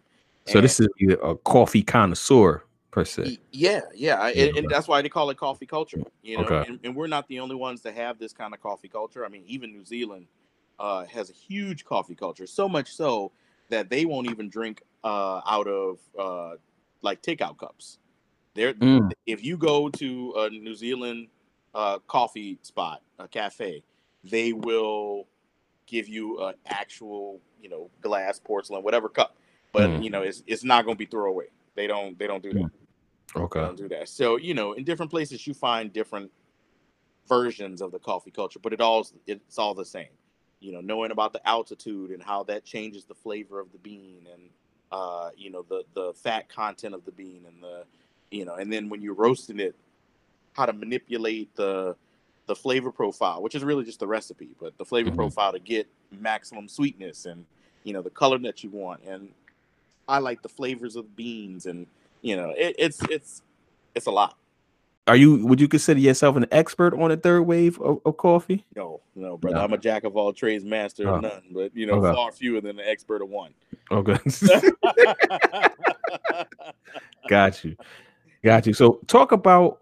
So 0.47 0.61
this 0.61 0.81
is 0.81 0.89
a 1.23 1.37
coffee 1.37 1.83
connoisseur 1.83 2.65
per 2.93 3.05
se. 3.05 3.39
Yeah, 3.51 3.81
yeah, 3.95 4.29
Yeah, 4.35 4.45
and, 4.45 4.57
and 4.59 4.69
that's 4.69 4.87
why 4.89 5.03
they 5.03 5.09
call 5.09 5.31
it 5.31 5.37
coffee 5.37 5.67
culture. 5.67 6.03
You 6.23 6.39
know, 6.39 6.45
Okay. 6.45 6.65
and, 6.69 6.79
and 6.85 6.95
we're 6.97 7.09
not 7.09 7.27
the 7.29 7.41
only 7.41 7.57
ones 7.57 7.83
that 7.83 7.95
have 7.95 8.19
this 8.19 8.33
kind 8.33 8.55
of 8.55 8.61
coffee 8.61 8.89
culture. 8.89 9.25
I 9.25 9.29
mean, 9.29 9.45
even 9.47 9.73
New 9.73 9.85
Zealand 9.85 10.27
uh, 10.79 11.05
has 11.07 11.31
a 11.31 11.33
huge 11.33 11.85
coffee 11.85 12.15
culture, 12.15 12.47
so 12.47 12.69
much 12.69 12.93
so 12.95 13.33
that 13.71 13.91
they 13.91 14.05
won't 14.05 14.31
even 14.31 14.49
drink 14.49 14.83
uh, 15.05 15.41
out 15.47 15.67
of 15.67 15.99
uh, 16.19 16.57
like 17.03 17.23
takeout 17.23 17.59
cups. 17.59 17.99
They're 18.55 18.75
Mm, 18.75 19.13
if 19.27 19.45
you 19.45 19.57
go 19.57 19.89
to 19.89 20.35
a 20.37 20.51
New 20.51 20.75
Zealand 20.75 21.29
uh, 21.75 21.99
coffee 22.01 22.59
spot, 22.63 23.03
a 23.19 23.29
cafe, 23.29 23.83
they 24.25 24.53
will 24.53 25.27
give 25.87 26.09
you 26.09 26.41
an 26.45 26.55
actual, 26.67 27.41
you 27.61 27.69
know, 27.69 27.91
glass, 28.01 28.39
porcelain, 28.39 28.83
whatever 28.83 29.09
cup. 29.09 29.37
But 29.73 29.91
Mm. 29.91 30.03
you 30.03 30.11
know, 30.11 30.23
it's 30.23 30.43
it's 30.47 30.65
not 30.65 30.85
going 30.85 30.97
to 30.97 30.99
be 30.99 31.07
throwaway. 31.07 31.47
They 31.75 31.87
don't 31.87 32.19
they 32.19 32.27
don't 32.27 32.43
do 32.43 32.53
that. 32.55 32.67
They 32.81 32.82
okay. 33.37 33.61
don't 33.61 33.77
do 33.77 33.89
that. 33.89 34.09
So 34.09 34.37
you 34.37 34.55
know, 34.55 34.73
in 34.73 34.85
different 34.85 35.11
places, 35.11 35.47
you 35.47 35.55
find 35.55 35.93
different 35.93 36.31
versions 37.29 37.81
of 37.81 37.93
the 37.93 37.99
coffee 37.99 38.31
culture, 38.31 38.59
but 38.63 38.73
it 38.73 38.81
all 38.81 39.07
it's 39.27 39.59
all 39.59 39.75
the 39.75 39.85
same. 39.85 40.09
You 40.61 40.73
know, 40.73 40.81
knowing 40.81 41.11
about 41.11 41.33
the 41.33 41.47
altitude 41.49 42.11
and 42.11 42.23
how 42.23 42.45
that 42.45 42.65
changes 42.65 43.05
the 43.05 43.15
flavor 43.15 43.61
of 43.61 43.73
the 43.73 43.79
bean, 43.79 44.27
and 44.33 44.51
uh, 44.91 45.31
you 45.37 45.51
know 45.51 45.65
the 45.69 45.85
the 45.95 46.13
fat 46.15 46.49
content 46.49 46.95
of 46.95 47.05
the 47.05 47.13
bean, 47.13 47.45
and 47.47 47.63
the 47.63 47.85
you 48.31 48.45
know, 48.45 48.55
and 48.55 48.73
then 48.73 48.89
when 48.89 49.03
you're 49.03 49.15
roasting 49.15 49.61
it, 49.61 49.75
how 50.53 50.67
to 50.67 50.73
manipulate 50.73 51.55
the 51.57 51.97
the 52.47 52.55
flavor 52.55 52.91
profile, 52.91 53.43
which 53.43 53.55
is 53.55 53.65
really 53.65 53.85
just 53.85 54.01
the 54.01 54.07
recipe, 54.07 54.51
but 54.61 54.77
the 54.79 54.85
flavor 54.85 55.11
Mhm. 55.11 55.17
profile 55.17 55.53
to 55.53 55.61
get 55.61 55.89
maximum 56.11 56.69
sweetness 56.69 57.25
and 57.25 57.47
you 57.85 57.93
know 57.93 58.03
the 58.03 58.11
color 58.11 58.39
that 58.39 58.63
you 58.63 58.71
want, 58.71 59.03
and 59.05 59.33
I 60.09 60.19
like 60.19 60.43
the 60.43 60.49
flavors 60.49 60.97
of 60.97 61.17
beans, 61.17 61.67
and 61.67 61.87
you 62.23 62.37
know, 62.37 62.51
it, 62.57 62.75
it's 62.79 63.01
it's 63.11 63.43
it's 63.95 64.07
a 64.07 64.11
lot. 64.11 64.37
Are 65.09 65.17
you 65.17 65.45
would 65.47 65.61
you 65.61 65.67
consider 65.67 65.99
yourself 65.99 66.37
an 66.37 66.47
expert 66.53 66.95
on 66.95 67.11
the 67.11 67.17
third 67.17 67.43
wave 67.43 67.81
of, 67.81 67.99
of 68.05 68.17
coffee? 68.17 68.65
No, 68.77 69.01
no, 69.17 69.37
brother. 69.37 69.57
No. 69.57 69.65
I'm 69.65 69.73
a 69.73 69.79
jack 69.79 70.05
of 70.05 70.17
all 70.17 70.33
trades, 70.33 70.65
master 70.65 71.09
Oh. 71.09 71.17
of 71.17 71.23
none, 71.23 71.43
but 71.51 71.75
you 71.77 71.87
know, 71.87 71.95
Okay. 71.95 72.15
far 72.15 72.31
fewer 72.31 72.61
than 72.61 72.79
an 72.79 72.87
expert 72.87 73.21
of 73.21 73.29
one. 73.29 73.53
Okay. 73.91 74.17
Got 77.29 77.65
you. 77.65 77.77
Got 78.45 78.67
you. 78.67 78.73
So 78.75 79.01
talk 79.07 79.33
about 79.33 79.81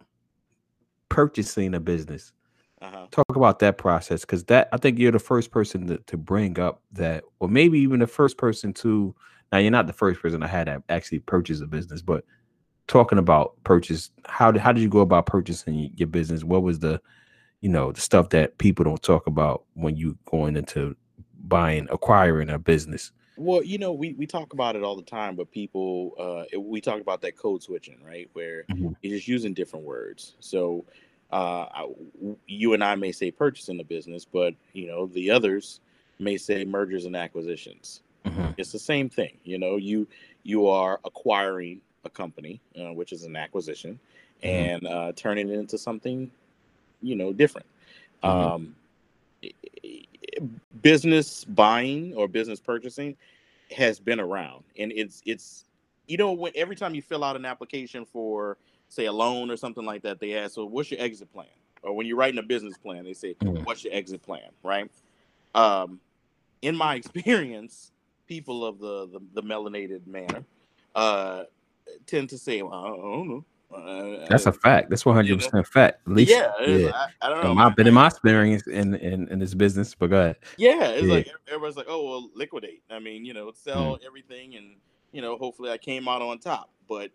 purchasing 1.09 1.74
a 1.74 1.81
business. 1.81 2.33
uh-huh. 2.81 3.07
Talk 3.11 3.37
about 3.37 3.59
that 3.61 3.76
process 3.79 4.22
because 4.22 4.44
that 4.44 4.68
I 4.72 4.79
think 4.79 4.98
you're 4.98 5.12
the 5.12 5.18
first 5.18 5.50
person 5.50 5.87
to, 5.88 5.98
to 5.98 6.16
bring 6.16 6.59
up 6.59 6.83
that, 6.92 7.24
or 7.40 7.48
maybe 7.48 7.79
even 7.81 8.00
the 8.00 8.07
first 8.07 8.38
person 8.38 8.72
to. 8.74 9.14
Now 9.52 9.58
you're 9.58 9.70
not 9.70 9.86
the 9.86 9.92
first 9.92 10.20
person 10.20 10.42
I 10.42 10.46
had 10.46 10.64
to 10.64 10.82
actually 10.88 11.20
purchase 11.20 11.60
a 11.60 11.66
business, 11.66 12.02
but 12.02 12.24
talking 12.86 13.18
about 13.18 13.54
purchase, 13.64 14.10
how 14.26 14.50
did 14.50 14.60
how 14.60 14.72
did 14.72 14.80
you 14.80 14.88
go 14.88 15.00
about 15.00 15.26
purchasing 15.26 15.90
your 15.96 16.08
business? 16.08 16.44
What 16.44 16.62
was 16.62 16.78
the, 16.78 17.00
you 17.60 17.68
know, 17.68 17.92
the 17.92 18.00
stuff 18.00 18.30
that 18.30 18.58
people 18.58 18.84
don't 18.84 19.02
talk 19.02 19.26
about 19.26 19.64
when 19.74 19.96
you 19.96 20.16
going 20.26 20.56
into 20.56 20.96
buying, 21.44 21.88
acquiring 21.90 22.50
a 22.50 22.58
business? 22.58 23.12
Well, 23.36 23.62
you 23.62 23.78
know, 23.78 23.92
we, 23.92 24.12
we 24.14 24.26
talk 24.26 24.52
about 24.52 24.76
it 24.76 24.82
all 24.82 24.96
the 24.96 25.02
time, 25.02 25.34
but 25.34 25.50
people, 25.50 26.12
uh, 26.18 26.58
we 26.58 26.80
talk 26.80 27.00
about 27.00 27.22
that 27.22 27.38
code 27.38 27.62
switching, 27.62 28.02
right? 28.04 28.28
Where 28.34 28.66
Mhm. 28.70 28.94
you're 29.02 29.16
just 29.16 29.28
using 29.28 29.54
different 29.54 29.86
words. 29.86 30.34
So, 30.40 30.84
uh, 31.32 31.66
I, 31.72 31.88
you 32.46 32.74
and 32.74 32.84
I 32.84 32.96
may 32.96 33.12
say 33.12 33.30
purchasing 33.30 33.80
a 33.80 33.84
business, 33.84 34.24
but 34.24 34.54
you 34.74 34.86
know, 34.88 35.06
the 35.06 35.30
others 35.30 35.80
may 36.18 36.36
say 36.36 36.64
mergers 36.64 37.06
and 37.06 37.16
acquisitions. 37.16 38.02
Mhm. 38.24 38.54
It's 38.59 38.72
the 38.72 38.78
same 38.78 39.09
thing. 39.09 39.38
You 39.44 39.59
know, 39.59 39.76
you 39.76 40.06
you 40.42 40.66
are 40.66 41.00
acquiring 41.04 41.80
a 42.04 42.11
company, 42.11 42.61
uh, 42.78 42.92
which 42.92 43.12
is 43.12 43.24
an 43.24 43.37
acquisition, 43.37 43.98
Mhm. 44.42 44.48
and 44.48 44.87
uh, 44.87 45.12
turning 45.16 45.48
it 45.48 45.59
into 45.59 45.76
something, 45.78 46.30
you 47.02 47.14
know, 47.14 47.33
different. 47.33 47.66
Mhm. 48.22 48.28
Um, 48.28 48.76
business 50.83 51.44
buying 51.44 52.14
or 52.14 52.28
business 52.28 52.61
purchasing 52.61 53.16
has 53.76 53.98
been 53.98 54.20
around, 54.20 54.64
and 54.78 54.92
it's 54.92 55.22
it's 55.26 55.64
you 56.06 56.16
know 56.16 56.33
when 56.33 56.52
every 56.54 56.76
time 56.76 56.94
you 56.94 57.02
fill 57.02 57.24
out 57.24 57.37
an 57.37 57.44
application 57.44 58.04
for 58.04 58.56
say 58.88 59.06
a 59.06 59.12
loan 59.12 59.50
or 59.50 59.56
something 59.56 59.85
like 59.85 60.02
that, 60.02 60.18
they 60.20 60.37
ask, 60.37 60.54
"So 60.54 60.64
what's 60.64 60.90
your 60.90 61.00
exit 61.00 61.33
plan?" 61.33 61.46
Or 61.83 61.94
when 61.94 62.06
you're 62.06 62.16
writing 62.16 62.38
a 62.38 62.42
business 62.42 62.76
plan, 62.76 63.04
they 63.04 63.14
say, 63.14 63.35
Mhm. 63.40 63.64
"What's 63.64 63.85
your 63.85 63.94
exit 63.94 64.22
plan?" 64.22 64.50
Right? 64.62 64.90
Um, 65.54 66.00
in 66.62 66.76
my 66.76 66.94
experience, 67.02 67.92
people 68.30 68.64
of 68.64 68.78
the 68.78 69.08
the, 69.08 69.20
the 69.34 69.42
melanated 69.42 70.06
manner 70.06 70.44
uh, 70.94 71.42
tend 72.06 72.28
to 72.31 72.38
say, 72.38 72.62
well, 72.62 72.72
"I 72.72 72.87
don't 72.88 73.28
know." 73.28 73.44
Uh, 73.76 74.26
That's 74.28 74.46
a 74.46 74.52
fact. 74.52 74.88
That's 74.88 75.04
one 75.04 75.14
hundred 75.16 75.38
percent 75.40 75.66
fact. 75.66 76.00
At 76.06 76.12
least, 76.12 76.31
yeah, 76.31 76.50
yeah. 76.64 76.90
I, 76.94 77.08
I 77.22 77.28
don't 77.28 77.42
know. 77.44 77.54
Man. 77.54 77.74
been 77.76 77.87
in 77.88 77.94
my 77.94 78.06
experience 78.06 78.66
in, 78.68 78.94
in 78.94 79.28
in 79.28 79.38
this 79.40 79.52
business, 79.54 79.94
but 79.94 80.10
go 80.10 80.20
ahead. 80.20 80.37
Yeah, 80.58 80.88
it's 80.90 81.06
Yeah. 81.08 81.14
like 81.14 81.28
everybody's 81.48 81.76
like, 81.76 81.87
oh 81.88 82.02
well, 82.08 82.31
liquidate. 82.35 82.83
I 82.90 83.00
mean, 83.00 83.24
you 83.24 83.35
know, 83.35 83.50
sell 83.52 83.96
Mm. 83.96 84.06
everything, 84.06 84.54
and 84.56 84.76
you 85.12 85.22
know, 85.22 85.37
hopefully, 85.37 85.70
I 85.72 85.78
came 85.78 86.06
out 86.08 86.22
on 86.22 86.38
top. 86.38 86.70
But 86.88 87.10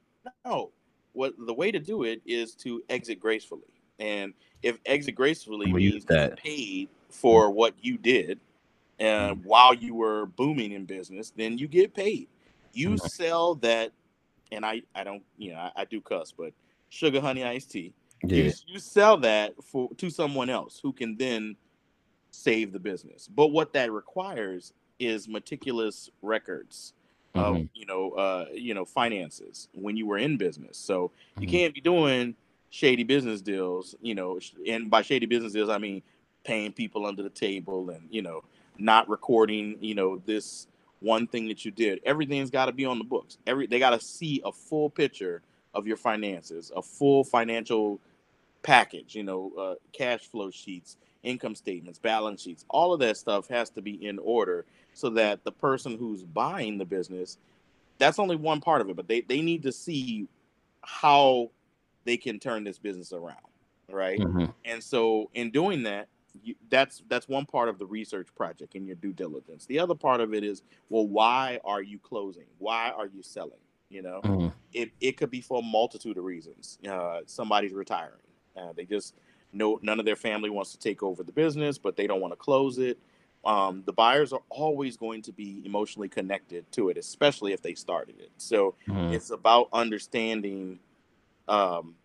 no, 0.45 0.71
what 1.13 1.33
the 1.37 1.53
way 1.53 1.71
to 1.71 1.79
do 1.79 2.03
it 2.03 2.21
is 2.25 2.55
to 2.55 2.83
exit 2.89 3.19
gracefully. 3.21 3.73
And 3.99 4.33
if 4.63 4.79
exit 4.85 5.15
gracefully 5.15 5.71
We 5.71 5.91
means 5.91 6.03
that. 6.05 6.37
paid 6.37 6.89
for 7.09 7.49
what 7.49 7.73
you 7.81 7.97
did, 7.97 8.39
uh, 8.99 9.33
while 9.43 9.73
you 9.73 9.93
were 9.95 10.25
booming 10.25 10.71
in 10.71 10.85
business, 10.85 11.31
then 11.35 11.57
you 11.57 11.67
get 11.67 11.93
paid. 11.93 12.27
You 12.73 12.97
sell 12.97 13.55
that, 13.55 13.91
and 14.51 14.65
I 14.65 14.81
I 14.93 15.03
don't, 15.03 15.23
you 15.37 15.51
know, 15.51 15.59
I, 15.59 15.71
I 15.75 15.85
do 15.85 16.01
cuss, 16.01 16.31
but 16.31 16.53
sugar 16.89 17.21
honey 17.21 17.43
iced 17.43 17.71
tea. 17.71 17.93
Yeah. 18.23 18.43
You, 18.45 18.51
you 18.67 18.79
sell 18.79 19.17
that 19.17 19.53
for 19.63 19.89
to 19.97 20.09
someone 20.09 20.49
else 20.49 20.79
who 20.81 20.91
can 20.93 21.15
then 21.17 21.55
save 22.31 22.73
the 22.73 22.79
business. 22.79 23.27
But 23.33 23.47
what 23.47 23.73
that 23.73 23.91
requires 23.91 24.73
is 24.99 25.27
meticulous 25.27 26.09
records 26.21 26.93
of 27.33 27.55
Mhm. 27.55 27.69
you 27.73 27.85
know 27.85 28.11
uh 28.11 28.45
you 28.53 28.73
know 28.73 28.85
finances 28.85 29.67
when 29.73 29.97
you 29.97 30.05
were 30.07 30.17
in 30.17 30.37
business. 30.37 30.77
So 30.77 31.11
you 31.39 31.47
Mhm. 31.47 31.51
can't 31.51 31.73
be 31.73 31.81
doing 31.81 32.35
shady 32.69 33.03
business 33.03 33.41
deals, 33.41 33.95
you 34.01 34.15
know, 34.15 34.39
and 34.67 34.89
by 34.89 35.01
shady 35.01 35.25
business 35.25 35.53
deals 35.53 35.69
I 35.69 35.77
mean 35.77 36.01
paying 36.45 36.71
people 36.71 37.05
under 37.05 37.23
the 37.23 37.29
table 37.29 37.89
and 37.89 38.07
you 38.09 38.21
know 38.21 38.43
not 38.77 39.09
recording, 39.09 39.77
you 39.79 39.95
know, 39.95 40.21
this 40.25 40.67
one 40.99 41.27
thing 41.27 41.47
that 41.47 41.65
you 41.65 41.71
did. 41.71 41.99
Everything's 42.05 42.49
got 42.49 42.65
to 42.65 42.71
be 42.71 42.85
on 42.85 42.97
the 42.97 43.03
books. 43.03 43.37
Every 43.45 43.67
they 43.67 43.79
got 43.79 43.91
to 43.91 43.99
see 43.99 44.41
a 44.43 44.51
full 44.51 44.89
picture 44.89 45.41
of 45.73 45.87
your 45.87 45.97
finances, 45.97 46.71
a 46.75 46.81
full 46.81 47.23
financial 47.23 47.99
package, 48.63 49.15
you 49.15 49.23
know, 49.23 49.51
uh, 49.57 49.75
cash 49.93 50.21
flow 50.21 50.49
sheets, 50.49 50.97
income 51.23 51.55
statements, 51.55 51.99
balance 51.99 52.41
sheets, 52.41 52.65
all 52.69 52.93
of 52.93 52.99
that 52.99 53.17
stuff 53.17 53.47
has 53.47 53.69
to 53.71 53.81
be 53.81 54.05
in 54.05 54.19
order 54.19 54.65
so 54.93 55.09
that 55.09 55.43
the 55.43 55.51
person 55.51 55.97
who's 55.97 56.23
buying 56.23 56.77
the 56.77 56.85
business, 56.85 57.37
that's 57.97 58.17
only 58.17 58.35
one 58.35 58.61
part 58.61 58.81
of 58.81 58.89
it, 58.89 58.95
but 58.95 59.07
they, 59.07 59.21
they 59.21 59.41
need 59.41 59.63
to 59.63 59.71
see 59.71 60.27
how 60.81 61.49
they 62.05 62.17
can 62.17 62.39
turn 62.39 62.63
this 62.63 62.77
business 62.77 63.11
around, 63.11 63.37
right? 63.89 64.19
Mhm. 64.19 64.53
And 64.63 64.83
so 64.83 65.29
in 65.33 65.51
doing 65.51 65.83
that, 65.83 66.07
you, 66.43 66.55
that's 66.69 67.03
that's 67.07 67.27
one 67.27 67.45
part 67.45 67.69
of 67.69 67.79
the 67.79 67.85
research 67.85 68.27
project 68.35 68.75
and 68.75 68.85
your 68.85 68.95
due 68.95 69.13
diligence. 69.13 69.65
The 69.65 69.79
other 69.79 69.95
part 69.95 70.21
of 70.21 70.33
it 70.33 70.43
is, 70.43 70.63
well, 70.89 71.07
why 71.07 71.59
are 71.63 71.81
you 71.81 71.99
closing? 71.99 72.45
Why 72.57 72.91
are 72.91 73.07
you 73.07 73.21
selling? 73.23 73.59
You 73.89 74.01
know, 74.01 74.21
Mhm. 74.23 74.53
it, 74.73 74.91
it 74.99 75.17
could 75.17 75.29
be 75.29 75.41
for 75.41 75.59
a 75.59 75.61
multitude 75.61 76.17
of 76.17 76.23
reasons. 76.23 76.79
Uh, 76.87 77.21
somebody's 77.25 77.73
retiring. 77.73 78.19
Uh, 78.57 78.73
they 78.73 78.85
just 78.85 79.15
know 79.53 79.79
none 79.81 79.99
of 79.99 80.05
their 80.05 80.15
family 80.15 80.49
wants 80.49 80.71
to 80.71 80.79
take 80.79 81.03
over 81.03 81.23
the 81.23 81.31
business, 81.31 81.77
but 81.77 81.95
they 81.95 82.07
don't 82.07 82.21
want 82.21 82.31
to 82.33 82.37
close 82.37 82.77
it. 82.77 82.97
Um, 83.45 83.83
the 83.85 83.93
buyers 83.93 84.33
are 84.33 84.41
always 84.49 84.97
going 84.97 85.21
to 85.23 85.31
be 85.31 85.61
emotionally 85.65 86.09
connected 86.09 86.69
to 86.71 86.89
it, 86.89 86.97
especially 86.97 87.53
if 87.53 87.61
they 87.61 87.75
started 87.75 88.19
it. 88.19 88.31
So 88.37 88.75
Mhm. 88.87 89.13
it's 89.13 89.29
about 89.29 89.69
understanding 89.71 90.79
um, 91.47 91.95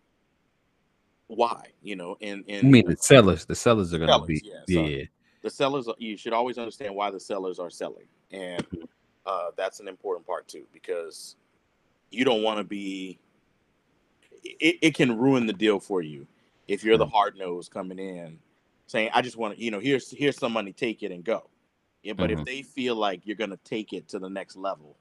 why, 1.36 1.68
you 1.82 1.96
know, 1.96 2.16
and 2.20 2.44
and 2.48 2.64
You 2.66 2.70
mean 2.70 2.86
the 2.86 2.96
sellers? 2.96 3.44
The 3.44 3.54
sellers 3.54 3.94
are 3.94 3.98
gonna 3.98 4.12
Sellers, 4.12 4.26
be 4.28 4.42
yeah, 4.44 4.54
yeah. 4.66 4.82
sorry. 4.82 5.10
the 5.42 5.50
sellers 5.50 5.88
you 5.98 6.16
should 6.16 6.32
always 6.32 6.58
understand 6.58 6.94
why 6.94 7.10
the 7.10 7.20
sellers 7.20 7.58
are 7.58 7.70
selling 7.70 8.06
and 8.32 8.66
Mm-hmm. 8.66 8.84
uh, 9.26 9.50
that's 9.56 9.80
an 9.80 9.88
important 9.88 10.26
part 10.26 10.46
too 10.48 10.66
because 10.72 11.36
you 12.10 12.24
don't 12.24 12.42
want 12.42 12.58
to 12.58 12.64
be 12.64 13.18
it, 14.42 14.76
it 14.82 14.94
can 14.94 15.16
ruin 15.16 15.46
the 15.46 15.52
deal 15.52 15.78
for 15.80 16.02
you 16.02 16.26
if 16.68 16.82
you're 16.84 16.98
the 16.98 17.06
Mm-hmm. 17.06 17.12
hard 17.12 17.36
nose 17.36 17.68
coming 17.68 17.98
in 17.98 18.38
saying 18.86 19.10
i 19.14 19.22
just 19.22 19.36
want 19.36 19.54
to 19.56 19.62
you 19.62 19.70
know 19.70 19.78
here's 19.80 20.10
here's 20.10 20.36
some 20.38 20.52
money 20.52 20.72
take 20.72 21.02
it 21.02 21.12
and 21.12 21.24
go 21.24 21.48
yeah 22.02 22.12
but 22.12 22.30
Mhm. 22.30 22.40
if 22.40 22.44
they 22.44 22.62
feel 22.62 22.96
like 22.96 23.20
you're 23.24 23.36
going 23.36 23.50
to 23.50 23.58
take 23.64 23.92
it 23.92 24.08
to 24.08 24.18
the 24.18 24.28
next 24.28 24.56
level 24.56 24.96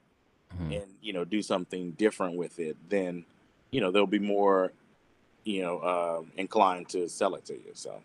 Mhm. 0.62 0.82
and 0.82 0.92
you 1.02 1.14
know 1.14 1.26
do 1.26 1.42
something 1.42 1.92
different 1.92 2.36
with 2.38 2.60
it 2.60 2.78
then 2.90 3.26
you 3.72 3.82
know 3.82 3.92
they'll 3.92 4.06
be 4.08 4.20
more 4.20 4.72
you 5.44 5.62
know 5.62 5.82
um 5.82 6.32
inclined 6.38 6.88
to 6.90 7.08
sell 7.08 7.36
it 7.36 7.46
to 7.46 7.54
you 7.54 7.72
so 7.74 8.02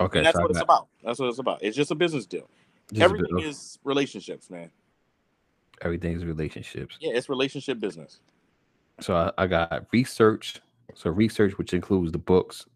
Okay, 0.00 0.18
and 0.18 0.26
that's 0.26 0.36
so 0.36 0.42
what 0.42 0.50
it's 0.50 0.60
about. 0.60 0.88
That's 1.02 1.18
what 1.18 1.28
it's 1.28 1.38
about. 1.38 1.62
It's 1.62 1.76
just 1.76 1.90
a 1.90 1.94
business 1.94 2.26
deal. 2.26 2.48
just 2.92 3.00
bit 3.00 3.02
Everything 3.02 3.38
is 3.40 3.78
relationships, 3.84 4.48
man. 4.48 4.70
everything's 5.82 6.24
relationships. 6.24 6.96
Yeah, 7.00 7.12
it's 7.14 7.28
relationship 7.28 7.80
business. 7.80 8.20
So 9.00 9.14
I, 9.16 9.32
I 9.38 9.46
got 9.46 9.86
research. 9.92 10.60
So 10.94 11.10
research, 11.10 11.58
which 11.58 11.74
includes 11.74 12.12
the 12.12 12.18
books. 12.18 12.66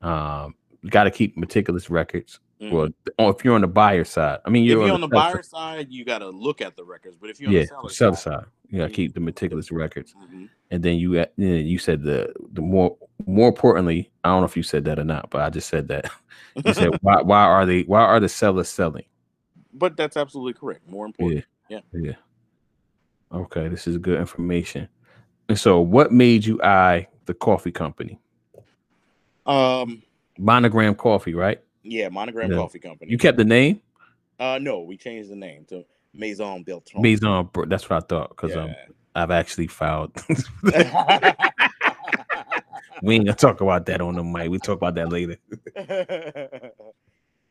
Um, 0.00 0.54
got 0.88 1.04
to 1.04 1.10
keep 1.10 1.36
meticulous 1.36 1.90
records. 1.90 2.40
Mhm. 2.60 2.72
Well, 2.72 2.88
or 3.18 3.30
if 3.30 3.44
you're 3.44 3.54
on 3.54 3.60
the 3.60 3.68
buyer 3.68 4.04
side, 4.04 4.40
I 4.44 4.50
mean, 4.50 4.64
if 4.64 4.70
you're 4.70 4.84
you're 4.84 4.94
on 4.94 5.00
the 5.00 5.08
seller 5.08 5.32
buyer 5.32 5.42
side, 5.42 5.86
you 5.90 6.04
got 6.04 6.18
to 6.18 6.28
look 6.30 6.60
at 6.60 6.74
the 6.76 6.84
records. 6.84 7.16
But 7.16 7.30
if 7.30 7.40
you're 7.40 7.50
yeah, 7.52 7.60
on 7.76 7.84
the 7.84 7.90
seller, 7.90 7.90
seller 7.90 8.16
side, 8.16 8.22
side, 8.42 8.44
you 8.68 8.78
got 8.78 8.84
to 8.86 8.90
you- 8.90 8.96
keep 8.96 9.14
the 9.14 9.20
meticulous 9.20 9.70
records. 9.70 10.14
mhm. 10.14 10.48
And 10.70 10.82
then 10.82 10.96
you, 10.96 11.24
you 11.36 11.78
said 11.78 12.02
the 12.02 12.32
the 12.52 12.60
more 12.60 12.96
more 13.26 13.48
importantly, 13.48 14.10
I 14.24 14.30
don't 14.30 14.40
know 14.40 14.46
if 14.46 14.56
you 14.56 14.62
said 14.64 14.84
that 14.86 14.98
or 14.98 15.04
not, 15.04 15.30
but 15.30 15.40
I 15.42 15.50
just 15.50 15.68
said 15.68 15.88
that. 15.88 16.10
You 16.64 16.74
said 16.74 16.90
why 17.02 17.22
why 17.22 17.42
are 17.44 17.64
they 17.64 17.82
why 17.82 18.00
are 18.02 18.18
the 18.18 18.28
sellers 18.28 18.68
selling? 18.68 19.04
but 19.72 19.96
that's 19.96 20.16
absolutely 20.16 20.54
correct. 20.54 20.88
More 20.88 21.06
important. 21.06 21.44
Yeah. 21.68 21.80
Yeah. 21.92 22.00
Yeah. 22.10 22.16
Okay, 23.38 23.68
this 23.68 23.86
is 23.86 23.96
good 23.98 24.18
information. 24.18 24.88
And 25.48 25.56
so, 25.58 25.80
what 25.80 26.10
made 26.10 26.44
you 26.44 26.60
eye 26.62 27.06
the 27.26 27.34
coffee 27.34 27.70
company? 27.70 28.18
Um. 29.46 30.02
Monogram 30.38 30.94
Coffee, 30.94 31.34
right? 31.34 31.60
Yeah, 31.88 32.08
Monogram 32.08 32.50
Yeah. 32.50 32.58
Coffee 32.58 32.78
Company. 32.78 33.10
You 33.10 33.18
kept 33.18 33.38
the 33.38 33.44
name 33.44 33.80
Uh, 34.38 34.58
no, 34.60 34.80
we 34.80 34.96
changed 34.96 35.30
the 35.30 35.36
name 35.36 35.64
to 35.68 35.84
Maison 36.14 36.62
Bertrand. 36.62 37.02
Maison. 37.02 37.48
That's 37.66 37.88
what 37.90 38.04
I 38.04 38.06
thought 38.06 38.30
because 38.30 38.56
um, 38.56 38.74
I've 39.14 39.30
actually 39.30 39.66
filed. 39.66 40.12
we 43.02 43.16
ain't 43.16 43.24
gonna 43.24 43.34
talk 43.34 43.60
about 43.60 43.86
that 43.86 44.00
on 44.00 44.14
the 44.14 44.22
mic. 44.22 44.50
We 44.50 44.58
talk 44.58 44.76
about 44.76 44.94
that 44.96 45.08
later. 45.10 45.36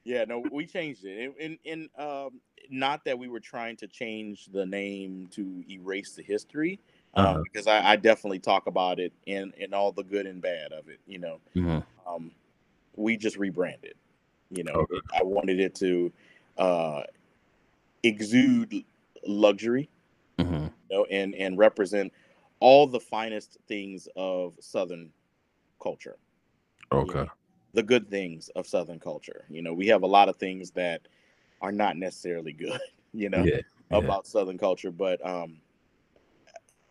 yeah, 0.05 0.23
no, 0.25 0.39
we 0.51 0.65
changed 0.65 1.03
it, 1.03 1.33
and, 1.41 1.57
and, 1.65 1.89
um, 1.97 2.39
not 2.69 3.03
that 3.05 3.17
we 3.17 3.27
were 3.29 3.39
trying 3.39 3.77
to 3.77 3.87
change 3.87 4.45
the 4.47 4.65
name 4.65 5.27
to 5.31 5.63
erase 5.69 6.13
the 6.13 6.23
history, 6.23 6.79
um, 7.13 7.25
Uh-huh. 7.25 7.43
because 7.43 7.65
I, 7.67 7.91
I 7.91 7.95
definitely 7.95 8.39
talk 8.39 8.67
about 8.67 8.99
it 8.99 9.13
and 9.25 9.53
and 9.59 9.73
all 9.73 9.91
the 9.91 10.03
good 10.03 10.25
and 10.25 10.41
bad 10.41 10.73
of 10.73 10.89
it. 10.89 10.99
You 11.07 11.19
know, 11.19 11.39
Mhm. 11.55 11.83
um, 12.05 12.31
we 12.95 13.15
just 13.17 13.37
rebranded. 13.37 13.95
You 14.49 14.63
know, 14.63 14.73
Okay. 14.73 14.99
I 15.13 15.23
wanted 15.23 15.59
it 15.59 15.75
to 15.75 16.11
uh, 16.57 17.03
exude 18.03 18.83
luxury, 19.25 19.89
mm-hmm. 20.39 20.65
you 20.65 20.71
know, 20.89 21.05
and 21.05 21.35
and 21.35 21.57
represent 21.57 22.13
all 22.59 22.87
the 22.87 22.99
finest 22.99 23.57
things 23.67 24.07
of 24.15 24.55
Southern 24.59 25.11
culture 25.81 26.17
Okay. 26.91 27.19
know, 27.19 27.27
the 27.73 27.83
good 27.83 28.09
things 28.09 28.49
of 28.55 28.67
Southern 28.67 28.99
culture. 28.99 29.45
You 29.49 29.61
know, 29.61 29.73
we 29.73 29.87
have 29.87 30.03
a 30.03 30.07
lot 30.07 30.29
of 30.29 30.37
things 30.37 30.71
that 30.71 31.01
are 31.61 31.71
not 31.71 31.97
necessarily 31.97 32.53
good, 32.53 32.79
you 33.13 33.29
know, 33.29 33.43
Yeah. 33.43 33.61
yeah. 33.91 33.97
about 33.97 34.27
Southern 34.27 34.57
culture, 34.57 34.91
but 34.91 35.25
um 35.25 35.57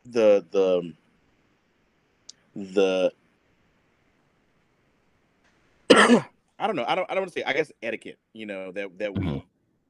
the 0.04 0.44
the 0.52 0.92
the 2.54 3.12
I 6.58 6.66
don't 6.66 6.76
know. 6.76 6.84
I 6.86 6.94
don't. 6.94 7.10
I 7.10 7.14
don't 7.14 7.22
want 7.22 7.32
to 7.34 7.40
say. 7.40 7.44
I 7.44 7.52
guess 7.52 7.70
etiquette. 7.82 8.18
You 8.32 8.46
know 8.46 8.72
that 8.72 8.98
that 8.98 9.14
we 9.14 9.26
Mhm. 9.26 9.42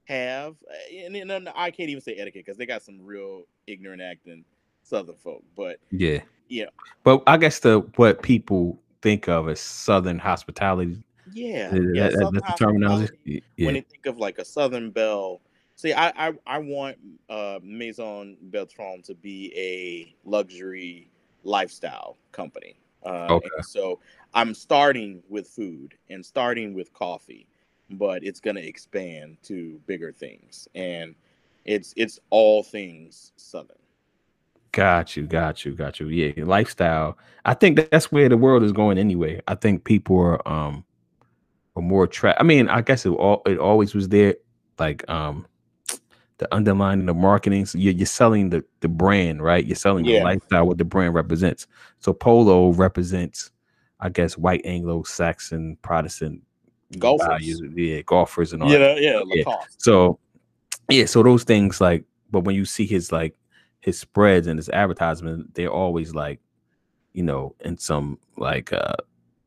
have, 0.06 0.56
uh, 0.70 0.94
and, 1.04 1.16
and, 1.16 1.30
and 1.30 1.48
I 1.54 1.70
can't 1.70 1.88
even 1.90 2.00
say 2.02 2.14
etiquette 2.14 2.44
because 2.44 2.56
they 2.56 2.66
got 2.66 2.82
some 2.82 3.00
real 3.04 3.42
ignorant 3.66 4.02
acting 4.02 4.44
Southern 4.82 5.16
folk. 5.16 5.42
But 5.56 5.78
Yeah. 5.90 6.20
Yeah. 6.48 6.66
But 7.02 7.22
I 7.26 7.36
guess 7.36 7.58
the 7.60 7.80
what 7.96 8.22
people 8.22 8.78
think 9.02 9.28
of 9.28 9.48
as 9.48 9.60
Southern 9.60 10.18
hospitality. 10.18 11.02
yeah, 11.32 11.70
that- 11.70 11.92
yeah, 11.94 12.08
that- 12.08 12.30
that's 12.32 12.58
the 12.58 12.64
terminology. 12.64 13.42
Yeah. 13.56 13.66
when 13.66 13.74
they 13.74 13.80
think 13.80 14.06
of 14.06 14.18
like 14.18 14.38
a 14.38 14.44
Southern 14.44 14.90
Belle, 14.90 15.40
see, 15.74 15.92
I 15.92 16.28
I, 16.28 16.32
I 16.46 16.58
want 16.58 16.98
uh, 17.28 17.58
Maison 17.62 18.36
Bertrand 18.42 19.04
to 19.04 19.14
be 19.14 19.52
a 19.56 20.14
luxury 20.28 21.10
lifestyle 21.42 22.16
company. 22.32 22.78
Uh, 23.04 23.28
Okay. 23.30 23.48
so 23.62 24.00
I'm 24.36 24.54
starting 24.54 25.22
with 25.30 25.48
food 25.48 25.94
and 26.10 26.24
starting 26.24 26.74
with 26.74 26.94
coffee, 26.94 27.48
but 27.90 28.24
it's 28.24 28.40
going 28.40 28.56
to 28.56 28.66
expand 28.66 29.38
to 29.44 29.80
bigger 29.88 30.12
things, 30.12 30.68
and 30.76 31.16
it's 31.66 31.94
it's 31.96 32.20
all 32.30 32.62
things 32.62 33.32
Southern. 33.36 33.78
Got 34.72 35.16
you, 35.16 35.26
got 35.26 35.64
you, 35.64 35.74
got 35.74 36.00
you. 36.00 36.08
Yeah, 36.08 36.44
lifestyle. 36.44 37.18
I 37.46 37.54
think 37.54 37.76
that's 37.90 38.12
where 38.12 38.28
the 38.28 38.36
world 38.36 38.62
is 38.62 38.72
going 38.72 38.98
anyway. 38.98 39.40
I 39.48 39.54
think 39.54 39.84
people 39.84 40.18
are 40.20 40.46
um 40.48 40.84
are 41.76 41.82
more 41.82 42.04
attract. 42.04 42.40
I 42.40 42.44
mean, 42.44 42.68
I 42.68 42.82
guess 42.82 43.06
it 43.06 43.10
all 43.10 43.42
it 43.46 43.58
always 43.58 43.94
was 43.94 44.08
there. 44.10 44.36
Like 44.78 45.08
um 45.10 45.46
the 46.38 46.54
underlining 46.54 47.06
the 47.06 47.14
marketing. 47.14 47.66
So 47.66 47.78
you're, 47.78 47.94
you're 47.94 48.06
selling 48.06 48.50
the 48.50 48.64
the 48.80 48.88
brand, 48.88 49.42
right? 49.42 49.64
You're 49.66 49.76
selling 49.76 50.06
the 50.06 50.12
Yeah. 50.12 50.22
lifestyle, 50.22 50.66
what 50.66 50.78
the 50.78 50.84
brand 50.84 51.14
represents. 51.14 51.66
So 52.00 52.12
polo 52.12 52.70
represents, 52.72 53.50
I 54.00 54.08
guess, 54.08 54.36
white 54.36 54.62
Anglo-Saxon 54.64 55.78
Protestant 55.82 56.42
Golfers. 56.98 57.26
values. 57.26 57.62
Yeah, 57.74 58.02
golfers 58.02 58.52
and 58.52 58.62
all. 58.62 58.70
Yeah, 58.70 58.78
that. 58.78 59.00
yeah, 59.00 59.22
Yeah. 59.26 59.54
So 59.78 60.18
yeah, 60.88 61.06
so 61.06 61.22
those 61.22 61.44
things 61.44 61.80
like, 61.80 62.04
but 62.30 62.40
when 62.40 62.54
you 62.54 62.64
see 62.64 62.86
his 62.86 63.10
like 63.10 63.34
his 63.80 63.98
spreads 63.98 64.46
and 64.46 64.58
his 64.58 64.68
advertisement, 64.68 65.54
they're 65.54 65.70
always 65.70 66.14
like, 66.14 66.40
you 67.12 67.22
know, 67.22 67.54
in 67.60 67.78
some 67.78 68.18
like 68.36 68.72
uh 68.72 68.94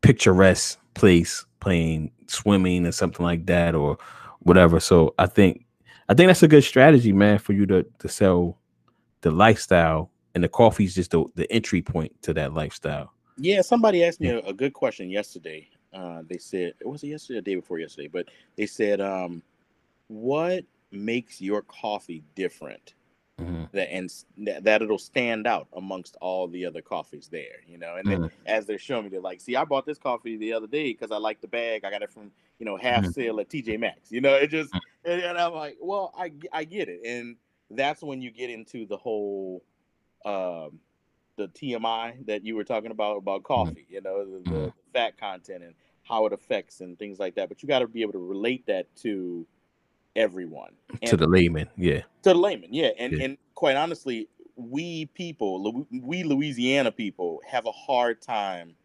picturesque 0.02 0.80
place 0.94 1.46
playing 1.60 2.12
swimming 2.28 2.86
or 2.86 2.92
something 2.92 3.26
like 3.26 3.46
that 3.46 3.76
or 3.76 3.98
whatever. 4.40 4.80
So 4.80 5.14
I 5.18 5.28
think 5.28 5.66
I 6.10 6.14
think 6.14 6.28
that's 6.28 6.44
a 6.44 6.48
good 6.48 6.64
strategy, 6.64 7.14
man, 7.14 7.40
for 7.40 7.54
you 7.54 7.66
to 7.68 7.84
to 8.00 8.10
sell 8.10 8.58
the 9.22 9.32
lifestyle 9.32 10.12
and 10.36 10.44
the 10.44 10.50
coffee's 10.50 10.96
just 10.96 11.12
the, 11.12 11.26
the 11.36 11.52
entry 11.52 11.82
point 11.82 12.22
to 12.24 12.34
that 12.34 12.54
lifestyle. 12.54 13.14
Yeah, 13.42 13.62
somebody 13.62 14.04
asked 14.04 14.20
me 14.20 14.30
a, 14.30 14.40
a 14.40 14.54
good 14.54 14.74
question 14.74 15.10
yesterday. 15.10 15.70
Uh, 15.94 16.24
they 16.28 16.38
said 16.38 16.74
it 16.80 16.88
was 16.88 17.04
yesterday, 17.04 17.40
or 17.40 17.42
the 17.42 17.46
day 17.52 17.56
before 17.56 17.80
yesterday, 17.80 18.08
but 18.08 18.28
they 18.58 18.66
said, 18.66 19.00
um, 19.00 19.42
"What 20.08 20.66
makes 20.92 21.42
your 21.42 21.62
coffee 21.64 22.24
different 22.36 22.94
Mhm. 23.40 23.72
that 23.72 23.92
and 23.92 24.12
that, 24.64 24.82
it'll 24.82 24.98
stand 24.98 25.48
out 25.48 25.68
amongst 25.74 26.18
all 26.20 26.48
the 26.48 26.66
other 26.66 26.82
coffees 26.82 27.30
there?" 27.30 27.64
You 27.66 27.78
know, 27.78 27.96
and 27.96 28.08
then 28.08 28.20
Mhm. 28.20 28.32
as 28.46 28.66
they're 28.66 28.78
showing 28.78 29.06
me, 29.06 29.10
they're 29.10 29.22
like, 29.22 29.40
"See, 29.42 29.56
I 29.56 29.64
bought 29.64 29.86
this 29.86 29.98
coffee 29.98 30.36
the 30.36 30.54
other 30.54 30.68
day 30.68 30.92
because 30.92 31.12
I 31.12 31.18
like 31.18 31.40
the 31.40 31.48
bag. 31.48 31.86
I 31.86 31.92
got 31.92 32.02
it 32.04 32.12
from 32.12 32.32
you 32.60 32.66
know 32.66 32.76
half 32.76 33.06
Mhm. 33.06 33.14
sale 33.14 33.40
at 33.40 33.50
TJ 33.50 33.78
Maxx. 33.80 34.12
You 34.12 34.22
know, 34.22 34.36
it 34.36 34.48
just 34.48 34.74
Mhm. 34.74 34.82
and, 35.06 35.22
and 35.22 35.38
I'm 35.38 35.54
like, 35.54 35.78
well, 35.80 36.14
i 36.18 36.32
i 36.52 36.66
get 36.66 36.90
it, 36.90 37.02
and 37.06 37.38
that's 37.72 38.04
when 38.04 38.22
you 38.22 38.32
get 38.32 38.50
into 38.50 38.86
the 38.86 38.98
whole. 38.98 39.64
Um, 40.26 40.82
the 41.40 41.48
TMI 41.48 42.26
that 42.28 42.46
you 42.46 42.56
were 42.56 42.64
talking 42.66 42.92
about 42.92 43.18
about 43.18 43.44
coffee, 43.44 43.86
you 43.90 44.02
know, 44.02 44.26
the, 44.26 44.50
the, 44.50 44.50
Mhm. 44.50 44.74
fat 44.94 45.18
content 45.18 45.64
and 45.64 45.74
how 46.04 46.26
it 46.26 46.34
affects 46.34 46.82
and 46.82 46.98
things 47.00 47.20
like 47.20 47.36
that. 47.36 47.48
But 47.50 47.62
you 47.64 47.68
got 47.68 47.80
to 47.80 47.88
be 47.88 48.02
able 48.02 48.14
to 48.14 48.20
relate 48.20 48.66
that 48.68 48.94
to 48.98 49.48
everyone 50.16 50.74
to 51.06 51.16
the 51.16 51.28
layman. 51.28 51.70
Yeah. 51.78 52.02
to 52.24 52.34
the 52.34 52.36
layman, 52.36 52.74
yeah. 52.74 52.92
And 52.98 53.14
Yeah. 53.14 53.24
and 53.26 53.38
quite 53.56 53.76
honestly, 53.78 54.28
we 54.56 55.06
people, 55.08 55.86
we 55.90 56.24
Louisiana 56.24 56.92
people, 56.92 57.42
have 57.48 57.66
a 57.66 57.72
hard 57.72 58.22
time 58.22 58.76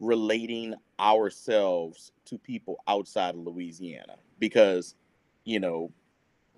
relating 0.00 0.74
ourselves 1.00 2.12
to 2.26 2.36
people 2.38 2.76
outside 2.86 3.34
of 3.34 3.40
Louisiana 3.40 4.16
because, 4.38 4.94
you 5.44 5.58
know, 5.60 5.90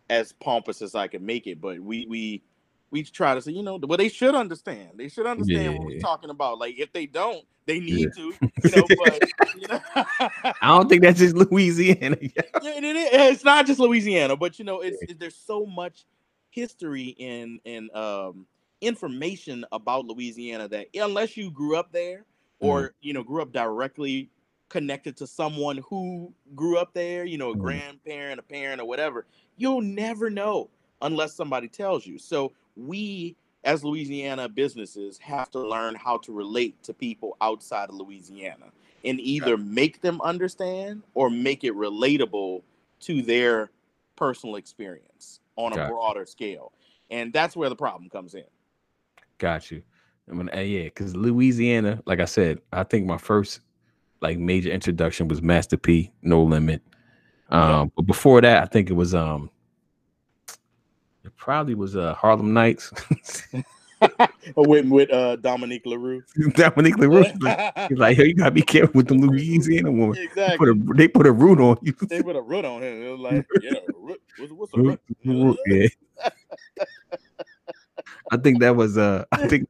as 0.08 0.32
pompous 0.32 0.82
as 0.82 0.94
I 0.96 1.06
can 1.06 1.24
make 1.24 1.46
it, 1.46 1.60
but 1.60 1.78
we 1.78 2.06
we 2.06 2.42
we 2.90 3.02
try 3.04 3.34
to 3.34 3.42
say, 3.42 3.52
you 3.52 3.62
know, 3.62 3.78
well, 3.82 3.98
they 3.98 4.08
should 4.08 4.34
understand. 4.34 4.90
They 4.96 5.08
should 5.08 5.26
understand 5.26 5.74
what 5.74 5.86
we're 5.86 5.92
talking 5.94 6.30
about. 6.30 6.58
Like 6.58 6.78
if 6.78 6.92
they 6.92 7.06
don't, 7.06 7.44
they 7.66 7.80
Yeah. 7.88 8.08
need 8.08 8.12
to, 8.14 8.34
you 8.62 8.70
know. 8.70 8.88
But 8.88 9.24
you 9.52 9.66
know, 9.68 9.80
I 10.60 10.68
don't 10.68 10.88
think 10.88 11.02
that's 11.02 11.18
just 11.18 11.36
Louisiana. 11.36 12.16
yeah, 12.60 12.72
it 12.78 12.84
is. 12.84 13.08
It's 13.12 13.44
not 13.44 13.66
just 13.66 13.80
Louisiana, 13.80 14.36
but 14.36 14.58
you 14.58 14.64
know, 14.64 14.80
it's 14.80 15.02
there's 15.18 15.36
so 15.36 15.66
much 15.66 16.04
history 16.50 17.16
and 17.20 17.60
and 17.64 17.90
um, 17.94 18.46
information 18.80 19.64
about 19.72 20.06
Louisiana 20.06 20.68
that 20.68 20.88
unless 20.94 21.36
you 21.36 21.50
grew 21.50 21.76
up 21.76 21.92
there 21.92 22.24
or 22.60 22.92
you 23.00 23.12
know 23.12 23.22
grew 23.22 23.42
up 23.42 23.52
directly 23.52 24.30
connected 24.68 25.16
to 25.16 25.26
someone 25.26 25.78
who 25.88 26.32
grew 26.54 26.78
up 26.78 26.94
there, 26.94 27.24
you 27.24 27.36
know, 27.38 27.50
a 27.50 27.56
Mhm. 27.56 27.56
grandparent, 27.56 28.38
a 28.38 28.42
parent, 28.42 28.80
or 28.80 28.86
whatever, 28.86 29.26
you'll 29.56 29.80
never 29.82 30.30
know 30.30 30.70
unless 31.02 31.34
somebody 31.34 31.68
tells 31.68 32.06
you. 32.06 32.18
So 32.18 32.52
we 32.76 33.36
as 33.64 33.84
Louisiana 33.84 34.48
businesses 34.48 35.18
have 35.18 35.50
to 35.50 35.60
learn 35.60 35.94
how 35.94 36.18
to 36.18 36.32
relate 36.32 36.82
to 36.84 36.94
people 36.94 37.36
outside 37.40 37.90
of 37.90 37.94
Louisiana 37.94 38.66
and 39.04 39.20
either 39.20 39.56
make 39.56 40.00
them 40.00 40.20
understand 40.22 41.02
or 41.14 41.30
make 41.30 41.64
it 41.64 41.74
relatable 41.74 42.62
to 43.00 43.22
their 43.22 43.70
personal 44.16 44.56
experience 44.56 45.40
on 45.56 45.72
a 45.72 45.76
Gotcha. 45.76 45.90
broader 45.90 46.26
scale. 46.26 46.72
And 47.10 47.32
that's 47.32 47.56
where 47.56 47.68
the 47.68 47.76
problem 47.76 48.08
comes 48.08 48.34
in. 48.34 48.44
Got 49.38 49.70
you. 49.70 49.82
I 50.30 50.34
mean, 50.34 50.50
uh, 50.54 50.60
yeah, 50.60 50.84
because 50.84 51.16
Louisiana, 51.16 52.00
like 52.06 52.20
I 52.20 52.24
said, 52.24 52.60
I 52.72 52.84
think 52.84 53.06
my 53.06 53.18
first 53.18 53.60
like 54.20 54.38
major 54.38 54.70
introduction 54.70 55.28
was 55.28 55.42
Master 55.42 55.76
P, 55.76 56.12
No 56.22 56.42
Limit. 56.42 56.82
Yeah. 57.50 57.80
Um, 57.80 57.92
but 57.96 58.02
before 58.02 58.40
that, 58.42 58.62
I 58.62 58.66
think 58.66 58.90
it 58.90 58.94
was 58.94 59.14
um, 59.14 59.50
probably 61.40 61.74
was 61.74 61.96
uh 61.96 62.14
Harlem 62.14 62.52
Nights. 62.52 62.92
with 64.56 64.86
with 64.86 65.12
uh, 65.12 65.36
Dominique 65.36 65.84
LaRue. 65.84 66.22
Dominique 66.54 66.96
LaRue. 66.98 67.24
Like, 67.40 67.78
he's 67.88 67.98
like, 67.98 68.16
yo, 68.16 68.24
you 68.24 68.34
gotta 68.34 68.50
be 68.50 68.62
careful 68.62 68.92
with 68.94 69.08
the 69.08 69.14
Louisiana 69.14 69.90
woman. 69.90 70.14
They 70.14 70.28
put 70.28 70.68
exactly. 70.68 70.70
a 70.70 70.94
they 70.94 71.08
put 71.08 71.26
a 71.26 71.32
root 71.32 71.60
on 71.60 71.78
you. 71.82 71.94
They 72.08 72.22
put 72.22 72.36
a 72.36 72.40
root 72.40 72.64
on 72.64 72.82
him. 72.82 73.02
It 73.02 73.10
was 73.10 73.20
like, 73.20 73.46
yeah, 73.62 73.72
root, 73.94 74.22
what's, 74.38 74.52
what's 74.52 74.72
a 74.74 74.80
root? 74.80 75.58
yeah. 75.66 76.28
I 78.30 78.36
think 78.36 78.60
that 78.60 78.76
was 78.76 78.96
uh 78.96 79.24
I 79.32 79.48
think 79.48 79.68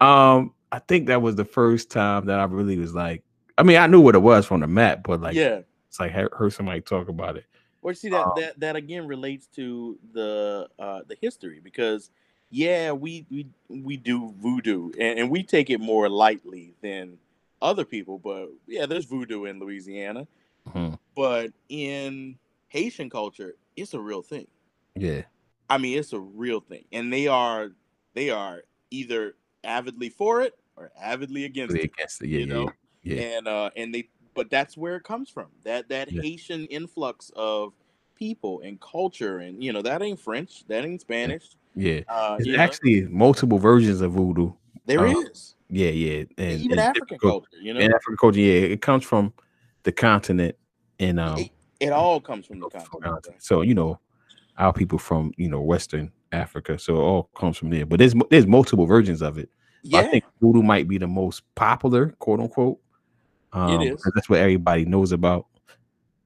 um 0.00 0.52
I 0.70 0.80
think 0.80 1.06
that 1.06 1.22
was 1.22 1.36
the 1.36 1.44
first 1.44 1.90
time 1.90 2.26
that 2.26 2.38
I 2.38 2.44
really 2.44 2.78
was 2.78 2.94
like 2.94 3.22
I 3.56 3.62
mean 3.62 3.78
I 3.78 3.86
knew 3.86 4.00
what 4.00 4.14
it 4.14 4.22
was 4.22 4.46
from 4.46 4.60
the 4.60 4.66
map, 4.66 5.04
but 5.04 5.20
like 5.20 5.34
yeah. 5.34 5.60
it's 5.88 6.00
like 6.00 6.12
I 6.12 6.26
heard 6.32 6.52
somebody 6.52 6.80
talk 6.80 7.08
about 7.08 7.36
it. 7.36 7.44
Well, 7.82 7.90
you 7.92 7.96
see 7.96 8.08
that 8.10 8.26
Um, 8.26 8.32
that 8.36 8.60
that 8.60 8.76
again 8.76 9.06
relates 9.06 9.46
to 9.56 9.98
the 10.12 10.68
uh 10.78 11.02
the 11.06 11.16
history 11.20 11.60
because 11.60 12.10
yeah, 12.50 12.92
we 12.92 13.26
we 13.30 13.46
we 13.68 13.96
do 13.96 14.32
voodoo 14.38 14.92
and, 14.98 15.18
and 15.18 15.30
we 15.30 15.42
take 15.42 15.68
it 15.70 15.78
more 15.80 16.08
lightly 16.08 16.74
than 16.80 17.18
other 17.60 17.84
people, 17.84 18.18
but 18.18 18.50
yeah, 18.66 18.86
there's 18.86 19.04
voodoo 19.04 19.44
in 19.44 19.58
Louisiana, 19.58 20.26
Mhm. 20.68 20.98
but 21.14 21.52
in 21.68 22.38
Haitian 22.68 23.10
culture, 23.10 23.56
it's 23.76 23.94
a 23.94 24.00
real 24.00 24.22
thing. 24.22 24.46
Yeah. 24.96 25.22
I 25.70 25.78
mean, 25.78 25.98
it's 25.98 26.12
a 26.12 26.20
real 26.20 26.60
thing, 26.60 26.84
and 26.92 27.12
they 27.12 27.26
are 27.28 27.72
they 28.14 28.30
are 28.30 28.62
either 28.90 29.36
avidly 29.64 30.08
for 30.10 30.42
it 30.42 30.54
or 30.76 30.92
avidly 31.00 31.44
against 31.44 31.72
Really 31.72 31.86
it. 31.86 31.92
against 31.94 32.22
it. 32.22 32.28
Yeah, 32.28 32.38
you 32.40 32.46
know, 32.46 32.70
yeah. 33.02 33.22
and 33.22 33.48
uh 33.48 33.70
and 33.76 33.94
they 33.94 34.08
but 34.34 34.50
that's 34.50 34.76
where 34.76 34.96
it 34.96 35.04
comes 35.04 35.28
from 35.28 35.46
that 35.64 35.88
that 35.88 36.10
Yeah. 36.10 36.22
haitian 36.22 36.66
influx 36.66 37.30
of 37.36 37.72
people 38.14 38.60
and 38.60 38.80
culture 38.80 39.38
and 39.38 39.62
you 39.62 39.72
know 39.72 39.82
that 39.82 40.02
ain't 40.02 40.20
french 40.20 40.64
that 40.68 40.84
ain't 40.84 41.00
spanish 41.00 41.50
yeah. 41.74 42.00
uh 42.08 42.36
There's 42.36 42.46
you 42.46 42.52
know, 42.56 42.62
actually 42.62 43.02
multiple 43.08 43.58
versions 43.58 44.00
of 44.00 44.12
voodoo. 44.12 44.52
there 44.86 45.06
uh, 45.06 45.10
is 45.10 45.54
Yeah, 45.70 45.90
yeah. 45.90 46.24
And 46.38 46.60
even 46.60 46.78
and 46.78 46.80
african 46.80 47.18
culture 47.18 47.48
you 47.60 47.74
know 47.74 47.80
And 47.80 47.92
African 47.92 48.16
culture, 48.16 48.40
yeah, 48.40 48.60
it 48.74 48.82
comes 48.82 49.04
from 49.04 49.32
the 49.84 49.92
continent 49.92 50.56
and 51.00 51.18
um 51.18 51.38
it, 51.38 51.50
it 51.80 51.92
all 51.92 52.20
comes 52.20 52.46
from 52.46 52.60
the 52.60 52.68
continent 52.68 53.04
continent. 53.04 53.42
So 53.42 53.62
you 53.62 53.74
know, 53.74 53.98
our 54.58 54.72
people 54.72 54.98
from 54.98 55.32
you 55.36 55.48
know 55.48 55.60
Western 55.60 56.12
Africa, 56.30 56.78
so 56.78 56.96
it 56.96 57.00
all 57.00 57.22
comes 57.34 57.56
from 57.58 57.70
there. 57.70 57.86
But 57.86 57.98
there's 57.98 58.14
there's 58.30 58.46
multiple 58.46 58.86
versions 58.86 59.22
of 59.22 59.38
it. 59.38 59.48
Yeah 59.82 60.00
I 60.00 60.02
think 60.04 60.24
voodoo 60.40 60.62
might 60.62 60.86
be 60.86 60.98
the 60.98 61.08
most 61.08 61.42
popular, 61.54 62.10
quote 62.18 62.40
unquote. 62.40 62.78
Um, 63.52 63.80
is. 63.82 64.02
'cause 64.02 64.12
That's 64.14 64.28
what 64.28 64.38
everybody 64.40 64.84
knows 64.84 65.12
about. 65.12 65.46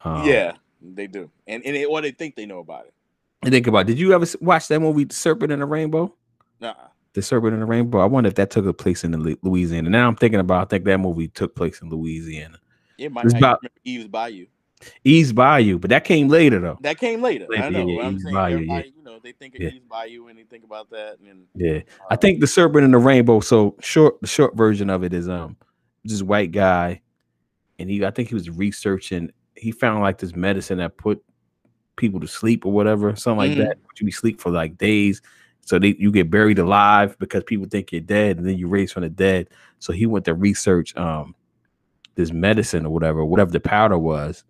Um, 0.03 0.24
yeah 0.27 0.53
they 0.95 1.07
do 1.09 1.29
and 1.49 1.64
and 1.66 1.74
it, 1.74 1.91
what 1.91 2.03
they 2.03 2.12
think 2.12 2.37
they 2.37 2.47
know 2.47 2.61
about 2.61 2.85
it 2.87 2.95
And 3.43 3.51
think 3.53 3.66
about. 3.66 3.87
Did 3.87 3.99
you 3.99 4.12
ever 4.12 4.24
watch 4.41 4.68
that 4.68 4.79
movie, 4.81 5.07
Serpent 5.11 5.51
in 5.51 5.59
the 5.59 5.66
Rainbow? 5.66 6.14
nah 6.61 6.74
The 7.14 7.22
Serpent 7.22 7.55
in 7.55 7.61
the 7.61 7.66
Rainbow. 7.66 7.99
I 7.99 8.05
wonder 8.05 8.29
if 8.29 8.35
that 8.37 8.51
took 8.51 8.66
a 8.66 8.72
place 8.72 9.03
in 9.03 9.37
Louisiana. 9.43 9.89
Now 9.91 10.07
I'm 10.07 10.14
thinking 10.16 10.39
about. 10.39 10.62
I 10.62 10.64
think 10.66 10.85
that 10.85 10.99
movie 10.99 11.29
took 11.29 11.57
place 11.57 11.81
in 11.83 11.89
Louisiana. 11.91 12.59
it 12.99 13.11
might 13.11 13.24
It's 13.24 13.35
about- 13.35 13.61
eve's 13.85 14.07
bayou 14.07 14.47
Eve's 15.05 15.33
Bayou, 15.33 15.79
but 15.79 15.89
that 15.91 16.05
came 16.05 16.29
later 16.29 16.61
though. 16.61 16.79
that 16.83 16.99
came 16.99 17.22
later 17.22 17.47
Yeah, 17.51 17.64
i 17.64 17.68
know 17.70 17.87
yeah, 17.89 17.97
what 17.97 18.05
i'm 18.05 18.12
Eve's 18.14 18.22
saying 18.24 18.35
Bayou, 18.35 18.59
yeah. 18.59 18.83
you 18.85 19.03
know 19.03 19.18
they 19.22 19.33
think 19.33 19.55
of 19.55 19.62
Yeah. 19.62 19.68
eve's 19.70 19.87
bayou 19.91 20.27
and 20.29 20.39
they 20.39 20.43
think 20.45 20.64
about 20.64 20.91
that 20.91 21.16
and 21.27 21.47
Yeah. 21.55 21.81
I 22.11 22.14
uh, 22.14 22.16
think 22.18 22.41
the 22.41 22.47
serpent 22.47 22.85
in 22.85 22.91
the 22.91 22.99
rainbow. 22.99 23.41
So 23.41 23.74
short, 23.81 24.20
the 24.20 24.27
short 24.29 24.55
version 24.55 24.91
of 24.91 25.03
it 25.03 25.12
is 25.14 25.29
um, 25.31 25.57
this 26.05 26.22
white 26.22 26.53
guy, 26.53 27.01
and 27.79 27.91
he, 27.91 28.05
I 28.05 28.11
think 28.11 28.29
he 28.29 28.35
was 28.35 28.51
researching. 28.51 29.31
He 29.55 29.72
found 29.72 30.03
like 30.03 30.18
this 30.18 30.35
medicine 30.37 30.79
that 30.79 30.97
put 30.97 31.22
people 31.97 32.20
to 32.20 32.27
sleep 32.27 32.66
or 32.66 32.72
whatever, 32.72 33.14
something 33.16 33.39
like 33.39 33.53
Mhm. 33.53 33.64
that. 33.68 33.79
You 33.99 34.07
be 34.07 34.12
sleep 34.12 34.41
for 34.41 34.51
like 34.51 34.77
days, 34.77 35.22
so 35.62 35.79
they 35.79 35.97
you 35.99 36.11
get 36.12 36.31
buried 36.31 36.59
alive 36.59 37.16
because 37.18 37.43
people 37.45 37.66
think 37.66 37.93
you're 37.93 38.01
dead, 38.03 38.37
and 38.39 38.47
then 38.47 38.59
you 38.59 38.68
raise 38.68 38.93
from 38.93 39.03
the 39.03 39.09
dead. 39.09 39.49
So 39.79 39.93
he 39.93 40.05
went 40.07 40.24
to 40.27 40.35
research 40.35 40.95
um, 40.97 41.35
this 42.14 42.33
medicine 42.33 42.85
or 42.87 42.91
whatever, 42.93 43.24
whatever 43.24 43.51
the 43.51 43.61
powder 43.61 43.97
was, 43.99 44.45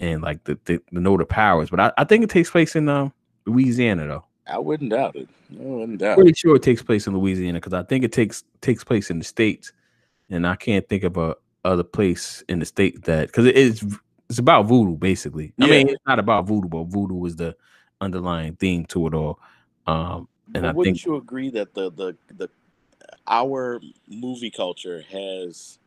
and 0.00 0.22
like 0.22 0.44
the 0.44 0.58
the, 0.66 0.80
the 0.92 1.00
know 1.00 1.16
the 1.16 1.24
powers. 1.24 1.70
But 1.70 1.80
I, 1.80 1.92
I 1.98 2.04
think 2.04 2.24
it 2.24 2.30
takes 2.30 2.50
place 2.50 2.76
in 2.76 2.88
um 2.90 3.12
Louisiana 3.46 4.06
though. 4.06 4.24
i 4.46 4.58
wouldn't 4.58 4.90
doubt 4.90 5.16
it 5.16 5.28
i 5.52 5.62
wouldn't 5.62 5.98
doubt 5.98 6.12
it 6.12 6.16
pretty 6.16 6.34
sure 6.34 6.56
it 6.56 6.62
takes 6.62 6.82
place 6.82 7.06
in 7.06 7.16
Louisiana 7.16 7.58
because 7.58 7.72
I 7.72 7.82
think 7.84 8.04
it 8.04 8.12
takes 8.12 8.44
takes 8.60 8.84
place 8.84 9.10
in 9.10 9.18
the 9.18 9.24
states, 9.24 9.72
and 10.28 10.46
I 10.46 10.56
can't 10.56 10.86
think 10.88 11.04
of 11.04 11.16
a 11.16 11.36
other 11.64 11.82
place 11.82 12.42
in 12.48 12.58
the 12.58 12.64
state 12.64 13.02
that 13.04 13.28
because 13.28 13.46
it 13.46 13.56
is 13.56 13.84
it's 14.28 14.38
about 14.38 14.66
voodoo 14.66 14.96
basically. 14.96 15.52
I 15.60 15.66
mean, 15.66 15.88
it's 15.88 16.02
not 16.06 16.18
about 16.18 16.46
voodoo, 16.46 16.68
but 16.68 16.84
voodoo 16.84 17.24
is 17.24 17.36
the 17.36 17.56
underlying 18.00 18.56
theme 18.56 18.86
to 18.86 19.06
it 19.06 19.14
all. 19.14 19.38
Um, 19.86 20.28
and 20.54 20.66
I 20.66 20.72
wouldn't 20.72 20.96
think 20.96 21.06
you 21.06 21.16
agree 21.16 21.50
that 21.50 21.74
the 21.74 21.90
the 21.90 22.16
the 22.36 22.48
our 23.26 23.80
movie 24.08 24.50
culture 24.50 25.04
has 25.10 25.78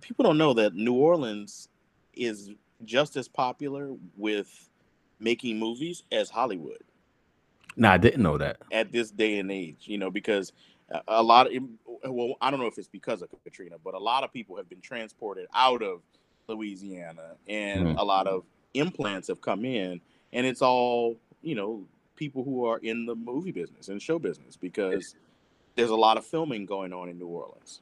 people 0.00 0.24
don't 0.24 0.38
know 0.38 0.54
that 0.54 0.74
New 0.74 0.94
Orleans 0.94 1.68
is 2.14 2.50
just 2.84 3.16
as 3.16 3.28
popular 3.28 3.94
with 4.16 4.68
making 5.20 5.58
movies 5.58 6.02
as 6.12 6.30
Hollywood 6.30 6.82
nah, 7.78 7.92
I 7.92 7.96
didn't 7.96 8.22
know 8.22 8.36
that. 8.36 8.58
at 8.70 8.92
this 8.92 9.10
day 9.10 9.38
and 9.38 9.50
age. 9.50 9.84
You 9.84 9.98
know, 9.98 10.10
because 10.10 10.52
a 11.06 11.22
lot 11.22 11.46
of 11.46 11.62
uh, 12.06 12.12
well, 12.12 12.34
I 12.40 12.50
don't 12.50 12.60
know 12.60 12.66
if 12.66 12.78
it's 12.78 12.88
because 12.88 13.22
of 13.22 13.28
Katrina, 13.44 13.76
but 13.82 13.94
a 13.94 13.98
lot 13.98 14.24
of 14.24 14.32
people 14.32 14.56
have 14.56 14.68
been 14.68 14.80
transported 14.80 15.46
out 15.54 15.82
of 15.82 16.02
Louisiana, 16.48 17.36
and 17.46 17.86
mm-hmm. 17.86 17.98
a 17.98 18.04
lot 18.04 18.26
of 18.26 18.44
implants 18.74 19.28
have 19.28 19.40
come 19.40 19.64
in, 19.64 20.00
and 20.32 20.46
it's 20.46 20.62
all 20.62 21.16
you 21.42 21.54
know 21.54 21.84
people 22.16 22.44
who 22.44 22.66
are 22.66 22.78
in 22.78 23.06
the 23.06 23.14
movie 23.14 23.52
business 23.52 23.88
and 23.88 24.02
show 24.02 24.18
business 24.18 24.56
because 24.56 25.14
there's 25.76 25.90
a 25.90 25.96
lot 25.96 26.16
of 26.16 26.26
filming 26.26 26.66
going 26.66 26.92
on 26.92 27.08
in 27.08 27.18
New 27.18 27.28
Orleans. 27.28 27.80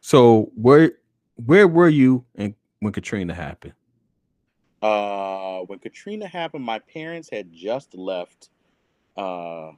So 0.00 0.50
where 0.54 0.92
where 1.44 1.68
were 1.68 1.88
you 1.88 2.24
and 2.34 2.54
when 2.80 2.92
Katrina 2.92 3.34
happened? 3.34 3.74
Uh, 4.80 5.60
when 5.66 5.78
Katrina 5.80 6.26
happened, 6.26 6.64
my 6.64 6.78
parents 6.78 7.28
had 7.30 7.52
just 7.52 7.94
left 7.94 8.48
uh, 9.18 9.72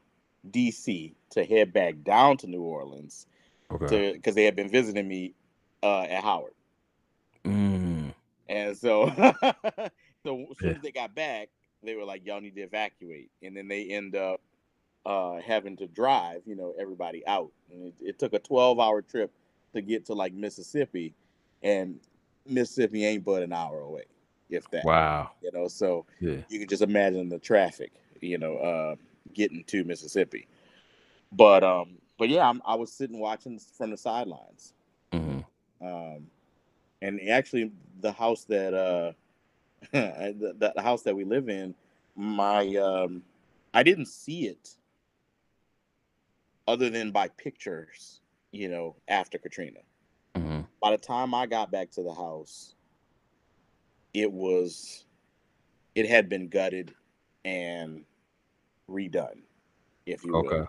DC 0.50 1.14
to 1.30 1.44
head 1.44 1.72
back 1.72 1.96
down 2.04 2.36
to 2.38 2.46
New 2.46 2.62
Orleans 2.62 3.26
Okay. 3.72 4.12
because 4.12 4.34
they 4.36 4.44
had 4.44 4.56
been 4.56 4.70
visiting 4.70 5.08
me 5.08 5.34
uh, 5.82 6.02
at 6.02 6.22
Howard. 6.24 6.54
Mm, 7.44 8.12
And 8.48 8.76
so, 8.76 9.08
so 10.24 10.46
as 10.50 10.58
soon 10.58 10.76
as 10.76 10.82
they 10.82 10.92
got 10.92 11.14
back, 11.14 11.48
they 11.82 11.94
were 11.94 12.04
like, 12.04 12.26
"Y'all 12.26 12.40
need 12.40 12.54
to 12.56 12.62
evacuate," 12.62 13.30
and 13.42 13.56
then 13.56 13.68
they 13.68 13.84
end 13.86 14.16
up 14.16 14.40
uh, 15.06 15.36
having 15.40 15.76
to 15.78 15.86
drive, 15.86 16.42
you 16.46 16.56
know, 16.56 16.74
everybody 16.78 17.26
out. 17.26 17.50
And 17.72 17.86
it, 17.86 17.94
it 18.00 18.18
took 18.18 18.34
a 18.34 18.38
twelve-hour 18.38 19.02
trip 19.02 19.32
to 19.74 19.80
get 19.80 20.06
to 20.06 20.14
like 20.14 20.34
Mississippi, 20.34 21.14
and 21.62 22.00
Mississippi 22.46 23.04
ain't 23.06 23.24
but 23.24 23.42
an 23.42 23.52
hour 23.52 23.80
away, 23.80 24.04
if 24.50 24.70
that. 24.70 24.84
wow. 24.84 25.30
You 25.42 25.50
know, 25.52 25.68
so 25.68 26.04
Yeah. 26.20 26.42
you 26.48 26.58
can 26.58 26.68
just 26.68 26.82
imagine 26.82 27.28
the 27.30 27.38
traffic, 27.38 27.92
you 28.20 28.38
know, 28.38 28.56
uh, 28.58 28.96
getting 29.34 29.64
to 29.64 29.84
Mississippi. 29.84 30.46
But 31.32 31.64
um, 31.64 31.98
but 32.18 32.28
yeah, 32.28 32.48
I'm, 32.48 32.60
I 32.64 32.74
was 32.74 32.92
sitting 32.92 33.18
watching 33.18 33.58
from 33.58 33.90
the 33.90 33.96
sidelines. 33.96 34.74
Hmm 35.12 35.40
um, 35.80 36.26
and 37.02 37.20
actually 37.28 37.72
the 38.00 38.12
house 38.12 38.44
that 38.44 38.74
uh 38.74 39.12
the, 39.92 40.72
the 40.74 40.82
house 40.82 41.02
that 41.02 41.16
we 41.16 41.24
live 41.24 41.48
in 41.48 41.74
my 42.16 42.74
um 42.76 43.22
i 43.72 43.82
didn't 43.82 44.06
see 44.06 44.46
it 44.46 44.76
other 46.68 46.90
than 46.90 47.10
by 47.10 47.28
pictures 47.28 48.20
you 48.52 48.68
know 48.68 48.94
after 49.08 49.38
katrina. 49.38 49.80
Hmm 50.36 50.60
by 50.80 50.90
the 50.90 50.98
time 50.98 51.34
i 51.34 51.46
got 51.46 51.70
back 51.70 51.90
to 51.92 52.02
the 52.02 52.12
house 52.14 52.74
it 54.12 54.30
was 54.30 55.04
it 55.94 56.06
had 56.08 56.28
been 56.28 56.48
gutted 56.48 56.94
and 57.44 58.04
redone 58.90 59.40
if 60.06 60.24
you 60.24 60.32
will 60.32 60.46
Okay. 60.46 60.64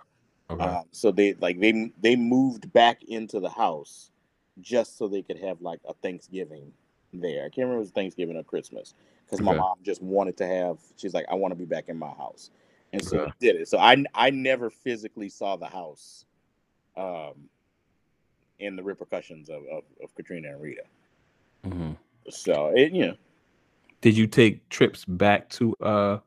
Okay. 0.51 0.65
um, 0.65 0.83
so 0.91 1.11
they 1.11 1.33
like 1.35 1.59
they 1.59 1.91
they 2.01 2.15
moved 2.15 2.71
back 2.73 3.03
into 3.03 3.39
the 3.39 3.49
house 3.49 4.11
just 4.59 4.97
so 4.97 5.07
they 5.07 5.21
could 5.21 5.39
have 5.39 5.61
like 5.61 5.79
a 5.87 5.93
Thanksgiving 5.93 6.71
there. 7.13 7.41
I 7.41 7.49
can't 7.49 7.67
remember 7.67 7.75
if 7.75 7.79
it 7.79 7.87
was 7.87 7.91
Thanksgiving 7.91 8.37
or 8.37 8.43
Christmas 8.43 8.93
because 9.25 9.41
my 9.41 9.53
mom 9.53 9.77
just 9.83 10.01
wanted 10.01 10.37
to 10.37 10.47
have. 10.47 10.79
She's 10.97 11.13
like, 11.13 11.25
I 11.31 11.35
want 11.35 11.51
to 11.53 11.55
be 11.55 11.65
back 11.65 11.85
in 11.87 11.97
my 11.97 12.09
house, 12.09 12.51
and 12.93 13.03
so 13.03 13.21
Okay. 13.21 13.31
did 13.39 13.55
it. 13.55 13.67
So 13.69 13.77
I 13.77 14.03
I 14.13 14.29
never 14.29 14.69
physically 14.69 15.29
saw 15.29 15.55
the 15.55 15.67
house, 15.67 16.25
um, 16.97 17.49
in 18.59 18.75
the 18.75 18.83
repercussions 18.83 19.49
of 19.49 19.63
of, 19.71 19.83
of 20.03 20.13
Katrina 20.15 20.49
and 20.49 20.61
Rita. 20.61 20.83
hmm 21.63 21.91
So 22.29 22.71
it 22.75 22.91
you 22.91 23.07
know 23.07 23.15
Did 24.01 24.17
you 24.17 24.27
take 24.27 24.67
trips 24.69 25.05
back 25.05 25.49
to 25.51 25.75
uh 25.81 26.19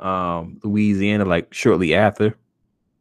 um 0.00 0.60
Louisiana 0.62 1.24
like 1.24 1.52
shortly 1.52 1.94
after? 1.94 2.36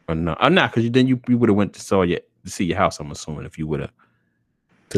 Or 0.08 0.16
no? 0.16 0.36
I'm 0.40 0.54
not 0.54 0.74
because 0.74 0.90
then 0.92 1.08
you, 1.08 1.20
you 1.28 1.38
would 1.38 1.50
have 1.50 1.56
went 1.56 1.74
to 1.74 1.82
saw 1.82 2.04
your 2.04 2.20
to 2.44 2.50
see 2.52 2.66
your 2.66 2.78
house, 2.78 3.00
I'm 3.00 3.12
assuming, 3.12 3.46
if 3.46 3.58
you 3.58 3.68
would 3.68 3.80
have 3.82 3.92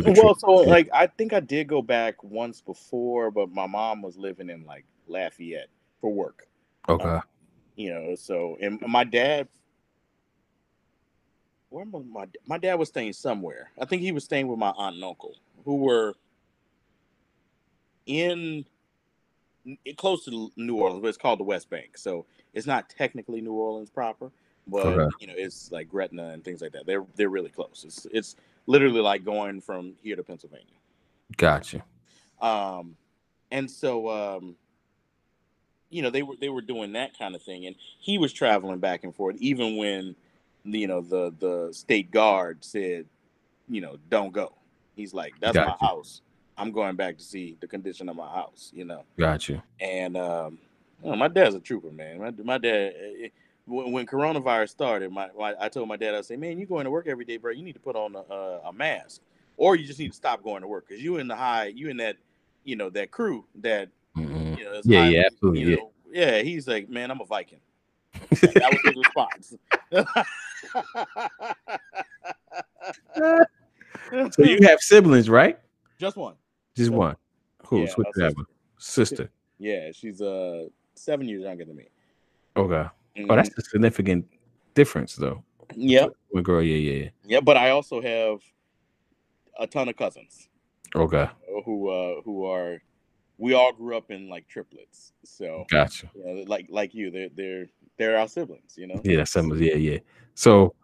well 0.04 0.36
trip. 0.36 0.40
so 0.40 0.52
like 0.52 0.90
I 0.94 1.08
think 1.08 1.34
I 1.34 1.40
did 1.40 1.68
go 1.68 1.82
back 1.82 2.24
once 2.24 2.62
before, 2.62 3.32
but 3.32 3.50
my 3.52 3.66
mom 3.66 4.02
was 4.02 4.18
living 4.18 4.50
in 4.50 4.66
like 4.66 4.86
Lafayette 5.08 5.70
for 6.02 6.12
work. 6.12 6.48
Okay. 6.90 7.20
you 7.78 7.94
know 7.94 8.16
so 8.16 8.58
and 8.60 8.82
my 8.82 9.04
dad 9.04 9.48
where 11.70 11.86
my 11.86 12.26
my 12.46 12.58
dad 12.58 12.76
was 12.76 12.90
staying 12.90 13.14
somewhere 13.14 13.72
i 13.80 13.86
think 13.86 14.02
he 14.02 14.12
was 14.12 14.24
staying 14.24 14.48
with 14.48 14.60
my 14.60 14.74
aunt 14.78 14.96
and 14.96 15.04
uncle 15.04 15.36
who 15.64 15.76
were 15.76 16.14
in 18.06 18.66
close 19.98 20.24
to 20.26 20.52
new 20.56 20.76
orleans 20.76 21.02
but 21.02 21.08
it's 21.08 21.18
called 21.18 21.40
the 21.40 21.44
west 21.44 21.70
bank 21.70 21.98
so 21.98 22.26
it's 22.54 22.68
not 22.68 22.90
technically 22.90 23.42
new 23.42 23.54
orleans 23.54 23.90
proper 23.90 24.32
but 24.68 24.86
Okay. 24.86 25.16
you 25.20 25.28
know 25.28 25.34
it's 25.36 25.72
like 25.72 25.90
gretna 25.90 26.30
and 26.30 26.44
things 26.44 26.62
like 26.62 26.72
that 26.72 26.86
they're 26.86 27.06
they're 27.16 27.30
really 27.30 27.50
close 27.50 27.84
it's 27.86 28.08
it's 28.12 28.36
literally 28.66 29.02
like 29.02 29.24
going 29.24 29.62
from 29.62 29.94
here 30.02 30.16
to 30.16 30.24
pennsylvania 30.24 30.66
Gotcha. 31.36 31.84
um 32.42 32.96
and 33.52 33.70
so 33.70 34.10
um 34.10 34.56
you 35.90 36.02
know 36.02 36.10
they 36.10 36.24
were 36.24 36.36
they 36.40 36.50
were 36.50 36.62
doing 36.62 36.94
that 36.94 37.18
kind 37.18 37.36
of 37.36 37.42
thing 37.42 37.66
and 37.66 37.76
he 38.00 38.18
was 38.18 38.34
traveling 38.34 38.80
back 38.80 39.04
and 39.04 39.16
forth 39.16 39.36
even 39.40 39.78
when 39.78 40.16
you 40.64 40.88
know 40.88 41.02
the 41.02 41.34
the 41.40 41.72
state 41.74 42.12
guard 42.12 42.58
said 42.64 43.06
you 43.70 43.82
know 43.82 43.98
don't 44.10 44.34
go 44.34 44.54
he's 44.96 45.14
like 45.14 45.34
that's 45.40 45.56
Gotcha. 45.56 45.70
my 45.70 45.88
house 45.88 46.22
i'm 46.58 46.72
going 46.72 46.96
back 46.96 47.18
to 47.18 47.24
see 47.24 47.58
the 47.60 47.68
condition 47.68 48.10
of 48.10 48.16
my 48.16 48.28
house 48.28 48.72
you 48.74 48.86
know 48.86 49.04
Gotcha. 49.18 49.64
and 49.80 50.18
um 50.18 50.58
you 51.04 51.12
know, 51.12 51.16
my 51.16 51.28
dad's 51.28 51.56
a 51.56 51.60
trooper 51.60 51.92
man 51.92 52.20
my, 52.20 52.32
my 52.44 52.58
dad 52.58 52.94
eh, 53.24 53.28
when, 53.66 53.92
when 53.92 54.06
coronavirus 54.06 54.70
started 54.70 55.12
my, 55.12 55.30
my 55.38 55.54
i 55.60 55.70
told 55.70 55.88
my 55.88 55.98
dad 55.98 56.16
i 56.16 56.22
say 56.22 56.36
man 56.36 56.58
you're 56.58 56.68
going 56.68 56.86
to 56.86 56.92
work 56.92 57.08
every 57.08 57.26
day 57.26 57.38
bro 57.38 57.52
you 57.52 57.64
need 57.64 57.74
to 57.74 57.80
put 57.80 57.96
on 57.96 58.16
a, 58.16 58.34
a, 58.34 58.60
a 58.70 58.74
mask 58.74 59.22
or 59.58 59.76
you 59.76 59.86
just 59.86 60.00
need 60.00 60.10
to 60.10 60.16
stop 60.16 60.44
going 60.44 60.62
to 60.62 60.68
work 60.68 60.88
because 60.88 61.04
you 61.04 61.18
in 61.18 61.28
the 61.28 61.36
high 61.36 61.66
you 61.68 61.90
in 61.90 61.98
that 61.98 62.18
you 62.64 62.76
know 62.76 62.90
that 62.90 63.12
crew 63.12 63.46
that 63.56 63.90
Mhm. 64.18 64.58
you 64.58 64.64
know, 64.64 64.82
Yeah, 64.84 65.00
highly, 65.02 65.16
yeah, 65.16 65.24
absolutely, 65.28 65.62
you 65.62 65.70
yeah. 65.70 65.76
know- 65.76 65.92
yeah. 66.12 66.42
He's 66.42 66.68
like, 66.68 66.90
man, 66.90 67.12
I'm 67.12 67.22
a 67.22 67.26
Viking. 67.26 67.60
that 68.32 68.72
was 68.72 68.82
his 68.84 68.96
response. 68.96 69.56
So 74.32 74.44
you 74.44 74.60
have 74.64 74.80
siblings, 74.80 75.30
right? 75.30 75.60
just 76.00 76.16
one. 76.18 76.36
Just 76.78 76.92
So- 76.92 76.98
one. 76.98 77.16
Who's 77.66 77.90
Yeah, 77.98 78.04
that 78.16 78.36
one. 78.38 78.46
Sister. 78.78 79.30
Yeah, 79.58 79.92
she's 79.92 80.22
uh 80.22 80.68
seven 80.96 81.28
years 81.28 81.44
younger 81.44 81.66
than 81.66 81.76
me. 81.76 81.88
Okay. 82.56 82.76
Oh, 82.76 82.92
Mhm. 83.20 83.36
that's 83.36 83.50
a 83.58 83.62
significant 83.62 84.26
difference, 84.76 85.16
though. 85.16 85.44
yep, 85.76 86.12
Well, 86.32 86.44
girl, 86.44 86.62
yeah, 86.64 86.78
yeah. 86.78 87.10
yeah. 87.26 87.40
But 87.42 87.58
I 87.58 87.72
also 87.72 88.00
have 88.02 88.40
a 89.60 89.68
ton 89.68 89.90
of 89.90 89.98
cousins 89.98 90.48
Okay. 90.96 91.28
who 91.66 91.90
uh 91.90 92.22
who 92.22 92.46
are 92.46 92.82
we 93.40 93.54
all 93.54 93.74
grew 93.74 93.98
up 93.98 94.10
in 94.12 94.30
like 94.30 94.48
triplets. 94.48 95.14
So 95.26 95.66
Gotcha. 95.70 96.10
you 96.16 96.24
know, 96.24 96.44
like 96.48 96.68
like 96.70 96.94
you, 96.94 97.10
they're 97.12 97.30
they're 97.30 97.68
they're 97.98 98.18
our 98.18 98.28
siblings. 98.28 98.78
You 98.78 98.88
know. 98.88 99.02
Yeah, 99.04 99.22
of 99.22 99.62
yeah, 99.62 99.76
yeah. 99.76 100.00
So, 100.36 100.76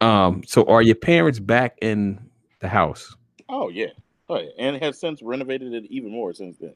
um, 0.00 0.42
so 0.44 0.64
are 0.64 0.82
your 0.82 0.96
parents 0.96 1.38
back 1.38 1.78
in 1.80 2.18
the 2.58 2.68
house? 2.68 3.16
Oh 3.48 3.68
yeah, 3.68 3.90
oh 4.28 4.38
yeah, 4.38 4.50
and 4.58 4.82
have 4.82 4.96
since 4.96 5.22
renovated 5.22 5.72
it 5.74 5.84
even 5.90 6.10
more 6.10 6.32
since 6.32 6.56
then. 6.58 6.74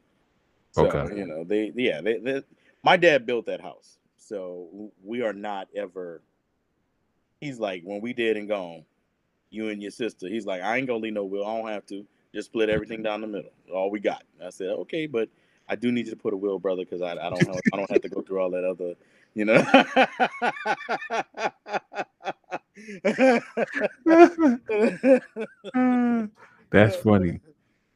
So, 0.72 0.86
Okay. 0.86 1.16
you 1.16 1.26
know 1.26 1.44
they 1.44 1.72
yeah 1.74 2.00
they, 2.00 2.18
they 2.18 2.42
my 2.82 2.96
dad 2.96 3.26
built 3.26 3.46
that 3.46 3.60
house, 3.60 3.98
so 4.16 4.90
we 5.04 5.22
are 5.22 5.32
not 5.32 5.68
ever. 5.74 6.22
He's 7.40 7.58
like 7.58 7.82
when 7.84 8.00
we 8.00 8.12
dead 8.12 8.36
and 8.36 8.48
gone, 8.48 8.84
you 9.50 9.68
and 9.68 9.82
your 9.82 9.90
sister. 9.90 10.28
He's 10.28 10.46
like 10.46 10.62
I 10.62 10.76
ain't 10.76 10.86
gonna 10.86 11.00
leave 11.00 11.14
no 11.14 11.24
will. 11.24 11.46
I 11.46 11.56
don't 11.58 11.68
have 11.70 11.86
to. 11.86 12.06
Just 12.32 12.46
split 12.46 12.68
everything 12.68 13.02
down 13.02 13.22
the 13.22 13.26
middle. 13.26 13.50
All 13.74 13.90
we 13.90 13.98
got. 14.00 14.22
I 14.44 14.50
said 14.50 14.68
okay, 14.70 15.06
but 15.06 15.28
I 15.68 15.76
do 15.76 15.90
need 15.92 16.06
you 16.06 16.12
to 16.12 16.16
put 16.16 16.34
a 16.34 16.36
will, 16.36 16.58
brother, 16.58 16.84
because 16.84 17.02
I, 17.02 17.12
I 17.12 17.30
don't 17.30 17.46
have, 17.46 17.60
I 17.72 17.76
don't 17.76 17.90
have 17.90 18.00
to 18.02 18.08
go 18.08 18.22
through 18.22 18.40
all 18.40 18.50
that 18.50 18.64
other, 18.64 18.94
you 19.34 19.44
know. 19.44 19.62
Mm. 25.74 26.30
That's 26.70 26.96
funny. 27.02 27.40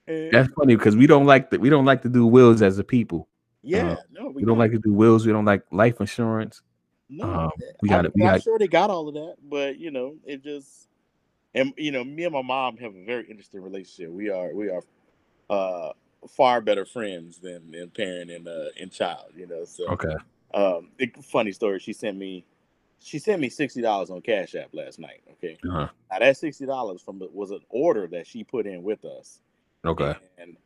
And- 0.06 0.32
That's 0.32 0.52
funny 0.54 0.76
because 0.76 0.96
we 0.96 1.06
don't 1.06 1.24
like 1.26 1.50
that. 1.50 1.60
We 1.60 1.70
don't 1.70 1.86
like 1.86 2.02
to 2.02 2.08
do 2.08 2.26
wills 2.26 2.60
as 2.62 2.78
a 2.78 2.84
people. 2.84 3.28
yeah, 3.62 3.92
uh, 3.92 3.96
no, 4.12 4.28
We 4.28 4.44
don't 4.44 4.58
like 4.58 4.72
to 4.72 4.78
do 4.78 4.92
wills. 4.92 5.24
We 5.26 5.32
don't 5.32 5.46
like 5.46 5.62
life 5.70 5.98
insurance. 6.00 6.60
No, 7.08 7.24
Um, 7.24 7.50
we 7.80 7.88
got 7.88 8.04
it. 8.04 8.12
I'm 8.14 8.20
got 8.20 8.42
sure 8.42 8.58
they 8.58 8.68
got 8.68 8.90
all 8.90 9.08
of 9.08 9.14
that, 9.14 9.36
but 9.48 9.78
you 9.78 9.90
know, 9.90 10.16
it 10.24 10.42
just 10.42 10.88
and 11.54 11.72
you 11.76 11.92
know, 11.92 12.02
me 12.04 12.24
and 12.24 12.32
my 12.32 12.42
mom 12.42 12.76
have 12.78 12.94
a 12.94 13.04
very 13.04 13.24
interesting 13.30 13.62
relationship. 13.62 14.10
We 14.12 14.28
are 14.30 14.52
we 14.54 14.68
are 14.70 14.82
uh 15.48 15.92
far 16.28 16.60
better 16.62 16.84
friends 16.86 17.38
than, 17.38 17.70
than 17.70 17.90
parent 17.90 18.30
and 18.30 18.48
uh 18.48 18.66
and 18.80 18.90
child, 18.90 19.32
you 19.36 19.46
know. 19.46 19.64
So 19.64 19.86
okay. 19.88 20.14
um 20.52 20.90
it, 20.98 21.16
funny 21.24 21.52
story, 21.52 21.78
she 21.78 21.92
sent 21.92 22.16
me 22.18 22.44
she 23.04 23.18
sent 23.18 23.40
me 23.40 23.48
sixty 23.50 23.82
dollars 23.82 24.10
on 24.10 24.20
Cash 24.22 24.54
App 24.54 24.70
last 24.72 24.98
night. 24.98 25.22
Okay. 25.32 25.58
Uh-huh. 25.68 25.88
Now 26.10 26.18
that 26.18 26.36
sixty 26.36 26.64
dollars 26.66 27.02
from 27.02 27.18
the, 27.18 27.28
was 27.32 27.50
an 27.50 27.60
order 27.68 28.06
that 28.08 28.26
she 28.26 28.42
put 28.44 28.66
in 28.66 28.82
with 28.82 29.04
us. 29.04 29.40
Okay. 29.84 30.14
And 30.38 30.56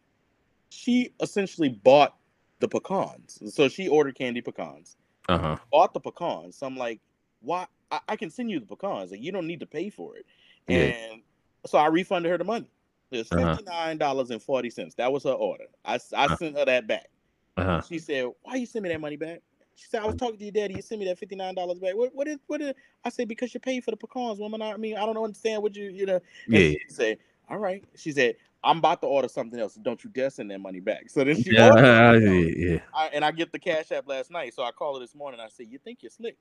she 0.71 1.11
essentially 1.21 1.69
bought 1.69 2.15
the 2.61 2.69
pecans. 2.69 3.41
So 3.55 3.69
she 3.69 3.89
ordered 3.89 4.15
candy 4.15 4.41
pecans 4.41 4.97
Uh 5.29 5.39
huh. 5.39 5.57
bought 5.73 5.93
the 5.95 6.01
pecans. 6.01 6.57
So 6.57 6.67
I'm 6.67 6.77
like, 6.77 7.01
why? 7.41 7.67
I, 7.91 8.01
I 8.09 8.17
can 8.17 8.31
send 8.31 8.51
you 8.51 8.61
the 8.61 8.67
pecans. 8.67 9.11
Like, 9.11 9.23
you 9.23 9.33
don't 9.33 9.47
need 9.47 9.61
to 9.61 9.67
pay 9.67 9.91
for 9.91 10.17
it. 10.17 10.27
Yeah. 10.69 10.79
And 10.81 11.23
so 11.67 11.79
I 11.79 11.87
refunded 11.87 12.31
her 12.31 12.39
the 12.39 12.45
money. 12.45 12.71
It's 13.11 13.33
Uh-huh. 13.33 13.57
fifty 13.57 13.65
nine 13.65 13.99
dollars 13.99 14.31
and 14.31 14.41
forty 14.43 14.71
cents. 14.71 14.95
That 14.95 15.11
was 15.13 15.25
her 15.25 15.33
order. 15.33 15.65
I 15.85 15.99
Uh. 16.13 16.37
sent 16.37 16.57
her 16.57 16.65
that 16.67 16.87
back. 16.87 17.09
Uh 17.57 17.65
huh. 17.65 17.81
She 17.89 17.99
said, 17.99 18.27
"Why 18.43 18.55
you 18.57 18.67
send 18.67 18.85
me 18.85 18.91
that 18.91 19.01
money 19.01 19.17
back?" 19.17 19.41
She 19.79 19.87
said, 19.89 20.03
"I 20.03 20.07
was 20.07 20.17
talking 20.17 20.39
to 20.39 20.45
your 20.45 20.53
daddy. 20.53 20.75
You 20.75 20.83
sent 20.83 21.01
me 21.01 21.07
that 21.07 21.19
fifty 21.19 21.37
nine 21.37 21.55
dollars 21.55 21.79
back. 21.79 21.95
What? 21.95 22.15
What 22.15 22.27
is? 22.29 22.39
What 22.47 22.61
is?" 22.61 22.75
I 23.05 23.09
said, 23.11 23.29
"Because 23.29 23.55
you 23.55 23.61
paid 23.61 23.85
for 23.85 23.93
the 23.93 23.97
pecans, 23.97 24.39
woman. 24.39 24.61
I 24.61 24.77
mean, 24.77 24.97
I 24.97 25.07
don't 25.07 25.17
understand 25.17 25.63
what 25.63 25.77
you, 25.77 25.91
you 25.91 26.07
know." 26.07 26.21
And 26.47 26.55
Yeah. 26.55 26.61
She 26.61 26.79
said, 26.89 27.19
all 27.51 27.59
right. 27.59 27.85
She 27.95 28.13
said, 28.13 28.37
I'm 28.63 28.79
about 28.79 29.01
to 29.03 29.07
order 29.07 29.29
something 29.29 29.59
else. 29.59 29.75
Don't 29.75 30.03
you 30.03 30.11
dare 30.11 30.31
send 30.31 30.51
that 30.51 30.59
money 30.59 30.81
back. 30.81 31.09
So 31.11 31.25
then 31.25 31.37
she 31.37 31.51
Yeah, 31.51 31.71
yeah, 31.75 32.13
yeah. 32.57 32.79
I, 32.95 33.07
and 33.09 33.25
I 33.25 33.31
get 33.31 33.53
the 33.53 33.59
cash 33.59 33.93
app 33.93 34.09
last 34.09 34.31
night. 34.31 34.55
So 34.55 34.63
I 34.63 34.71
call 34.71 34.95
her 34.95 35.01
this 35.01 35.15
morning. 35.15 35.41
I 35.41 35.49
said, 35.49 35.67
You 35.69 35.79
think 35.79 36.03
you're 36.03 36.11
slick? 36.11 36.37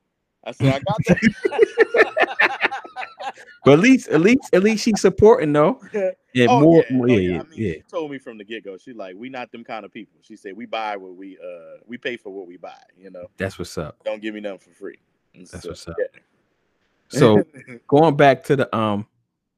I 0.47 0.51
said, 0.51 0.67
I 0.73 0.79
got 0.79 1.03
that. 1.05 2.67
But 3.65 3.73
at 3.73 3.79
least, 3.79 4.07
at 4.07 4.21
least, 4.21 4.49
at 4.53 4.63
least 4.63 4.83
she's 4.85 5.01
supporting 5.01 5.51
though. 5.53 5.81
Yeah, 6.33 6.45
Oh, 6.49 6.61
more, 6.61 6.83
yeah. 6.89 6.95
more- 6.95 7.05
Oh, 7.09 7.13
yeah, 7.13 7.17
yeah. 7.19 7.29
yeah, 7.29 7.39
I 7.39 7.43
mean, 7.43 7.59
yeah. 7.59 7.71
She 7.73 7.81
told 7.89 8.11
me 8.11 8.19
from 8.19 8.37
the 8.37 8.43
get 8.43 8.63
go. 8.63 8.77
She's 8.77 8.95
like, 8.95 9.15
we 9.17 9.27
not 9.27 9.51
them 9.51 9.63
kind 9.63 9.83
of 9.85 9.91
people. 9.91 10.19
She 10.21 10.35
said, 10.35 10.55
we 10.55 10.65
buy 10.67 10.95
what 10.95 11.15
we 11.15 11.35
uh 11.39 11.79
we 11.87 11.97
pay 11.97 12.15
for 12.15 12.29
what 12.29 12.45
we 12.47 12.57
buy. 12.57 12.77
You 12.95 13.09
know, 13.09 13.25
That's 13.37 13.57
what's 13.57 13.75
up. 13.77 13.97
don't 14.05 14.21
give 14.21 14.35
me 14.35 14.39
nothing 14.41 14.59
for 14.59 14.69
free. 14.69 14.99
And 15.33 15.47
That's 15.47 15.63
so, 15.63 15.69
what's 15.69 15.87
up. 15.87 15.95
yeah. 15.97 16.05
So 17.09 17.43
going 17.87 18.15
back 18.15 18.43
to 18.45 18.55
the 18.55 18.75
um, 18.75 19.07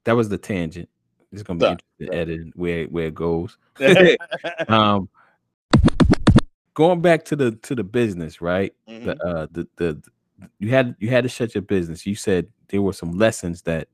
that 0.06 0.14
was 0.16 0.30
the 0.30 0.38
tangent. 0.38 0.88
It's 1.34 1.44
gonna 1.44 1.60
be 1.60 1.66
Right, 1.66 1.72
interesting 2.00 2.10
right. 2.10 2.18
editing 2.18 2.54
where 2.56 2.86
where 2.86 3.08
it 3.08 3.16
goes. 3.16 3.58
Um, 4.70 5.10
going 6.74 7.02
back 7.02 7.26
to 7.26 7.36
the 7.36 7.52
to 7.64 7.76
the 7.76 7.84
business, 7.84 8.40
right? 8.42 8.74
Mhm. 8.88 9.04
The 9.06 9.24
uh 9.26 9.48
the 9.52 9.68
the 9.76 10.02
you 10.60 10.70
had 10.70 10.96
you 11.00 11.10
had 11.10 11.24
to 11.24 11.30
shut 11.30 11.54
your 11.56 11.62
business. 11.62 12.06
You 12.06 12.16
said 12.16 12.48
there 12.70 12.82
were 12.82 12.94
some 12.94 13.12
lessons 13.12 13.62
that 13.64 13.88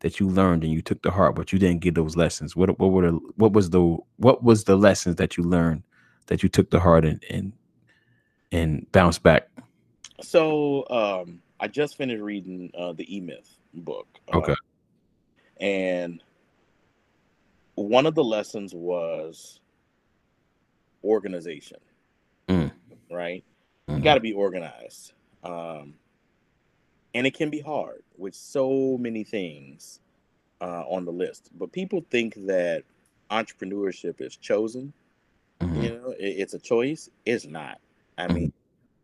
that 0.00 0.18
you 0.18 0.28
learned 0.28 0.64
and 0.64 0.72
you 0.72 0.82
took 0.82 1.00
to 1.02 1.10
heart, 1.10 1.34
but 1.36 1.52
you 1.52 1.58
didn't 1.58 1.80
get 1.80 1.94
those 1.94 2.16
lessons. 2.16 2.56
What 2.56 2.78
what 2.78 2.88
were 2.92 3.10
the 3.10 3.18
what 3.36 3.52
was 3.52 3.70
the 3.70 3.96
what 4.16 4.42
was 4.42 4.64
the 4.64 4.76
lessons 4.76 5.16
that 5.16 5.36
you 5.36 5.44
learned 5.44 5.82
that 6.26 6.42
you 6.42 6.48
took 6.48 6.70
to 6.70 6.80
heart 6.80 7.04
and 7.04 7.22
and 7.30 7.52
and 8.50 8.90
bounced 8.92 9.22
back? 9.22 9.48
So 10.20 10.86
um, 10.90 11.40
I 11.60 11.68
just 11.68 11.96
finished 11.96 12.22
reading 12.22 12.70
uh, 12.76 12.92
the 12.92 13.16
E 13.16 13.20
Myth 13.20 13.56
book. 13.74 14.06
uh, 14.32 14.38
Okay. 14.38 14.54
and 15.60 16.22
one 17.74 18.06
of 18.06 18.14
the 18.14 18.22
lessons 18.24 18.74
was 18.74 19.60
organization. 21.02 21.78
Mm. 22.48 22.70
Right. 23.10 23.44
You 23.88 23.96
Mhm. 23.96 24.02
got 24.04 24.14
to 24.14 24.20
be 24.20 24.32
organized. 24.32 25.12
Um, 25.42 25.94
and 27.14 27.26
it 27.26 27.34
can 27.34 27.50
be 27.50 27.60
hard 27.60 28.02
with 28.16 28.34
so 28.34 28.96
many 28.98 29.24
things 29.24 30.00
uh, 30.60 30.84
on 30.88 31.04
the 31.04 31.12
list. 31.12 31.50
But 31.58 31.72
people 31.72 32.04
think 32.10 32.34
that 32.46 32.84
entrepreneurship 33.30 34.20
is 34.20 34.36
chosen. 34.36 34.92
Mhm. 35.60 35.82
You 35.82 35.90
know, 35.90 36.10
it, 36.10 36.26
it's 36.26 36.54
a 36.54 36.58
choice. 36.58 37.10
It's 37.26 37.46
not. 37.46 37.78
I 38.18 38.28
mean, 38.28 38.52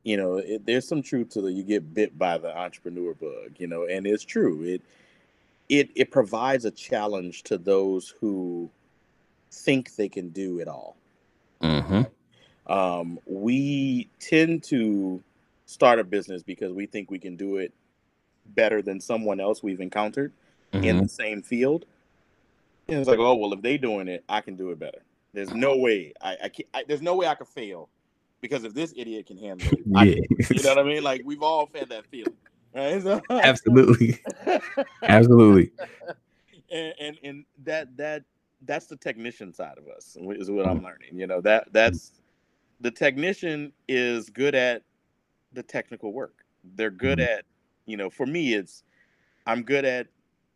you 0.05 0.17
know, 0.17 0.37
it, 0.37 0.65
there's 0.67 0.87
some 0.87 1.03
truth 1.03 1.31
to 1.31 1.41
the 1.43 1.53
you 1.53 1.63
get 1.63 1.95
bit 1.95 2.19
by 2.19 2.39
the 2.39 2.57
entrepreneur 2.57 3.15
bug. 3.15 3.57
You 3.59 3.67
know, 3.67 3.85
and 3.85 4.07
it's 4.07 4.25
true. 4.25 4.63
It 4.63 4.83
it 5.69 5.91
it 5.95 6.11
provides 6.11 6.65
a 6.65 6.71
challenge 6.71 7.43
to 7.45 7.59
those 7.59 8.15
who 8.21 8.71
think 9.51 9.97
they 9.97 10.09
can 10.09 10.29
do 10.31 10.61
it 10.61 10.69
all. 10.69 10.97
Mhm. 11.63 12.11
Um, 12.67 13.19
we 13.27 14.09
tend 14.21 14.63
to 14.65 15.23
start 15.69 15.99
a 15.99 16.05
business 16.05 16.43
because 16.43 16.73
we 16.73 16.87
think 16.87 17.11
we 17.11 17.19
can 17.19 17.37
do 17.37 17.59
it 17.59 17.75
better 18.55 18.81
than 18.81 18.99
someone 18.99 19.39
else 19.39 19.63
we've 19.63 19.81
encountered 19.83 20.33
in 20.73 20.83
Mhm. 20.83 21.03
the 21.03 21.09
same 21.09 21.43
field. 21.43 21.85
And 22.89 22.99
it's 22.99 23.09
like, 23.09 23.19
oh 23.19 23.35
well, 23.35 23.53
if 23.53 23.61
they're 23.61 23.77
doing 23.77 24.09
it, 24.09 24.25
I 24.31 24.41
can 24.41 24.57
do 24.57 24.71
it 24.71 24.79
better. 24.79 25.03
There's 25.35 25.53
no 25.53 25.77
way 25.77 26.15
I, 26.23 26.37
I 26.45 26.49
can't. 26.49 26.69
I, 26.73 26.85
there's 26.89 27.03
no 27.03 27.15
way 27.17 27.27
I 27.27 27.35
could 27.35 27.49
fail 27.49 27.91
because 28.41 28.65
if 28.65 28.73
this 28.73 28.95
idiot 28.97 29.27
can 29.27 29.37
handle 29.37 29.69
it, 29.71 29.81
I 29.95 30.05
Yeah. 30.05 30.15
can. 30.41 30.57
you 30.57 30.63
know 30.63 30.71
what 30.71 30.79
I 30.79 30.83
mean? 30.85 31.03
Like 31.03 31.21
we've 31.27 31.43
all 31.43 31.67
fed 31.67 31.91
that 31.91 32.07
feeling, 32.07 32.33
right? 32.75 33.03
So- 33.03 33.21
Absolutely. 33.31 34.19
Absolutely. 35.03 35.71
and, 36.71 36.95
and 36.99 37.19
and 37.23 37.45
that 37.65 37.95
that 37.99 38.23
that's 38.63 38.87
the 38.87 38.97
technician 38.97 39.53
side 39.53 39.77
of 39.77 39.87
us 39.89 40.17
is 40.19 40.51
what 40.51 40.67
I'm 40.67 40.83
learning. 40.83 41.11
You 41.19 41.27
know 41.27 41.43
that 41.43 41.69
that's 41.75 42.13
the 42.81 42.91
technician 42.91 43.73
is 43.87 44.31
good 44.31 44.55
at 44.55 44.83
the 45.53 45.63
technical 45.63 46.13
work. 46.13 46.45
They're 46.77 46.91
good 46.91 47.19
Mhm. 47.19 47.29
at 47.39 47.45
you 47.87 47.97
know. 47.97 48.11
For 48.11 48.27
me, 48.27 48.55
it's 48.55 48.83
I'm 49.47 49.63
good 49.63 49.85
at 49.85 50.09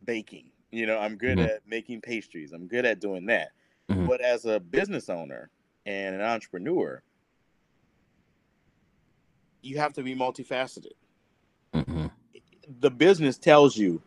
baking. 0.05 0.51
You 0.71 0.85
know, 0.85 0.97
I'm 0.99 1.17
good 1.17 1.37
Mhm. 1.37 1.49
at 1.49 1.67
making 1.67 2.01
pastries. 2.01 2.51
I'm 2.51 2.67
good 2.67 2.85
at 2.85 2.99
doing 2.99 3.25
that. 3.27 3.51
Mhm. 3.89 4.07
But 4.07 4.21
as 4.21 4.45
a 4.45 4.59
business 4.59 5.09
owner 5.09 5.49
and 5.85 6.15
an 6.15 6.21
entrepreneur, 6.21 7.01
you 9.61 9.77
have 9.77 9.93
to 9.93 10.03
be 10.03 10.15
multifaceted 10.15 10.93
Mhm. 11.73 12.11
the 12.79 12.91
business 12.91 13.37
tells 13.37 13.75
you, 13.77 14.01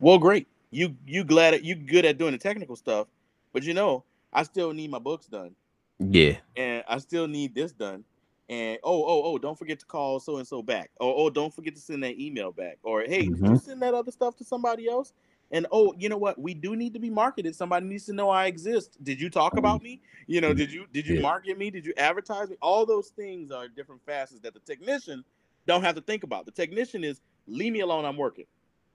well, 0.00 0.18
great, 0.18 0.46
you 0.70 0.96
you 1.06 1.24
glad 1.24 1.54
at 1.54 1.62
you 1.64 1.74
good 1.74 2.04
at 2.04 2.18
doing 2.18 2.32
the 2.32 2.38
technical 2.38 2.76
stuff, 2.76 3.06
but 3.52 3.62
you 3.62 3.72
know, 3.74 4.04
I 4.32 4.42
still 4.42 4.72
need 4.72 4.90
my 4.90 4.98
books 4.98 5.26
done, 5.26 5.54
Yeah. 5.98 6.38
and 6.56 6.82
I 6.88 6.98
still 6.98 7.26
need 7.28 7.54
this 7.54 7.72
done, 7.72 8.04
and 8.48 8.78
oh 8.84 9.04
oh 9.04 9.22
oh, 9.24 9.38
don't 9.38 9.58
forget 9.58 9.80
to 9.80 9.86
call 9.86 10.20
so 10.20 10.38
and 10.38 10.46
so 10.46 10.62
back, 10.62 10.90
or 11.00 11.14
oh 11.16 11.30
don't 11.30 11.54
forget 11.54 11.74
to 11.74 11.80
send 11.80 12.02
that 12.04 12.18
email 12.18 12.52
back, 12.52 12.78
or 12.82 13.02
hey, 13.02 13.28
did 13.28 13.48
you 13.48 13.56
send 13.56 13.82
that 13.82 13.94
other 13.94 14.12
stuff 14.12 14.36
to 14.36 14.44
somebody 14.44 14.88
else? 14.88 15.12
And 15.50 15.66
oh, 15.70 15.94
you 15.98 16.08
know 16.08 16.16
what? 16.16 16.40
We 16.40 16.54
do 16.54 16.74
need 16.76 16.94
to 16.94 16.98
be 17.00 17.10
marketed. 17.10 17.54
Somebody 17.54 17.86
needs 17.86 18.06
to 18.06 18.12
know 18.12 18.30
I 18.30 18.46
exist. 18.46 18.96
Did 19.04 19.20
you 19.20 19.30
talk 19.30 19.56
about 19.56 19.82
me? 19.82 20.00
You 20.26 20.40
know, 20.40 20.54
did 20.54 20.72
you 20.72 20.86
did 20.92 21.06
you 21.06 21.16
Yeah. 21.16 21.22
market 21.22 21.58
me? 21.58 21.70
Did 21.70 21.86
you 21.86 21.94
advertise 21.96 22.50
me? 22.50 22.56
All 22.62 22.86
those 22.86 23.08
things 23.10 23.50
are 23.50 23.68
different 23.68 24.02
facets 24.04 24.40
that 24.40 24.54
the 24.54 24.60
technician 24.60 25.24
don't 25.66 25.82
have 25.82 25.94
to 25.96 26.00
think 26.00 26.24
about. 26.24 26.46
The 26.46 26.52
technician 26.52 27.04
is 27.04 27.20
leave 27.46 27.72
me 27.72 27.80
alone. 27.80 28.04
I'm 28.04 28.16
working 28.16 28.46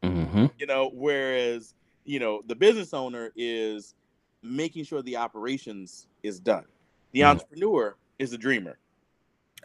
hmm 0.04 0.48
you 0.58 0.66
know 0.66 0.92
whereas 0.94 1.74
you 2.06 2.20
know 2.20 2.42
the 2.48 2.56
business 2.56 2.94
owner 2.94 3.32
is 3.36 3.96
making 4.44 4.84
sure 4.84 5.02
the 5.02 5.18
operations 5.18 6.08
is 6.24 6.40
done 6.40 6.66
the 7.14 7.24
Mhm. 7.24 7.26
entrepreneur 7.26 7.96
is 8.20 8.34
a 8.34 8.38
dreamer 8.38 8.78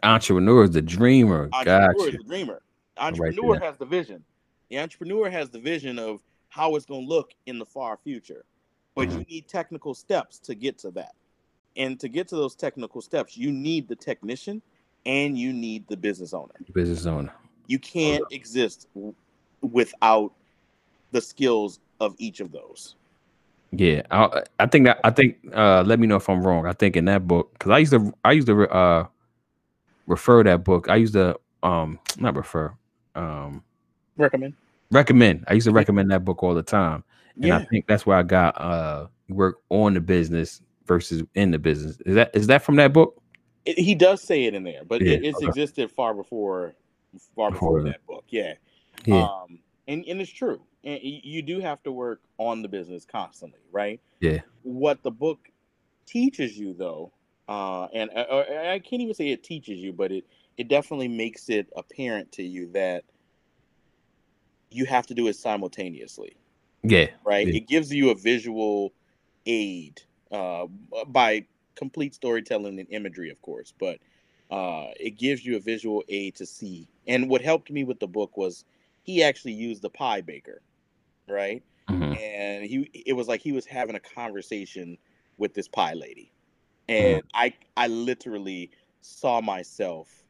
Entrepreneur 0.03 0.63
is 0.63 0.71
the 0.71 0.81
dreamer. 0.81 1.49
entrepreneur 1.53 1.93
Gotcha. 1.93 2.09
is 2.11 2.17
the 2.17 2.23
dreamer 2.23 2.61
entrepreneur 2.97 3.57
there. 3.59 3.67
has 3.69 3.77
the 3.77 3.85
vision 3.85 4.23
the 4.69 4.79
entrepreneur 4.79 5.29
has 5.29 5.49
the 5.49 5.59
vision 5.59 5.99
of 5.99 6.21
how 6.49 6.75
it's 6.75 6.85
going 6.85 7.01
to 7.03 7.07
look 7.09 7.31
in 7.45 7.59
the 7.59 7.65
far 7.65 7.97
future 8.03 8.45
but 8.95 9.09
you 9.11 9.17
Mhm. 9.19 9.27
need 9.29 9.47
technical 9.49 9.93
steps 9.93 10.39
to 10.39 10.55
get 10.55 10.77
to 10.77 10.91
that 10.91 11.13
and 11.75 11.99
to 11.99 12.07
get 12.07 12.27
to 12.29 12.35
those 12.37 12.55
technical 12.55 13.01
steps 13.01 13.35
you 13.35 13.51
need 13.51 13.87
the 13.89 13.95
technician 13.97 14.61
and 15.05 15.37
you 15.37 15.51
need 15.51 15.85
the 15.89 15.97
business 15.97 16.33
owner 16.33 16.53
Business 16.73 17.05
owner. 17.05 17.33
you 17.67 17.79
can't 17.79 18.23
exist 18.31 18.87
without 19.61 20.31
the 21.11 21.19
skills 21.21 21.79
of 21.99 22.15
each 22.17 22.39
of 22.39 22.51
those 22.53 22.95
Yeah, 23.71 24.03
I, 24.09 24.43
I 24.57 24.67
think 24.67 24.85
that 24.85 24.99
I 25.03 25.11
think. 25.11 25.37
Uh, 25.53 25.83
let 25.85 25.99
me 25.99 26.07
know 26.07 26.15
if 26.15 26.29
I'm 26.29 26.41
wrong. 26.47 26.65
I 26.65 26.71
think 26.71 26.95
in 26.95 27.05
that 27.05 27.27
book 27.27 27.51
because 27.53 27.71
I 27.71 27.79
used 27.79 27.91
to 27.91 28.13
I 28.23 28.31
used 28.31 28.47
to 28.47 28.69
uh 28.69 29.07
refer 30.07 30.43
that 30.43 30.63
book. 30.63 30.89
I 30.89 30.95
used 30.97 31.13
to 31.13 31.37
um 31.63 31.99
not 32.17 32.35
refer 32.35 32.73
um 33.15 33.63
recommend 34.17 34.53
recommend. 34.91 35.45
I 35.47 35.53
used 35.53 35.65
to 35.65 35.71
recommend 35.71 36.11
that 36.11 36.23
book 36.25 36.43
all 36.43 36.53
the 36.53 36.63
time, 36.63 37.03
and 37.41 37.53
I 37.53 37.59
think 37.65 37.87
that's 37.87 38.05
where 38.05 38.17
I 38.17 38.23
got 38.23 38.59
uh 38.59 39.07
work 39.29 39.57
on 39.69 39.93
the 39.93 40.01
business 40.01 40.61
versus 40.85 41.23
in 41.33 41.51
the 41.51 41.59
business. 41.59 41.97
Is 42.05 42.15
that 42.15 42.31
is 42.35 42.47
that 42.47 42.61
from 42.63 42.75
that 42.77 42.93
book? 42.93 43.21
It, 43.65 43.79
he 43.79 43.95
does 43.95 44.21
say 44.21 44.45
it 44.45 44.53
in 44.53 44.63
there, 44.63 44.83
but 44.85 45.01
Yeah, 45.01 45.13
it, 45.13 45.25
it's 45.25 45.37
okay. 45.37 45.47
existed 45.47 45.91
far 45.91 46.13
before, 46.13 46.75
far 47.35 47.49
before, 47.51 47.79
Before 47.79 47.81
that. 47.83 47.89
that 47.89 48.05
book. 48.05 48.25
Yeah, 48.29 48.53
Yeah, 49.05 49.23
um, 49.23 49.59
and 49.87 50.05
and 50.05 50.21
it's 50.21 50.31
true. 50.31 50.61
And 50.83 50.99
you 51.01 51.41
do 51.41 51.59
have 51.61 51.81
to 51.83 51.91
work 51.91 52.21
on 52.37 52.61
the 52.61 52.67
business 52.67 53.05
constantly, 53.05 53.61
right? 53.71 53.99
Yeah. 54.19 54.41
What 54.61 55.01
the 55.01 55.09
book 55.09 55.39
teaches 56.05 56.55
you, 56.59 56.75
though, 56.75 57.11
uh, 57.47 57.85
and 57.93 58.09
uh, 58.15 58.25
uh, 58.29 58.45
I 58.73 58.79
can't 58.79 59.01
even 59.01 59.13
say 59.15 59.29
it 59.29 59.43
teaches 59.43 59.79
you, 59.79 59.93
but 59.93 60.11
it 60.11 60.25
it 60.57 60.67
definitely 60.67 61.09
makes 61.09 61.49
it 61.49 61.67
apparent 61.75 62.31
to 62.33 62.43
you 62.43 62.71
that 62.73 63.03
you 64.71 64.85
have 64.85 65.07
to 65.07 65.13
do 65.13 65.27
it 65.27 65.35
simultaneously 65.35 66.35
yeah, 66.83 67.07
right? 67.25 67.47
Yeah. 67.47 67.55
It 67.55 67.67
gives 67.67 67.91
you 67.93 68.11
a 68.11 68.15
visual 68.15 68.93
aid 69.45 70.01
uh, 70.31 70.67
by 71.07 71.45
complete 71.75 72.13
storytelling 72.13 72.79
and 72.79 72.87
imagery, 72.91 73.29
of 73.31 73.41
course, 73.41 73.73
but 73.79 73.99
uh, 74.51 74.87
it 74.99 75.17
gives 75.17 75.45
you 75.45 75.55
a 75.57 75.59
visual 75.59 76.03
aid 76.09 76.35
to 76.35 76.45
see. 76.45 76.87
And 77.07 77.29
what 77.29 77.41
helped 77.41 77.71
me 77.71 77.83
with 77.83 77.99
the 77.99 78.07
book 78.07 78.37
was 78.37 78.65
he 79.03 79.23
actually 79.23 79.53
used 79.53 79.81
the 79.81 79.89
pie 79.89 80.21
baker, 80.21 80.61
right? 81.27 81.63
Mhm. 81.89 82.17
And 82.17 82.65
he 82.65 82.89
it 83.05 83.13
was 83.13 83.27
like 83.27 83.41
he 83.41 83.51
was 83.51 83.65
having 83.65 83.95
a 83.95 83.99
conversation 83.99 84.97
with 85.37 85.53
this 85.53 85.67
pie 85.67 85.93
lady, 85.93 86.31
and 86.89 87.21
I 87.33 87.53
I 87.77 87.87
literally 87.87 88.71
saw 89.01 89.41
myself 89.41 90.23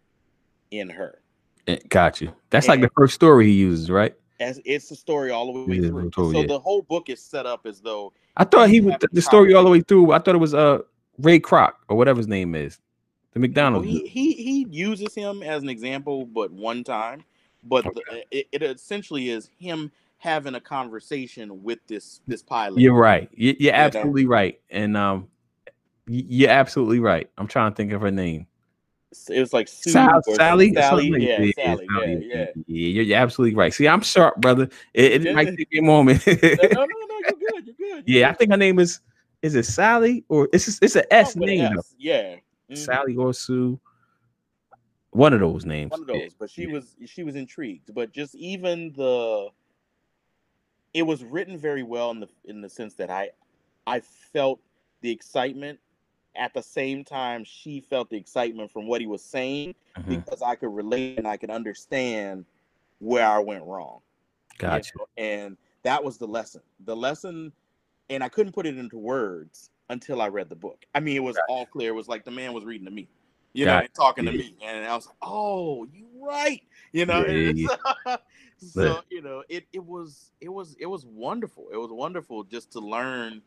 in 0.71 0.89
her. 0.89 1.21
Eh, 1.67 1.77
got 1.89 2.21
you. 2.21 2.31
That's 2.49 2.67
like 2.67 2.81
the 2.81 2.91
first 2.95 3.15
story 3.15 3.47
he 3.47 3.53
uses, 3.53 3.89
right? 3.89 4.13
As 4.39 4.59
it's 4.65 4.89
the 4.89 4.95
story 4.95 5.31
all 5.31 5.51
the 5.53 5.59
way 5.65 5.75
Yeah, 5.77 5.87
through. 5.87 6.09
totally, 6.11 6.33
so 6.35 6.41
yeah. 6.41 6.47
the 6.47 6.59
whole 6.59 6.81
book 6.81 7.09
is 7.09 7.21
set 7.21 7.45
up 7.45 7.65
as 7.65 7.79
though 7.81 8.13
I 8.37 8.43
thought 8.43 8.69
he 8.69 8.81
was 8.81 8.95
the 9.11 9.21
story 9.21 9.53
all 9.53 9.63
the 9.63 9.69
way 9.69 9.81
through. 9.81 10.11
I 10.11 10.19
thought 10.19 10.35
it 10.35 10.39
was 10.39 10.53
uh 10.53 10.79
Ray 11.19 11.39
Kroc 11.39 11.73
or 11.87 11.95
whatever 11.97 12.17
his 12.17 12.27
name 12.27 12.53
is, 12.55 12.79
the 13.31 13.39
McDonald's. 13.39 13.87
he, 13.87 14.05
he 14.07 14.33
he 14.33 14.67
uses 14.69 15.15
him 15.15 15.41
as 15.41 15.63
an 15.63 15.69
example, 15.69 16.25
but 16.25 16.51
one 16.51 16.83
time. 16.83 17.23
But 17.63 17.85
the, 17.85 18.23
it, 18.29 18.47
it 18.51 18.61
essentially 18.61 19.29
is 19.29 19.49
him 19.57 19.91
having 20.17 20.53
a 20.55 20.59
conversation 20.61 21.63
with 21.63 21.79
this 21.87 22.19
this 22.27 22.43
pilot. 22.43 22.79
You're 22.81 22.93
right. 22.99 23.29
You- 23.33 23.55
You're 23.57 23.73
absolutely 23.73 24.25
right. 24.27 24.59
And 24.69 24.95
um, 24.97 25.29
you're 26.07 26.49
absolutely 26.49 26.99
right. 26.99 27.29
I'm 27.37 27.47
trying 27.47 27.71
to 27.71 27.75
think 27.75 27.91
of 27.93 28.01
her 28.01 28.11
name. 28.11 28.47
It 29.29 29.39
was 29.39 29.53
like 29.53 29.67
Sue 29.69 29.91
Sal- 29.91 30.21
or 30.27 30.35
Sally. 30.35 30.73
Sally, 30.73 31.03
something 31.05 31.13
like- 31.13 31.21
yeah, 31.21 31.37
Sally, 31.37 31.87
yeah, 31.89 31.99
Sally. 31.99 32.27
yeah. 32.29 32.45
Yeah, 32.55 32.87
you're, 32.89 33.03
you're 33.05 33.17
absolutely 33.17 33.55
right. 33.55 33.73
See, 33.73 33.87
I'm 33.87 34.01
sharp, 34.01 34.37
brother. 34.41 34.67
It, 34.93 35.25
it 35.25 35.33
might 35.35 35.55
take 35.57 35.71
me 35.71 35.79
a 35.79 35.81
moment. 35.81 36.25
No, 36.27 36.33
no, 36.33 36.39
no, 36.43 36.85
no, 36.85 37.19
you're 37.39 37.51
good, 37.51 37.65
you're 37.67 37.75
good. 37.77 38.03
you're 38.07 38.19
yeah, 38.19 38.29
I 38.29 38.33
think 38.33 38.51
her 38.51 38.57
name 38.57 38.77
is 38.79 38.99
is 39.41 39.55
it 39.55 39.63
Sally 39.65 40.25
or 40.27 40.49
it's 40.51 40.81
it's 40.81 40.95
an 40.95 41.03
S 41.11 41.35
an 41.35 41.41
name. 41.41 41.77
S, 41.77 41.95
Yeah, 41.97 42.35
Mhm. 42.69 42.77
Sally 42.77 43.15
or 43.15 43.33
Sue. 43.33 43.79
One 45.11 45.31
of 45.33 45.39
those 45.39 45.65
names. 45.65 45.91
one 45.91 46.01
of 46.01 46.09
Yeah. 46.09 46.23
those. 46.23 46.33
But 46.33 46.49
she 46.49 46.63
yeah. 46.63 46.73
was 46.73 46.95
she 47.05 47.23
was 47.23 47.35
intrigued. 47.35 47.93
But 47.93 48.11
just 48.11 48.35
even 48.35 48.91
the, 48.97 49.47
it 50.93 51.03
was 51.03 51.23
written 51.23 51.57
very 51.57 51.83
well 51.83 52.11
in 52.11 52.19
the 52.19 52.27
in 52.43 52.59
the 52.59 52.69
sense 52.69 52.95
that 52.95 53.09
I, 53.09 53.29
I 53.87 54.01
felt 54.01 54.59
the 55.01 55.09
excitement. 55.11 55.79
At 56.37 56.53
the 56.53 56.61
same 56.63 57.03
time, 57.03 57.43
she 57.43 57.81
felt 57.81 58.09
the 58.09 58.17
excitement 58.17 58.71
from 58.71 58.87
what 58.87 59.01
he 59.01 59.07
was 59.07 59.23
saying 59.23 59.75
Mhm. 59.97 60.07
because 60.07 60.41
I 60.41 60.55
could 60.55 60.73
relate 60.73 61.17
and 61.17 61.27
I 61.27 61.37
could 61.37 61.49
understand 61.51 62.45
where 62.99 63.27
I 63.27 63.39
went 63.39 63.63
wrong. 63.65 64.01
you 64.59 64.59
Gotcha. 64.59 64.97
know, 64.97 65.05
And 65.17 65.57
that 65.83 66.03
was 66.03 66.17
the 66.17 66.27
lesson. 66.27 66.61
The 66.85 66.95
lesson, 66.95 67.53
and 68.09 68.23
I 68.23 68.29
couldn't 68.29 68.53
put 68.53 68.65
it 68.65 68.77
into 68.77 68.97
words 68.97 69.69
until 69.89 70.21
I 70.21 70.27
read 70.29 70.49
the 70.49 70.55
book. 70.55 70.85
I 70.93 70.99
mean, 70.99 71.15
it 71.15 71.23
was 71.23 71.39
all 71.47 71.65
clear. 71.65 71.91
It 71.91 71.95
was 71.95 72.07
like 72.07 72.25
the 72.25 72.31
man 72.31 72.53
was 72.53 72.65
reading 72.65 72.85
to 72.85 72.91
me, 72.91 73.09
you 73.53 73.65
know, 73.65 73.77
Gotcha. 73.77 73.81
and 73.81 73.93
talking 73.93 74.25
to 74.25 74.31
me. 74.31 74.55
And 74.63 74.85
I 74.85 74.95
was 74.95 75.07
like, 75.07 75.17
oh, 75.21 75.85
you're 75.85 76.07
right. 76.25 76.61
You 76.93 77.05
know, 77.05 77.25
Yeah, 77.25 77.51
yeah, 77.53 77.67
so, 78.57 79.01
you 79.09 79.21
know, 79.21 79.43
it 79.49 79.65
it 79.73 79.83
was 79.85 80.31
it 80.41 80.49
was 80.49 80.75
it 80.79 80.87
was 80.87 81.05
wonderful. 81.05 81.67
It 81.71 81.77
was 81.77 81.91
wonderful 81.91 82.43
just 82.43 82.71
to 82.73 82.79
learn 82.79 83.41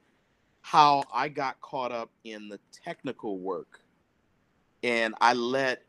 how 0.60 1.04
I 1.12 1.28
got 1.28 1.60
caught 1.60 1.92
up 1.92 2.10
in 2.24 2.48
the 2.48 2.58
technical 2.84 3.38
work 3.38 3.80
and 4.82 5.14
I 5.20 5.32
let 5.34 5.82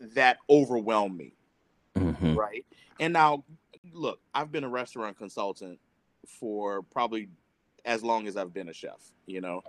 that 0.00 0.38
overwhelm 0.48 1.16
me 1.16 1.32
Mhm. 1.96 2.36
right? 2.36 2.64
And 3.00 3.12
now, 3.12 3.44
look, 3.92 4.20
I've 4.34 4.52
been 4.52 4.64
a 4.64 4.68
restaurant 4.68 5.16
consultant 5.18 5.80
for 6.26 6.82
probably 6.82 7.28
as 7.84 8.02
long 8.02 8.26
as 8.26 8.36
I've 8.36 8.52
been 8.52 8.68
a 8.68 8.72
chef. 8.72 9.12
You 9.26 9.40
know, 9.40 9.62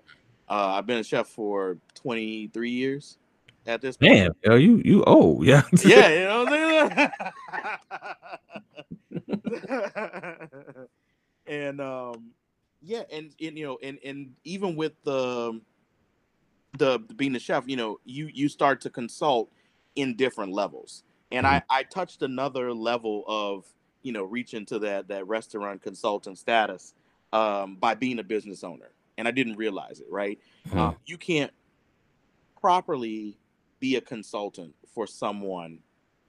uh, 0.50 0.74
I've 0.76 0.86
been 0.86 0.97
a 0.97 1.04
chef 1.04 1.28
for 1.28 1.78
23 1.95 2.70
years 2.72 3.18
at 3.66 3.82
this 3.82 3.97
point. 3.97 4.14
Damn, 4.14 4.32
yo, 4.43 4.56
you 4.56 4.82
you 4.84 5.04
old, 5.04 5.45
yeah. 5.45 5.64
Yeah, 5.84 6.10
you 6.10 6.20
know 6.26 6.43
what 6.43 6.54
I'm 6.54 7.12
saying? 9.30 10.88
and 11.47 11.82
um, 11.82 12.32
yeah, 12.82 13.04
and, 13.12 13.34
and 13.42 13.58
you 13.58 13.66
know, 13.66 13.78
and 13.82 14.00
and 14.04 14.34
even 14.44 14.76
with 14.76 14.94
the 15.04 15.60
the 16.78 17.00
being 17.16 17.34
the 17.34 17.40
chef, 17.40 17.68
you 17.68 17.76
know, 17.76 18.00
you 18.06 18.30
you 18.34 18.48
start 18.50 18.82
to 18.82 18.90
consult 18.90 19.52
in 19.96 20.16
different 20.16 20.54
levels. 20.54 21.04
And 21.32 21.46
I 21.46 21.62
I 21.70 21.84
touched 21.84 22.22
another 22.24 22.74
level 22.74 23.24
of 23.28 23.66
you 24.02 24.12
know 24.12 24.24
reaching 24.24 24.66
to 24.68 24.80
that 24.80 25.08
that 25.10 25.28
restaurant 25.28 25.82
consultant 25.82 26.38
status 26.38 26.94
um, 27.34 27.76
by 27.76 27.96
being 27.96 28.20
a 28.20 28.24
business 28.24 28.64
owner, 28.64 28.90
and 29.18 29.28
I 29.28 29.32
didn't 29.32 29.56
realize 29.56 30.00
it. 30.00 30.08
Right, 30.10 30.40
Mhm. 30.68 30.78
um, 30.78 30.96
you 31.06 31.18
can't 31.18 31.52
properly 32.60 33.38
be 33.80 33.96
a 33.96 34.02
consultant 34.02 34.76
for 34.94 35.08
someone 35.08 35.80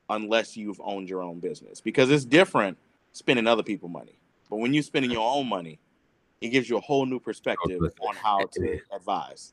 unless 0.09 0.57
you've 0.57 0.81
owned 0.83 1.09
your 1.09 1.23
own 1.23 1.41
business 1.41 1.81
because 1.81 2.11
it's 2.11 2.25
different 2.25 2.79
spending 3.13 3.47
other 3.47 3.63
people 3.63 3.89
money. 3.89 4.19
But 4.49 4.57
when 4.57 4.75
you're 4.75 4.83
spending 4.83 5.11
your 5.11 5.29
own 5.33 5.49
money, 5.49 5.79
it 6.41 6.49
gives 6.49 6.69
you 6.69 6.77
a 6.77 6.81
whole 6.81 7.07
new 7.07 7.21
perspective 7.21 7.81
on 8.01 8.15
how 8.17 8.47
to 8.53 8.81
advise. 8.93 9.53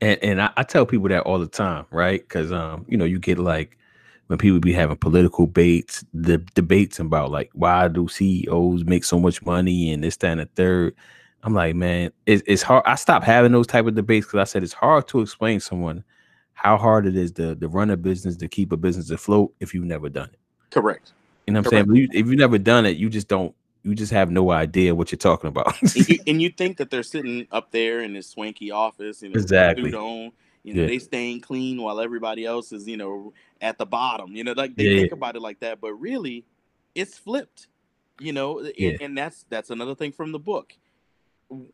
and 0.00 0.18
and 0.22 0.42
I, 0.42 0.52
I 0.56 0.62
tell 0.62 0.86
people 0.86 1.08
that 1.08 1.22
all 1.22 1.38
the 1.38 1.46
time, 1.46 1.86
right? 1.90 2.20
Because 2.20 2.52
um, 2.52 2.84
you 2.88 2.96
know, 2.96 3.04
you 3.04 3.18
get 3.18 3.38
like 3.38 3.78
when 4.26 4.38
people 4.38 4.58
be 4.58 4.72
having 4.72 4.96
political 4.96 5.46
debates, 5.46 6.04
the 6.12 6.38
debates 6.54 6.98
about 6.98 7.30
like 7.30 7.50
why 7.52 7.88
do 7.88 8.08
CEOs 8.08 8.84
make 8.84 9.04
so 9.04 9.18
much 9.18 9.42
money 9.44 9.92
and 9.92 10.02
this, 10.02 10.16
that, 10.18 10.32
and 10.32 10.40
the 10.40 10.48
third. 10.56 10.94
I'm 11.42 11.52
like, 11.52 11.76
man, 11.76 12.10
it's, 12.24 12.42
it's 12.46 12.62
hard. 12.62 12.84
I 12.86 12.94
stopped 12.94 13.26
having 13.26 13.52
those 13.52 13.66
type 13.66 13.86
of 13.86 13.94
debates 13.94 14.26
because 14.26 14.40
I 14.40 14.44
said 14.44 14.62
it's 14.62 14.72
hard 14.72 15.06
to 15.08 15.20
explain 15.20 15.60
someone 15.60 16.02
how 16.54 16.78
hard 16.78 17.06
it 17.06 17.16
is 17.16 17.32
to, 17.32 17.54
to 17.56 17.68
run 17.68 17.90
a 17.90 17.98
business, 17.98 18.36
to 18.38 18.48
keep 18.48 18.72
a 18.72 18.78
business 18.78 19.10
afloat 19.10 19.52
if 19.60 19.74
you've 19.74 19.84
never 19.84 20.08
done 20.08 20.30
it. 20.32 20.38
Correct. 20.70 21.12
You 21.46 21.52
know 21.52 21.60
what 21.60 21.66
I'm 21.66 21.70
saying? 21.70 21.84
But 21.86 21.96
you, 21.96 22.08
if 22.12 22.26
you've 22.26 22.38
never 22.38 22.56
done 22.56 22.86
it, 22.86 22.96
you 22.96 23.10
just 23.10 23.28
don't. 23.28 23.54
You 23.84 23.94
just 23.94 24.12
have 24.12 24.30
no 24.30 24.50
idea 24.50 24.94
what 24.94 25.12
you're 25.12 25.18
talking 25.18 25.48
about. 25.48 25.80
and, 25.82 26.08
you, 26.08 26.18
and 26.26 26.42
you 26.42 26.48
think 26.48 26.78
that 26.78 26.90
they're 26.90 27.02
sitting 27.02 27.46
up 27.52 27.70
there 27.70 28.00
in 28.00 28.14
this 28.14 28.28
swanky 28.30 28.70
office, 28.70 29.22
you 29.22 29.28
know, 29.28 29.34
with 29.34 29.42
Exactly. 29.44 29.94
on, 29.94 30.32
you 30.62 30.72
know, 30.74 30.80
Yeah. 30.80 30.86
they 30.86 30.98
staying 30.98 31.42
clean 31.42 31.80
while 31.80 32.00
everybody 32.00 32.46
else 32.46 32.72
is, 32.72 32.88
you 32.88 32.96
know, 32.96 33.34
at 33.60 33.76
the 33.76 33.84
bottom. 33.84 34.34
You 34.34 34.42
know, 34.42 34.52
like 34.52 34.74
they 34.74 34.84
Yeah. 34.84 34.96
think 35.00 35.12
about 35.12 35.36
it 35.36 35.40
like 35.40 35.60
that, 35.60 35.80
but 35.80 35.92
really, 35.94 36.44
it's 36.94 37.18
flipped. 37.18 37.68
You 38.20 38.32
know, 38.32 38.60
and, 38.60 38.72
Yeah. 38.76 38.96
and 39.00 39.18
that's 39.18 39.44
that's 39.50 39.70
another 39.70 39.94
thing 39.94 40.12
from 40.12 40.32
the 40.32 40.38
book. 40.38 40.74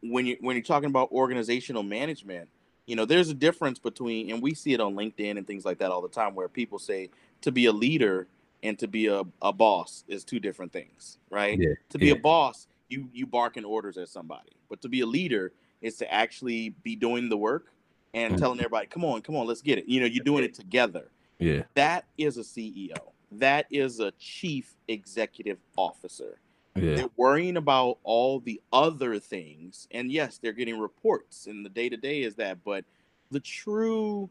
When 0.02 0.26
you 0.26 0.36
when 0.40 0.56
you're 0.56 0.64
talking 0.64 0.88
about 0.88 1.12
organizational 1.12 1.82
management, 1.84 2.48
you 2.86 2.96
know, 2.96 3.04
there's 3.04 3.28
a 3.28 3.34
difference 3.34 3.78
between, 3.78 4.30
and 4.32 4.42
we 4.42 4.54
see 4.54 4.72
it 4.72 4.80
on 4.80 4.94
LinkedIn 4.94 5.38
and 5.38 5.46
things 5.46 5.64
like 5.64 5.78
that 5.78 5.92
all 5.92 6.02
the 6.02 6.08
time, 6.08 6.34
where 6.34 6.48
people 6.48 6.78
say 6.80 7.10
to 7.42 7.52
be 7.52 7.66
a 7.66 7.72
leader 7.72 8.26
and 8.62 8.78
to 8.78 8.88
be 8.88 9.06
a, 9.06 9.22
a 9.42 9.52
boss 9.52 10.04
is 10.08 10.24
two 10.24 10.40
different 10.40 10.72
things, 10.72 11.18
right? 11.30 11.58
Yeah, 11.58 11.74
To 11.90 11.98
be 11.98 12.06
yeah. 12.08 12.12
a 12.14 12.16
boss, 12.16 12.66
you 12.88 13.08
you 13.12 13.26
barking 13.26 13.64
orders 13.64 13.96
at 13.98 14.08
somebody, 14.08 14.50
but 14.68 14.80
to 14.82 14.88
be 14.88 15.00
a 15.00 15.06
leader 15.06 15.52
is 15.80 15.96
to 15.96 16.12
actually 16.12 16.70
be 16.82 16.96
doing 16.96 17.28
the 17.28 17.36
work 17.36 17.72
and 18.12 18.34
Mhm. 18.34 18.38
telling 18.38 18.58
everybody, 18.60 18.86
"Come 18.88 19.04
on, 19.04 19.22
come 19.22 19.36
on, 19.36 19.46
let's 19.46 19.62
get 19.62 19.78
it." 19.78 19.86
You 19.88 20.00
know, 20.00 20.06
you're 20.06 20.24
doing 20.24 20.44
it 20.44 20.54
together. 20.54 21.10
yeah, 21.38 21.62
That 21.74 22.04
is 22.18 22.36
a 22.36 22.44
CEO. 22.44 23.12
That 23.32 23.66
is 23.70 24.00
a 24.00 24.10
chief 24.12 24.74
executive 24.88 25.58
officer. 25.76 26.40
yeah, 26.76 26.96
They're 26.96 27.10
worrying 27.16 27.56
about 27.56 27.98
all 28.02 28.40
the 28.40 28.60
other 28.72 29.18
things, 29.18 29.86
and 29.92 30.10
yes, 30.12 30.38
they're 30.38 30.52
getting 30.52 30.78
reports, 30.78 31.46
and 31.46 31.64
the 31.64 31.70
day 31.70 31.88
to 31.88 31.96
day 31.96 32.22
is 32.22 32.34
that. 32.36 32.62
But 32.64 32.84
the 33.30 33.40
true, 33.40 34.28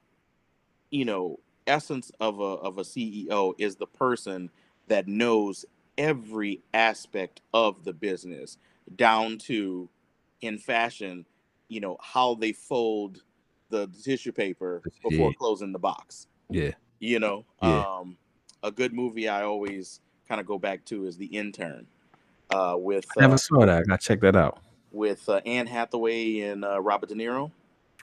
you 0.91 1.05
know, 1.05 1.39
essence 1.69 2.11
of 2.19 2.39
a 2.39 2.43
of 2.43 2.77
a 2.79 2.83
CEO 2.83 3.53
is 3.59 3.77
the 3.77 3.87
person 3.87 4.49
that 4.87 5.07
knows 5.07 5.65
every 5.97 6.61
aspect 6.73 7.41
of 7.53 7.83
the 7.85 7.93
business, 7.93 8.57
down 8.95 9.37
to, 9.37 9.89
in 10.41 10.57
fashion, 10.57 11.25
you 11.69 11.79
know, 11.81 11.97
how 12.01 12.35
they 12.35 12.51
fold 12.53 13.23
the 13.69 13.87
tissue 14.03 14.31
paper 14.33 14.83
before 15.03 15.29
Yeah. 15.31 15.35
closing 15.37 15.71
the 15.73 15.79
box 15.79 16.27
yeah. 16.49 16.71
you 16.99 17.19
know 17.19 17.45
Yeah. 17.61 17.85
um 18.01 18.17
a 18.63 18.71
good 18.71 18.93
movie 18.93 19.29
i 19.29 19.43
always 19.43 20.01
kind 20.27 20.41
of 20.41 20.47
go 20.47 20.57
back 20.57 20.83
to 20.85 21.05
is 21.05 21.17
the 21.17 21.27
intern 21.27 21.85
uh 22.49 22.75
with 22.77 23.05
I 23.17 23.21
never 23.21 23.35
uh, 23.35 23.37
saw 23.37 23.59
that. 23.65 23.69
I 23.69 23.83
gotta 23.83 23.97
check 24.01 24.21
that 24.21 24.35
out. 24.35 24.59
with 24.91 25.29
uh, 25.29 25.41
anne 25.45 25.67
hathaway 25.67 26.39
and 26.41 26.65
uh, 26.65 26.81
robert 26.81 27.09
de 27.09 27.15
niro 27.15 27.51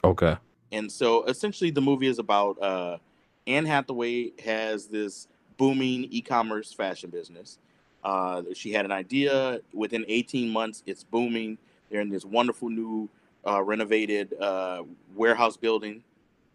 Okay. 0.05 0.37
and 0.73 0.91
so 0.93 1.25
essentially 1.25 1.71
the 1.71 1.81
movie 1.83 2.07
is 2.07 2.19
about 2.21 2.63
uh 2.63 2.99
anne 3.47 3.67
hathaway 3.67 4.33
has 4.45 4.87
this 4.87 5.29
booming 5.57 6.05
e-commerce 6.11 6.73
fashion 6.73 7.11
business. 7.11 7.59
Uh 8.05 8.43
she 8.55 8.73
had 8.73 8.85
an 8.85 8.93
idea. 8.93 9.61
Within 9.73 10.05
18 10.09 10.51
months 10.51 10.83
it's 10.87 11.05
booming. 11.05 11.59
They're 11.91 12.01
in 12.01 12.11
this 12.11 12.25
wonderful 12.25 12.69
new 12.69 13.09
uh 13.47 13.63
renovated 13.63 14.35
uh 14.41 14.83
warehouse 15.15 15.57
building. 15.57 16.03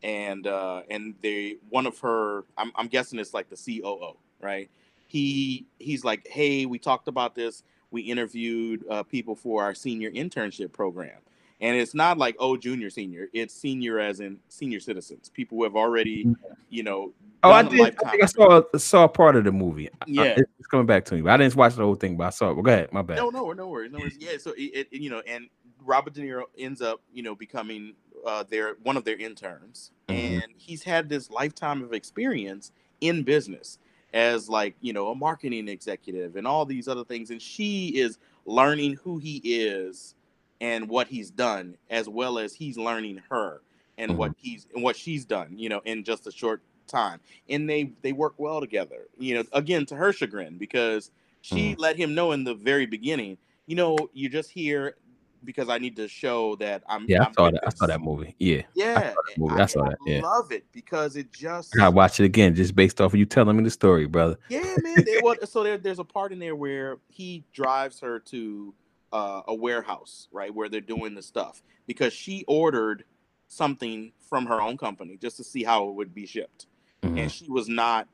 And 0.04 0.48
uh 0.48 0.84
and 0.89 1.16
they 1.22 1.58
one 1.70 1.86
of 1.86 2.00
her 2.00 2.44
I'm, 2.58 2.72
I'm 2.76 2.88
guessing 2.88 3.20
it's 3.20 3.34
like 3.34 3.50
the 3.50 3.58
coo 3.82 4.16
right? 4.42 4.70
He 5.08 5.66
he's 5.80 6.04
like 6.04 6.28
hey 6.28 6.66
we 6.66 6.80
talked 6.80 7.08
about 7.08 7.36
this. 7.36 7.64
We 7.92 8.04
interviewed 8.04 8.86
uh, 8.89 9.04
people 9.04 9.36
for 9.36 9.64
our 9.64 9.76
senior 9.76 10.10
internship 10.12 10.72
program 10.72 11.18
and 11.62 11.78
it's 11.78 11.93
not 11.93 12.18
like 12.18 12.36
oh 12.39 12.57
junior 12.57 12.89
senior 12.89 13.30
it's 13.34 13.53
senior 13.53 13.99
as 13.99 14.20
in 14.20 14.38
senior 14.49 14.80
citizens 14.80 15.30
people 15.30 15.57
who 15.57 15.64
have 15.64 15.76
already 15.76 16.28
you 16.70 16.84
know 16.84 17.14
Oh, 17.43 17.49
I 17.51 17.64
did. 17.64 17.80
I 17.80 17.84
lifetime. 17.86 18.12
think 18.12 18.24
I 18.24 18.26
saw 18.28 18.62
saw 18.78 19.07
part 19.07 19.36
of 19.36 19.45
the 19.45 19.51
movie. 19.51 19.89
I- 19.89 20.05
Yeah. 20.05 20.36
it's 20.38 20.68
coming 20.68 20.86
back 20.86 21.05
to 21.05 21.16
me. 21.16 21.22
But 21.22 21.32
I 21.32 21.38
didn't 21.38 21.55
watch 21.55 21.74
the 21.74 21.82
whole 21.84 21.95
thing, 21.95 22.16
but 22.16 22.26
I 22.28 22.30
saw 22.30 22.51
it. 22.51 22.53
Well, 22.53 22.62
go 22.62 22.72
ahead. 22.72 22.93
My 22.93 23.01
bad. 23.01 23.18
No, 23.18 23.32
no, 23.32 23.51
no 23.51 23.68
worries, 23.68 23.91
no 23.91 23.97
worries. 23.97 24.16
Yeah, 24.20 24.38
so 24.38 24.51
it, 24.55 24.88
it 24.91 24.93
you 24.93 25.09
know, 25.09 25.24
and 25.26 25.47
Robert 25.84 26.14
De 26.14 26.22
Niro 26.22 26.43
ends 26.59 26.84
up, 26.84 27.01
you 27.12 27.24
know, 27.24 27.34
becoming 27.34 27.95
uh, 28.28 28.43
their 28.43 28.76
one 28.84 28.95
of 28.95 29.05
their 29.05 29.18
interns, 29.18 29.89
Mhm. 30.07 30.14
and 30.43 30.43
he's 30.55 30.84
had 30.84 31.09
this 31.09 31.32
lifetime 31.32 31.82
of 31.82 31.93
experience 31.93 32.72
in 33.01 33.24
business 33.24 33.80
as 34.14 34.47
like 34.47 34.76
you 34.82 34.93
know 34.93 35.07
a 35.09 35.16
marketing 35.16 35.68
executive 35.68 36.36
and 36.36 36.45
all 36.45 36.64
these 36.64 36.88
other 36.88 37.03
things, 37.03 37.32
and 37.32 37.41
she 37.41 37.88
is 37.88 38.20
learning 38.45 38.93
who 39.03 39.18
he 39.18 39.38
is 39.43 40.14
and 40.62 40.88
what 40.88 41.07
he's 41.07 41.30
done, 41.32 41.76
as 41.89 42.07
well 42.07 42.39
as 42.39 42.53
he's 42.53 42.78
learning 42.78 43.22
her 43.30 43.62
and 43.97 44.18
what 44.18 44.32
mm-hmm. 44.32 44.39
he's 44.41 44.68
and 44.74 44.84
what 44.84 44.95
she's 44.95 45.26
done, 45.26 45.57
you 45.57 45.68
know, 45.68 45.82
in 45.84 46.03
just 46.05 46.28
a 46.28 46.32
short 46.32 46.62
time, 46.88 47.20
and 47.49 47.70
they 47.70 47.91
they 48.01 48.14
work 48.14 48.36
well 48.38 48.62
together. 48.62 49.07
You 49.18 49.36
know, 49.36 49.43
again 49.51 49.86
to 49.88 49.95
her 49.95 50.14
chagrin 50.14 50.57
because 50.57 51.12
she 51.41 51.72
mm-hmm. 51.72 51.82
let 51.82 51.97
him 51.97 52.14
know 52.14 52.32
in 52.32 52.43
the 52.43 52.53
very 52.53 52.86
beginning, 52.86 53.38
you 53.66 53.76
know, 53.76 53.97
you're 54.14 54.32
just 54.32 54.51
here 54.51 54.95
because 55.43 55.70
I 55.70 55.80
need 55.80 55.95
to 55.95 56.07
show 56.07 56.55
that 56.57 56.84
I'm. 56.88 57.05
Yeah, 57.07 57.24
I 57.24 57.26
I'm 57.26 57.34
saw 57.34 57.51
that. 57.51 57.64
I 57.66 57.70
saw 57.72 57.88
that 57.88 58.01
movie. 58.01 58.36
Yeah, 58.38 58.62
Yeah, 58.76 58.99
that 58.99 59.16
movie. 59.38 59.59
I 59.59 59.66
saw 59.66 59.84
that, 59.86 59.97
yeah. 60.05 60.22
love 60.22 60.51
it 60.51 60.66
because 60.72 61.16
it 61.16 61.32
just 61.34 61.78
I 61.80 61.89
watch 61.89 62.20
it 62.20 62.26
again 62.26 62.53
just 62.53 62.76
based 62.76 63.01
off 63.01 63.14
of 63.14 63.20
you 63.20 63.26
telling 63.26 63.57
me 63.57 63.64
the 63.64 63.72
story, 63.72 64.05
brother. 64.05 64.38
yeah, 64.49 64.76
man. 64.78 65.03
They, 65.03 65.22
well, 65.24 65.36
so 65.45 65.64
there, 65.64 65.78
there's 65.78 65.99
a 65.99 66.03
part 66.03 66.32
in 66.32 66.38
there 66.38 66.55
where 66.55 66.97
he 67.09 67.43
drives 67.51 67.99
her 68.01 68.20
to 68.20 68.74
uh, 69.12 69.41
a 69.47 69.53
warehouse, 69.55 70.28
right, 70.32 70.53
where 70.53 70.70
they're 70.70 70.82
doing 70.82 71.16
the 71.16 71.22
stuff 71.22 71.62
because 71.88 72.14
she 72.14 72.43
ordered 72.47 73.03
something 73.47 74.12
from 74.30 74.45
her 74.45 74.62
own 74.62 74.78
company 74.78 75.18
just 75.18 75.38
to 75.38 75.43
see 75.43 75.64
how 75.64 75.89
it 75.89 75.95
would 75.95 76.14
be 76.14 76.26
shipped, 76.26 76.68
Mhm. 77.03 77.20
and 77.20 77.32
she 77.32 77.49
was 77.49 77.68
not, 77.68 78.07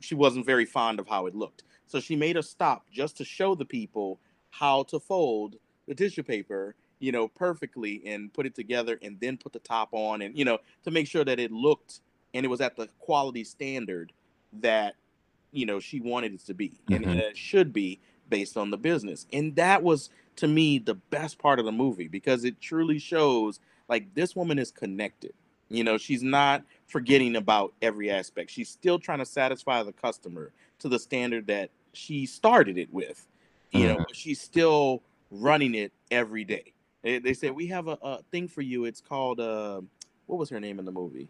she 0.00 0.14
wasn't 0.14 0.44
very 0.44 0.64
fond 0.64 0.98
of 0.98 1.06
how 1.06 1.26
it 1.26 1.34
looked. 1.34 1.62
So 1.86 2.00
she 2.00 2.16
made 2.16 2.36
a 2.36 2.42
stop 2.42 2.90
just 2.90 3.16
to 3.18 3.24
show 3.24 3.54
the 3.54 3.64
people 3.64 4.18
how 4.50 4.82
to 4.84 4.98
fold 4.98 5.56
the 5.86 5.94
tissue 5.94 6.22
paper, 6.22 6.74
you 6.98 7.12
know, 7.12 7.28
perfectly 7.28 8.02
and 8.06 8.32
put 8.32 8.46
it 8.46 8.54
together, 8.54 8.98
and 9.02 9.18
then 9.20 9.36
put 9.36 9.52
the 9.52 9.58
top 9.58 9.90
on, 9.92 10.22
and 10.22 10.36
you 10.36 10.44
know, 10.44 10.58
to 10.84 10.90
make 10.90 11.06
sure 11.06 11.24
that 11.24 11.38
it 11.38 11.52
looked 11.52 12.00
and 12.34 12.44
it 12.46 12.48
was 12.48 12.60
at 12.60 12.76
the 12.76 12.88
quality 12.98 13.44
standard 13.44 14.12
that 14.54 14.94
you 15.52 15.66
know 15.66 15.78
she 15.78 16.00
wanted 16.00 16.32
it 16.32 16.40
to 16.40 16.54
be 16.54 16.80
and, 16.90 17.04
and 17.04 17.20
it 17.20 17.36
should 17.36 17.72
be 17.74 18.00
based 18.32 18.56
on 18.56 18.70
the 18.70 18.78
business. 18.78 19.26
And 19.30 19.54
that 19.56 19.82
was 19.82 20.08
to 20.36 20.48
me 20.48 20.78
the 20.78 20.94
best 20.94 21.38
part 21.38 21.58
of 21.58 21.66
the 21.66 21.72
movie 21.72 22.08
because 22.08 22.46
it 22.46 22.58
truly 22.62 22.98
shows 22.98 23.60
like 23.88 24.14
this 24.14 24.34
woman 24.34 24.58
is 24.58 24.70
connected. 24.70 25.34
You 25.68 25.84
know 25.84 25.98
she's 25.98 26.22
not 26.22 26.62
forgetting 26.86 27.36
about 27.36 27.74
every 27.82 28.10
aspect. 28.10 28.50
She's 28.50 28.70
still 28.70 28.98
trying 28.98 29.18
to 29.18 29.26
satisfy 29.26 29.82
the 29.82 29.92
customer 29.92 30.50
to 30.78 30.88
the 30.88 30.98
standard 30.98 31.46
that 31.48 31.70
she 31.92 32.24
started 32.24 32.78
it 32.78 32.90
with 32.90 33.26
you 33.70 33.86
know 33.86 33.98
but 33.98 34.16
she's 34.16 34.40
still 34.40 35.02
running 35.30 35.74
it 35.74 35.92
every 36.10 36.44
day. 36.44 36.72
They, 37.02 37.18
they 37.18 37.34
said 37.34 37.52
we 37.52 37.66
have 37.66 37.86
a, 37.86 37.98
a 38.02 38.22
thing 38.30 38.48
for 38.48 38.62
you. 38.62 38.86
It's 38.86 39.02
called 39.02 39.40
uh 39.40 39.82
what 40.24 40.38
was 40.38 40.48
her 40.48 40.60
name 40.60 40.78
in 40.78 40.86
the 40.86 40.92
movie? 40.92 41.28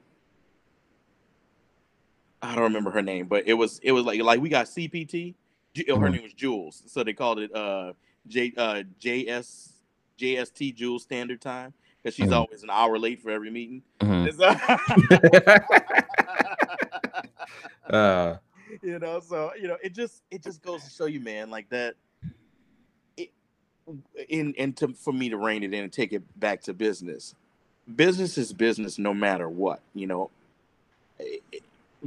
I 2.40 2.54
don't 2.54 2.64
remember 2.64 2.92
her 2.92 3.02
name, 3.02 3.26
but 3.26 3.48
it 3.48 3.54
was 3.54 3.80
it 3.82 3.90
was 3.90 4.04
like 4.04 4.20
like 4.22 4.40
we 4.40 4.48
got 4.48 4.66
CPT. 4.66 5.34
Her 5.76 5.82
Mhm. 5.84 6.12
name 6.12 6.22
was 6.22 6.34
Jules, 6.34 6.82
so 6.86 7.02
they 7.02 7.12
called 7.14 7.38
it 7.38 7.54
uh 7.54 7.92
J 8.28 8.52
uh 8.56 8.82
JS 9.00 9.72
JST 10.18 10.74
Jules 10.74 11.02
Standard 11.02 11.40
Time 11.40 11.72
because 12.02 12.14
she's 12.14 12.28
Mhm. 12.28 12.32
always 12.36 12.62
an 12.62 12.70
hour 12.70 12.98
late 12.98 13.20
for 13.22 13.30
every 13.30 13.50
meeting. 13.50 13.82
Mhm. 14.00 14.22
Uh, 17.88 17.90
uh, 17.90 18.36
you 18.82 18.98
know, 18.98 19.20
so 19.20 19.52
you 19.60 19.68
know, 19.68 19.76
it 19.82 19.94
just 19.94 20.22
it 20.30 20.42
just 20.42 20.62
goes 20.62 20.84
to 20.84 20.90
show 20.90 21.06
you, 21.06 21.20
man, 21.20 21.50
like 21.50 21.68
that. 21.70 21.94
It, 23.16 23.30
in 24.28 24.54
and 24.58 24.76
to 24.76 24.88
for 24.88 25.12
me 25.12 25.28
to 25.30 25.36
rein 25.36 25.62
it 25.62 25.72
in 25.72 25.84
and 25.84 25.92
take 25.92 26.12
it 26.12 26.22
back 26.38 26.60
to 26.62 26.74
business. 26.74 27.34
Business 27.96 28.38
is 28.38 28.52
business, 28.52 28.98
no 28.98 29.12
matter 29.14 29.48
what. 29.48 29.80
You 29.94 30.06
know, 30.06 30.30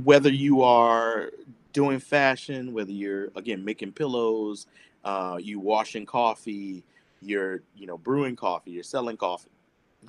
whether 0.04 0.30
you 0.30 0.62
are 0.62 1.32
doing 1.76 2.00
fashion, 2.00 2.74
whether 2.74 2.94
you're 2.94 3.30
again 3.38 3.66
making 3.66 3.94
pillows, 3.94 4.68
uh, 5.06 5.38
you 5.42 5.60
washing 5.60 6.08
coffee, 6.08 6.86
you're 7.22 7.62
you 7.78 7.88
know 7.88 8.00
brewing 8.00 8.38
coffee, 8.38 8.72
you're 8.72 8.84
selling 8.84 9.18
coffee, 9.18 9.52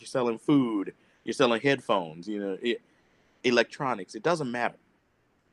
you're 0.01 0.09
selling 0.09 0.39
food, 0.39 0.95
you're 1.25 1.35
selling 1.35 1.61
headphones, 1.63 2.29
you 2.29 2.41
know, 2.41 2.59
it, 2.63 2.83
electronics. 3.45 4.15
It 4.17 4.25
doesn't 4.25 4.51
matter. 4.51 4.77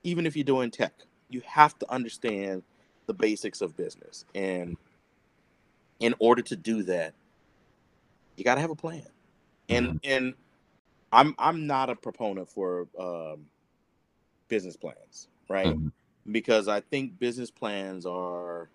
Even 0.03 0.25
if 0.25 0.35
you're 0.37 0.45
doing 0.45 0.71
tech, 0.71 0.93
you 1.29 1.41
have 1.45 1.77
to 1.79 1.91
understand 1.91 2.63
the 3.07 3.15
basics 3.15 3.61
of 3.61 3.77
business, 3.77 4.25
and 4.35 4.77
in 5.99 6.15
order 6.19 6.43
to 6.43 6.55
do 6.57 6.83
that, 6.83 7.13
you 8.37 8.45
got 8.45 8.55
to 8.55 8.61
have 8.61 8.71
a 8.71 8.75
plan. 8.75 9.07
And 9.69 9.99
and 10.03 10.35
I'm 11.11 11.35
I'm 11.39 11.67
not 11.67 11.89
a 11.89 11.95
proponent 11.95 12.49
for 12.49 12.87
um, 12.99 13.47
business 14.49 14.77
plans, 14.77 15.29
right? 15.49 15.77
Mhm. 15.77 15.91
Because 16.31 16.67
I 16.67 16.79
think 16.79 17.19
business 17.19 17.51
plans 17.51 18.05
are 18.05 18.69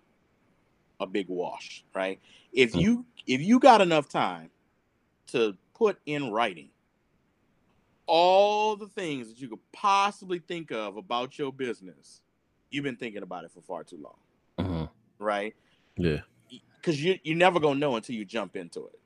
a 0.99 1.07
big 1.07 1.27
wash, 1.29 1.83
right? 1.95 2.19
If 2.53 2.73
Mhm. 2.73 2.81
you 2.81 3.05
if 3.25 3.41
you 3.41 3.59
got 3.59 3.81
enough 3.81 4.09
time 4.09 4.49
to 5.27 5.55
put 5.73 5.99
in 6.05 6.31
writing 6.31 6.69
all 8.07 8.75
the 8.75 8.87
things 8.87 9.29
that 9.29 9.39
you 9.39 9.47
could 9.47 9.71
possibly 9.71 10.39
think 10.39 10.71
of 10.71 10.97
about 10.97 11.37
your 11.37 11.53
business, 11.53 12.21
you've 12.71 12.83
been 12.83 12.95
thinking 12.95 13.21
about 13.21 13.43
it 13.43 13.51
for 13.51 13.61
far 13.61 13.83
too 13.83 13.97
long, 13.97 14.17
Mhm. 14.57 14.89
right? 15.19 15.55
Yeah. 15.95 16.21
Because 16.77 17.03
you 17.03 17.19
you're 17.23 17.35
never 17.37 17.59
gonna 17.59 17.79
know 17.79 17.95
until 17.95 18.15
you 18.15 18.25
jump 18.25 18.55
into 18.55 18.87
it 18.87 18.99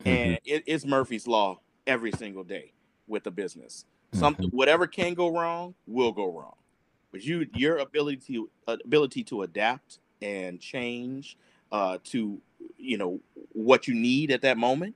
Mhm. 0.00 0.06
and 0.06 0.40
it, 0.44 0.62
it's 0.66 0.84
Murphy's 0.86 1.26
law 1.26 1.60
every 1.86 2.12
single 2.12 2.44
day 2.44 2.72
with 3.06 3.26
a 3.26 3.30
business. 3.30 3.84
Mm-hmm. 4.12 4.18
Something, 4.20 4.48
whatever 4.50 4.86
can 4.86 5.14
go 5.14 5.28
wrong, 5.28 5.74
will 5.86 6.12
go 6.12 6.26
wrong. 6.32 6.56
But 7.16 7.24
you, 7.24 7.46
your 7.54 7.78
ability 7.78 8.34
to 8.34 8.50
uh, 8.68 8.76
ability 8.84 9.24
to 9.24 9.40
adapt 9.40 10.00
and 10.20 10.60
change 10.60 11.38
uh, 11.72 11.96
to 12.04 12.38
you 12.76 12.98
know 12.98 13.20
what 13.52 13.88
you 13.88 13.94
need 13.94 14.30
at 14.30 14.42
that 14.42 14.58
moment 14.58 14.94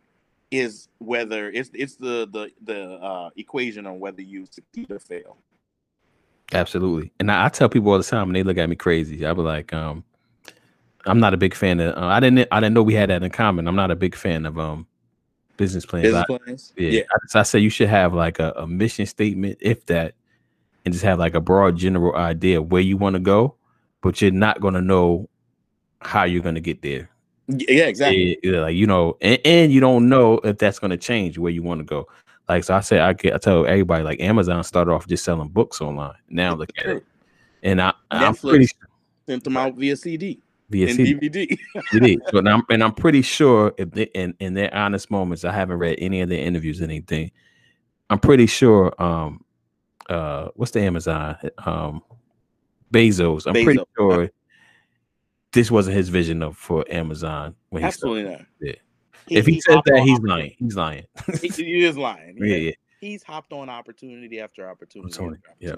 is 0.51 0.91
whether 0.99 1.49
it's 1.49 1.71
it's 1.73 1.95
the 1.97 2.29
the 2.31 2.51
the 2.63 2.97
uh, 2.97 3.31
equation 3.37 3.87
on 3.87 4.01
whether 4.01 4.21
you 4.21 4.45
succeed 4.51 4.91
or 4.91 4.99
fail. 4.99 5.39
Absolutely. 6.53 7.11
And 7.19 7.33
I, 7.33 7.47
I 7.47 7.49
tell 7.49 7.71
people 7.71 7.91
all 7.91 7.97
the 7.97 8.05
time, 8.05 8.29
and 8.29 8.37
they 8.37 8.43
look 8.43 8.59
at 8.59 8.69
me 8.69 8.77
crazy. 8.77 9.25
I 9.25 9.33
be 9.33 9.41
like, 9.41 9.73
um, 9.73 10.05
I'm 11.07 11.21
not 11.21 11.33
a 11.33 11.39
big 11.39 11.55
fan 11.55 11.81
of. 11.81 11.97
Uh, 11.97 12.07
I 12.07 12.21
didn't. 12.21 12.49
I 12.53 12.61
didn't 12.61 12.75
know 12.75 12.83
we 12.83 12.93
had 12.93 13.09
that 13.09 13.23
in 13.23 13.31
common. 13.31 13.67
I'm 13.67 13.77
not 13.77 13.91
a 13.91 13.97
big 13.97 14.15
fan 14.15 14.45
of 14.45 14.59
um 14.59 14.87
business 15.57 15.87
plans. 15.87 16.03
Business 16.03 16.25
I, 16.29 16.37
plans, 16.37 16.73
yeah, 16.77 17.01
I, 17.35 17.39
I 17.39 17.43
say 17.45 17.61
you 17.61 17.71
should 17.71 17.89
have 17.89 18.13
like 18.13 18.39
a, 18.41 18.53
a 18.57 18.67
mission 18.67 19.07
statement, 19.07 19.57
if 19.63 19.87
that, 19.87 20.17
and 20.85 20.93
just 20.93 21.05
have 21.05 21.19
like 21.19 21.35
a 21.35 21.41
broad 21.41 21.77
general 21.77 22.15
idea 22.17 22.61
of 22.61 22.71
where 22.71 22.83
you 22.83 22.97
want 22.97 23.15
to 23.15 23.21
go, 23.21 23.55
but 24.01 24.21
you're 24.21 24.31
not 24.31 24.61
going 24.61 24.75
to 24.75 24.81
know 24.81 25.29
how 26.01 26.25
you're 26.25 26.43
going 26.43 26.55
to 26.55 26.61
get 26.61 26.83
there. 26.83 27.11
yeah, 27.49 27.85
exactly. 27.85 28.39
Yeah, 28.43 28.61
like 28.61 28.77
you 28.77 28.87
know, 28.87 29.17
and, 29.21 29.39
and 29.45 29.73
you 29.73 29.81
don't 29.81 30.09
know 30.09 30.35
if 30.45 30.59
that's 30.59 30.79
going 30.79 30.91
to 30.91 30.97
change 30.97 31.39
where 31.39 31.53
you 31.53 31.63
want 31.63 31.81
to 31.81 31.85
go. 31.85 32.07
Like 32.49 32.65
so, 32.65 32.75
I 32.75 32.81
say 32.81 32.99
I 32.99 33.13
get 33.13 33.35
I 33.35 33.39
tell 33.39 33.67
everybody 33.67 34.03
like 34.03 34.21
Amazon 34.21 34.65
started 34.65 34.93
off 34.93 35.07
just 35.07 35.25
selling 35.25 35.49
books 35.49 35.81
online. 35.81 36.17
Now 36.29 36.55
look 36.55 36.71
at 36.79 36.87
it, 36.87 37.05
and 37.63 37.81
I 37.81 37.93
I'm 38.11 38.35
pretty 38.35 38.67
Netflix 38.67 38.75
sent 39.27 39.45
them 39.45 39.57
out 39.57 39.75
via 39.77 39.97
CD 39.97 40.41
via 40.71 40.87
and 40.87 40.97
CD. 40.97 41.29
DVD. 41.29 41.59
Is. 41.93 42.17
But 42.33 42.49
I'm 42.49 42.63
and 42.71 42.83
I'm 42.83 42.95
pretty 42.95 43.23
sure 43.23 43.75
if 43.77 43.91
they, 43.91 44.05
in 44.15 44.35
in 44.41 44.55
their 44.55 44.75
honest 44.75 45.11
moments, 45.11 45.45
I 45.45 45.53
haven't 45.53 45.79
read 45.79 45.97
any 45.99 46.23
of 46.23 46.29
their 46.29 46.41
interviews, 46.41 46.81
or 46.81 46.85
anything. 46.85 47.31
I'm 48.09 48.19
pretty 48.19 48.47
sure. 48.47 48.95
Um, 49.03 49.45
uh, 50.11 50.49
what's 50.55 50.73
the 50.73 50.81
Amazon? 50.81 51.37
Um, 51.59 52.03
Bezos. 52.93 53.47
I'm 53.47 53.65
pretty 53.65 53.83
sure 53.97 54.31
this 55.53 55.71
wasn't 55.71 55.97
his 55.97 56.09
vision 56.09 56.43
of 56.43 56.57
for 56.57 56.85
Amazon 56.91 57.55
when 57.71 57.83
he 57.83 57.91
started. 57.91 58.27
Absolutely 58.27 58.33
not. 58.33 58.47
Yeah. 58.61 59.39
If 59.39 59.47
he, 59.47 59.55
he 59.55 59.61
said 59.61 59.81
that, 59.85 60.01
he's 60.01 60.19
lying. 60.21 60.55
He's 60.59 60.75
lying. 60.75 61.07
He, 61.41 61.49
he 61.49 61.85
is 61.85 61.97
lying. 61.97 62.37
yeah, 62.41 62.57
yeah. 62.57 62.73
he's 63.01 63.23
hopped 63.23 63.53
on 63.53 63.69
opportunity 63.69 64.41
after 64.41 64.69
opportunity, 64.69 65.13
Opportunity, 65.13 65.43
yeah. 65.61 65.75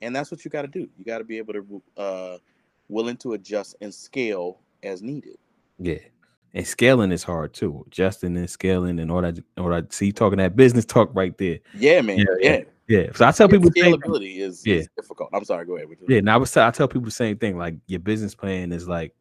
and 0.00 0.14
that's 0.14 0.30
what 0.30 0.44
you 0.44 0.50
got 0.50 0.62
to 0.62 0.68
do. 0.68 0.88
You 0.98 1.04
got 1.04 1.18
to 1.18 1.24
be 1.24 1.38
able 1.38 1.52
to 1.52 1.82
uh, 1.96 2.38
willing 2.88 3.16
to 3.18 3.34
adjust 3.34 3.76
and 3.80 3.94
scale 3.94 4.58
as 4.82 5.02
needed. 5.02 5.36
Yeah. 5.78 5.98
And 6.52 6.66
scaling 6.66 7.12
is 7.12 7.22
hard 7.22 7.52
too. 7.52 7.84
Adjusting 7.88 8.36
and 8.36 8.48
scaling 8.48 8.98
and 8.98 9.10
all 9.10 9.22
that. 9.22 9.38
All 9.58 9.68
that. 9.68 9.92
See, 9.92 10.12
talking 10.12 10.38
that 10.38 10.56
business 10.56 10.84
talk 10.84 11.10
right 11.12 11.36
there. 11.36 11.58
Yeah, 11.76 12.00
man. 12.00 12.18
Yeah, 12.18 12.24
Yeah, 12.40 12.60
yeah. 12.88 13.06
So 13.14 13.26
I 13.26 13.32
tell 13.32 13.48
people 13.48 13.70
the 13.70 13.80
same 13.80 13.92
thing. 13.92 14.00
scalability 14.00 14.38
is, 14.38 14.66
Yeah. 14.66 14.76
is 14.76 14.88
difficult. 14.96 15.30
I'm 15.32 15.44
sorry. 15.44 15.66
Go 15.66 15.76
ahead. 15.76 15.88
With 15.88 15.98
Yeah, 16.08 16.18
and 16.18 16.30
I 16.30 16.36
was 16.36 16.56
I 16.56 16.70
tell 16.70 16.88
people 16.88 17.04
the 17.04 17.10
same 17.10 17.38
thing. 17.38 17.56
Like 17.56 17.76
your 17.86 18.00
business 18.00 18.34
plan 18.34 18.72
is 18.72 18.86
like, 18.88 19.14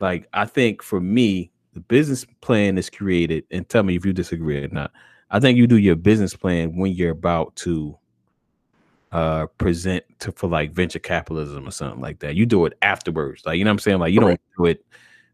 like 0.00 0.28
I 0.32 0.44
think 0.46 0.82
for 0.82 1.00
me, 1.00 1.50
the 1.74 1.80
business 1.80 2.24
plan 2.40 2.78
is 2.78 2.90
created. 2.90 3.44
And 3.50 3.68
tell 3.68 3.82
me 3.82 3.96
if 3.96 4.04
you 4.04 4.12
disagree 4.12 4.62
or 4.62 4.68
not. 4.68 4.92
I 5.30 5.40
think 5.40 5.56
you 5.56 5.66
do 5.66 5.78
your 5.78 5.96
business 5.96 6.34
plan 6.36 6.76
when 6.76 6.92
you're 6.92 7.10
about 7.12 7.56
to 7.56 7.96
uh 9.12 9.46
present 9.58 10.02
to 10.20 10.32
for 10.32 10.48
like 10.48 10.72
venture 10.72 10.98
capitalism 10.98 11.66
or 11.66 11.70
something 11.70 12.00
like 12.00 12.18
that. 12.20 12.34
You 12.34 12.46
do 12.46 12.64
it 12.66 12.74
afterwards. 12.82 13.42
Like 13.44 13.58
you 13.58 13.64
know 13.64 13.70
what 13.70 13.74
I'm 13.74 13.78
saying? 13.80 13.98
Like 13.98 14.12
you 14.12 14.20
Correct. 14.20 14.42
don't 14.56 14.64
do 14.64 14.70
it 14.70 14.84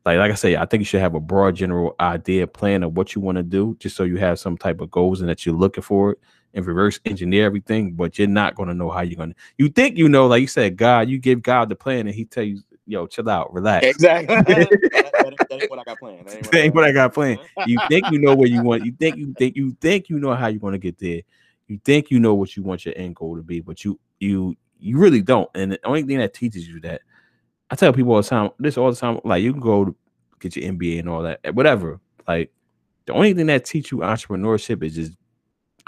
like 0.05 0.19
like 0.19 0.31
I 0.31 0.35
say, 0.35 0.57
I 0.57 0.65
think 0.65 0.81
you 0.81 0.85
should 0.85 1.01
have 1.01 1.15
a 1.15 1.21
broad 1.21 1.55
general 1.57 1.95
idea 2.01 2.47
plan 2.47 2.83
of 2.83 2.97
what 2.97 3.15
you 3.15 3.21
want 3.21 3.37
to 3.37 3.43
do, 3.43 3.77
just 3.79 3.95
so 3.97 4.05
you 4.05 4.17
have 4.17 4.39
some 4.39 4.57
type 4.57 4.81
of 4.81 4.91
goals 4.91 5.21
and 5.21 5.29
that 5.29 5.45
you're 5.45 5.55
looking 5.55 5.83
for 5.83 6.13
it 6.13 6.19
and 6.55 6.67
reverse 6.67 6.99
engineer 7.05 7.45
everything, 7.45 7.93
but 7.93 8.19
you're 8.19 8.29
not 8.29 8.55
gonna 8.55 8.75
know 8.75 8.91
how 8.91 9.01
you're 9.03 9.17
gonna 9.19 9.35
you 9.59 9.69
think 9.69 9.97
you 9.97 10.09
know, 10.09 10.27
like 10.27 10.41
you 10.41 10.47
said, 10.47 10.77
God, 10.77 11.09
you 11.09 11.19
give 11.19 11.43
God 11.43 11.69
the 11.69 11.77
plan 11.77 12.07
and 12.07 12.15
he 12.15 12.25
tell 12.25 12.45
you, 12.45 12.61
yo, 12.87 13.07
chill 13.07 13.29
out, 13.29 13.53
relax. 13.53 13.87
exactly. 13.87 14.35
that, 14.37 14.69
that- 14.93 15.15
that 15.49 15.63
ain't 15.63 15.71
what 15.71 15.79
I 15.79 15.85
got 15.85 15.99
planned. 15.99 16.27
That 16.27 16.35
ain't 16.35 16.45
what 16.45 16.53
That 16.53 16.61
ain't 16.61 16.75
what 16.75 16.85
I 16.85 16.93
got 16.93 17.15
planned. 17.15 17.41
You 17.67 17.79
think 17.89 18.07
you 18.11 18.19
know 18.19 18.35
where 18.35 18.49
you 18.49 18.63
want. 18.63 18.85
You 18.85 18.93
think 18.93 19.17
you 19.19 19.35
think 19.35 19.57
you 19.57 19.77
think 19.81 20.09
you 20.09 20.19
know 20.19 20.35
how 20.35 20.47
you're 20.49 20.61
gonna 20.61 20.79
get 20.79 20.99
there. 20.99 21.23
You 21.67 21.79
think 21.85 22.11
you 22.11 22.19
know 22.19 22.35
what 22.35 22.57
you 22.57 22.63
want 22.63 22.85
your 22.87 22.95
end 22.97 23.17
goal 23.17 23.37
to 23.37 23.43
be, 23.43 23.61
but 23.61 23.85
you 23.85 23.99
you 24.21 24.57
you 24.81 24.99
really 24.99 25.21
don't. 25.23 25.51
And 25.55 25.73
the 25.73 25.87
only 25.87 26.03
thing 26.03 26.19
that 26.19 26.35
teaches 26.35 26.67
you 26.69 26.81
that, 26.81 27.03
I 27.71 27.75
tell 27.75 27.93
people 27.93 28.13
all 28.13 28.23
the 28.23 28.29
time, 28.29 28.51
this 28.59 28.79
all 28.79 28.91
the 28.91 28.97
time, 28.97 29.21
like 29.25 29.43
you 29.43 29.53
can 29.53 29.61
go 29.61 29.85
to 29.87 29.97
get 30.41 30.57
your 30.57 30.73
MBA 30.73 31.01
and 31.01 31.09
all 31.09 31.23
that, 31.23 31.41
eh, 31.45 31.51
whatever. 31.51 32.01
Like 32.27 32.51
the 33.07 33.13
only 33.13 33.35
thing 33.35 33.47
that 33.47 33.65
teach 33.65 33.91
you 33.91 33.99
entrepreneurship 33.99 34.83
is 34.83 34.95
just 34.95 35.13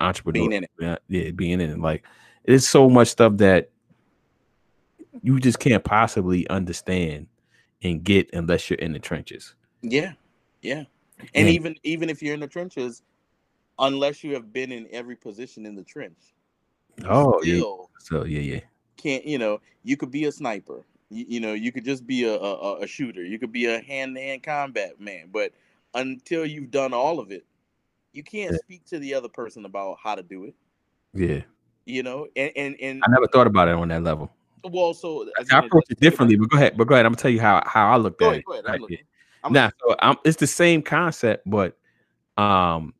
entrepreneurship. 0.00 0.32
Being 0.32 0.52
in 0.52 0.64
it. 0.64 1.02
Yeah, 1.08 1.30
being 1.30 1.60
in 1.60 1.70
it. 1.70 1.78
Like 1.78 2.04
it's 2.44 2.68
so 2.68 2.88
much 2.90 3.08
stuff 3.08 3.36
that 3.38 3.70
you 5.22 5.38
just 5.40 5.58
can't 5.58 5.82
possibly 5.84 6.48
understand 6.48 7.26
and 7.82 8.02
get 8.04 8.30
unless 8.32 8.70
you're 8.70 8.78
in 8.78 8.92
the 8.92 8.98
trenches. 8.98 9.54
Yeah, 9.82 10.12
yeah. 10.62 10.84
And 11.34 11.46
And- 11.46 11.48
even 11.48 11.76
even 11.82 12.10
if 12.10 12.22
you're 12.22 12.34
in 12.34 12.40
the 12.40 12.46
trenches, 12.48 13.02
unless 13.78 14.22
you 14.24 14.34
have 14.34 14.52
been 14.52 14.72
in 14.72 14.86
every 14.92 15.16
position 15.16 15.66
in 15.66 15.74
the 15.74 15.84
trench, 15.84 16.34
Oh 17.04 17.42
yeah. 17.42 17.62
So 18.00 18.24
yeah, 18.24 18.40
yeah. 18.40 18.60
can't. 18.96 19.24
You 19.24 19.38
know, 19.38 19.60
you 19.84 19.96
could 19.96 20.10
be 20.10 20.24
a 20.24 20.32
sniper. 20.32 20.84
You, 21.10 21.24
you 21.28 21.40
know, 21.40 21.54
you 21.54 21.72
could 21.72 21.84
just 21.84 22.06
be 22.06 22.24
a, 22.24 22.34
a 22.34 22.54
a- 22.54 22.80
a 22.82 22.86
shooter. 22.86 23.24
You 23.24 23.38
could 23.38 23.52
be 23.52 23.66
a 23.66 23.80
hand 23.80 24.16
to 24.16 24.22
hand 24.22 24.42
combat 24.42 25.00
man. 25.00 25.28
But 25.32 25.52
until 25.94 26.46
you've 26.46 26.70
done 26.70 26.92
all 26.94 27.18
of 27.18 27.32
it, 27.32 27.44
you 28.12 28.22
can't 28.22 28.52
Yeah. 28.52 28.58
speak 28.58 28.84
to 28.86 28.98
the 28.98 29.14
other 29.14 29.28
person 29.28 29.64
about 29.64 29.98
how 30.02 30.14
to 30.14 30.22
do 30.22 30.44
it. 30.44 30.54
Yeah. 31.14 31.42
You 31.86 32.02
know, 32.02 32.26
and 32.36 32.52
and 32.56 32.76
and 32.80 33.02
I 33.04 33.10
never 33.10 33.26
thought 33.28 33.46
about 33.46 33.68
it 33.68 33.74
on 33.74 33.88
that 33.88 34.02
level. 34.02 34.30
well, 34.64 34.94
so 34.94 35.28
I 35.52 35.58
approach 35.58 35.84
it 35.90 35.98
differently, 36.00 36.36
but 36.36 36.50
go 36.50 36.56
ahead. 36.56 36.76
But 36.76 36.84
go 36.84 36.94
ahead. 36.94 37.06
I'm 37.06 37.12
gonna 37.12 37.22
tell 37.22 37.30
you 37.30 37.40
how 37.40 37.62
how 37.66 37.90
I 37.90 37.96
looked 37.96 38.20
at 38.22 38.28
ahead, 38.28 38.38
it. 38.40 38.44
go 38.44 38.52
ahead. 38.52 38.64
I'm 38.66 38.72
right? 38.72 38.80
looking. 38.80 38.98
I'm 39.42 39.52
Nah, 39.52 39.70
so 39.80 39.96
I'm, 40.00 40.16
it's 40.24 40.36
the 40.36 40.46
same 40.46 40.82
concept, 40.82 41.48
but 41.48 41.78
um, 42.36 42.92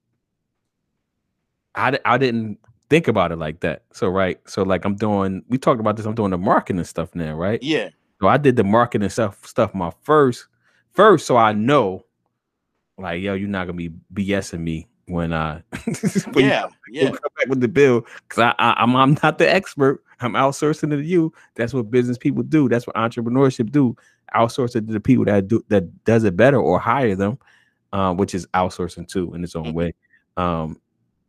I 1.75 1.99
I 2.05 2.19
didn't 2.19 2.59
think 2.89 3.07
about 3.09 3.31
it 3.31 3.37
like 3.37 3.61
that. 3.61 3.85
So 3.93 4.09
right, 4.09 4.41
so 4.49 4.63
like 4.63 4.85
I'm 4.85 4.97
doing. 4.97 5.45
We 5.49 5.59
talked 5.59 5.81
about 5.81 5.97
this. 5.97 6.07
I'm 6.07 6.15
doing 6.15 6.31
the 6.31 6.39
marketing 6.39 6.83
stuff 6.85 7.15
now, 7.15 7.35
right? 7.35 7.63
Yeah, 7.63 7.91
So 8.21 8.29
I 8.29 8.39
did 8.39 8.57
the 8.57 8.65
marketing 8.65 9.11
stuff 9.11 9.47
stuff 9.47 9.75
my 9.75 9.93
first 10.03 10.47
first, 10.93 11.27
so 11.27 11.37
I 11.37 11.53
know, 11.53 12.07
like 12.99 13.21
yo, 13.23 13.35
you're 13.35 13.49
not 13.49 13.67
gonna 13.67 13.77
be 13.77 13.91
BSing 14.15 14.61
me 14.61 14.89
when 15.11 15.33
I 15.33 15.63
when 16.33 16.45
you 16.45 16.51
yeah, 16.51 16.67
yeah. 16.91 17.11
come 17.11 17.31
back 17.37 17.47
with 17.49 17.61
the 17.61 17.69
bill 17.69 18.03
because 18.29 18.39
I, 18.39 18.55
I 18.59 18.75
I'm 18.83 18.95
I'm 18.97 19.17
not 19.23 19.39
the 19.39 19.53
expert. 19.53 20.03
I'm 20.21 20.35
outsourcing 20.35 20.93
it 20.93 20.97
to 20.97 21.03
you. 21.03 21.33
That's 21.55 21.73
what 21.75 21.91
business 21.91 22.19
people 22.19 22.43
do. 22.43 22.69
That's 22.69 22.87
what 22.87 22.97
entrepreneurship 22.97 23.71
do. 23.73 23.97
Outsource 24.35 24.77
it 24.77 24.87
to 24.87 24.93
the 24.93 25.01
people 25.01 25.25
that 25.25 25.49
do 25.49 25.65
that 25.69 26.05
does 26.05 26.25
it 26.25 26.37
better 26.37 26.59
or 26.59 26.79
hire 26.79 27.17
them, 27.17 27.39
uh, 27.93 28.15
which 28.15 28.35
is 28.35 28.47
outsourcing 28.55 29.09
too 29.09 29.35
in 29.35 29.43
its 29.43 29.57
own 29.57 29.67
Mhm. 29.67 29.75
way. 29.75 29.95
Um, 30.37 30.81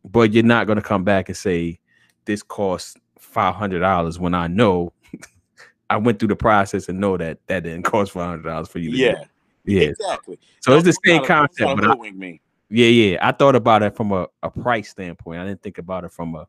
but 0.04 0.32
you're 0.32 0.42
not 0.44 0.66
gonna 0.66 0.82
come 0.82 1.04
back 1.04 1.28
and 1.28 1.36
say 1.36 1.78
this 2.24 2.42
costs 2.42 2.96
five 3.18 3.54
hundred 3.54 3.80
dollars 3.80 4.18
when 4.18 4.34
I 4.34 4.46
know 4.46 4.92
I 5.90 5.96
went 5.96 6.18
through 6.18 6.28
the 6.28 6.36
process 6.36 6.88
and 6.88 7.00
know 7.00 7.16
that 7.16 7.38
that 7.46 7.62
didn't 7.64 7.82
cost 7.90 8.12
five 8.12 8.28
hundred 8.28 8.44
dollars 8.44 8.68
for 8.68 8.78
you. 8.78 8.90
To 8.92 8.96
do. 8.96 9.02
Yeah, 9.02 9.24
yeah. 9.64 9.88
exactly. 9.88 10.38
So 10.60 10.74
it's 10.76 10.84
the 10.84 10.92
same 11.04 11.24
try 11.24 11.46
to- 11.46 11.48
don't 11.56 11.56
try 11.56 11.66
concept, 11.74 11.98
but 11.98 12.06
I, 12.06 12.10
me. 12.12 12.40
Yeah, 12.72 12.86
yeah. 12.88 13.18
I 13.20 13.32
thought 13.32 13.54
about 13.54 13.82
it 13.82 13.94
from 13.96 14.12
a, 14.12 14.26
a 14.42 14.50
price 14.50 14.90
standpoint. 14.90 15.40
I 15.40 15.46
didn't 15.46 15.62
think 15.62 15.78
about 15.78 16.04
it 16.04 16.12
from 16.12 16.34
a 16.34 16.46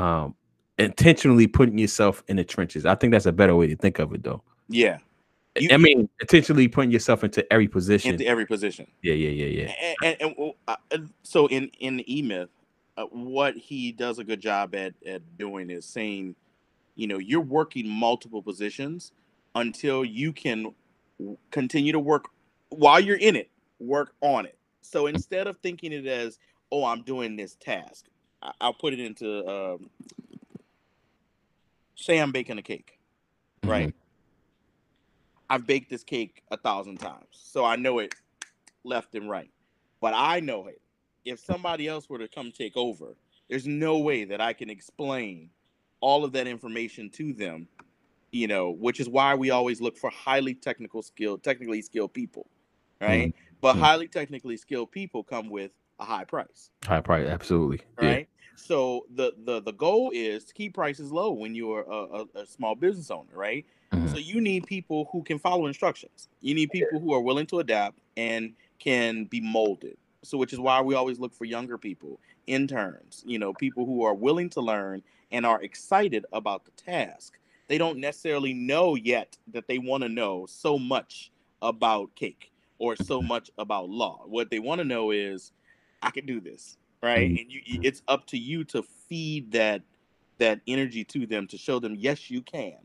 um 0.00 0.34
intentionally 0.78 1.46
putting 1.46 1.78
yourself 1.78 2.22
in 2.28 2.36
the 2.36 2.44
trenches. 2.44 2.86
I 2.86 2.94
think 2.94 3.12
that's 3.12 3.26
a 3.26 3.32
better 3.32 3.56
way 3.56 3.66
to 3.66 3.76
think 3.76 3.98
of 3.98 4.12
it 4.14 4.22
though. 4.22 4.42
Yeah, 4.68 4.98
You- 5.58 5.70
I 5.72 5.76
mean, 5.76 6.08
intentionally 6.20 6.68
putting 6.68 6.90
yourself 6.92 7.24
into 7.24 7.50
every 7.52 7.66
position. 7.66 8.12
into 8.12 8.26
every 8.26 8.46
position. 8.46 8.86
yeah, 9.02 9.14
yeah, 9.14 9.30
yeah, 9.30 9.46
yeah. 9.64 9.94
And, 10.04 10.16
and, 10.20 10.34
and, 10.38 10.52
uh, 10.68 10.76
so 11.22 11.46
in 11.48 11.70
in 11.80 11.96
the 11.96 12.18
E 12.18 12.22
Myth, 12.22 12.50
uh, 12.96 13.06
what 13.06 13.56
he 13.56 13.90
does 13.92 14.18
a 14.18 14.24
good 14.24 14.40
job 14.40 14.74
at 14.74 14.94
at 15.06 15.22
doing 15.38 15.70
is 15.70 15.84
saying, 15.84 16.36
you 16.94 17.06
know, 17.08 17.18
you're 17.18 17.40
working 17.40 17.88
multiple 17.88 18.42
positions 18.42 19.12
until 19.54 20.04
you 20.04 20.32
can 20.32 20.74
w- 21.18 21.38
continue 21.50 21.92
to 21.92 21.98
work 22.00 22.26
while 22.68 23.00
you're 23.00 23.16
in 23.16 23.34
it. 23.34 23.50
Work 23.80 24.12
on 24.20 24.44
it. 24.46 24.57
So 24.82 25.06
instead 25.06 25.46
of 25.46 25.58
thinking 25.58 25.92
it 25.92 26.06
as, 26.06 26.38
oh, 26.72 26.84
I'm 26.84 27.02
doing 27.02 27.36
this 27.36 27.56
task, 27.56 28.06
I- 28.42 28.52
I'll 28.60 28.74
put 28.74 28.92
it 28.92 29.00
into, 29.00 29.46
um, 29.46 29.90
say, 31.96 32.18
I'm 32.18 32.32
baking 32.32 32.58
a 32.58 32.62
cake, 32.62 32.98
right? 33.64 33.94
I've 35.50 35.66
baked 35.66 35.90
this 35.90 36.04
cake 36.04 36.42
a 36.50 36.56
thousand 36.56 36.98
times, 36.98 37.26
so 37.32 37.64
I 37.64 37.76
know 37.76 37.98
it 37.98 38.14
left 38.84 39.14
and 39.14 39.28
right. 39.28 39.50
But 40.00 40.14
I 40.14 40.40
know 40.40 40.66
it. 40.66 40.80
If 41.24 41.40
somebody 41.40 41.88
else 41.88 42.08
were 42.08 42.18
to 42.18 42.28
come 42.28 42.52
take 42.52 42.76
over, 42.76 43.16
there's 43.48 43.66
no 43.66 43.98
way 43.98 44.24
that 44.24 44.40
I 44.40 44.52
can 44.52 44.70
explain 44.70 45.50
all 46.00 46.24
of 46.24 46.32
that 46.32 46.46
information 46.46 47.10
to 47.10 47.32
them, 47.32 47.66
you 48.30 48.46
know, 48.46 48.70
which 48.70 49.00
is 49.00 49.08
why 49.08 49.34
we 49.34 49.50
always 49.50 49.80
look 49.80 49.96
for 49.96 50.10
highly 50.10 50.54
technical 50.54 51.02
skilled, 51.02 51.42
technically 51.42 51.82
skilled 51.82 52.12
people, 52.12 52.46
right? 53.00 53.34
But 53.60 53.76
Mhm. 53.76 53.80
highly 53.80 54.08
technically 54.08 54.56
skilled 54.56 54.90
people 54.92 55.22
come 55.22 55.48
with 55.48 55.72
a 55.98 56.04
high 56.04 56.24
price, 56.24 56.70
High 56.84 57.00
price, 57.00 57.26
absolutely. 57.28 57.80
Yeah. 58.00 58.08
right? 58.08 58.28
So 58.56 59.06
the 59.14 59.32
the 59.44 59.60
the 59.60 59.72
goal 59.72 60.10
is 60.12 60.44
to 60.46 60.54
keep 60.54 60.74
prices 60.74 61.12
low 61.12 61.32
when 61.32 61.54
you're 61.54 61.82
a, 61.82 62.22
a, 62.22 62.26
a 62.42 62.46
small 62.46 62.74
business 62.74 63.10
owner, 63.10 63.34
right? 63.34 63.64
Mhm. 63.92 64.10
So 64.10 64.18
you 64.18 64.40
need 64.40 64.66
people 64.66 65.08
who 65.12 65.22
can 65.22 65.38
follow 65.38 65.66
instructions. 65.66 66.28
You 66.40 66.54
need 66.54 66.70
people 66.70 66.98
who 67.00 67.12
are 67.12 67.20
willing 67.20 67.46
to 67.46 67.60
adapt 67.60 67.98
and 68.16 68.54
can 68.78 69.24
be 69.24 69.40
molded. 69.40 69.96
So 70.22 70.36
which 70.38 70.52
is 70.52 70.58
why 70.60 70.80
we 70.80 70.94
always 70.94 71.18
look 71.20 71.32
for 71.34 71.44
younger 71.44 71.78
people, 71.78 72.20
interns, 72.46 73.22
you 73.26 73.38
know, 73.38 73.52
people 73.54 73.86
who 73.86 74.02
are 74.04 74.14
willing 74.14 74.50
to 74.50 74.60
learn 74.60 75.02
and 75.30 75.46
are 75.46 75.62
excited 75.62 76.26
about 76.32 76.64
the 76.64 76.70
task. 76.72 77.38
They 77.68 77.78
don't 77.78 77.98
necessarily 77.98 78.54
know 78.54 78.94
yet 78.94 79.36
that 79.52 79.68
they 79.68 79.78
want 79.78 80.02
to 80.02 80.08
know 80.08 80.46
so 80.46 80.78
much 80.78 81.30
about 81.62 82.14
cake 82.14 82.50
or 82.78 82.96
so 82.96 83.20
much 83.22 83.50
about 83.58 83.88
law. 83.88 84.22
What 84.26 84.50
they 84.50 84.58
want 84.58 84.80
to 84.80 84.84
know 84.84 85.10
is 85.10 85.52
I 86.02 86.10
can 86.10 86.26
do 86.26 86.40
this, 86.40 86.76
right? 87.02 87.30
Mhm. 87.30 87.40
And 87.42 87.52
you 87.52 87.80
it's 87.82 88.02
up 88.08 88.26
to 88.26 88.38
you 88.38 88.64
to 88.64 88.82
feed 88.82 89.52
that 89.52 89.82
that 90.38 90.60
energy 90.68 91.02
to 91.04 91.26
them 91.26 91.48
to 91.48 91.58
show 91.58 91.80
them 91.80 91.96
yes 91.96 92.30
you 92.30 92.40
can. 92.42 92.78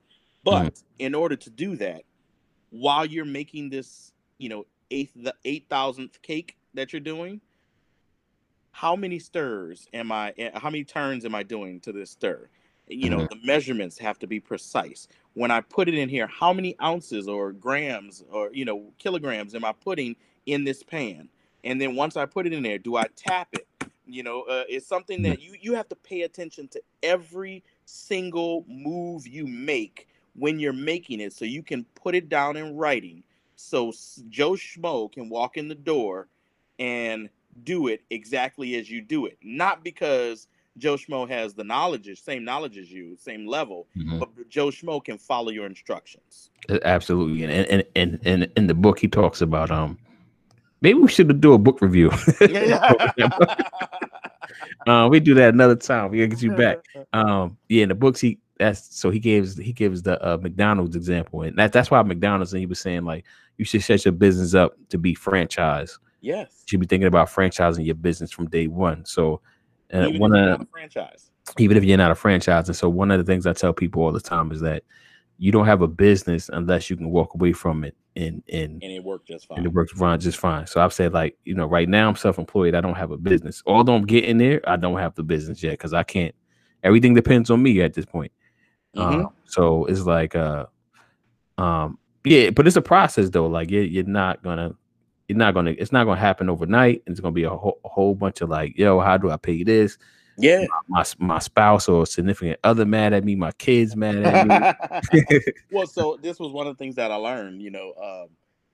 But 0.43 0.81
in 0.99 1.13
order 1.13 1.35
to 1.35 1.49
do 1.49 1.75
that, 1.77 2.03
while 2.71 3.05
you're 3.05 3.25
making 3.25 3.69
this, 3.69 4.11
you 4.39 4.49
know, 4.49 4.65
eighth 4.89 5.11
the 5.15 5.35
eight 5.45 5.67
thousandth 5.69 6.21
cake 6.23 6.57
that 6.73 6.91
you're 6.91 6.99
doing, 6.99 7.39
how 8.71 8.95
many 8.95 9.19
stirs 9.19 9.87
am 9.93 10.11
I? 10.11 10.33
eh, 10.37 10.49
How 10.55 10.69
many 10.69 10.83
turns 10.83 11.25
am 11.25 11.35
I 11.35 11.43
doing 11.43 11.79
to 11.81 11.91
this 11.91 12.09
stir? 12.11 12.49
You 12.87 13.09
know, 13.09 13.25
the 13.25 13.37
measurements 13.43 13.97
have 13.99 14.19
to 14.19 14.27
be 14.27 14.39
precise. 14.39 15.07
When 15.35 15.51
I 15.51 15.61
put 15.61 15.87
it 15.87 15.95
in 15.95 16.09
here, 16.09 16.27
how 16.27 16.53
many 16.53 16.75
ounces 16.81 17.27
or 17.27 17.51
grams 17.53 18.23
or 18.31 18.49
you 18.53 18.65
know 18.65 18.91
kilograms 18.99 19.55
am 19.55 19.65
I 19.65 19.71
putting 19.71 20.15
in 20.45 20.63
this 20.63 20.83
pan? 20.83 21.29
And 21.63 21.79
then 21.79 21.95
once 21.95 22.17
I 22.17 22.25
put 22.25 22.45
it 22.45 22.53
in 22.53 22.61
there, 22.63 22.77
do 22.77 22.97
I 22.97 23.05
tap 23.15 23.47
it? 23.53 23.67
You 24.05 24.21
know, 24.23 24.41
uh, 24.41 24.63
it's 24.67 24.85
something 24.85 25.21
that 25.23 25.41
you 25.41 25.55
you 25.61 25.73
have 25.75 25.87
to 25.89 25.95
pay 25.95 26.23
attention 26.23 26.67
to 26.69 26.81
every 27.01 27.63
single 27.85 28.65
move 28.67 29.25
you 29.27 29.47
make 29.47 30.07
when 30.35 30.59
you're 30.59 30.73
making 30.73 31.19
it, 31.19 31.31
so 31.31 31.45
you 31.45 31.63
can 31.63 31.85
put 31.95 32.15
it 32.15 32.27
down 32.27 32.57
in 32.57 32.75
writing, 32.75 33.23
so 33.55 33.93
Joe 34.29 34.53
Schmo 34.53 35.11
can 35.11 35.29
walk 35.29 35.57
in 35.57 35.67
the 35.67 35.75
door 35.75 36.27
and 36.79 37.29
do 37.63 37.87
it 37.87 38.01
exactly 38.09 38.75
as 38.75 38.89
you 38.89 38.99
do 39.01 39.27
it, 39.27 39.37
not 39.43 39.83
because 39.83 40.47
Joe 40.77 40.95
Schmo 40.95 41.27
has 41.29 41.53
the 41.53 41.63
knowledge, 41.63 42.09
same 42.21 42.43
knowledge 42.43 42.77
as 42.77 42.91
you, 42.91 43.15
same 43.15 43.45
level, 43.45 43.87
Mhm. 43.95 44.19
but 44.19 44.29
Joe 44.49 44.67
Schmo 44.67 45.03
can 45.03 45.17
follow 45.17 45.51
your 45.51 45.65
instructions. 45.65 46.49
Absolutely. 46.83 47.43
And 47.43 47.67
and 47.67 47.83
and 47.95 48.19
and 48.25 48.51
in 48.55 48.67
the 48.67 48.73
book 48.73 48.99
he 48.99 49.07
talks 49.07 49.41
about 49.41 49.69
um 49.71 49.97
maybe 50.81 50.99
we 50.99 51.07
should 51.07 51.39
do 51.41 51.53
a 51.53 51.57
book 51.57 51.81
review. 51.81 52.09
uh, 54.87 55.07
we 55.09 55.19
do 55.19 55.33
that 55.35 55.53
another 55.53 55.75
time. 55.75 56.11
We 56.11 56.17
gotta 56.19 56.27
get 56.29 56.41
you 56.41 56.51
back. 56.55 56.79
Um, 57.13 57.57
yeah, 57.69 57.83
in 57.83 57.89
the 57.89 57.95
books 57.95 58.19
he 58.19 58.39
that's 58.57 58.95
so 58.99 59.11
he 59.11 59.19
gives 59.19 59.55
he 59.57 59.71
gives 59.71 60.01
the 60.01 60.19
uh, 60.25 60.37
McDonald's 60.37 60.95
example, 60.95 61.43
and 61.43 61.55
that, 61.57 61.71
that's 61.71 61.91
why 61.91 62.01
McDonald's 62.01 62.53
and 62.53 62.59
he 62.59 62.65
was 62.65 62.79
saying 62.79 63.03
like 63.05 63.25
you 63.57 63.65
should 63.65 63.83
set 63.83 64.03
your 64.05 64.13
business 64.13 64.55
up 64.55 64.75
to 64.89 64.97
be 64.97 65.13
franchised. 65.13 65.99
Yes. 66.21 66.63
You 66.65 66.71
should 66.71 66.79
be 66.79 66.87
thinking 66.87 67.07
about 67.07 67.29
franchising 67.29 67.85
your 67.85 67.95
business 67.95 68.31
from 68.31 68.49
day 68.49 68.67
one. 68.67 69.05
So 69.05 69.41
uh, 69.93 69.97
Even 69.99 70.15
if 70.15 70.19
one 70.21 70.33
you're 70.35 70.43
of 70.53 70.59
not 70.59 70.61
a 70.61 70.71
franchise. 70.71 71.31
even 71.59 71.77
if 71.77 71.83
you're 71.83 71.97
not 71.97 72.11
a 72.11 72.15
franchise, 72.15 72.67
and 72.69 72.75
so 72.75 72.89
one 72.89 73.11
of 73.11 73.17
the 73.19 73.23
things 73.23 73.45
I 73.45 73.53
tell 73.53 73.73
people 73.73 74.03
all 74.03 74.11
the 74.11 74.19
time 74.19 74.51
is 74.51 74.59
that 74.61 74.83
you 75.37 75.51
don't 75.51 75.65
have 75.65 75.81
a 75.81 75.87
business 75.87 76.49
unless 76.53 76.89
you 76.89 76.95
can 76.95 77.09
walk 77.09 77.33
away 77.33 77.53
from 77.53 77.83
it 77.83 77.95
and 78.15 78.43
and 78.51 78.81
And 78.83 78.91
it 78.91 79.03
worked 79.03 79.27
just 79.27 79.47
and 79.49 79.57
fine. 79.57 79.65
it 79.65 79.73
works 79.73 79.91
fine 79.91 80.19
just 80.19 80.37
fine. 80.37 80.67
So 80.67 80.79
I've 80.81 80.93
said 80.93 81.11
like, 81.13 81.37
you 81.43 81.55
know, 81.55 81.65
right 81.65 81.89
now 81.89 82.07
I'm 82.07 82.15
self-employed. 82.15 82.75
I 82.75 82.81
don't 82.81 82.95
have 82.95 83.11
a 83.11 83.17
business. 83.17 83.61
Although 83.65 83.95
I'm 83.95 84.05
getting 84.05 84.37
there, 84.37 84.61
I 84.67 84.75
don't 84.77 84.97
have 84.97 85.15
the 85.15 85.23
business 85.23 85.61
yet 85.63 85.71
because 85.71 85.93
I 85.93 86.03
can't. 86.03 86.35
Everything 86.83 87.13
depends 87.13 87.49
on 87.49 87.61
me 87.63 87.81
at 87.81 87.93
this 87.93 88.05
point. 88.05 88.31
Mhm. 88.95 89.25
Uh, 89.25 89.29
so 89.45 89.85
it's 89.85 90.01
like, 90.01 90.35
uh, 90.35 90.65
um, 91.57 91.97
yeah, 92.23 92.51
but 92.51 92.67
it's 92.67 92.75
a 92.75 92.81
process 92.81 93.29
though. 93.29 93.47
Like 93.47 93.71
you're, 93.71 93.83
you're 93.83 94.03
not 94.05 94.43
gonna, 94.43 94.75
you're 95.27 95.37
not 95.37 95.53
gonna, 95.53 95.71
it's 95.77 95.91
not 95.91 96.05
gonna 96.05 96.19
happen 96.19 96.49
overnight. 96.49 97.03
It's 97.07 97.19
gonna 97.19 97.33
be 97.33 97.43
a 97.43 97.49
whole, 97.49 97.79
a 97.85 97.89
whole 97.89 98.15
bunch 98.15 98.41
of 98.41 98.49
like, 98.49 98.77
yo, 98.77 98.99
how 98.99 99.17
do 99.17 99.31
I 99.31 99.37
pay 99.37 99.63
this? 99.63 99.97
Yeah. 100.37 100.65
My 100.87 101.05
my 101.19 101.39
spouse 101.39 101.87
or 101.87 102.05
significant 102.05 102.59
other 102.63 102.85
mad 102.85 103.13
at 103.13 103.23
me. 103.23 103.35
My 103.35 103.51
kids 103.53 103.95
mad 103.95 104.17
at 104.17 104.47
me. 104.47 105.53
well, 105.71 105.87
so 105.87 106.17
this 106.21 106.39
was 106.39 106.51
one 106.51 106.67
of 106.67 106.75
the 106.75 106.83
things 106.83 106.95
that 106.95 107.11
I 107.11 107.15
learned, 107.15 107.61
you 107.61 107.69
know, 107.69 107.93
um, 108.01 108.29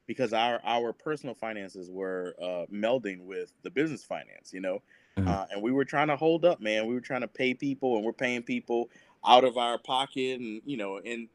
because 0.08 0.34
our 0.34 0.60
our 0.64 0.94
personal 0.94 1.36
finances 1.36 1.92
were 1.92 2.36
uh, 2.42 2.66
melding 2.74 3.26
with 3.26 3.52
the 3.64 3.70
business 3.70 4.04
finance, 4.04 4.54
you 4.54 4.62
know, 4.62 4.82
Mhm. 5.18 5.28
uh, 5.28 5.46
and 5.52 5.62
we 5.62 5.72
were 5.72 5.86
trying 5.86 6.08
to 6.08 6.16
hold 6.16 6.46
up, 6.46 6.62
man. 6.62 6.88
We 6.88 6.94
were 6.94 7.02
trying 7.02 7.22
to 7.22 7.28
pay 7.28 7.54
people, 7.54 7.98
and 7.98 8.06
we're 8.06 8.14
paying 8.14 8.42
people 8.42 8.90
out 9.26 9.44
of 9.44 9.58
our 9.58 9.78
pocket, 9.78 10.40
and 10.40 10.62
you 10.66 10.78
know, 10.78 10.98
and 10.98 11.28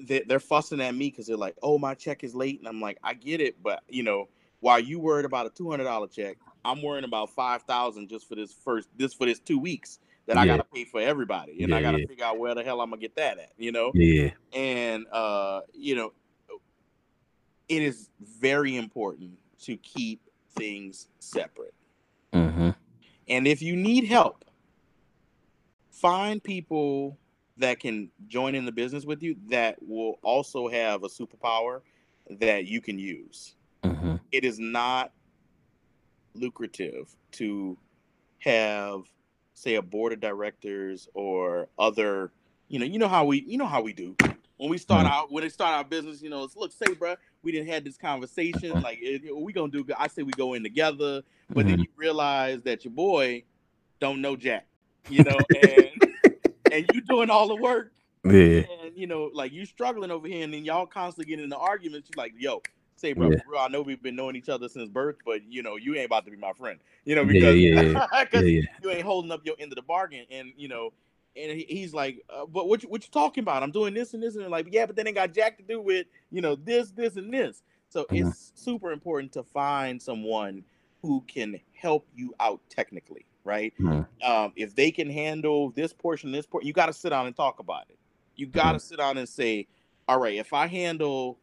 they, 0.00 0.20
they're 0.20 0.40
fussing 0.40 0.80
at 0.80 0.94
me 0.94 1.10
because 1.10 1.26
they're 1.26 1.36
like, 1.36 1.56
"Oh, 1.62 1.78
my 1.78 1.94
check 1.94 2.24
is 2.24 2.34
late," 2.34 2.58
and 2.58 2.68
I'm 2.68 2.80
like, 2.80 2.98
"I 3.02 3.14
get 3.14 3.40
it, 3.40 3.62
but 3.62 3.82
you 3.88 4.02
know, 4.02 4.28
while 4.60 4.78
you 4.78 4.98
worried 4.98 5.24
about 5.24 5.46
a 5.46 5.50
two 5.50 5.70
hundred 5.70 5.84
dollar 5.84 6.06
check, 6.08 6.36
I'm 6.64 6.82
worrying 6.82 7.04
about 7.04 7.30
five 7.30 7.62
thousand 7.62 8.08
just 8.08 8.28
for 8.28 8.34
this 8.34 8.52
first 8.52 8.88
this 8.96 9.12
for 9.14 9.26
this 9.26 9.38
two 9.40 9.58
weeks 9.58 9.98
that 10.26 10.38
I 10.38 10.46
gotta 10.46 10.64
pay 10.64 10.84
for 10.84 11.00
everybody, 11.00 11.62
and 11.62 11.70
Yeah, 11.70 11.76
I 11.76 11.82
gotta 11.82 11.98
yeah. 12.00 12.06
figure 12.06 12.24
out 12.24 12.38
where 12.38 12.54
the 12.54 12.62
hell 12.62 12.80
I'm 12.80 12.90
gonna 12.90 13.00
get 13.00 13.16
that 13.16 13.38
at, 13.38 13.52
you 13.58 13.72
know." 13.72 13.92
Yeah. 13.94 14.30
and 14.52 15.06
uh 15.12 15.62
you 15.74 15.94
know 15.94 16.12
it 17.68 17.82
is 17.82 18.10
very 18.20 18.76
important 18.76 19.38
to 19.62 19.76
keep 19.78 20.20
things 20.54 21.08
separate 21.18 21.74
Mm-hmm. 22.32 22.70
and 23.28 23.46
if 23.46 23.60
you 23.62 23.76
need 23.76 24.04
help 24.04 24.44
find 25.90 26.42
people 26.42 27.18
that 27.62 27.80
can 27.80 28.10
join 28.28 28.54
in 28.54 28.64
the 28.64 28.72
business 28.72 29.04
with 29.04 29.22
you 29.22 29.36
that 29.48 29.76
will 29.80 30.18
also 30.22 30.68
have 30.68 31.04
a 31.04 31.08
superpower 31.08 31.80
that 32.28 32.66
you 32.66 32.80
can 32.80 32.98
use. 32.98 33.54
Mm-hmm. 33.84 34.16
it 34.30 34.44
is 34.44 34.58
not 34.60 35.12
lucrative 36.34 37.14
to 37.32 37.76
have 38.38 39.02
say 39.54 39.74
a 39.74 39.82
board 39.82 40.12
of 40.12 40.20
directors 40.20 41.08
or 41.14 41.68
other 41.78 42.32
you 42.68 42.78
know 42.78 42.84
you 42.86 42.98
know 42.98 43.08
how 43.08 43.24
we 43.24 43.42
you 43.46 43.58
know 43.58 43.66
how 43.66 43.82
we 43.82 43.92
do. 43.92 44.16
When 44.56 44.70
we 44.70 44.78
start 44.78 45.04
Mhm. 45.06 45.10
out 45.10 45.32
when 45.32 45.42
they 45.42 45.48
start 45.48 45.74
our 45.74 45.84
business 45.84 46.22
you 46.22 46.30
know 46.30 46.44
it's 46.44 46.56
look 46.56 46.72
say 46.72 46.86
bruh 46.94 47.16
we 47.42 47.50
didn't 47.52 47.68
had 47.68 47.84
this 47.84 47.96
conversation 47.98 48.80
like 48.82 48.98
it, 49.02 49.22
we 49.36 49.52
gonna 49.52 49.70
do 49.72 49.84
i 49.98 50.06
say 50.08 50.22
we 50.22 50.32
go 50.32 50.54
in 50.54 50.62
together 50.62 51.22
but 51.50 51.66
then 51.66 51.80
you 51.80 51.86
realize 51.96 52.62
that 52.62 52.84
your 52.84 52.92
boy 52.92 53.42
don't 54.00 54.20
know 54.20 54.36
jack 54.36 54.66
you 55.08 55.22
know 55.24 55.38
and 55.54 55.81
and 56.72 56.86
you 56.94 57.00
doing 57.02 57.30
all 57.30 57.48
the 57.48 57.56
work 57.56 57.92
Yeah. 58.24 58.62
and 58.84 58.96
you 58.96 59.06
know, 59.06 59.30
like 59.32 59.52
you 59.52 59.64
struggling 59.66 60.10
over 60.10 60.26
here, 60.26 60.44
and 60.44 60.52
then 60.54 60.64
y'all 60.64 60.86
constantly 60.86 61.30
getting 61.30 61.44
into 61.44 61.56
arguments. 61.56 62.08
You 62.10 62.16
like, 62.16 62.32
yo, 62.38 62.62
say, 62.96 63.12
bro, 63.12 63.30
Yeah. 63.30 63.38
bro, 63.46 63.58
I 63.60 63.68
know 63.68 63.82
we've 63.82 64.02
been 64.02 64.16
knowing 64.16 64.36
each 64.36 64.48
other 64.48 64.68
since 64.68 64.88
birth, 64.88 65.16
but 65.24 65.42
you 65.48 65.62
know, 65.62 65.76
you 65.76 65.94
ain't 65.94 66.06
about 66.06 66.24
to 66.26 66.30
be 66.30 66.36
my 66.36 66.52
friend. 66.52 66.78
You 67.04 67.14
know, 67.16 67.24
because 67.24 67.56
yeah, 67.60 68.06
Yeah. 68.32 68.60
you 68.82 68.90
ain't 68.90 69.02
holding 69.02 69.30
up 69.32 69.44
your 69.44 69.56
end 69.58 69.72
of 69.72 69.76
the 69.76 69.82
bargain, 69.82 70.24
and 70.30 70.52
you 70.56 70.68
know. 70.68 70.92
And 71.34 71.50
he- 71.50 71.64
he's 71.66 71.94
like, 71.94 72.22
uh, 72.28 72.44
"But 72.44 72.68
what 72.68 72.82
you, 72.82 72.90
what 72.90 73.02
you 73.04 73.08
talking 73.10 73.40
about? 73.40 73.62
I'm 73.62 73.70
doing 73.70 73.94
this 73.94 74.12
and 74.12 74.22
this 74.22 74.36
and 74.36 74.50
like, 74.50 74.68
yeah, 74.70 74.84
but 74.84 74.96
then 74.96 75.06
it 75.06 75.12
got 75.14 75.32
jack 75.32 75.56
to 75.56 75.62
do 75.62 75.80
with 75.80 76.06
you 76.30 76.42
know 76.42 76.56
this, 76.56 76.90
this, 76.90 77.16
and 77.16 77.32
this. 77.32 77.62
So 77.88 78.04
Mhm. 78.04 78.28
it's 78.28 78.52
super 78.54 78.92
important 78.92 79.32
to 79.32 79.42
find 79.42 80.00
someone 80.02 80.62
who 81.00 81.22
can 81.26 81.58
help 81.72 82.06
you 82.14 82.34
out 82.38 82.60
technically, 82.68 83.24
right? 83.44 83.72
Mhm. 83.80 84.06
um, 84.24 84.52
if 84.56 84.74
they 84.74 84.90
can 84.92 85.10
handle 85.10 85.70
this 85.70 85.92
portion, 85.92 86.30
this 86.30 86.46
portion, 86.46 86.66
you 86.66 86.72
got 86.72 86.86
to 86.86 86.92
sit 86.92 87.10
down 87.10 87.26
and 87.26 87.34
talk 87.34 87.58
about 87.58 87.84
it. 87.88 87.98
You 88.36 88.46
got 88.46 88.72
to 88.72 88.78
Mm-hmm. 88.78 88.82
sit 88.86 88.98
down 88.98 89.18
and 89.18 89.28
say, 89.28 89.66
all 90.08 90.20
right, 90.20 90.34
if 90.36 90.52
I 90.52 90.66
handle 90.68 91.38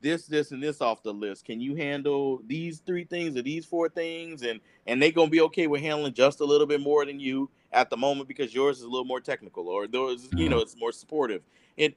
this, 0.00 0.26
this, 0.26 0.50
and 0.52 0.62
this 0.62 0.80
off 0.80 1.02
the 1.02 1.12
list, 1.14 1.44
can 1.44 1.60
you 1.60 1.74
handle 1.76 2.40
these 2.46 2.80
three 2.80 3.04
things 3.04 3.36
or 3.36 3.42
these 3.42 3.64
four 3.64 3.88
things? 3.88 4.42
And 4.42 4.60
and 4.86 5.00
they 5.00 5.10
gonna 5.12 5.30
be 5.30 5.40
okay 5.42 5.66
with 5.68 5.80
handling 5.82 6.12
just 6.14 6.40
a 6.40 6.44
little 6.44 6.66
bit 6.66 6.80
more 6.80 7.04
than 7.06 7.18
you 7.20 7.48
at 7.72 7.90
the 7.90 7.96
moment 7.96 8.28
because 8.28 8.54
yours 8.54 8.78
is 8.78 8.84
a 8.84 8.88
little 8.88 9.04
more 9.06 9.20
technical 9.20 9.68
or 9.68 9.86
those, 9.86 10.28
you 10.36 10.48
know, 10.48 10.58
it's 10.58 10.76
more 10.76 10.92
supportive. 10.92 11.42
It 11.76 11.96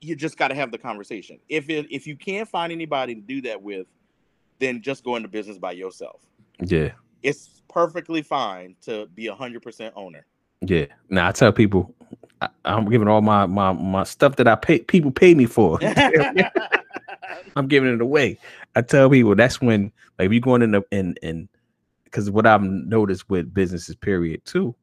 you 0.00 0.14
just 0.16 0.36
got 0.36 0.48
to 0.48 0.54
have 0.54 0.70
the 0.70 0.78
conversation. 0.78 1.38
If 1.48 1.70
it 1.70 1.86
if 1.90 2.06
you 2.06 2.16
can't 2.16 2.48
find 2.48 2.72
anybody 2.72 3.14
to 3.14 3.20
do 3.20 3.40
that 3.42 3.62
with, 3.62 3.86
then 4.58 4.82
just 4.82 5.02
go 5.04 5.16
into 5.16 5.28
business 5.28 5.58
by 5.58 5.72
yourself. 5.72 6.20
Yeah. 6.60 6.90
It's 7.24 7.62
perfectly 7.68 8.22
fine 8.22 8.76
to 8.82 9.06
be 9.14 9.26
a 9.26 9.34
hundred 9.34 9.62
percent 9.62 9.94
owner. 9.96 10.26
Yeah. 10.60 10.86
Now 11.10 11.28
I 11.28 11.32
tell 11.32 11.52
people, 11.52 11.94
I, 12.40 12.48
I'm 12.64 12.88
giving 12.88 13.08
all 13.08 13.22
my 13.22 13.46
my 13.46 13.72
my 13.72 14.04
stuff 14.04 14.36
that 14.36 14.46
I 14.46 14.54
pay 14.54 14.80
people 14.80 15.10
pay 15.10 15.34
me 15.34 15.46
for. 15.46 15.78
I'm 17.56 17.66
giving 17.66 17.92
it 17.92 18.00
away. 18.00 18.38
I 18.76 18.82
tell 18.82 19.10
people 19.10 19.34
that's 19.34 19.60
when 19.60 19.92
like 20.18 20.30
we 20.30 20.40
going 20.40 20.62
in 20.62 20.72
the 20.72 20.82
in 20.90 21.16
in 21.22 21.48
because 22.04 22.30
what 22.30 22.46
I've 22.46 22.62
noticed 22.62 23.28
with 23.28 23.52
businesses, 23.52 23.96
period, 23.96 24.44
too, 24.44 24.74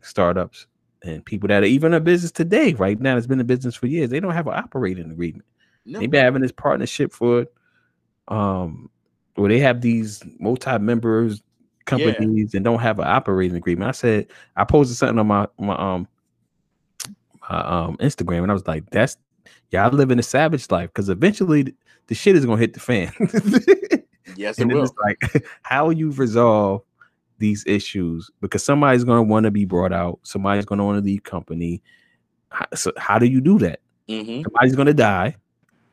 startups 0.00 0.66
and 1.04 1.24
people 1.24 1.46
that 1.48 1.62
are 1.62 1.66
even 1.66 1.94
in 1.94 2.02
business 2.02 2.32
today, 2.32 2.74
right 2.74 3.00
now, 3.00 3.14
that's 3.14 3.28
been 3.28 3.38
in 3.38 3.46
business 3.46 3.76
for 3.76 3.86
years, 3.86 4.10
they 4.10 4.18
don't 4.18 4.32
have 4.32 4.48
an 4.48 4.54
operating 4.54 5.10
agreement. 5.10 5.44
No. 5.84 6.00
been 6.00 6.24
having 6.24 6.42
this 6.42 6.52
partnership 6.52 7.12
for 7.12 7.46
um 8.28 8.90
where 9.34 9.48
they 9.48 9.58
have 9.58 9.80
these 9.80 10.22
multi-members 10.38 11.42
companies 11.84 12.54
and 12.54 12.64
don't 12.64 12.80
have 12.80 12.98
an 12.98 13.06
operating 13.06 13.56
agreement. 13.56 13.88
I 13.88 13.92
said 13.92 14.26
I 14.56 14.64
posted 14.64 14.96
something 14.96 15.18
on 15.18 15.26
my 15.26 15.46
my 15.58 15.74
um 15.74 16.08
my 17.48 17.58
um 17.58 17.96
Instagram 17.98 18.42
and 18.42 18.50
I 18.50 18.54
was 18.54 18.66
like, 18.66 18.88
that's 18.90 19.16
y'all 19.70 19.90
living 19.90 20.18
a 20.18 20.22
savage 20.22 20.70
life 20.70 20.90
because 20.90 21.08
eventually 21.08 21.74
the 22.06 22.14
shit 22.14 22.36
is 22.36 22.44
gonna 22.46 22.60
hit 22.60 22.74
the 22.74 22.80
fan. 22.80 23.12
Yes, 24.36 24.58
it 24.58 24.62
and 24.62 24.70
then 24.70 24.78
will. 24.78 24.84
it's 24.84 24.94
like 25.02 25.44
how 25.62 25.90
you 25.90 26.10
resolve 26.12 26.82
these 27.38 27.64
issues 27.66 28.30
because 28.40 28.64
somebody's 28.64 29.04
gonna 29.04 29.22
want 29.22 29.44
to 29.44 29.50
be 29.50 29.64
brought 29.64 29.92
out, 29.92 30.20
somebody's 30.22 30.64
gonna 30.64 30.84
want 30.84 30.98
to 30.98 31.04
leave 31.04 31.24
company. 31.24 31.82
How, 32.50 32.66
so 32.74 32.92
how 32.96 33.18
do 33.18 33.26
you 33.26 33.40
do 33.40 33.58
that? 33.58 33.80
Mm-hmm. 34.08 34.42
Somebody's 34.42 34.76
gonna 34.76 34.94
die, 34.94 35.36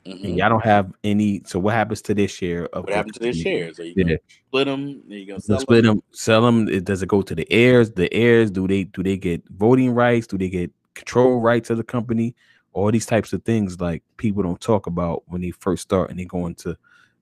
mm-hmm. 0.10 0.26
and 0.26 0.38
y'all 0.38 0.50
don't 0.50 0.64
have 0.64 0.92
any. 1.04 1.42
So 1.46 1.60
what 1.60 1.74
happens 1.74 2.02
to 2.04 2.14
their 2.14 2.28
share 2.28 2.66
of 2.68 2.86
What 2.86 2.94
happened 2.94 3.14
to 3.16 3.20
their 3.20 3.34
shares? 3.34 3.80
Are 3.80 3.86
you 3.86 3.94
Yeah. 3.96 4.04
gonna 4.04 4.18
split 4.48 4.66
them? 4.68 5.04
Are 5.10 5.14
you 5.14 5.26
gonna 5.26 5.40
sell 5.40 5.60
split 5.60 5.84
them? 5.84 5.98
them, 5.98 6.04
sell 6.12 6.42
them. 6.42 6.68
It 6.68 6.86
does 6.86 7.02
it 7.02 7.10
go 7.10 7.22
to 7.22 7.36
the 7.36 7.52
heirs? 7.52 7.92
The 7.92 8.14
heirs 8.14 8.52
do 8.52 8.68
they 8.68 8.86
do 8.86 9.04
they 9.04 9.18
get 9.18 9.44
voting 9.50 9.92
rights? 9.92 10.28
Do 10.28 10.38
they 10.38 10.50
get 10.50 10.72
control 10.96 11.40
rights 11.40 11.70
of 11.70 11.78
the 11.78 11.84
company? 11.84 12.36
All 12.74 12.92
these 12.92 13.06
types 13.06 13.34
of 13.34 13.44
things 13.44 13.80
like 13.80 14.04
people 14.18 14.44
don't 14.44 14.62
talk 14.62 14.88
about 14.88 15.24
when 15.28 15.42
they 15.42 15.52
first 15.52 15.84
start 15.84 16.10
and 16.12 16.20
they 16.20 16.26
go 16.26 16.46
into 16.46 16.78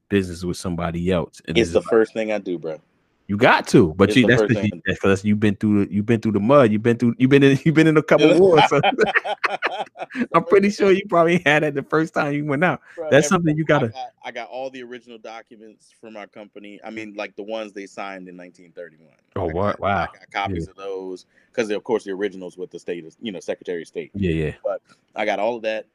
business 0.10 0.44
with 0.44 0.58
somebody 0.58 1.12
else. 1.12 1.42
And 1.48 1.58
It's 1.58 1.72
the 1.72 1.80
like, 1.80 1.88
first 1.88 2.14
thing 2.14 2.32
I 2.32 2.38
do, 2.38 2.58
bro. 2.58 2.80
You 3.28 3.36
got 3.38 3.68
to, 3.68 3.94
but 3.96 4.10
it's 4.10 4.18
you 4.18 4.26
that's 4.28 4.42
because 4.42 4.64
you, 4.64 4.70
thing. 4.72 4.82
that's 4.86 5.00
'cause 5.00 5.26
you've 5.26 5.40
been 5.40 5.56
through 5.56 5.86
the, 5.86 5.94
you've 5.94 6.06
been 6.06 6.22
through 6.22 6.32
the 6.32 6.40
mud. 6.40 6.72
You've 6.72 6.84
been 6.84 6.98
through 6.98 7.14
you've 7.18 7.30
been 7.30 7.44
in 7.44 7.60
you've 7.66 7.76
been 7.76 7.88
in 7.88 7.98
a 7.98 8.04
couple 8.04 8.40
wars. 8.40 8.64
So 8.70 8.82
I'm 10.34 10.46
pretty 10.46 10.70
sure 10.70 10.92
you 10.92 11.04
probably 11.10 11.40
had 11.46 11.64
it 11.64 11.76
the 11.76 11.84
first 11.84 12.14
time 12.14 12.34
you 12.34 12.46
went 12.46 12.64
out. 12.64 12.82
Bro, 12.96 13.12
That's 13.12 13.28
something 13.28 13.56
you 13.58 13.66
gotta. 13.66 13.90
got, 13.90 14.14
I 14.24 14.32
got 14.32 14.48
all 14.50 14.70
the 14.70 14.82
original 14.84 15.18
documents 15.18 15.94
from 16.00 16.16
our 16.18 16.28
company. 16.28 16.80
I 16.84 16.90
mean, 16.90 17.14
like 17.16 17.36
the 17.36 17.44
ones 17.44 17.74
they 17.74 17.86
signed 17.86 18.28
in 18.28 18.38
1931. 18.38 19.12
Oh, 19.36 19.50
I 19.50 19.54
wa- 19.54 19.72
got- 19.72 19.80
wow. 19.80 20.02
I 20.04 20.18
got 20.20 20.32
copies 20.32 20.68
of 20.68 20.76
those 20.76 21.26
because, 21.52 21.70
of 21.70 21.84
course, 21.84 22.04
the 22.06 22.12
originals 22.12 22.58
with 22.58 22.72
the 22.72 22.80
state, 22.80 23.06
is, 23.06 23.18
you 23.22 23.32
know, 23.32 23.40
Secretary 23.40 23.82
of 23.82 23.88
State. 23.88 24.12
Yeah, 24.16 24.32
yeah. 24.32 24.52
But 24.64 24.82
I 25.16 25.26
got 25.26 25.40
all 25.40 25.58
of 25.58 25.64
that. 25.64 25.86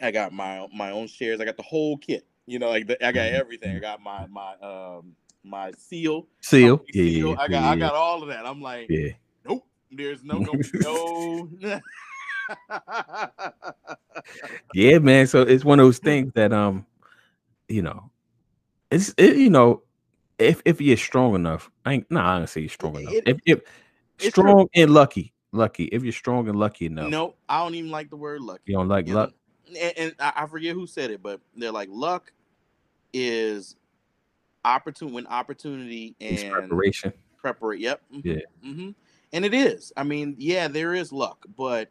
I 0.00 0.10
got 0.10 0.32
my 0.32 0.66
my 0.72 0.92
own 0.92 1.08
shares. 1.08 1.40
I 1.40 1.44
got 1.44 1.56
the 1.56 1.62
whole 1.62 1.96
kit. 1.98 2.24
You 2.46 2.58
know, 2.58 2.68
like 2.70 2.86
the, 2.86 3.04
I 3.04 3.12
got 3.12 3.22
Mhm. 3.28 3.32
everything. 3.34 3.76
I 3.76 3.80
got 3.80 4.00
my 4.00 4.26
my 4.26 4.54
um 4.62 5.14
my 5.42 5.72
seal. 5.72 6.26
Seal. 6.40 6.84
Yeah, 6.92 7.02
seal. 7.04 7.32
I 7.38 7.48
got 7.48 7.62
yeah, 7.62 7.70
I 7.70 7.76
got 7.76 7.94
all 7.94 8.22
of 8.22 8.28
that. 8.28 8.46
I'm 8.46 8.60
like, 8.60 8.88
yeah. 8.88 9.10
nope. 9.44 9.64
There's 9.90 10.22
no 10.22 10.40
gonna 10.40 10.60
no. 10.74 11.48
yeah 14.74 14.98
man 14.98 15.24
so 15.26 15.42
it's 15.42 15.64
one 15.64 15.78
of 15.78 15.86
those 15.86 15.98
things 15.98 16.32
that 16.34 16.52
um 16.52 16.84
you 17.68 17.80
know 17.82 18.10
it's 18.90 19.14
it, 19.16 19.36
you 19.36 19.50
know 19.50 19.82
if 20.38 20.60
if 20.64 20.80
you're 20.80 20.96
strong 20.96 21.34
enough 21.36 21.70
i 21.84 21.92
ain't 21.92 22.10
nah, 22.10 22.34
i 22.34 22.38
don't 22.38 22.48
say 22.48 22.60
you're 22.60 22.68
strong 22.70 22.96
enough 22.96 23.14
It- 23.14 23.28
if, 23.28 23.38
if 23.46 23.60
it's 24.18 24.34
true. 24.34 24.42
strong 24.42 24.68
and 24.74 24.90
lucky 24.90 25.32
lucky 25.52 25.84
if 25.84 26.02
you're 26.02 26.12
strong 26.12 26.48
and 26.48 26.58
lucky 26.58 26.86
enough 26.86 27.08
no, 27.08 27.34
I 27.48 27.62
don't 27.62 27.74
even 27.74 27.90
like 27.90 28.10
the 28.10 28.16
word 28.16 28.40
lucky. 28.40 28.62
you 28.66 28.74
don't 28.74 28.88
like 28.88 29.06
you 29.06 29.14
luck 29.14 29.30
know? 29.30 29.36
And, 29.80 29.98
and 29.98 30.14
I 30.18 30.46
forget 30.46 30.74
who 30.74 30.86
said 30.88 31.10
it, 31.12 31.22
but 31.22 31.40
they're 31.56 31.70
like 31.70 31.88
luck 31.92 32.32
is 33.12 33.76
opportune 34.64 35.12
when 35.12 35.26
opportunity 35.26 36.14
it's 36.20 36.42
and 36.42 36.52
preparation 36.52 37.12
preparate. 37.36 37.80
Yep. 37.80 38.02
mhm, 38.12 38.22
Yeah. 38.24 38.40
mhm. 38.64 38.94
And 39.32 39.44
it 39.44 39.54
is. 39.54 39.92
I 39.96 40.02
mean, 40.04 40.34
yeah, 40.38 40.68
there 40.68 40.94
is 40.94 41.12
luck, 41.12 41.46
but 41.56 41.90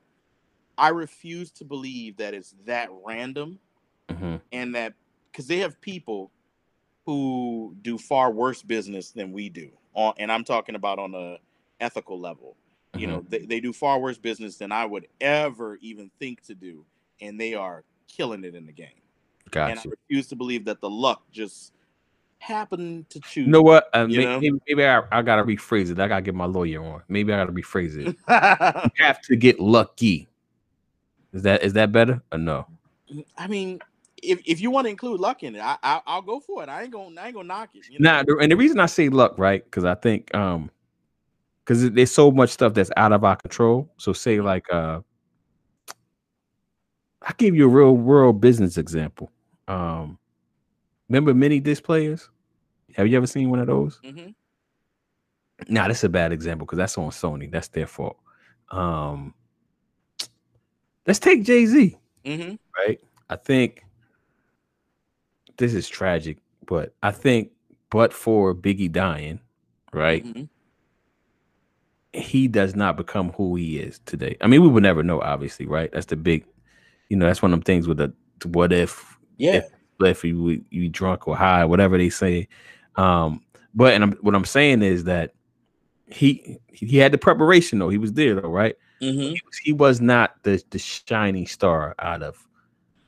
I 0.77 0.89
refuse 0.89 1.51
to 1.53 1.65
believe 1.65 2.17
that 2.17 2.33
it's 2.33 2.55
that 2.65 2.89
random 3.05 3.59
Mhm. 4.09 4.41
and 4.51 4.75
that 4.75 4.95
because 5.31 5.47
they 5.47 5.59
have 5.59 5.79
people 5.81 6.31
who 7.05 7.75
do 7.81 7.97
far 7.97 8.31
worse 8.31 8.61
business 8.61 9.11
than 9.11 9.31
we 9.33 9.49
do. 9.49 9.71
On 9.93 10.13
and 10.17 10.31
I'm 10.31 10.43
talking 10.43 10.75
about 10.75 10.99
on 10.99 11.15
a 11.15 11.39
ethical 11.79 12.19
level. 12.19 12.55
You 12.95 13.07
Mm-hmm. 13.07 13.15
know, 13.15 13.25
they, 13.29 13.39
they 13.45 13.59
do 13.59 13.73
far 13.73 13.99
worse 13.99 14.17
business 14.17 14.57
than 14.57 14.71
I 14.71 14.85
would 14.85 15.07
ever 15.21 15.77
even 15.77 16.11
think 16.19 16.41
to 16.43 16.55
do, 16.55 16.85
and 17.21 17.39
they 17.39 17.53
are 17.53 17.83
killing 18.07 18.43
it 18.43 18.55
in 18.55 18.65
the 18.65 18.71
game. 18.71 19.01
Gotcha. 19.51 19.71
And 19.71 19.79
I 19.79 19.83
refuse 19.85 20.27
to 20.27 20.35
believe 20.35 20.65
that 20.65 20.81
the 20.81 20.89
luck 20.89 21.23
just 21.31 21.73
happened 22.39 23.09
to 23.09 23.19
choose. 23.19 23.45
you 23.45 23.51
know 23.51 23.61
what 23.61 23.89
uh, 23.93 24.07
You 24.09 24.17
may- 24.17 24.25
know? 24.25 24.39
maybe, 24.39 24.59
maybe 24.67 24.85
I, 24.85 25.03
I 25.11 25.21
gotta 25.21 25.43
rephrase 25.43 25.91
it 25.91 25.99
i 25.99 26.07
gotta 26.07 26.21
get 26.21 26.35
my 26.35 26.45
lawyer 26.45 26.83
on 26.83 27.01
maybe 27.07 27.33
i 27.33 27.37
gotta 27.37 27.51
rephrase 27.51 27.97
it 27.97 28.07
you 28.97 29.05
have 29.05 29.21
to 29.23 29.35
get 29.35 29.59
lucky 29.59 30.27
is 31.33 31.43
that 31.43 31.63
is 31.63 31.73
that 31.73 31.91
better 31.91 32.21
or 32.31 32.37
no 32.37 32.65
I 33.37 33.47
mean, 33.47 33.79
if, 34.21 34.41
if 34.45 34.61
you 34.61 34.71
want 34.71 34.85
to 34.85 34.89
include 34.91 35.19
luck 35.19 35.43
in 35.43 35.55
it, 35.55 35.61
I, 35.61 35.77
I 35.81 36.01
I'll 36.05 36.21
go 36.21 36.39
for 36.39 36.63
it. 36.63 36.69
I 36.69 36.83
ain't 36.83 36.91
gonna 36.91 37.19
I 37.19 37.27
ain't 37.27 37.35
gonna 37.35 37.47
knock 37.47 37.69
it. 37.73 37.85
You 37.89 37.99
know? 37.99 38.21
Nah, 38.23 38.41
and 38.41 38.51
the 38.51 38.55
reason 38.55 38.79
I 38.79 38.85
say 38.85 39.09
luck, 39.09 39.35
right? 39.37 39.63
Because 39.63 39.85
I 39.85 39.95
think 39.95 40.33
um, 40.35 40.69
because 41.63 41.91
there's 41.91 42.11
so 42.11 42.31
much 42.31 42.49
stuff 42.49 42.73
that's 42.73 42.91
out 42.97 43.13
of 43.13 43.23
our 43.23 43.35
control. 43.35 43.89
So 43.97 44.13
say 44.13 44.37
mm-hmm. 44.37 44.45
like 44.45 44.71
uh, 44.71 45.01
I 47.21 47.33
give 47.37 47.55
you 47.55 47.65
a 47.65 47.69
real 47.69 47.95
world 47.95 48.41
business 48.41 48.77
example. 48.77 49.31
Um, 49.67 50.18
remember 51.09 51.33
mini 51.33 51.59
disc 51.59 51.83
players? 51.83 52.29
Have 52.95 53.07
you 53.07 53.17
ever 53.17 53.27
seen 53.27 53.49
one 53.49 53.59
of 53.59 53.67
those? 53.67 53.99
Mm-hmm. 54.03 54.31
Nah, 55.67 55.87
that's 55.87 56.03
a 56.03 56.09
bad 56.09 56.31
example 56.31 56.65
because 56.65 56.77
that's 56.77 56.97
on 56.97 57.09
Sony. 57.09 57.51
That's 57.51 57.67
their 57.67 57.87
fault. 57.87 58.17
Um, 58.71 59.33
let's 61.05 61.19
take 61.19 61.43
Jay 61.43 61.65
Z. 61.65 61.97
Mm-hmm. 62.25 62.55
Right. 62.77 62.99
I 63.29 63.35
think 63.35 63.83
this 65.57 65.73
is 65.73 65.87
tragic, 65.87 66.37
but 66.65 66.93
I 67.03 67.11
think, 67.11 67.51
but 67.89 68.13
for 68.13 68.55
Biggie 68.55 68.91
dying, 68.91 69.39
right, 69.93 70.25
mm-hmm. 70.25 70.43
he 72.13 72.47
does 72.47 72.75
not 72.75 72.97
become 72.97 73.31
who 73.33 73.55
he 73.55 73.77
is 73.77 73.99
today. 74.05 74.37
I 74.41 74.47
mean, 74.47 74.61
we 74.61 74.67
would 74.67 74.83
never 74.83 75.03
know, 75.03 75.21
obviously, 75.21 75.65
right? 75.65 75.91
That's 75.91 76.05
the 76.07 76.15
big, 76.15 76.45
you 77.09 77.17
know, 77.17 77.25
that's 77.25 77.41
one 77.41 77.53
of 77.53 77.59
them 77.59 77.63
things 77.63 77.87
with 77.87 77.97
the 77.97 78.13
what 78.47 78.71
if, 78.71 79.17
yeah, 79.37 79.55
if, 79.55 79.69
if 80.07 80.23
you 80.23 80.63
you 80.69 80.89
drunk 80.89 81.27
or 81.27 81.35
high, 81.35 81.65
whatever 81.65 81.97
they 81.97 82.09
say. 82.09 82.47
Um, 82.95 83.43
but 83.73 83.93
and 83.93 84.03
I'm, 84.03 84.11
what 84.21 84.35
I'm 84.35 84.45
saying 84.45 84.81
is 84.81 85.03
that 85.05 85.33
he 86.07 86.57
he 86.67 86.97
had 86.97 87.11
the 87.11 87.17
preparation 87.17 87.79
though. 87.79 87.89
He 87.89 87.97
was 87.97 88.13
there 88.13 88.35
though, 88.35 88.49
right? 88.49 88.75
Mm-hmm. 89.01 89.19
He, 89.19 89.41
was, 89.45 89.57
he, 89.63 89.73
was, 89.73 90.01
not 90.01 90.35
the 90.43 90.61
the 90.71 90.79
shining 90.79 91.47
star 91.47 91.95
out 91.99 92.21
of 92.21 92.45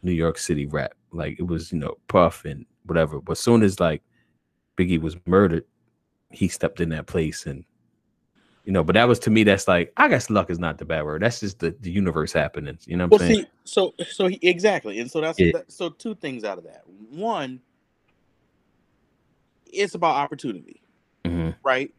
New 0.04 0.14
York 0.14 0.38
City 0.38 0.66
rap. 0.66 0.94
Like 1.12 1.38
it 1.40 1.44
was, 1.44 1.72
you 1.72 1.80
know, 1.80 1.98
Puff 2.08 2.46
and 2.46 2.66
whatever. 2.86 3.20
But 3.20 3.38
soon 3.38 3.62
as 3.64 3.80
like 3.80 4.02
Biggie 4.78 5.02
was 5.02 5.18
murdered, 5.26 5.66
he 6.30 6.48
stepped 6.48 6.80
in 6.80 6.90
that 6.90 7.08
place 7.08 7.46
and 7.46 7.66
you 8.66 8.72
know, 8.72 8.84
but 8.84 8.94
that 8.94 9.08
was 9.08 9.20
to 9.20 9.30
me 9.30 9.44
that's 9.44 9.68
like 9.68 9.92
I 9.98 10.08
guess 10.08 10.30
luck 10.30 10.50
is 10.50 10.60
not 10.60 10.78
the 10.78 10.86
bad 10.86 11.04
word. 11.04 11.22
That's 11.22 11.40
just 11.40 11.60
the, 11.60 11.76
the 11.82 11.90
universe 11.90 12.32
happening. 12.32 12.78
You 12.86 12.98
know 12.98 13.06
what 13.06 13.20
well, 13.20 13.22
I'm 13.22 13.34
saying? 13.34 13.46
See, 13.46 13.50
so 13.64 13.94
so 14.12 14.28
he, 14.28 14.40
exactly. 14.42 15.00
And 15.00 15.10
so 15.10 15.22
that's 15.22 15.40
yeah. 15.40 15.52
that, 15.54 15.72
so 15.72 15.90
two 15.90 16.16
things 16.16 16.44
out 16.44 16.58
of 16.58 16.66
that. 16.66 16.84
One, 17.10 17.60
it's 19.66 19.96
about 19.96 20.16
opportunity. 20.16 20.82
Mm-hmm. 21.26 21.52
Right? 21.64 21.94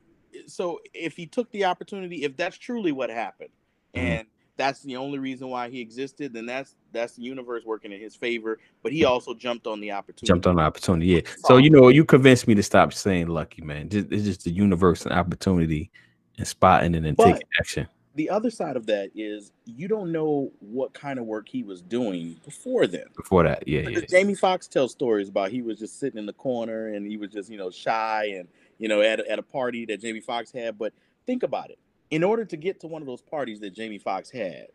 So 0.46 0.80
if 0.94 1.16
he 1.16 1.26
took 1.26 1.50
the 1.50 1.64
opportunity, 1.64 2.24
if 2.24 2.36
that's 2.36 2.56
truly 2.56 2.92
what 2.92 3.10
happened, 3.10 3.50
mm-hmm. 3.94 4.06
and 4.06 4.26
that's 4.56 4.82
the 4.82 4.96
only 4.96 5.18
reason 5.18 5.48
why 5.48 5.68
he 5.68 5.80
existed, 5.80 6.32
then 6.32 6.46
that's 6.46 6.76
that's 6.92 7.16
the 7.16 7.22
universe 7.22 7.64
working 7.64 7.90
in 7.90 8.00
his 8.00 8.14
favor. 8.14 8.60
But 8.84 8.92
he 8.92 9.04
also 9.04 9.34
jumped 9.34 9.66
on 9.66 9.80
the 9.80 9.90
opportunity. 9.90 10.26
Jumped 10.26 10.46
on 10.46 10.56
the 10.56 10.62
opportunity, 10.62 11.06
yeah. 11.06 11.20
So 11.38 11.56
you 11.56 11.70
know, 11.70 11.88
you 11.88 12.04
convinced 12.04 12.46
me 12.46 12.54
to 12.54 12.62
stop 12.62 12.92
saying 12.92 13.26
lucky, 13.26 13.62
man. 13.62 13.88
It's 13.90 14.24
just 14.24 14.44
the 14.44 14.52
universe 14.52 15.04
and 15.04 15.12
opportunity 15.12 15.90
and 16.38 16.46
spotting 16.46 16.94
and 16.94 17.04
then 17.04 17.14
but 17.14 17.24
taking 17.24 17.48
action. 17.58 17.88
The 18.14 18.28
other 18.28 18.50
side 18.50 18.76
of 18.76 18.86
that 18.86 19.10
is 19.14 19.52
you 19.64 19.88
don't 19.88 20.12
know 20.12 20.52
what 20.60 20.92
kind 20.92 21.18
of 21.18 21.24
work 21.24 21.48
he 21.48 21.62
was 21.62 21.80
doing 21.80 22.36
before 22.44 22.86
then. 22.86 23.06
Before 23.16 23.42
that, 23.42 23.66
yeah, 23.66 23.88
yeah. 23.88 24.00
Jamie 24.08 24.34
Foxx 24.34 24.68
tells 24.68 24.92
stories 24.92 25.28
about 25.30 25.50
he 25.50 25.62
was 25.62 25.78
just 25.78 25.98
sitting 25.98 26.18
in 26.18 26.26
the 26.26 26.34
corner 26.34 26.88
and 26.88 27.06
he 27.06 27.16
was 27.16 27.30
just 27.30 27.50
you 27.50 27.56
know 27.56 27.70
shy 27.70 28.34
and 28.36 28.48
you 28.78 28.88
know 28.88 29.00
at 29.00 29.20
a, 29.20 29.30
at 29.30 29.38
a 29.38 29.42
party 29.42 29.86
that 29.86 30.00
Jamie 30.00 30.20
Foxx 30.20 30.52
had. 30.52 30.76
But 30.76 30.92
think 31.26 31.42
about 31.42 31.70
it 31.70 31.78
in 32.12 32.22
order 32.22 32.44
to 32.44 32.56
get 32.58 32.78
to 32.80 32.86
one 32.86 33.00
of 33.00 33.06
those 33.06 33.22
parties 33.22 33.58
that 33.60 33.70
Jamie 33.70 33.98
Foxx 33.98 34.30
had, 34.30 34.66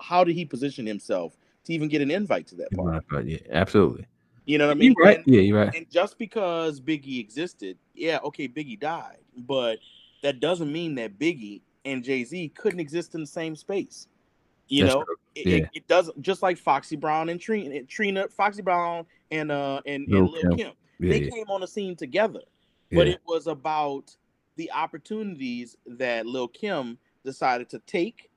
how 0.00 0.24
did 0.24 0.34
he 0.34 0.46
position 0.46 0.86
himself 0.86 1.36
to 1.64 1.74
even 1.74 1.88
get 1.88 2.00
an 2.00 2.10
invite 2.10 2.46
to 2.48 2.54
that 2.56 2.72
party? 2.72 3.32
Yeah, 3.32 3.38
absolutely. 3.52 4.06
You 4.46 4.56
know 4.56 4.68
what 4.68 4.78
I 4.78 4.80
mean? 4.80 4.94
You're 4.96 5.06
right. 5.06 5.18
And, 5.18 5.26
yeah, 5.26 5.42
you're 5.42 5.58
right. 5.58 5.74
And 5.74 5.88
just 5.90 6.16
because 6.16 6.80
Biggie 6.80 7.20
existed, 7.20 7.76
yeah, 7.94 8.18
okay, 8.24 8.48
Biggie 8.48 8.80
died, 8.80 9.18
but 9.36 9.78
that 10.22 10.40
doesn't 10.40 10.72
mean 10.72 10.94
that 10.96 11.18
Biggie 11.18 11.62
and 11.84 12.04
Jay 12.04 12.24
Z 12.24 12.52
couldn't 12.56 12.80
exist 12.80 13.14
in 13.14 13.20
the 13.20 13.26
same 13.26 13.56
space. 13.56 14.06
You 14.68 14.84
That's 14.84 14.94
know, 14.94 15.04
it, 15.34 15.46
yeah. 15.46 15.56
it, 15.56 15.70
it, 15.74 15.88
doesn't 15.88 16.20
just 16.22 16.42
like 16.42 16.56
Foxy 16.56 16.94
Brown 16.94 17.28
and 17.28 17.40
Trina, 17.40 17.82
Trina 17.84 18.28
Foxy 18.28 18.62
Brown 18.62 19.04
and 19.30 19.50
uh 19.50 19.80
and, 19.86 20.06
Lil 20.08 20.20
and 20.20 20.30
Lil 20.30 20.42
Kim. 20.42 20.56
Kim. 20.56 20.72
Yeah, 21.00 21.10
they 21.10 21.22
yeah. 21.22 21.30
came 21.30 21.46
on 21.48 21.60
the 21.60 21.66
scene 21.66 21.96
together, 21.96 22.42
but 22.92 23.08
it 23.08 23.20
was 23.26 23.46
about 23.46 24.14
the 24.56 24.70
opportunities 24.72 25.76
that 25.86 26.26
Lil 26.26 26.48
Kim 26.48 26.98
decided 27.24 27.68
to 27.70 27.78
take 27.80 28.30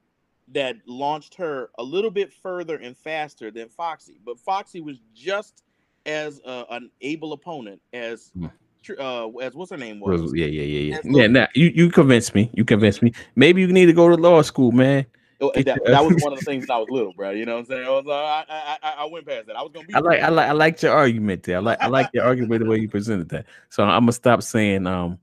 that 0.50 0.78
launched 0.86 1.36
her 1.36 1.70
a 1.78 1.84
little 1.84 2.12
bit 2.12 2.32
further 2.32 2.78
and 2.78 2.98
faster 2.98 3.52
than 3.52 3.70
Foxy. 3.70 4.20
But 4.26 4.40
Foxy 4.40 4.82
was 4.82 5.00
just 5.14 5.64
as 6.06 6.42
uh, 6.46 6.66
an 6.70 6.90
able 7.02 7.34
opponent 7.34 7.82
as 7.94 8.32
hmm. 8.38 8.48
Uh 8.90 9.30
as 9.42 9.54
what's 9.54 9.72
her 9.72 9.78
name 9.78 10.00
was. 10.00 10.34
Yeah, 10.34 10.46
yeah, 10.46 10.64
yeah, 10.64 10.94
yeah. 10.94 11.02
Yeah, 11.04 11.28
now 11.28 11.48
you, 11.56 11.68
you 11.68 11.90
convinced 11.90 12.36
me. 12.36 12.50
You 12.54 12.66
convinced 12.66 13.02
me. 13.02 13.14
Maybe 13.36 13.62
you 13.62 13.68
need 13.68 13.86
to 13.88 13.94
go 13.94 14.10
to 14.10 14.16
law 14.16 14.42
school, 14.42 14.72
man. 14.72 15.06
Oh, 15.42 15.52
that, 15.56 15.66
that, 15.66 16.06
was 16.06 16.16
one 16.24 16.34
of 16.34 16.40
the 16.40 16.46
things 16.46 16.68
that 16.68 16.74
I 16.74 16.78
was 16.78 16.88
little, 16.90 17.12
bro. 17.14 17.32
You 17.32 17.46
know 17.46 17.54
what 17.54 17.60
I'm 17.60 17.66
saying? 17.66 17.86
I 17.86 17.90
was, 17.90 18.06
uh, 18.08 18.12
I, 18.14 18.78
I, 18.82 18.96
I 19.00 19.06
went 19.06 19.28
past 19.28 19.48
that. 19.48 19.58
I 19.58 19.62
was 19.62 19.72
gonna 19.74 19.86
be. 19.86 19.94
I 19.94 20.00
like, 20.00 20.22
I 20.22 20.30
like, 20.30 20.50
I 20.50 20.52
like 20.54 20.82
your 20.82 20.94
argument 20.94 21.44
there. 21.44 21.58
I 21.58 21.60
like, 21.60 21.82
I 21.82 21.88
like 21.88 22.10
your 22.14 22.24
argument 22.24 22.64
the 22.64 22.70
way 22.70 22.80
you 22.80 22.88
presented 22.88 23.30
that. 23.30 23.46
So 23.70 23.84
I'm 23.84 24.04
gonna 24.04 24.14
stop 24.14 24.42
saying, 24.42 24.88
um, 24.88 25.20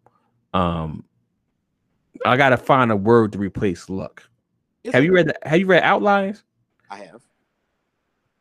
um, 0.53 1.05
I 2.27 2.37
gotta 2.37 2.59
find 2.59 2.91
a 2.91 2.97
word 2.97 3.32
to 3.32 3.39
replace 3.39 3.89
luck. 3.89 4.23
It's 4.85 4.95
have 4.95 5.05
you 5.05 5.12
read 5.12 5.28
that? 5.28 5.47
Have 5.47 5.61
you 5.61 5.66
read 5.66 5.82
Outliers? 5.82 6.43
I 6.91 6.99
have. 7.05 7.23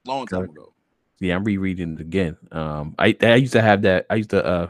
Long 0.05 0.25
time 0.27 0.45
ago. 0.45 0.73
Yeah, 1.19 1.35
I'm 1.35 1.43
rereading 1.43 1.93
it 1.95 2.01
again. 2.01 2.37
Um, 2.51 2.95
I 2.97 3.15
I 3.21 3.35
used 3.35 3.53
to 3.53 3.61
have 3.61 3.83
that. 3.83 4.05
I 4.09 4.15
used 4.15 4.31
to. 4.31 4.45
Uh, 4.45 4.67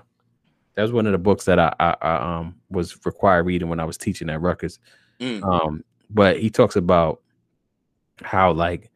that 0.80 0.84
was 0.84 0.93
one 0.93 1.06
of 1.06 1.11
the 1.11 1.18
books 1.18 1.45
that 1.45 1.60
I, 1.60 1.73
I, 1.80 1.95
I 2.01 2.38
um 2.38 2.56
was 2.69 2.97
required 3.06 3.45
reading 3.45 3.69
when 3.69 3.80
I 3.80 3.85
was 3.85 3.97
teaching 3.97 4.30
at 4.30 4.41
Rutgers. 4.41 4.80
Mm. 5.19 5.43
Um, 5.43 5.84
but 6.10 6.39
he 6.39 6.49
talks 6.49 6.76
about 6.76 7.22
how 8.22 8.51
like 8.51 8.91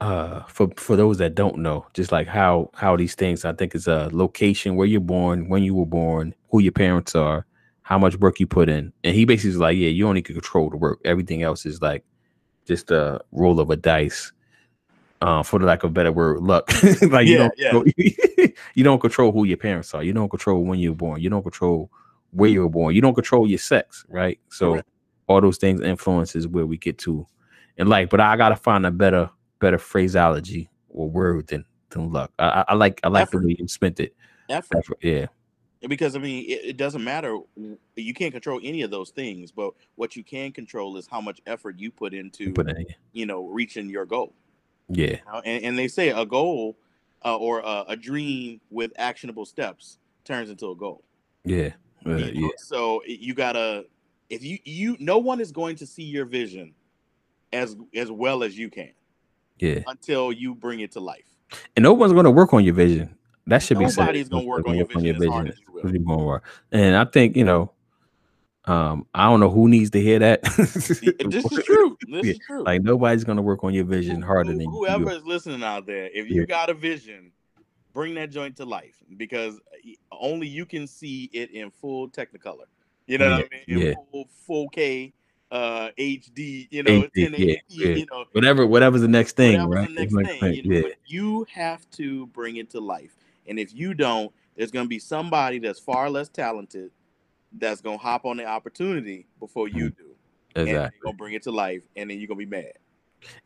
uh 0.00 0.42
for 0.44 0.70
for 0.76 0.94
those 0.94 1.18
that 1.18 1.34
don't 1.34 1.58
know 1.58 1.84
just 1.94 2.12
like 2.12 2.28
how 2.28 2.70
how 2.74 2.96
these 2.96 3.16
things 3.16 3.44
i 3.44 3.52
think 3.52 3.74
is 3.74 3.88
a 3.88 4.08
location 4.12 4.76
where 4.76 4.86
you're 4.86 5.00
born 5.00 5.48
when 5.48 5.64
you 5.64 5.74
were 5.74 5.84
born 5.84 6.32
who 6.48 6.60
your 6.60 6.70
parents 6.70 7.16
are 7.16 7.44
how 7.84 7.98
much 7.98 8.16
work 8.16 8.40
you 8.40 8.46
put 8.46 8.68
in. 8.68 8.92
And 9.04 9.14
he 9.14 9.24
basically 9.24 9.50
is 9.50 9.58
like, 9.58 9.76
yeah, 9.76 9.90
you 9.90 10.08
only 10.08 10.22
can 10.22 10.34
control 10.34 10.70
the 10.70 10.76
work. 10.76 11.00
Everything 11.04 11.42
else 11.42 11.64
is 11.66 11.80
like 11.80 12.02
just 12.66 12.90
a 12.90 13.20
roll 13.30 13.60
of 13.60 13.70
a 13.70 13.76
dice. 13.76 14.32
Uh, 15.20 15.42
for 15.42 15.58
the 15.58 15.64
lack 15.64 15.82
of 15.84 15.90
a 15.90 15.92
better 15.92 16.12
word, 16.12 16.40
luck. 16.40 16.70
like 17.02 17.26
yeah, 17.26 17.48
you 17.56 17.72
don't, 17.72 17.94
yeah. 17.96 18.46
you 18.74 18.84
don't 18.84 19.00
control 19.00 19.32
who 19.32 19.44
your 19.44 19.56
parents 19.56 19.94
are. 19.94 20.02
You 20.02 20.12
don't 20.12 20.28
control 20.28 20.62
when 20.64 20.78
you 20.78 20.90
were 20.90 20.96
born. 20.96 21.20
You 21.20 21.30
don't 21.30 21.42
control 21.42 21.90
where 22.32 22.50
you 22.50 22.60
were 22.60 22.68
born. 22.68 22.94
You 22.94 23.00
don't 23.00 23.14
control 23.14 23.48
your 23.48 23.58
sex, 23.58 24.04
right? 24.08 24.38
So 24.50 24.82
all 25.26 25.40
those 25.40 25.56
things 25.56 25.80
influences 25.80 26.46
where 26.46 26.66
we 26.66 26.76
get 26.76 26.98
to 26.98 27.26
in 27.78 27.86
life. 27.86 28.10
But 28.10 28.20
I 28.20 28.36
gotta 28.36 28.56
find 28.56 28.84
a 28.84 28.90
better, 28.90 29.30
better 29.60 29.78
phraseology 29.78 30.68
or 30.90 31.08
word 31.08 31.46
than 31.46 31.64
than 31.90 32.12
luck. 32.12 32.32
I, 32.38 32.64
I 32.68 32.74
like 32.74 33.00
I 33.02 33.08
like 33.08 33.22
Effort. 33.22 33.40
the 33.40 33.46
way 33.46 33.56
you 33.58 33.68
spent 33.68 34.00
it. 34.00 34.14
Effort. 34.50 34.78
Effort. 34.78 34.98
Yeah 35.00 35.26
because 35.88 36.16
I 36.16 36.18
mean, 36.18 36.44
it, 36.48 36.64
it, 36.64 36.76
doesn't 36.76 37.02
matter. 37.02 37.38
You 37.96 38.14
can't 38.14 38.32
control 38.32 38.60
any 38.62 38.82
of 38.82 38.90
those 38.90 39.10
things, 39.10 39.52
but 39.52 39.74
what 39.96 40.16
you 40.16 40.24
can 40.24 40.52
control 40.52 40.96
is 40.96 41.06
how 41.06 41.20
much 41.20 41.40
effort 41.46 41.78
you 41.78 41.90
put 41.90 42.14
into, 42.14 42.52
put 42.52 42.68
in. 42.68 42.86
you 43.12 43.26
know, 43.26 43.46
reaching 43.46 43.88
your 43.88 44.06
goal. 44.06 44.32
Yeah, 44.88 45.16
and, 45.44 45.64
and 45.64 45.78
they 45.78 45.88
say 45.88 46.10
a 46.10 46.26
goal 46.26 46.76
uh, 47.24 47.36
or 47.36 47.60
a, 47.60 47.84
a, 47.88 47.96
dream 47.96 48.60
with 48.70 48.92
actionable 48.96 49.46
steps 49.46 49.98
turns 50.24 50.50
into 50.50 50.70
a 50.70 50.76
goal. 50.76 51.02
Yeah, 51.44 51.70
uh, 52.06 52.16
you 52.16 52.40
know? 52.40 52.48
yeah. 52.48 52.48
So 52.58 53.02
you 53.06 53.34
gotta, 53.34 53.86
if 54.28 54.44
you 54.44 54.58
you, 54.64 54.96
no 55.00 55.18
one 55.18 55.40
is 55.40 55.52
going 55.52 55.76
to 55.76 55.86
see 55.86 56.02
your 56.02 56.26
vision 56.26 56.74
as 57.52 57.76
as 57.94 58.10
well 58.10 58.42
as 58.42 58.58
you 58.58 58.68
can. 58.68 58.92
Yeah. 59.58 59.80
Until 59.86 60.32
you 60.32 60.54
bring 60.54 60.80
it 60.80 60.92
to 60.92 61.00
life. 61.00 61.24
And 61.76 61.82
no 61.84 61.94
one's 61.94 62.12
going 62.12 62.24
to 62.24 62.30
work 62.30 62.52
on 62.52 62.64
your 62.64 62.74
vision. 62.74 63.16
That 63.46 63.62
should 63.62 63.78
Nobody's 63.78 63.96
be 63.96 64.00
Nobody's 64.00 64.28
gonna 64.28 64.44
work 64.44 64.66
on 64.66 64.74
your 64.74 64.86
vision. 64.86 65.00
On 65.00 65.04
your 65.04 65.14
vision. 65.14 65.46
As 65.84 65.92
you. 65.92 66.40
And 66.72 66.96
I 66.96 67.04
think 67.04 67.36
you 67.36 67.44
know, 67.44 67.70
um, 68.66 69.06
I 69.14 69.24
don't 69.24 69.40
know 69.40 69.50
who 69.50 69.68
needs 69.68 69.90
to 69.90 70.00
hear 70.00 70.18
that. 70.20 70.42
this 70.42 70.90
is 70.90 71.64
true. 71.64 71.96
This 72.08 72.26
yeah. 72.26 72.32
is 72.32 72.38
true. 72.38 72.64
Like 72.64 72.82
nobody's 72.82 73.24
gonna 73.24 73.42
work 73.42 73.64
on 73.64 73.74
your 73.74 73.84
vision 73.84 74.22
harder 74.22 74.52
Who, 74.52 74.58
than 74.58 74.70
whoever 74.70 75.10
you. 75.10 75.16
is 75.16 75.24
listening 75.24 75.62
out 75.62 75.86
there. 75.86 76.08
If 76.12 76.30
you 76.30 76.40
yeah. 76.40 76.46
got 76.46 76.70
a 76.70 76.74
vision, 76.74 77.32
bring 77.92 78.14
that 78.14 78.30
joint 78.30 78.56
to 78.56 78.64
life 78.64 78.94
because 79.16 79.58
only 80.12 80.46
you 80.46 80.64
can 80.64 80.86
see 80.86 81.28
it 81.32 81.50
in 81.50 81.70
full 81.70 82.08
Technicolor. 82.08 82.66
You 83.06 83.18
know 83.18 83.28
yeah. 83.28 83.36
what 83.36 83.48
I 83.52 83.70
mean? 83.74 83.82
In 83.88 83.94
full, 84.10 84.28
full 84.46 84.68
K 84.68 85.12
uh 85.50 85.90
HD, 85.98 86.68
you 86.70 86.82
know, 86.82 87.02
HD, 87.02 87.38
yeah, 87.38 87.54
yeah. 87.68 87.88
you 87.88 88.06
know, 88.10 88.24
whatever, 88.32 88.66
whatever's 88.66 89.02
the 89.02 89.08
next 89.08 89.36
thing, 89.36 89.62
right? 89.68 89.88
The 89.88 89.94
next 89.94 90.40
thing, 90.40 90.54
you, 90.54 90.62
know, 90.62 90.88
yeah. 90.88 90.94
you 91.06 91.46
have 91.52 91.88
to 91.92 92.26
bring 92.28 92.56
it 92.56 92.70
to 92.70 92.80
life. 92.80 93.14
And 93.46 93.58
if 93.58 93.74
you 93.74 93.94
don't, 93.94 94.32
there's 94.56 94.70
going 94.70 94.86
to 94.86 94.88
be 94.88 94.98
somebody 94.98 95.58
that's 95.58 95.78
far 95.78 96.08
less 96.08 96.28
talented 96.28 96.90
that's 97.58 97.80
going 97.80 97.98
to 97.98 98.02
hop 98.02 98.24
on 98.24 98.36
the 98.36 98.46
opportunity 98.46 99.26
before 99.40 99.68
you 99.68 99.90
do. 99.90 100.14
Exactly. 100.56 100.74
And 100.74 100.92
going 101.02 101.14
to 101.14 101.18
bring 101.18 101.34
it 101.34 101.42
to 101.44 101.50
life, 101.50 101.82
and 101.96 102.10
then 102.10 102.18
you're 102.18 102.28
going 102.28 102.40
to 102.40 102.46
be 102.46 102.56
mad. 102.56 102.72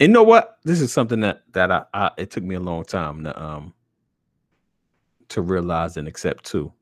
And 0.00 0.08
you 0.08 0.14
know 0.14 0.22
what? 0.22 0.58
This 0.64 0.80
is 0.80 0.92
something 0.92 1.20
that 1.20 1.42
that 1.52 1.70
I, 1.70 1.84
I 1.94 2.10
it 2.18 2.30
took 2.30 2.44
me 2.44 2.56
a 2.56 2.60
long 2.60 2.84
time 2.84 3.24
to 3.24 3.42
um 3.42 3.74
to 5.28 5.42
realize 5.42 5.96
and 5.96 6.08
accept 6.08 6.44
too. 6.44 6.72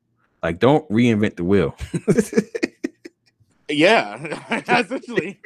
Like, 0.42 0.58
don't 0.58 0.88
reinvent 0.88 1.36
the 1.36 1.44
wheel. 1.44 1.76
Yeah, 3.68 4.62
essentially. 4.68 5.40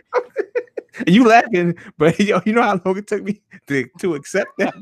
you 1.07 1.25
laughing, 1.25 1.77
but 1.97 2.19
yo, 2.19 2.41
you 2.45 2.53
know 2.53 2.63
how 2.63 2.81
long 2.85 2.99
it 2.99 3.07
took 3.07 3.23
me 3.23 3.41
to, 3.67 3.89
to 3.99 4.15
accept 4.15 4.51
that? 4.59 4.75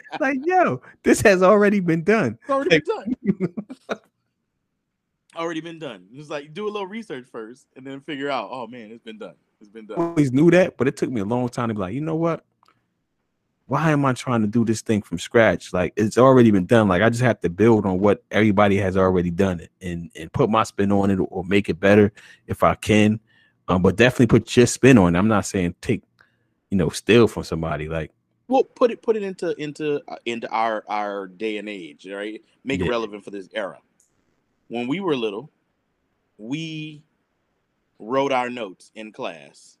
like, 0.20 0.38
yo, 0.44 0.80
this 1.02 1.20
has 1.22 1.42
already 1.42 1.80
been 1.80 2.04
done. 2.04 2.38
It's 2.42 2.50
already 2.50 2.80
been 3.22 3.54
done. 3.88 4.00
Already 5.36 5.60
been 5.60 5.78
done. 5.78 6.06
It's 6.12 6.30
like 6.30 6.52
do 6.54 6.66
a 6.66 6.70
little 6.70 6.86
research 6.88 7.26
first 7.30 7.66
and 7.76 7.86
then 7.86 8.00
figure 8.00 8.30
out, 8.30 8.48
oh 8.50 8.66
man, 8.66 8.90
it's 8.90 9.02
been 9.04 9.18
done. 9.18 9.34
It's 9.60 9.70
been 9.70 9.84
I 9.90 9.94
done. 9.94 9.98
always 10.10 10.32
knew 10.32 10.50
that, 10.50 10.76
but 10.76 10.88
it 10.88 10.96
took 10.96 11.10
me 11.10 11.20
a 11.20 11.24
long 11.24 11.48
time 11.48 11.68
to 11.68 11.74
be 11.74 11.80
like, 11.80 11.94
you 11.94 12.00
know 12.00 12.16
what? 12.16 12.44
Why 13.68 13.90
am 13.90 14.04
I 14.04 14.12
trying 14.12 14.42
to 14.42 14.46
do 14.46 14.64
this 14.64 14.80
thing 14.80 15.02
from 15.02 15.18
scratch? 15.18 15.72
Like 15.72 15.92
it's 15.96 16.18
already 16.18 16.52
been 16.52 16.66
done. 16.66 16.86
Like 16.86 17.02
I 17.02 17.10
just 17.10 17.22
have 17.22 17.40
to 17.40 17.50
build 17.50 17.84
on 17.84 17.98
what 17.98 18.22
everybody 18.30 18.76
has 18.76 18.96
already 18.96 19.30
done 19.30 19.58
it 19.60 19.70
and 19.80 20.10
and 20.14 20.32
put 20.32 20.48
my 20.50 20.62
spin 20.62 20.92
on 20.92 21.10
it 21.10 21.18
or 21.30 21.42
make 21.44 21.68
it 21.68 21.80
better 21.80 22.12
if 22.46 22.62
I 22.62 22.76
can. 22.76 23.18
Um, 23.68 23.82
but 23.82 23.96
definitely 23.96 24.28
put 24.28 24.56
your 24.56 24.66
spin 24.66 24.98
on 24.98 25.16
it. 25.16 25.18
I'm 25.18 25.26
not 25.26 25.46
saying 25.46 25.74
take, 25.80 26.02
you 26.70 26.76
know, 26.78 26.90
steal 26.90 27.26
from 27.26 27.42
somebody. 27.42 27.88
Like 27.88 28.12
Well, 28.46 28.62
put 28.62 28.92
it 28.92 29.02
put 29.02 29.16
it 29.16 29.24
into 29.24 29.60
into 29.60 30.00
uh, 30.06 30.16
into 30.24 30.48
our 30.50 30.84
our 30.88 31.26
day 31.26 31.56
and 31.58 31.68
age, 31.68 32.06
right? 32.08 32.40
Make 32.62 32.78
Yeah. 32.78 32.86
it 32.86 32.90
relevant 32.90 33.24
for 33.24 33.32
this 33.32 33.48
era. 33.52 33.78
When 34.68 34.88
we 34.88 35.00
were 35.00 35.16
little, 35.16 35.50
we 36.38 37.02
wrote 37.98 38.32
our 38.32 38.50
notes 38.50 38.90
in 38.94 39.12
class 39.12 39.78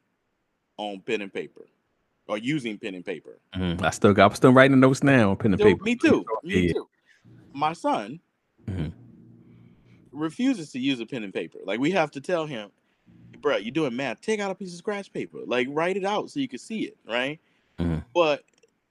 on 0.78 1.00
pen 1.00 1.22
and 1.22 1.32
paper, 1.32 1.66
or 2.28 2.38
using 2.38 2.78
pen 2.78 2.94
and 2.94 3.04
paper. 3.04 3.38
I 3.52 3.90
still 3.90 4.12
got 4.12 4.30
I'm 4.30 4.34
still 4.36 4.52
writing 4.52 4.78
notes 4.80 5.02
now 5.02 5.30
on 5.30 5.36
pen 5.36 5.52
and 5.52 5.60
Still- 5.60 5.72
paper. 5.72 5.84
me 5.84 5.96
too. 5.96 6.24
Me 6.42 6.66
Yeah. 6.68 6.72
too. 6.74 6.88
My 7.52 7.72
son 7.72 8.20
Mhm. 8.68 8.92
refuses 10.12 10.70
to 10.72 10.78
use 10.78 11.00
a 11.00 11.06
pen 11.06 11.24
and 11.24 11.32
paper. 11.32 11.58
Like 11.64 11.80
we 11.80 11.90
have 11.92 12.10
to 12.12 12.20
tell 12.20 12.46
him, 12.46 12.70
bro, 13.40 13.56
you're 13.56 13.70
doing 13.72 13.96
math. 13.96 14.20
Take 14.20 14.40
out 14.40 14.50
a 14.50 14.54
piece 14.54 14.72
of 14.72 14.78
scratch 14.78 15.12
paper. 15.12 15.38
Like 15.46 15.66
write 15.70 15.96
it 15.96 16.04
out 16.04 16.30
so 16.30 16.40
you 16.40 16.48
can 16.48 16.58
see 16.58 16.80
it, 16.80 16.96
right? 17.08 17.40
Mhm. 17.78 18.04
But 18.14 18.44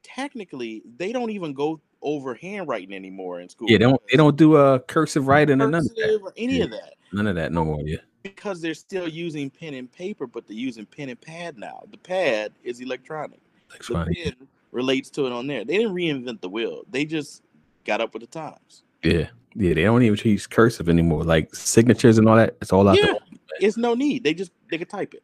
technically, 0.04 0.82
they 0.98 1.12
don't 1.12 1.30
even 1.32 1.54
go 1.54 1.80
over 2.06 2.36
handwriting 2.36 2.94
anymore 2.94 3.42
in 3.42 3.50
school. 3.50 3.70
Yeah, 3.70 3.80
they 3.80 3.84
don't 3.84 4.02
they 4.10 4.16
don't 4.16 4.38
do 4.38 4.56
a 4.56 4.76
uh, 4.76 4.80
cursive 4.80 5.28
writing 5.28 5.62
or 5.62 5.68
none 5.68 5.74
of 5.76 5.96
that. 5.96 6.20
or 6.24 6.32
any 6.38 6.60
Yeah. 6.60 6.64
of 6.66 6.72
that 6.72 6.94
None 7.12 7.28
of 7.28 7.36
that 7.36 7.52
no 7.52 7.66
more. 7.66 7.82
Yeah. 7.84 7.98
because 8.24 8.62
they're 8.62 8.74
still 8.74 9.08
using 9.08 9.50
pen 9.50 9.74
and 9.74 9.92
paper, 9.92 10.28
but 10.28 10.48
they're 10.48 10.56
using 10.56 10.86
pen 10.86 11.10
and 11.10 11.20
pad 11.20 11.58
now. 11.58 11.84
The 11.92 11.98
pad 11.98 12.54
is 12.64 12.80
electronic. 12.80 13.40
That's 13.72 13.88
The 13.88 14.06
pen 14.16 14.48
relates 14.72 15.10
to 15.12 15.26
it 15.26 15.32
on 15.32 15.48
there. 15.48 15.66
They 15.66 15.78
didn't 15.78 15.94
reinvent 15.96 16.42
the 16.42 16.50
wheel. 16.50 16.84
They 16.90 17.06
just 17.06 17.42
got 17.86 18.02
up 18.02 18.14
with 18.14 18.22
the 18.22 18.28
times. 18.28 18.84
Yeah. 19.04 19.28
Yeah. 19.56 19.74
They 19.74 19.84
don't 19.84 20.02
even 20.04 20.18
use 20.30 20.48
cursive 20.48 20.90
anymore. 20.90 21.24
Like 21.24 21.54
signatures 21.56 22.18
and 22.18 22.30
all 22.30 22.36
that. 22.36 22.56
It's 22.62 22.72
all 22.72 22.88
out 22.88 22.98
Yeah. 22.98 23.06
there. 23.06 23.16
It's 23.62 23.78
no 23.78 23.94
need. 23.96 24.24
They 24.24 24.34
just 24.34 24.52
they 24.70 24.78
could 24.78 24.90
type 24.90 25.14
it. 25.14 25.24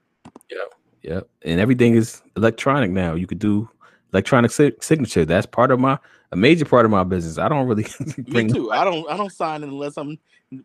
Yeah. 0.50 0.58
Yeah, 1.04 1.22
and 1.42 1.60
everything 1.60 1.96
is 1.96 2.22
electronic 2.38 2.92
now. 2.92 3.16
You 3.16 3.26
could 3.26 3.40
do 3.40 3.68
electronic 4.14 4.52
si- 4.52 4.74
signature. 4.80 5.26
That's 5.26 5.46
part 5.46 5.72
of 5.72 5.80
my 5.80 5.98
a 6.32 6.36
major 6.36 6.66
part 6.66 6.86
of 6.86 6.92
my 6.92 7.04
business. 7.04 7.38
I 7.38 7.50
don't 7.50 7.68
really 7.68 7.86
Me 8.28 8.48
too. 8.48 8.72
I 8.72 8.84
don't 8.84 9.10
I 9.10 9.18
don't 9.18 9.32
sign 9.32 9.64
unless 9.64 9.98
I'm 9.98 10.18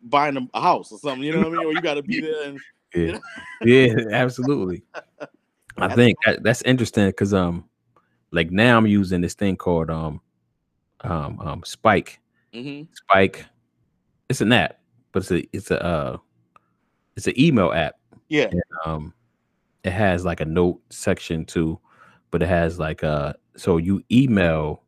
buying 0.03 0.49
a- 0.53 0.59
house 0.59 0.91
or 0.91 0.99
something. 0.99 1.23
You 1.23 1.33
know 1.33 1.39
what 1.39 1.47
I 1.47 1.51
mean? 1.51 1.65
Or 1.65 1.73
you 1.73 1.81
got 1.81 1.95
to 1.95 2.03
be 2.03 2.19
there. 2.21 2.43
And, 2.43 2.59
Yeah, 2.93 3.19
yeah, 3.63 3.95
absolutely. 4.11 4.83
I 5.77 5.93
think 5.93 6.17
that, 6.25 6.41
that's 6.41 6.61
interesting 6.63 7.07
because 7.07 7.33
um, 7.33 7.65
like 8.31 8.49
now 8.51 8.77
I'm 8.77 8.87
using 8.87 9.21
this 9.21 9.35
thing 9.35 9.55
called 9.55 9.89
um, 9.89 10.21
um, 11.01 11.39
um, 11.39 11.63
Spike. 11.63 12.19
Mhm. 12.53 12.87
Spike. 12.93 13.45
It's 14.29 14.41
an 14.41 14.51
app, 14.51 14.79
but 15.11 15.23
it's 15.23 15.31
a 15.31 15.47
it's 15.55 15.71
a 15.71 15.83
uh, 15.83 16.17
it's 17.15 17.27
an 17.27 17.39
email 17.39 17.71
app. 17.71 17.95
Yeah. 18.29 18.49
um 18.85 19.13
it 19.83 19.91
has 19.91 20.25
like 20.25 20.41
a 20.41 20.45
note 20.45 20.81
section 20.89 21.45
too 21.45 21.79
but 22.31 22.41
it 22.43 22.47
has 22.49 22.77
like 22.79 23.03
uh 23.03 23.33
so 23.55 23.77
you 23.77 24.03
email 24.11 24.83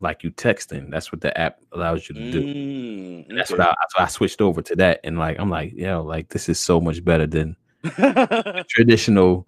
like 0.00 0.22
you 0.22 0.30
texting 0.32 0.90
that's 0.90 1.10
what 1.12 1.20
the 1.20 1.36
app 1.38 1.58
allows 1.72 2.08
you 2.08 2.14
to 2.14 2.30
do 2.30 2.42
Mm, 2.42 3.28
And 3.28 3.38
that's 3.38 3.50
okay. 3.50 3.62
what 3.62 3.68
I, 3.70 3.74
so 3.96 4.02
I 4.02 4.06
switched 4.08 4.40
over 4.40 4.60
to 4.62 4.76
that 4.76 5.00
and 5.04 5.18
like 5.18 5.38
i'm 5.38 5.50
like 5.50 5.72
yo 5.74 6.02
like 6.02 6.28
this 6.28 6.48
is 6.48 6.58
so 6.60 6.80
much 6.80 7.02
better 7.04 7.26
than 7.26 7.56
traditional 8.68 9.46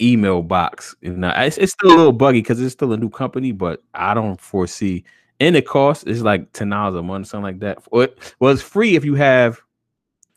email 0.00 0.42
box 0.42 0.94
you 1.00 1.16
know 1.16 1.32
it's, 1.36 1.58
it's 1.58 1.72
still 1.72 1.90
a 1.90 1.96
little 1.96 2.12
buggy 2.12 2.40
because 2.40 2.60
it's 2.60 2.72
still 2.72 2.92
a 2.92 2.96
new 2.96 3.08
company 3.10 3.52
but 3.52 3.80
i 3.94 4.14
don't 4.14 4.40
foresee 4.40 5.04
and 5.40 5.54
it 5.56 5.66
costs 5.66 6.04
is 6.04 6.22
like 6.22 6.50
ten 6.52 6.68
dollars 6.70 6.96
a 6.98 7.02
month 7.02 7.26
something 7.28 7.44
like 7.44 7.58
that 7.60 7.78
well, 7.92 8.02
it- 8.02 8.34
well 8.40 8.52
it's 8.52 8.62
free 8.62 8.96
if 8.96 9.04
you 9.04 9.14
have 9.14 9.60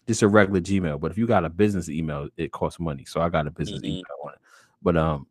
just 0.07 0.21
a 0.21 0.27
regular 0.27 0.61
gmail 0.61 0.99
but 0.99 1.09
if 1.09 1.17
you 1.17 1.25
got 1.25 1.45
a 1.45 1.49
business 1.49 1.89
email 1.89 2.29
it 2.37 2.51
costs 2.51 2.79
money 2.79 3.05
so 3.05 3.21
i 3.21 3.29
got 3.29 3.47
a 3.47 3.51
business 3.51 3.81
Mhm. 3.81 3.85
email 3.89 4.03
on 4.23 4.33
it 4.33 4.39
but 4.83 4.95
um 4.95 5.25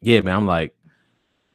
yeah 0.00 0.20
man 0.20 0.36
i'm 0.36 0.46
like 0.46 0.74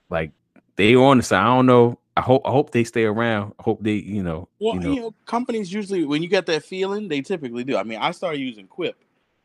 like 0.09 0.31
they 0.75 0.95
on 0.95 1.17
the 1.17 1.23
side 1.23 1.41
i 1.41 1.45
don't 1.55 1.65
know 1.65 1.97
i 2.17 2.21
hope 2.21 2.41
i 2.45 2.51
hope 2.51 2.71
they 2.71 2.83
stay 2.83 3.03
around 3.03 3.53
i 3.59 3.63
hope 3.63 3.81
they 3.81 3.93
you 3.95 4.21
know 4.23 4.47
Well, 4.59 4.75
you 4.75 4.81
you 4.81 4.95
know 4.95 5.01
know, 5.07 5.15
companies 5.25 5.71
usually 5.73 6.05
when 6.05 6.21
you 6.21 6.27
get 6.29 6.45
that 6.47 6.63
feeling, 6.63 7.07
they 7.07 7.21
typically 7.21 7.63
do. 7.63 7.77
I 7.77 7.83
mean, 7.83 7.99
I 7.99 8.11
started 8.11 8.39
using 8.39 8.67
Quip 8.67 8.95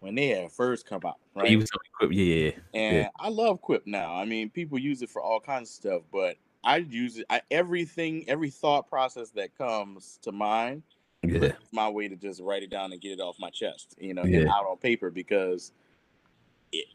when 0.01 0.15
they 0.15 0.29
had 0.29 0.53
first 0.53 0.87
come 0.87 1.01
out, 1.07 1.17
oh, 1.37 1.41
right? 1.41 1.51
you 1.51 1.59
was 1.59 1.71
Quip, 1.99 2.13
yeah 2.13 2.25
yeah 2.25 2.51
yeah. 2.73 2.81
and 2.81 3.09
I 3.19 3.29
love 3.29 3.61
Quip 3.61 3.87
now. 3.87 4.15
I 4.15 4.25
mean, 4.25 4.51
people 4.51 4.79
use 4.79 5.03
it 5.03 5.11
for 5.11 5.23
all 5.23 5.41
kinds 5.41 5.71
of 5.71 5.75
stuff, 5.75 6.03
but 6.13 6.37
I 6.65 6.79
use 6.79 7.19
it. 7.19 7.27
I, 7.31 7.41
everything, 7.51 8.25
every 8.29 8.51
thought 8.51 8.89
process 8.89 9.31
that 9.31 9.57
comes 9.57 10.19
to 10.23 10.33
mind, 10.33 10.83
yeah 11.23 11.53
my 11.73 11.89
way 11.89 12.09
to 12.09 12.17
just 12.17 12.41
write 12.41 12.63
it 12.63 12.71
down 12.71 12.93
and 12.93 13.01
get 13.01 13.13
it 13.13 13.21
off 13.21 13.37
my 13.41 13.51
chest, 13.51 13.95
you 13.99 14.15
know, 14.15 14.25
Yeah. 14.25 14.41
and 14.41 14.49
out 14.49 14.67
on 14.67 14.77
paper 14.77 15.11
because 15.11 15.73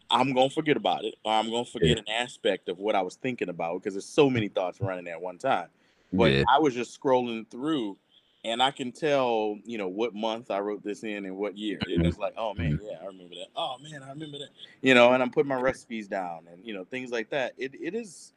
I'm 0.10 0.34
gonna 0.34 0.50
forget 0.50 0.78
about 0.78 1.06
it, 1.06 1.16
or 1.24 1.34
I'm 1.34 1.50
gonna 1.50 1.66
forget 1.66 1.98
an 1.98 2.08
aspect 2.08 2.70
of 2.70 2.78
what 2.80 2.96
I 2.96 3.02
was 3.02 3.16
thinking 3.16 3.50
about 3.50 3.82
because 3.82 3.96
there's 3.96 4.06
so 4.06 4.30
many 4.30 4.48
thoughts 4.48 4.80
running 4.80 5.08
at 5.08 5.22
one 5.22 5.38
time. 5.38 5.68
But 6.14 6.32
yeah 6.32 6.44
I 6.48 6.60
was 6.60 6.74
just 6.76 7.00
scrolling 7.00 7.50
through, 7.50 7.98
and 8.46 8.62
I 8.62 8.72
can 8.72 8.92
tell, 8.92 9.58
you 9.66 9.78
know, 9.78 9.88
what 9.88 10.14
month 10.14 10.52
I 10.52 10.60
wrote 10.60 10.84
this 10.84 11.04
in 11.04 11.26
and 11.26 11.38
what 11.38 11.58
year. 11.58 11.80
And 11.82 12.06
it's 12.06 12.20
like, 12.20 12.34
oh 12.38 12.54
man, 12.54 12.80
yeah, 12.84 12.98
I 13.02 13.06
remember 13.08 13.36
that. 13.36 13.48
Oh 13.56 13.78
man, 13.82 14.04
I 14.04 14.10
remember 14.10 14.38
that. 14.40 14.50
You 14.82 14.94
know, 14.94 15.14
and 15.14 15.24
I'm 15.24 15.32
putting 15.32 15.50
my 15.50 15.60
recipes 15.60 16.08
down 16.08 16.48
and 16.52 16.64
you 16.64 16.74
know 16.74 16.84
things 16.84 17.12
like 17.12 17.30
that. 17.32 17.54
It 17.58 17.74
it 17.82 17.96
is 17.96 18.34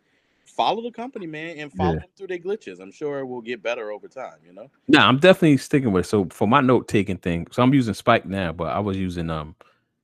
follow 0.46 0.82
the 0.82 0.90
company, 0.92 1.26
man, 1.26 1.58
and 1.58 1.72
follow 1.72 1.94
Yeah. 1.94 2.00
them 2.00 2.08
through 2.16 2.28
their 2.28 2.38
glitches. 2.38 2.80
I'm 2.80 2.92
sure 2.92 3.18
it 3.18 3.26
will 3.26 3.42
get 3.42 3.62
better 3.62 3.90
over 3.90 4.08
time. 4.08 4.38
You 4.46 4.54
know. 4.54 4.70
No, 4.88 5.00
I'm 5.00 5.18
definitely 5.18 5.58
sticking 5.58 5.92
with 5.92 6.06
it. 6.06 6.08
So 6.08 6.26
for 6.30 6.48
my 6.48 6.62
note 6.62 6.88
taking 6.88 7.18
thing, 7.18 7.48
so 7.50 7.62
I'm 7.62 7.74
using 7.74 7.92
Spike 7.94 8.24
now, 8.24 8.52
but 8.52 8.68
I 8.68 8.78
was 8.78 8.96
using 8.96 9.28
um 9.28 9.54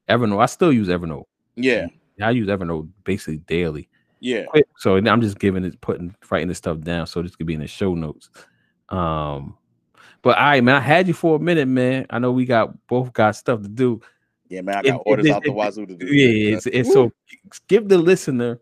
Evernote. 0.09 0.43
I 0.43 0.47
still 0.47 0.73
use 0.73 0.89
Evernote. 0.89 1.25
Yeah, 1.57 1.87
I 2.21 2.31
use 2.31 2.49
Evernote 2.49 2.89
basically 3.05 3.39
daily. 3.39 3.89
yeah. 4.21 4.45
So 4.79 4.97
I'm 4.97 5.21
just 5.21 5.39
giving 5.39 5.65
it, 5.65 5.81
putting, 5.81 6.15
writing 6.31 6.49
this 6.49 6.59
stuff 6.59 6.81
down, 6.81 7.07
so 7.07 7.23
this 7.23 7.37
could 7.37 7.47
be 7.47 7.55
in 7.55 7.61
the 7.61 7.67
show 7.67 7.95
notes. 7.95 8.31
Um, 8.89 9.57
but 10.23 10.37
all 10.39 10.45
right, 10.45 10.63
man, 10.63 10.77
I 10.77 10.81
had 10.81 11.09
you 11.09 11.15
for 11.15 11.37
a 11.37 11.41
minute, 11.41 11.67
man. 11.67 12.07
I 12.11 12.19
know 12.19 12.31
we 12.33 12.45
got 12.45 12.75
both 12.87 13.13
got 13.13 13.35
stuff 13.37 13.63
to 13.63 13.69
do. 13.69 14.01
Yeah, 14.49 14.61
man, 14.61 14.77
I 14.77 14.83
got 14.83 14.97
it- 14.97 15.03
orders 15.07 15.27
it- 15.27 15.33
out 15.33 15.43
the 15.43 15.53
wazoo 15.53 15.87
to 15.87 15.95
do. 15.97 16.07
Yeah, 16.07 16.57
it's, 16.57 16.67
it's 16.67 16.93
so 16.93 17.11
give 17.69 17.89
the 17.89 17.99
listener 17.99 18.61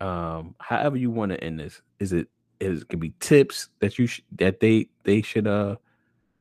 um 0.00 0.54
however 0.58 0.96
you 0.96 1.10
want 1.10 1.32
to 1.32 1.42
end 1.42 1.60
this. 1.60 1.82
Is 1.98 2.12
it 2.12 2.28
is 2.60 2.82
it 2.82 2.88
could 2.88 3.00
be 3.00 3.12
tips 3.20 3.68
that 3.80 3.98
you 3.98 4.06
sh- 4.06 4.22
that 4.36 4.60
they 4.60 4.88
they 5.02 5.22
should 5.22 5.46
uh 5.46 5.76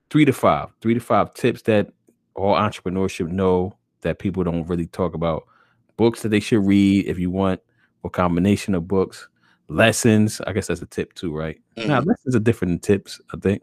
three 0.09 0.25
to 0.25 0.33
five, 0.33 0.69
three 0.81 0.93
to 0.93 0.99
five 0.99 1.33
tips 1.33 1.61
that 1.63 1.91
all 2.35 2.55
entrepreneurship 2.55 3.29
know 3.29 3.75
that 4.01 4.19
people 4.19 4.43
don't 4.43 4.67
really 4.67 4.87
talk 4.87 5.13
about. 5.13 5.45
Books 5.97 6.21
that 6.23 6.29
they 6.29 6.39
should 6.39 6.65
read 6.65 7.05
if 7.07 7.19
you 7.19 7.29
want, 7.29 7.61
or 8.03 8.09
combination 8.09 8.75
of 8.75 8.87
books, 8.87 9.29
lessons. 9.67 10.41
I 10.47 10.53
guess 10.53 10.67
that's 10.67 10.81
a 10.81 10.85
tip 10.87 11.13
too, 11.13 11.33
right? 11.35 11.61
Nah, 11.77 12.01
Mhm. 12.01 12.07
lessons 12.07 12.35
are 12.35 12.39
different 12.39 12.71
than 12.71 12.79
tips, 12.79 13.21
I 13.33 13.37
think. 13.37 13.61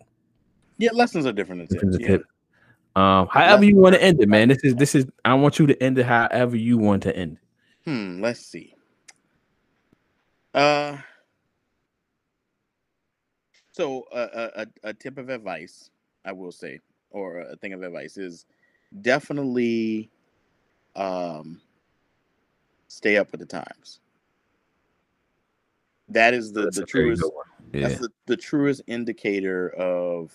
Yeah, 0.78 0.90
lessons 0.92 1.26
are 1.26 1.32
different 1.32 1.60
than 1.60 1.66
Different 1.76 1.94
tips. 1.94 2.04
than 2.04 2.12
Yeah. 2.12 2.16
tips. 2.18 2.30
Um, 2.96 3.28
however 3.28 3.64
you 3.64 3.76
want 3.76 3.94
to 3.94 4.02
end 4.02 4.20
it, 4.20 4.28
man. 4.30 4.48
This 4.48 4.64
is 4.64 4.74
this 4.76 4.94
is 4.94 5.06
I 5.24 5.34
want 5.34 5.58
you 5.58 5.66
to 5.66 5.82
end 5.82 5.98
it 5.98 6.06
however 6.06 6.56
you 6.56 6.78
want 6.78 7.02
to 7.04 7.16
end. 7.16 7.38
it. 7.86 7.90
Hmm. 7.90 8.20
Let's 8.22 8.40
see. 8.40 8.74
Uh. 10.54 10.98
So 13.72 14.04
uh, 14.12 14.28
a, 14.34 14.62
a 14.62 14.90
a 14.90 14.94
tip 14.94 15.18
of 15.18 15.28
advice 15.28 15.90
I 16.24 16.32
will 16.32 16.52
say, 16.52 16.80
or 17.10 17.40
a 17.40 17.56
thing 17.56 17.72
of 17.72 17.82
advice 17.82 18.16
is 18.16 18.44
definitely 19.02 20.10
um 20.96 21.60
stay 22.88 23.16
up 23.16 23.30
with 23.32 23.40
the 23.40 23.46
times. 23.46 24.00
That 26.08 26.34
is 26.34 26.52
the 26.52 26.62
That's 26.64 26.76
the 26.76 26.84
truest 26.84 27.22
one. 27.22 27.44
Yeah. 27.72 27.88
that's 27.88 28.00
the, 28.00 28.10
the 28.26 28.36
truest 28.36 28.82
indicator 28.86 29.70
of 29.70 30.32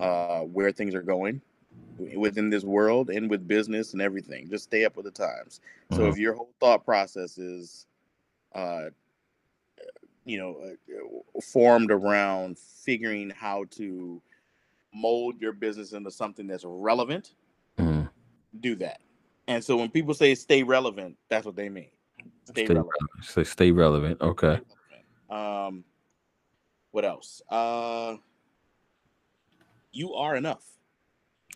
uh 0.00 0.40
where 0.42 0.72
things 0.72 0.94
are 0.94 1.02
going 1.02 1.40
within 2.16 2.50
this 2.50 2.64
world 2.64 3.10
and 3.10 3.30
with 3.30 3.48
business 3.48 3.92
and 3.92 4.02
everything. 4.02 4.48
Just 4.50 4.64
stay 4.64 4.84
up 4.84 4.96
with 4.96 5.06
the 5.06 5.10
times. 5.10 5.60
So 5.90 6.04
Mhm. 6.04 6.12
if 6.12 6.18
your 6.18 6.34
whole 6.34 6.52
thought 6.60 6.84
process 6.84 7.38
is, 7.38 7.86
uh, 8.54 8.90
you 10.24 10.38
know, 10.38 10.56
uh, 10.58 11.40
formed 11.40 11.90
around 11.90 12.58
figuring 12.58 13.30
how 13.30 13.64
to 13.70 14.20
mold 14.94 15.40
your 15.40 15.52
business 15.52 15.92
into 15.92 16.10
something 16.10 16.46
that's 16.46 16.64
relevant. 16.66 17.34
Do 18.60 18.74
that. 18.76 19.00
And 19.48 19.62
so 19.62 19.76
when 19.76 19.90
people 19.90 20.14
say 20.14 20.34
stay 20.34 20.62
relevant, 20.62 21.16
that's 21.28 21.46
what 21.46 21.56
they 21.56 21.68
mean. 21.68 21.90
Stay, 22.44 22.64
Stay 22.64 22.74
relevant. 22.74 22.94
So 23.22 23.42
stay 23.42 23.70
relevant. 23.70 24.20
Okay. 24.20 24.60
Um, 25.30 25.84
what 26.90 27.04
else? 27.04 27.42
Uh, 27.48 28.16
you 29.92 30.14
are 30.14 30.36
enough. 30.36 30.64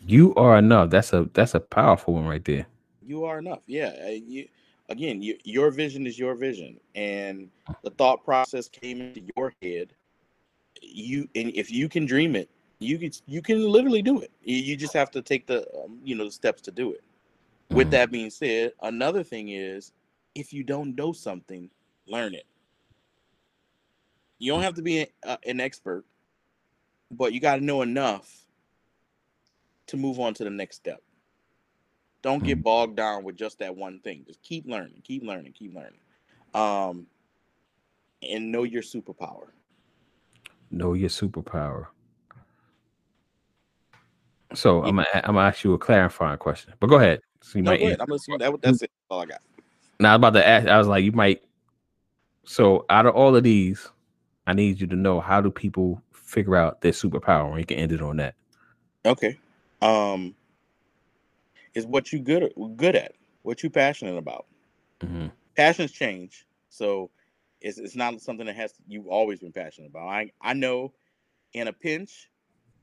You 0.07 0.35
are 0.35 0.57
enough. 0.59 0.91
That's 0.91 1.13
a 1.13 1.29
that's 1.35 1.55
a 1.55 1.61
powerful 1.61 2.15
one 2.15 2.27
right 2.27 2.45
there. 2.45 2.67
You 3.03 3.25
are 3.25 3.39
enough. 3.39 3.61
Yeah. 3.67 3.93
uh, 4.05 4.11
You, 4.11 4.49
again, 4.89 5.23
you, 5.23 5.37
your 5.45 5.71
vision 5.71 6.07
is 6.07 6.19
your 6.19 6.35
vision, 6.35 6.79
and 6.95 7.51
the 7.83 7.91
thought 7.91 8.25
process 8.25 8.69
came 8.69 9.01
into 9.01 9.23
your 9.37 9.53
head. 9.63 9.93
You 10.81 11.29
and 11.35 11.53
if 11.55 11.71
you 11.71 11.89
can 11.89 12.07
dream 12.07 12.35
it, 12.37 12.51
you 12.81 12.99
can 12.99 13.13
you 13.27 13.43
can 13.43 13.69
literally 13.69 14.03
do 14.03 14.21
it. 14.21 14.31
You, 14.43 14.77
just 14.77 14.95
have 14.95 15.11
to 15.13 15.23
take 15.23 15.47
the 15.47 15.67
um, 15.85 16.01
you 16.03 16.17
know 16.17 16.25
the 16.25 16.33
steps 16.33 16.63
to 16.63 16.71
do 16.71 16.93
it. 16.93 17.05
With 17.71 17.89
Mhm. 17.89 17.91
that 17.93 18.11
being 18.11 18.31
said, 18.31 18.73
another 18.83 19.23
thing 19.23 19.51
is 19.51 19.93
if 20.35 20.53
you 20.53 20.65
don't 20.65 20.97
know 20.97 21.13
something, 21.13 21.71
learn 22.07 22.35
it. 22.35 22.47
You 24.39 24.53
don't 24.53 24.63
have 24.63 24.75
to 24.75 24.83
be 24.83 25.01
a, 25.01 25.09
uh, 25.25 25.37
an 25.47 25.61
expert, 25.61 26.05
but 27.11 27.33
you 27.35 27.41
got 27.41 27.57
to 27.57 27.65
know 27.65 27.83
enough 27.83 28.47
to 29.89 29.97
move 29.97 30.19
on 30.19 30.33
to 30.35 30.45
the 30.45 30.51
next 30.51 30.77
step. 30.77 31.03
Don't 32.23 32.43
get 32.43 32.59
Mhm. 32.59 32.63
bogged 32.63 32.97
down 32.97 33.25
with 33.25 33.37
just 33.37 33.59
that 33.59 33.77
one 33.77 34.01
thing. 34.01 34.25
Just 34.27 34.43
keep 34.43 34.67
learning, 34.67 35.03
keep 35.05 35.23
learning, 35.23 35.53
keep 35.53 35.75
learning. 35.75 36.01
Um, 36.55 37.07
and 38.23 38.51
know 38.51 38.63
your 38.63 38.83
superpower. 38.83 39.49
Know 40.71 40.95
your 40.95 41.09
superpower. 41.11 41.89
So 44.55 44.83
I'm 44.83 44.97
gonna 44.97 45.07
I'm 45.15 45.35
gonna 45.35 45.47
ask 45.47 45.65
you 45.65 45.75
a 45.75 45.79
clarifying 45.79 46.39
question, 46.39 46.75
but 46.81 46.89
go 46.89 46.97
ahead. 46.97 47.21
So 47.43 47.59
you 47.59 47.63
No, 47.63 47.71
might. 47.73 48.01
I'm 48.01 48.07
listening. 48.09 48.39
That, 48.39 48.61
that's 48.61 48.83
it. 48.83 48.91
All 49.09 49.21
I 49.21 49.27
got. 49.27 49.41
Now 49.99 50.11
I 50.11 50.13
was 50.15 50.19
about 50.19 50.35
to 50.35 50.47
ask. 50.47 50.67
I 50.67 50.79
was 50.79 50.89
like, 50.89 51.05
you 51.05 51.13
might. 51.13 51.43
So 52.45 52.85
out 52.91 53.07
of 53.07 53.15
all 53.15 53.37
of 53.37 53.45
these, 53.45 53.89
I 54.47 54.53
need 54.53 54.81
you 54.81 54.87
to 54.89 54.97
know 54.97 55.21
how 55.21 55.41
do 55.41 55.51
people 55.51 56.03
figure 56.13 56.57
out 56.57 56.81
their 56.81 56.93
superpower, 56.93 57.51
and 57.51 57.59
you 57.59 57.67
can 57.67 57.79
end 57.79 57.93
it 57.93 58.03
on 58.03 58.17
that. 58.17 58.35
Okay. 59.07 59.39
Um, 59.83 60.35
is 61.75 61.87
what 61.87 62.13
you 62.13 62.19
good 62.19 62.43
at, 62.43 62.53
good 62.77 62.97
at, 62.97 63.13
what 63.43 63.63
you 63.63 63.71
passionate 63.71 64.17
about. 64.17 64.47
Mm-hmm. 65.01 65.29
passions 65.57 65.93
change 65.93 66.47
so 66.69 67.11
it's, 67.63 67.79
it's 67.79 67.97
not 67.97 68.21
something 68.21 68.45
that 68.45 68.55
has 68.55 68.75
you've 68.87 69.07
always 69.07 69.41
been 69.41 69.51
passionate 69.51 69.89
about 69.89 70.09
i 70.09 70.31
i 70.43 70.53
know 70.53 70.93
in 71.55 71.69
a 71.69 71.73
pinch 71.73 72.29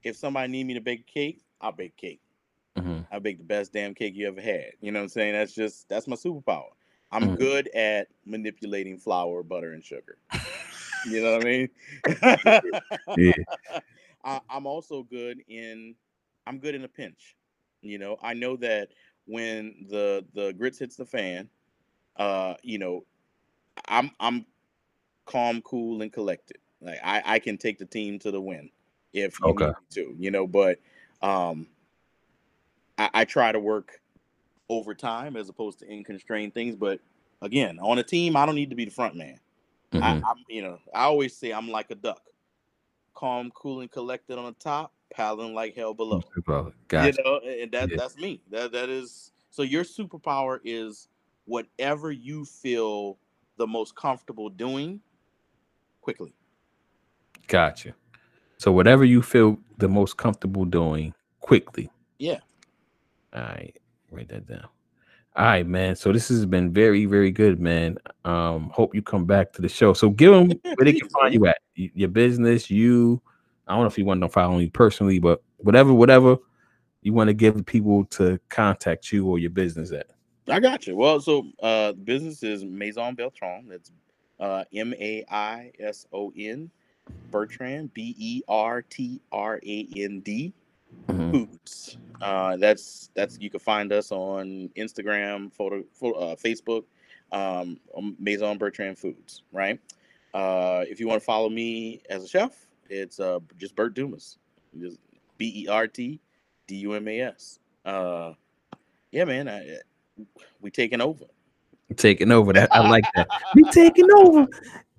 if 0.02 0.16
somebody 0.16 0.52
need 0.52 0.66
me 0.66 0.74
to 0.74 0.82
bake 0.82 1.02
a 1.02 1.12
cake 1.12 1.44
i'll 1.62 1.72
bake 1.72 1.96
cake. 1.98 2.22
Hmm 2.78 3.02
i'll 3.12 3.20
bake 3.20 3.38
the 3.38 3.44
best 3.44 3.74
damn 3.74 3.94
cake 3.94 4.16
you 4.16 4.28
ever 4.28 4.42
had. 4.42 4.72
You 4.82 4.92
know 4.92 5.00
what 5.00 5.04
i'm 5.04 5.10
saying? 5.10 5.34
That's 5.34 5.54
just 5.54 5.88
that's 5.90 6.08
my 6.08 6.16
superpower. 6.16 6.70
I'm 7.12 7.30
Mhm. 7.30 7.38
good 7.38 7.68
at 7.70 8.08
manipulating 8.26 8.98
flour 8.98 9.44
butter 9.44 9.74
and 9.74 9.84
sugar. 9.84 10.18
You 11.04 11.22
know 11.22 11.32
what 11.34 11.42
i 11.42 11.44
mean? 11.46 11.70
Yeah. 13.16 13.32
I, 14.24 14.42
i'm 14.50 14.66
also 14.66 15.04
good 15.04 15.42
in 15.48 15.96
i'm 16.48 16.60
good 16.60 16.76
in 16.76 16.84
a 16.84 16.88
pinch. 16.88 17.36
You 17.82 17.98
know 18.00 18.18
i 18.22 18.34
know 18.34 18.56
that 18.58 18.90
when 19.26 19.86
the 19.90 20.26
the 20.34 20.54
grits 20.54 20.80
hits 20.80 20.96
the 20.96 21.06
fan 21.06 21.50
uh 22.18 22.56
you 22.64 22.80
know 22.80 23.06
i'm 23.88 24.12
i'm 24.20 24.46
calm 25.26 25.62
cool 25.62 26.02
and 26.02 26.12
collected. 26.12 26.58
Like 26.82 27.00
i 27.04 27.22
i 27.26 27.40
can 27.40 27.58
take 27.58 27.78
the 27.80 27.86
team 27.86 28.20
to 28.20 28.32
the 28.32 28.42
win 28.42 28.70
if 29.14 29.40
you 29.40 29.48
Okay. 29.50 29.54
need 29.54 29.76
me 29.78 29.86
to 29.92 30.16
you 30.20 30.32
know 30.32 30.48
but 30.48 30.80
um 31.22 31.68
I, 32.98 33.10
I 33.14 33.26
try 33.26 33.52
to 33.52 33.60
work 33.60 34.02
overtime 34.70 35.36
as 35.38 35.50
opposed 35.50 35.80
to 35.80 35.90
in 35.90 36.04
constrained 36.04 36.54
things 36.54 36.76
but 36.76 37.00
again 37.42 37.80
on 37.82 37.98
a 38.00 38.04
team 38.04 38.36
i 38.36 38.46
don't 38.46 38.56
need 38.56 38.70
to 38.70 38.76
be 38.76 38.86
the 38.86 38.92
front 38.92 39.16
man 39.16 39.40
I, 39.94 39.98
Mhm. 40.14 40.22
i'm 40.30 40.38
you 40.50 40.62
know 40.62 40.80
i 40.94 41.04
always 41.04 41.36
say 41.36 41.52
i'm 41.52 41.70
like 41.70 41.90
a 41.92 41.96
duck 41.96 42.22
calm 43.14 43.50
cool 43.52 43.80
and 43.82 43.90
collected 43.92 44.38
on 44.38 44.46
the 44.46 44.52
top 44.60 44.92
paddling 45.14 45.54
like 45.54 45.76
hell 45.76 45.94
below. 45.94 46.22
Gotcha. 46.90 47.18
you 47.18 47.24
know 47.24 47.40
and 47.40 47.72
that 47.72 47.90
Yeah. 47.90 47.96
that's 47.98 48.18
me 48.18 48.42
that 48.50 48.72
that 48.74 48.90
is 48.90 49.32
so 49.50 49.62
your 49.64 49.84
superpower 49.84 50.60
is 50.64 51.08
whatever 51.46 52.12
you 52.12 52.44
feel 52.46 53.18
the 53.58 53.66
most 53.66 53.96
comfortable 53.96 54.50
doing 54.50 55.00
quickly 56.02 56.34
Gotcha. 57.48 57.94
So 58.58 58.72
whatever 58.72 59.06
you 59.06 59.22
feel 59.22 59.58
the 59.78 59.88
most 59.88 60.18
comfortable 60.18 60.66
doing 60.66 61.14
quickly. 61.40 61.90
Yeah. 62.18 62.40
All 63.34 63.42
right. 63.42 63.76
Write 64.12 64.30
that 64.30 64.48
down. 64.48 64.68
All 65.36 65.46
right, 65.46 65.68
man. 65.68 65.96
So 65.96 66.12
this 66.12 66.30
has 66.30 66.46
been 66.46 66.74
very, 66.74 67.06
very 67.06 67.30
good, 67.32 67.60
man. 67.60 67.98
Um, 68.26 68.72
hope 68.74 68.96
you 68.96 69.04
come 69.04 69.26
back 69.26 69.54
to 69.54 69.62
the 69.62 69.70
show. 69.70 69.94
So 69.94 70.10
give 70.10 70.32
them 70.32 70.50
where 70.64 70.86
they 70.86 70.94
can 70.94 71.10
find 71.10 71.34
you 71.34 71.46
at. 71.46 71.60
Your 71.76 72.10
business, 72.10 72.72
you. 72.72 73.22
I 73.68 73.74
don't 73.74 73.82
know 73.82 73.88
if 73.88 73.98
you 73.98 74.06
want 74.06 74.22
to 74.22 74.30
follow 74.30 74.58
me 74.58 74.70
personally, 74.70 75.20
but 75.20 75.44
whatever, 75.58 75.94
whatever 75.94 76.38
you 77.02 77.14
want 77.14 77.28
to 77.30 77.34
give 77.34 77.66
people 77.66 78.04
to 78.06 78.40
contact 78.50 79.12
you 79.12 79.26
or 79.28 79.40
your 79.40 79.50
business 79.50 79.92
at. 79.92 80.08
i 80.50 80.60
got 80.60 80.86
you 80.88 80.96
well 80.96 81.20
so 81.22 81.46
uh 81.62 81.94
business 81.94 82.44
is 82.44 82.66
maison 82.66 83.16
bertrand 83.16 83.72
that's 83.72 83.92
uh 84.40 84.64
m-a-i-s-o-n 84.74 85.30
bertrand 87.32 87.94
b-e-r-t-r-a-n-d 87.94 88.54
Mhm. 91.08 91.32
foods. 91.32 91.98
Uh, 92.22 92.58
that's 92.58 93.10
that's 93.14 93.40
you 93.40 93.50
can 93.50 93.60
find 93.60 93.92
us 93.94 94.12
on 94.12 94.70
Instagram, 94.76 95.52
photo, 95.54 95.84
pho- 95.94 96.14
uh, 96.14 96.36
Facebook, 96.36 96.84
um, 97.32 97.80
on 97.94 98.16
Maison 98.20 98.58
Bertrand 98.58 98.98
Foods. 98.98 99.44
Right. 99.52 99.80
Uh, 100.34 100.84
if 100.88 101.00
you 101.00 101.08
want 101.08 101.22
to 101.22 101.26
follow 101.26 101.50
me 101.50 102.02
as 102.10 102.24
a 102.24 102.28
chef, 102.28 102.68
it's 102.90 103.20
uh, 103.20 103.40
just 103.58 103.76
Bert 103.76 103.94
Dumas. 103.94 104.38
Just 104.80 104.98
B 105.38 105.64
E 105.64 105.68
R 105.68 105.88
T 105.88 106.20
D 106.68 106.76
U 106.78 106.94
M 106.94 107.08
A 107.08 107.22
S. 107.22 107.60
Uh, 107.86 108.34
yeah, 109.12 109.26
man. 109.26 109.48
I, 109.48 109.78
we 110.62 110.72
taking 110.72 111.02
over. 111.02 111.26
Taking 111.96 112.32
over 112.32 112.52
that. 112.54 112.70
I 112.74 112.88
like 112.90 113.06
that. 113.16 113.28
Be 113.56 113.64
taking 113.72 114.08
over. 114.16 114.46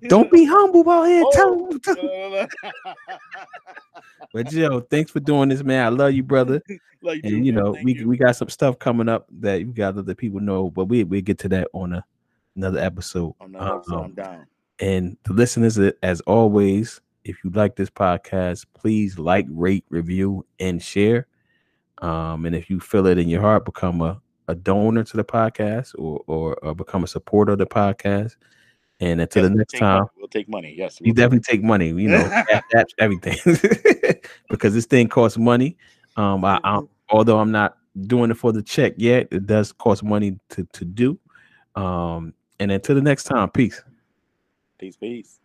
Don't 0.07 0.31
be 0.31 0.45
humble 0.45 0.89
out 0.89 1.03
here. 1.05 1.23
Tell 1.33 1.57
Oh, 1.59 1.69
'em. 1.71 1.79
no, 1.87 2.29
no, 2.29 2.47
no. 2.85 2.93
But 4.33 4.51
yo, 4.51 4.79
thanks 4.81 5.11
for 5.11 5.19
doing 5.19 5.49
this, 5.49 5.63
man. 5.63 5.85
I 5.85 5.89
love 5.89 6.13
you, 6.13 6.23
brother. 6.23 6.61
like 7.01 7.21
And 7.23 7.45
you 7.45 7.51
know, 7.51 7.75
we 7.83 8.03
we 8.05 8.17
got 8.17 8.35
some 8.35 8.49
stuff 8.49 8.77
coming 8.79 9.09
up 9.09 9.27
that 9.39 9.59
you 9.61 9.67
got 9.67 9.95
to 9.95 10.01
let 10.01 10.17
people 10.17 10.39
know, 10.39 10.69
but 10.69 10.85
we 10.85 11.03
we 11.03 11.21
get 11.21 11.37
to 11.39 11.49
that 11.49 11.67
on 11.73 11.93
a, 11.93 12.05
another 12.55 12.79
episode. 12.79 13.33
episode, 13.41 13.93
Um, 13.93 14.03
I'm 14.05 14.13
down. 14.13 14.45
and 14.79 15.17
the 15.23 15.33
listeners, 15.33 15.77
as 16.03 16.21
always, 16.21 17.01
if 17.23 17.43
you 17.43 17.49
like 17.51 17.75
this 17.75 17.89
podcast, 17.89 18.65
please 18.73 19.17
like, 19.19 19.45
rate, 19.49 19.85
review, 19.89 20.45
and 20.59 20.81
share. 20.81 21.27
Um, 22.01 22.45
and 22.45 22.55
if 22.55 22.69
you 22.69 22.79
feel 22.79 23.05
it 23.07 23.17
in 23.17 23.27
your 23.27 23.41
heart, 23.41 23.65
become 23.65 23.99
a, 24.01 24.21
a 24.49 24.55
donor 24.55 25.03
to 25.03 25.15
the 25.17 25.23
podcast 25.23 25.93
or, 25.97 26.21
or 26.27 26.55
or 26.63 26.75
become 26.75 27.03
a 27.03 27.07
supporter 27.07 27.53
of 27.53 27.59
the 27.59 27.65
podcast. 27.67 28.35
And 28.99 29.21
until 29.21 29.43
Yes, 29.43 29.49
the 29.49 29.49
we'll 29.51 29.57
next 29.59 29.77
time, 29.77 29.97
money. 29.99 30.09
we'll 30.17 30.27
take 30.27 30.49
money. 30.49 30.75
Yes, 30.77 30.99
you 30.99 31.05
we'll 31.05 31.15
take- 31.15 31.15
definitely 31.15 31.53
take 31.53 31.63
money, 31.63 31.87
you 31.89 32.09
know, 32.09 32.27
that, 32.27 32.63
that's 32.71 32.93
everything 32.99 33.37
because 34.49 34.73
this 34.73 34.85
thing 34.85 35.07
costs 35.07 35.37
money. 35.37 35.77
Um, 36.17 36.43
I, 36.43 36.59
I, 36.65 36.81
although 37.09 37.39
I'm 37.39 37.51
not 37.51 37.77
doing 38.01 38.29
it 38.31 38.35
for 38.35 38.51
the 38.51 38.61
check 38.61 38.93
yet, 38.97 39.27
it 39.31 39.45
does 39.45 39.71
cost 39.71 40.03
money 40.03 40.37
to 40.49 40.65
to 40.73 40.83
do. 40.85 41.17
Um, 41.75 42.33
and 42.59 42.71
until 42.71 42.95
the 42.95 43.01
next 43.01 43.23
time, 43.23 43.49
peace. 43.51 43.81
Peace, 44.77 44.97
peace. 44.97 45.39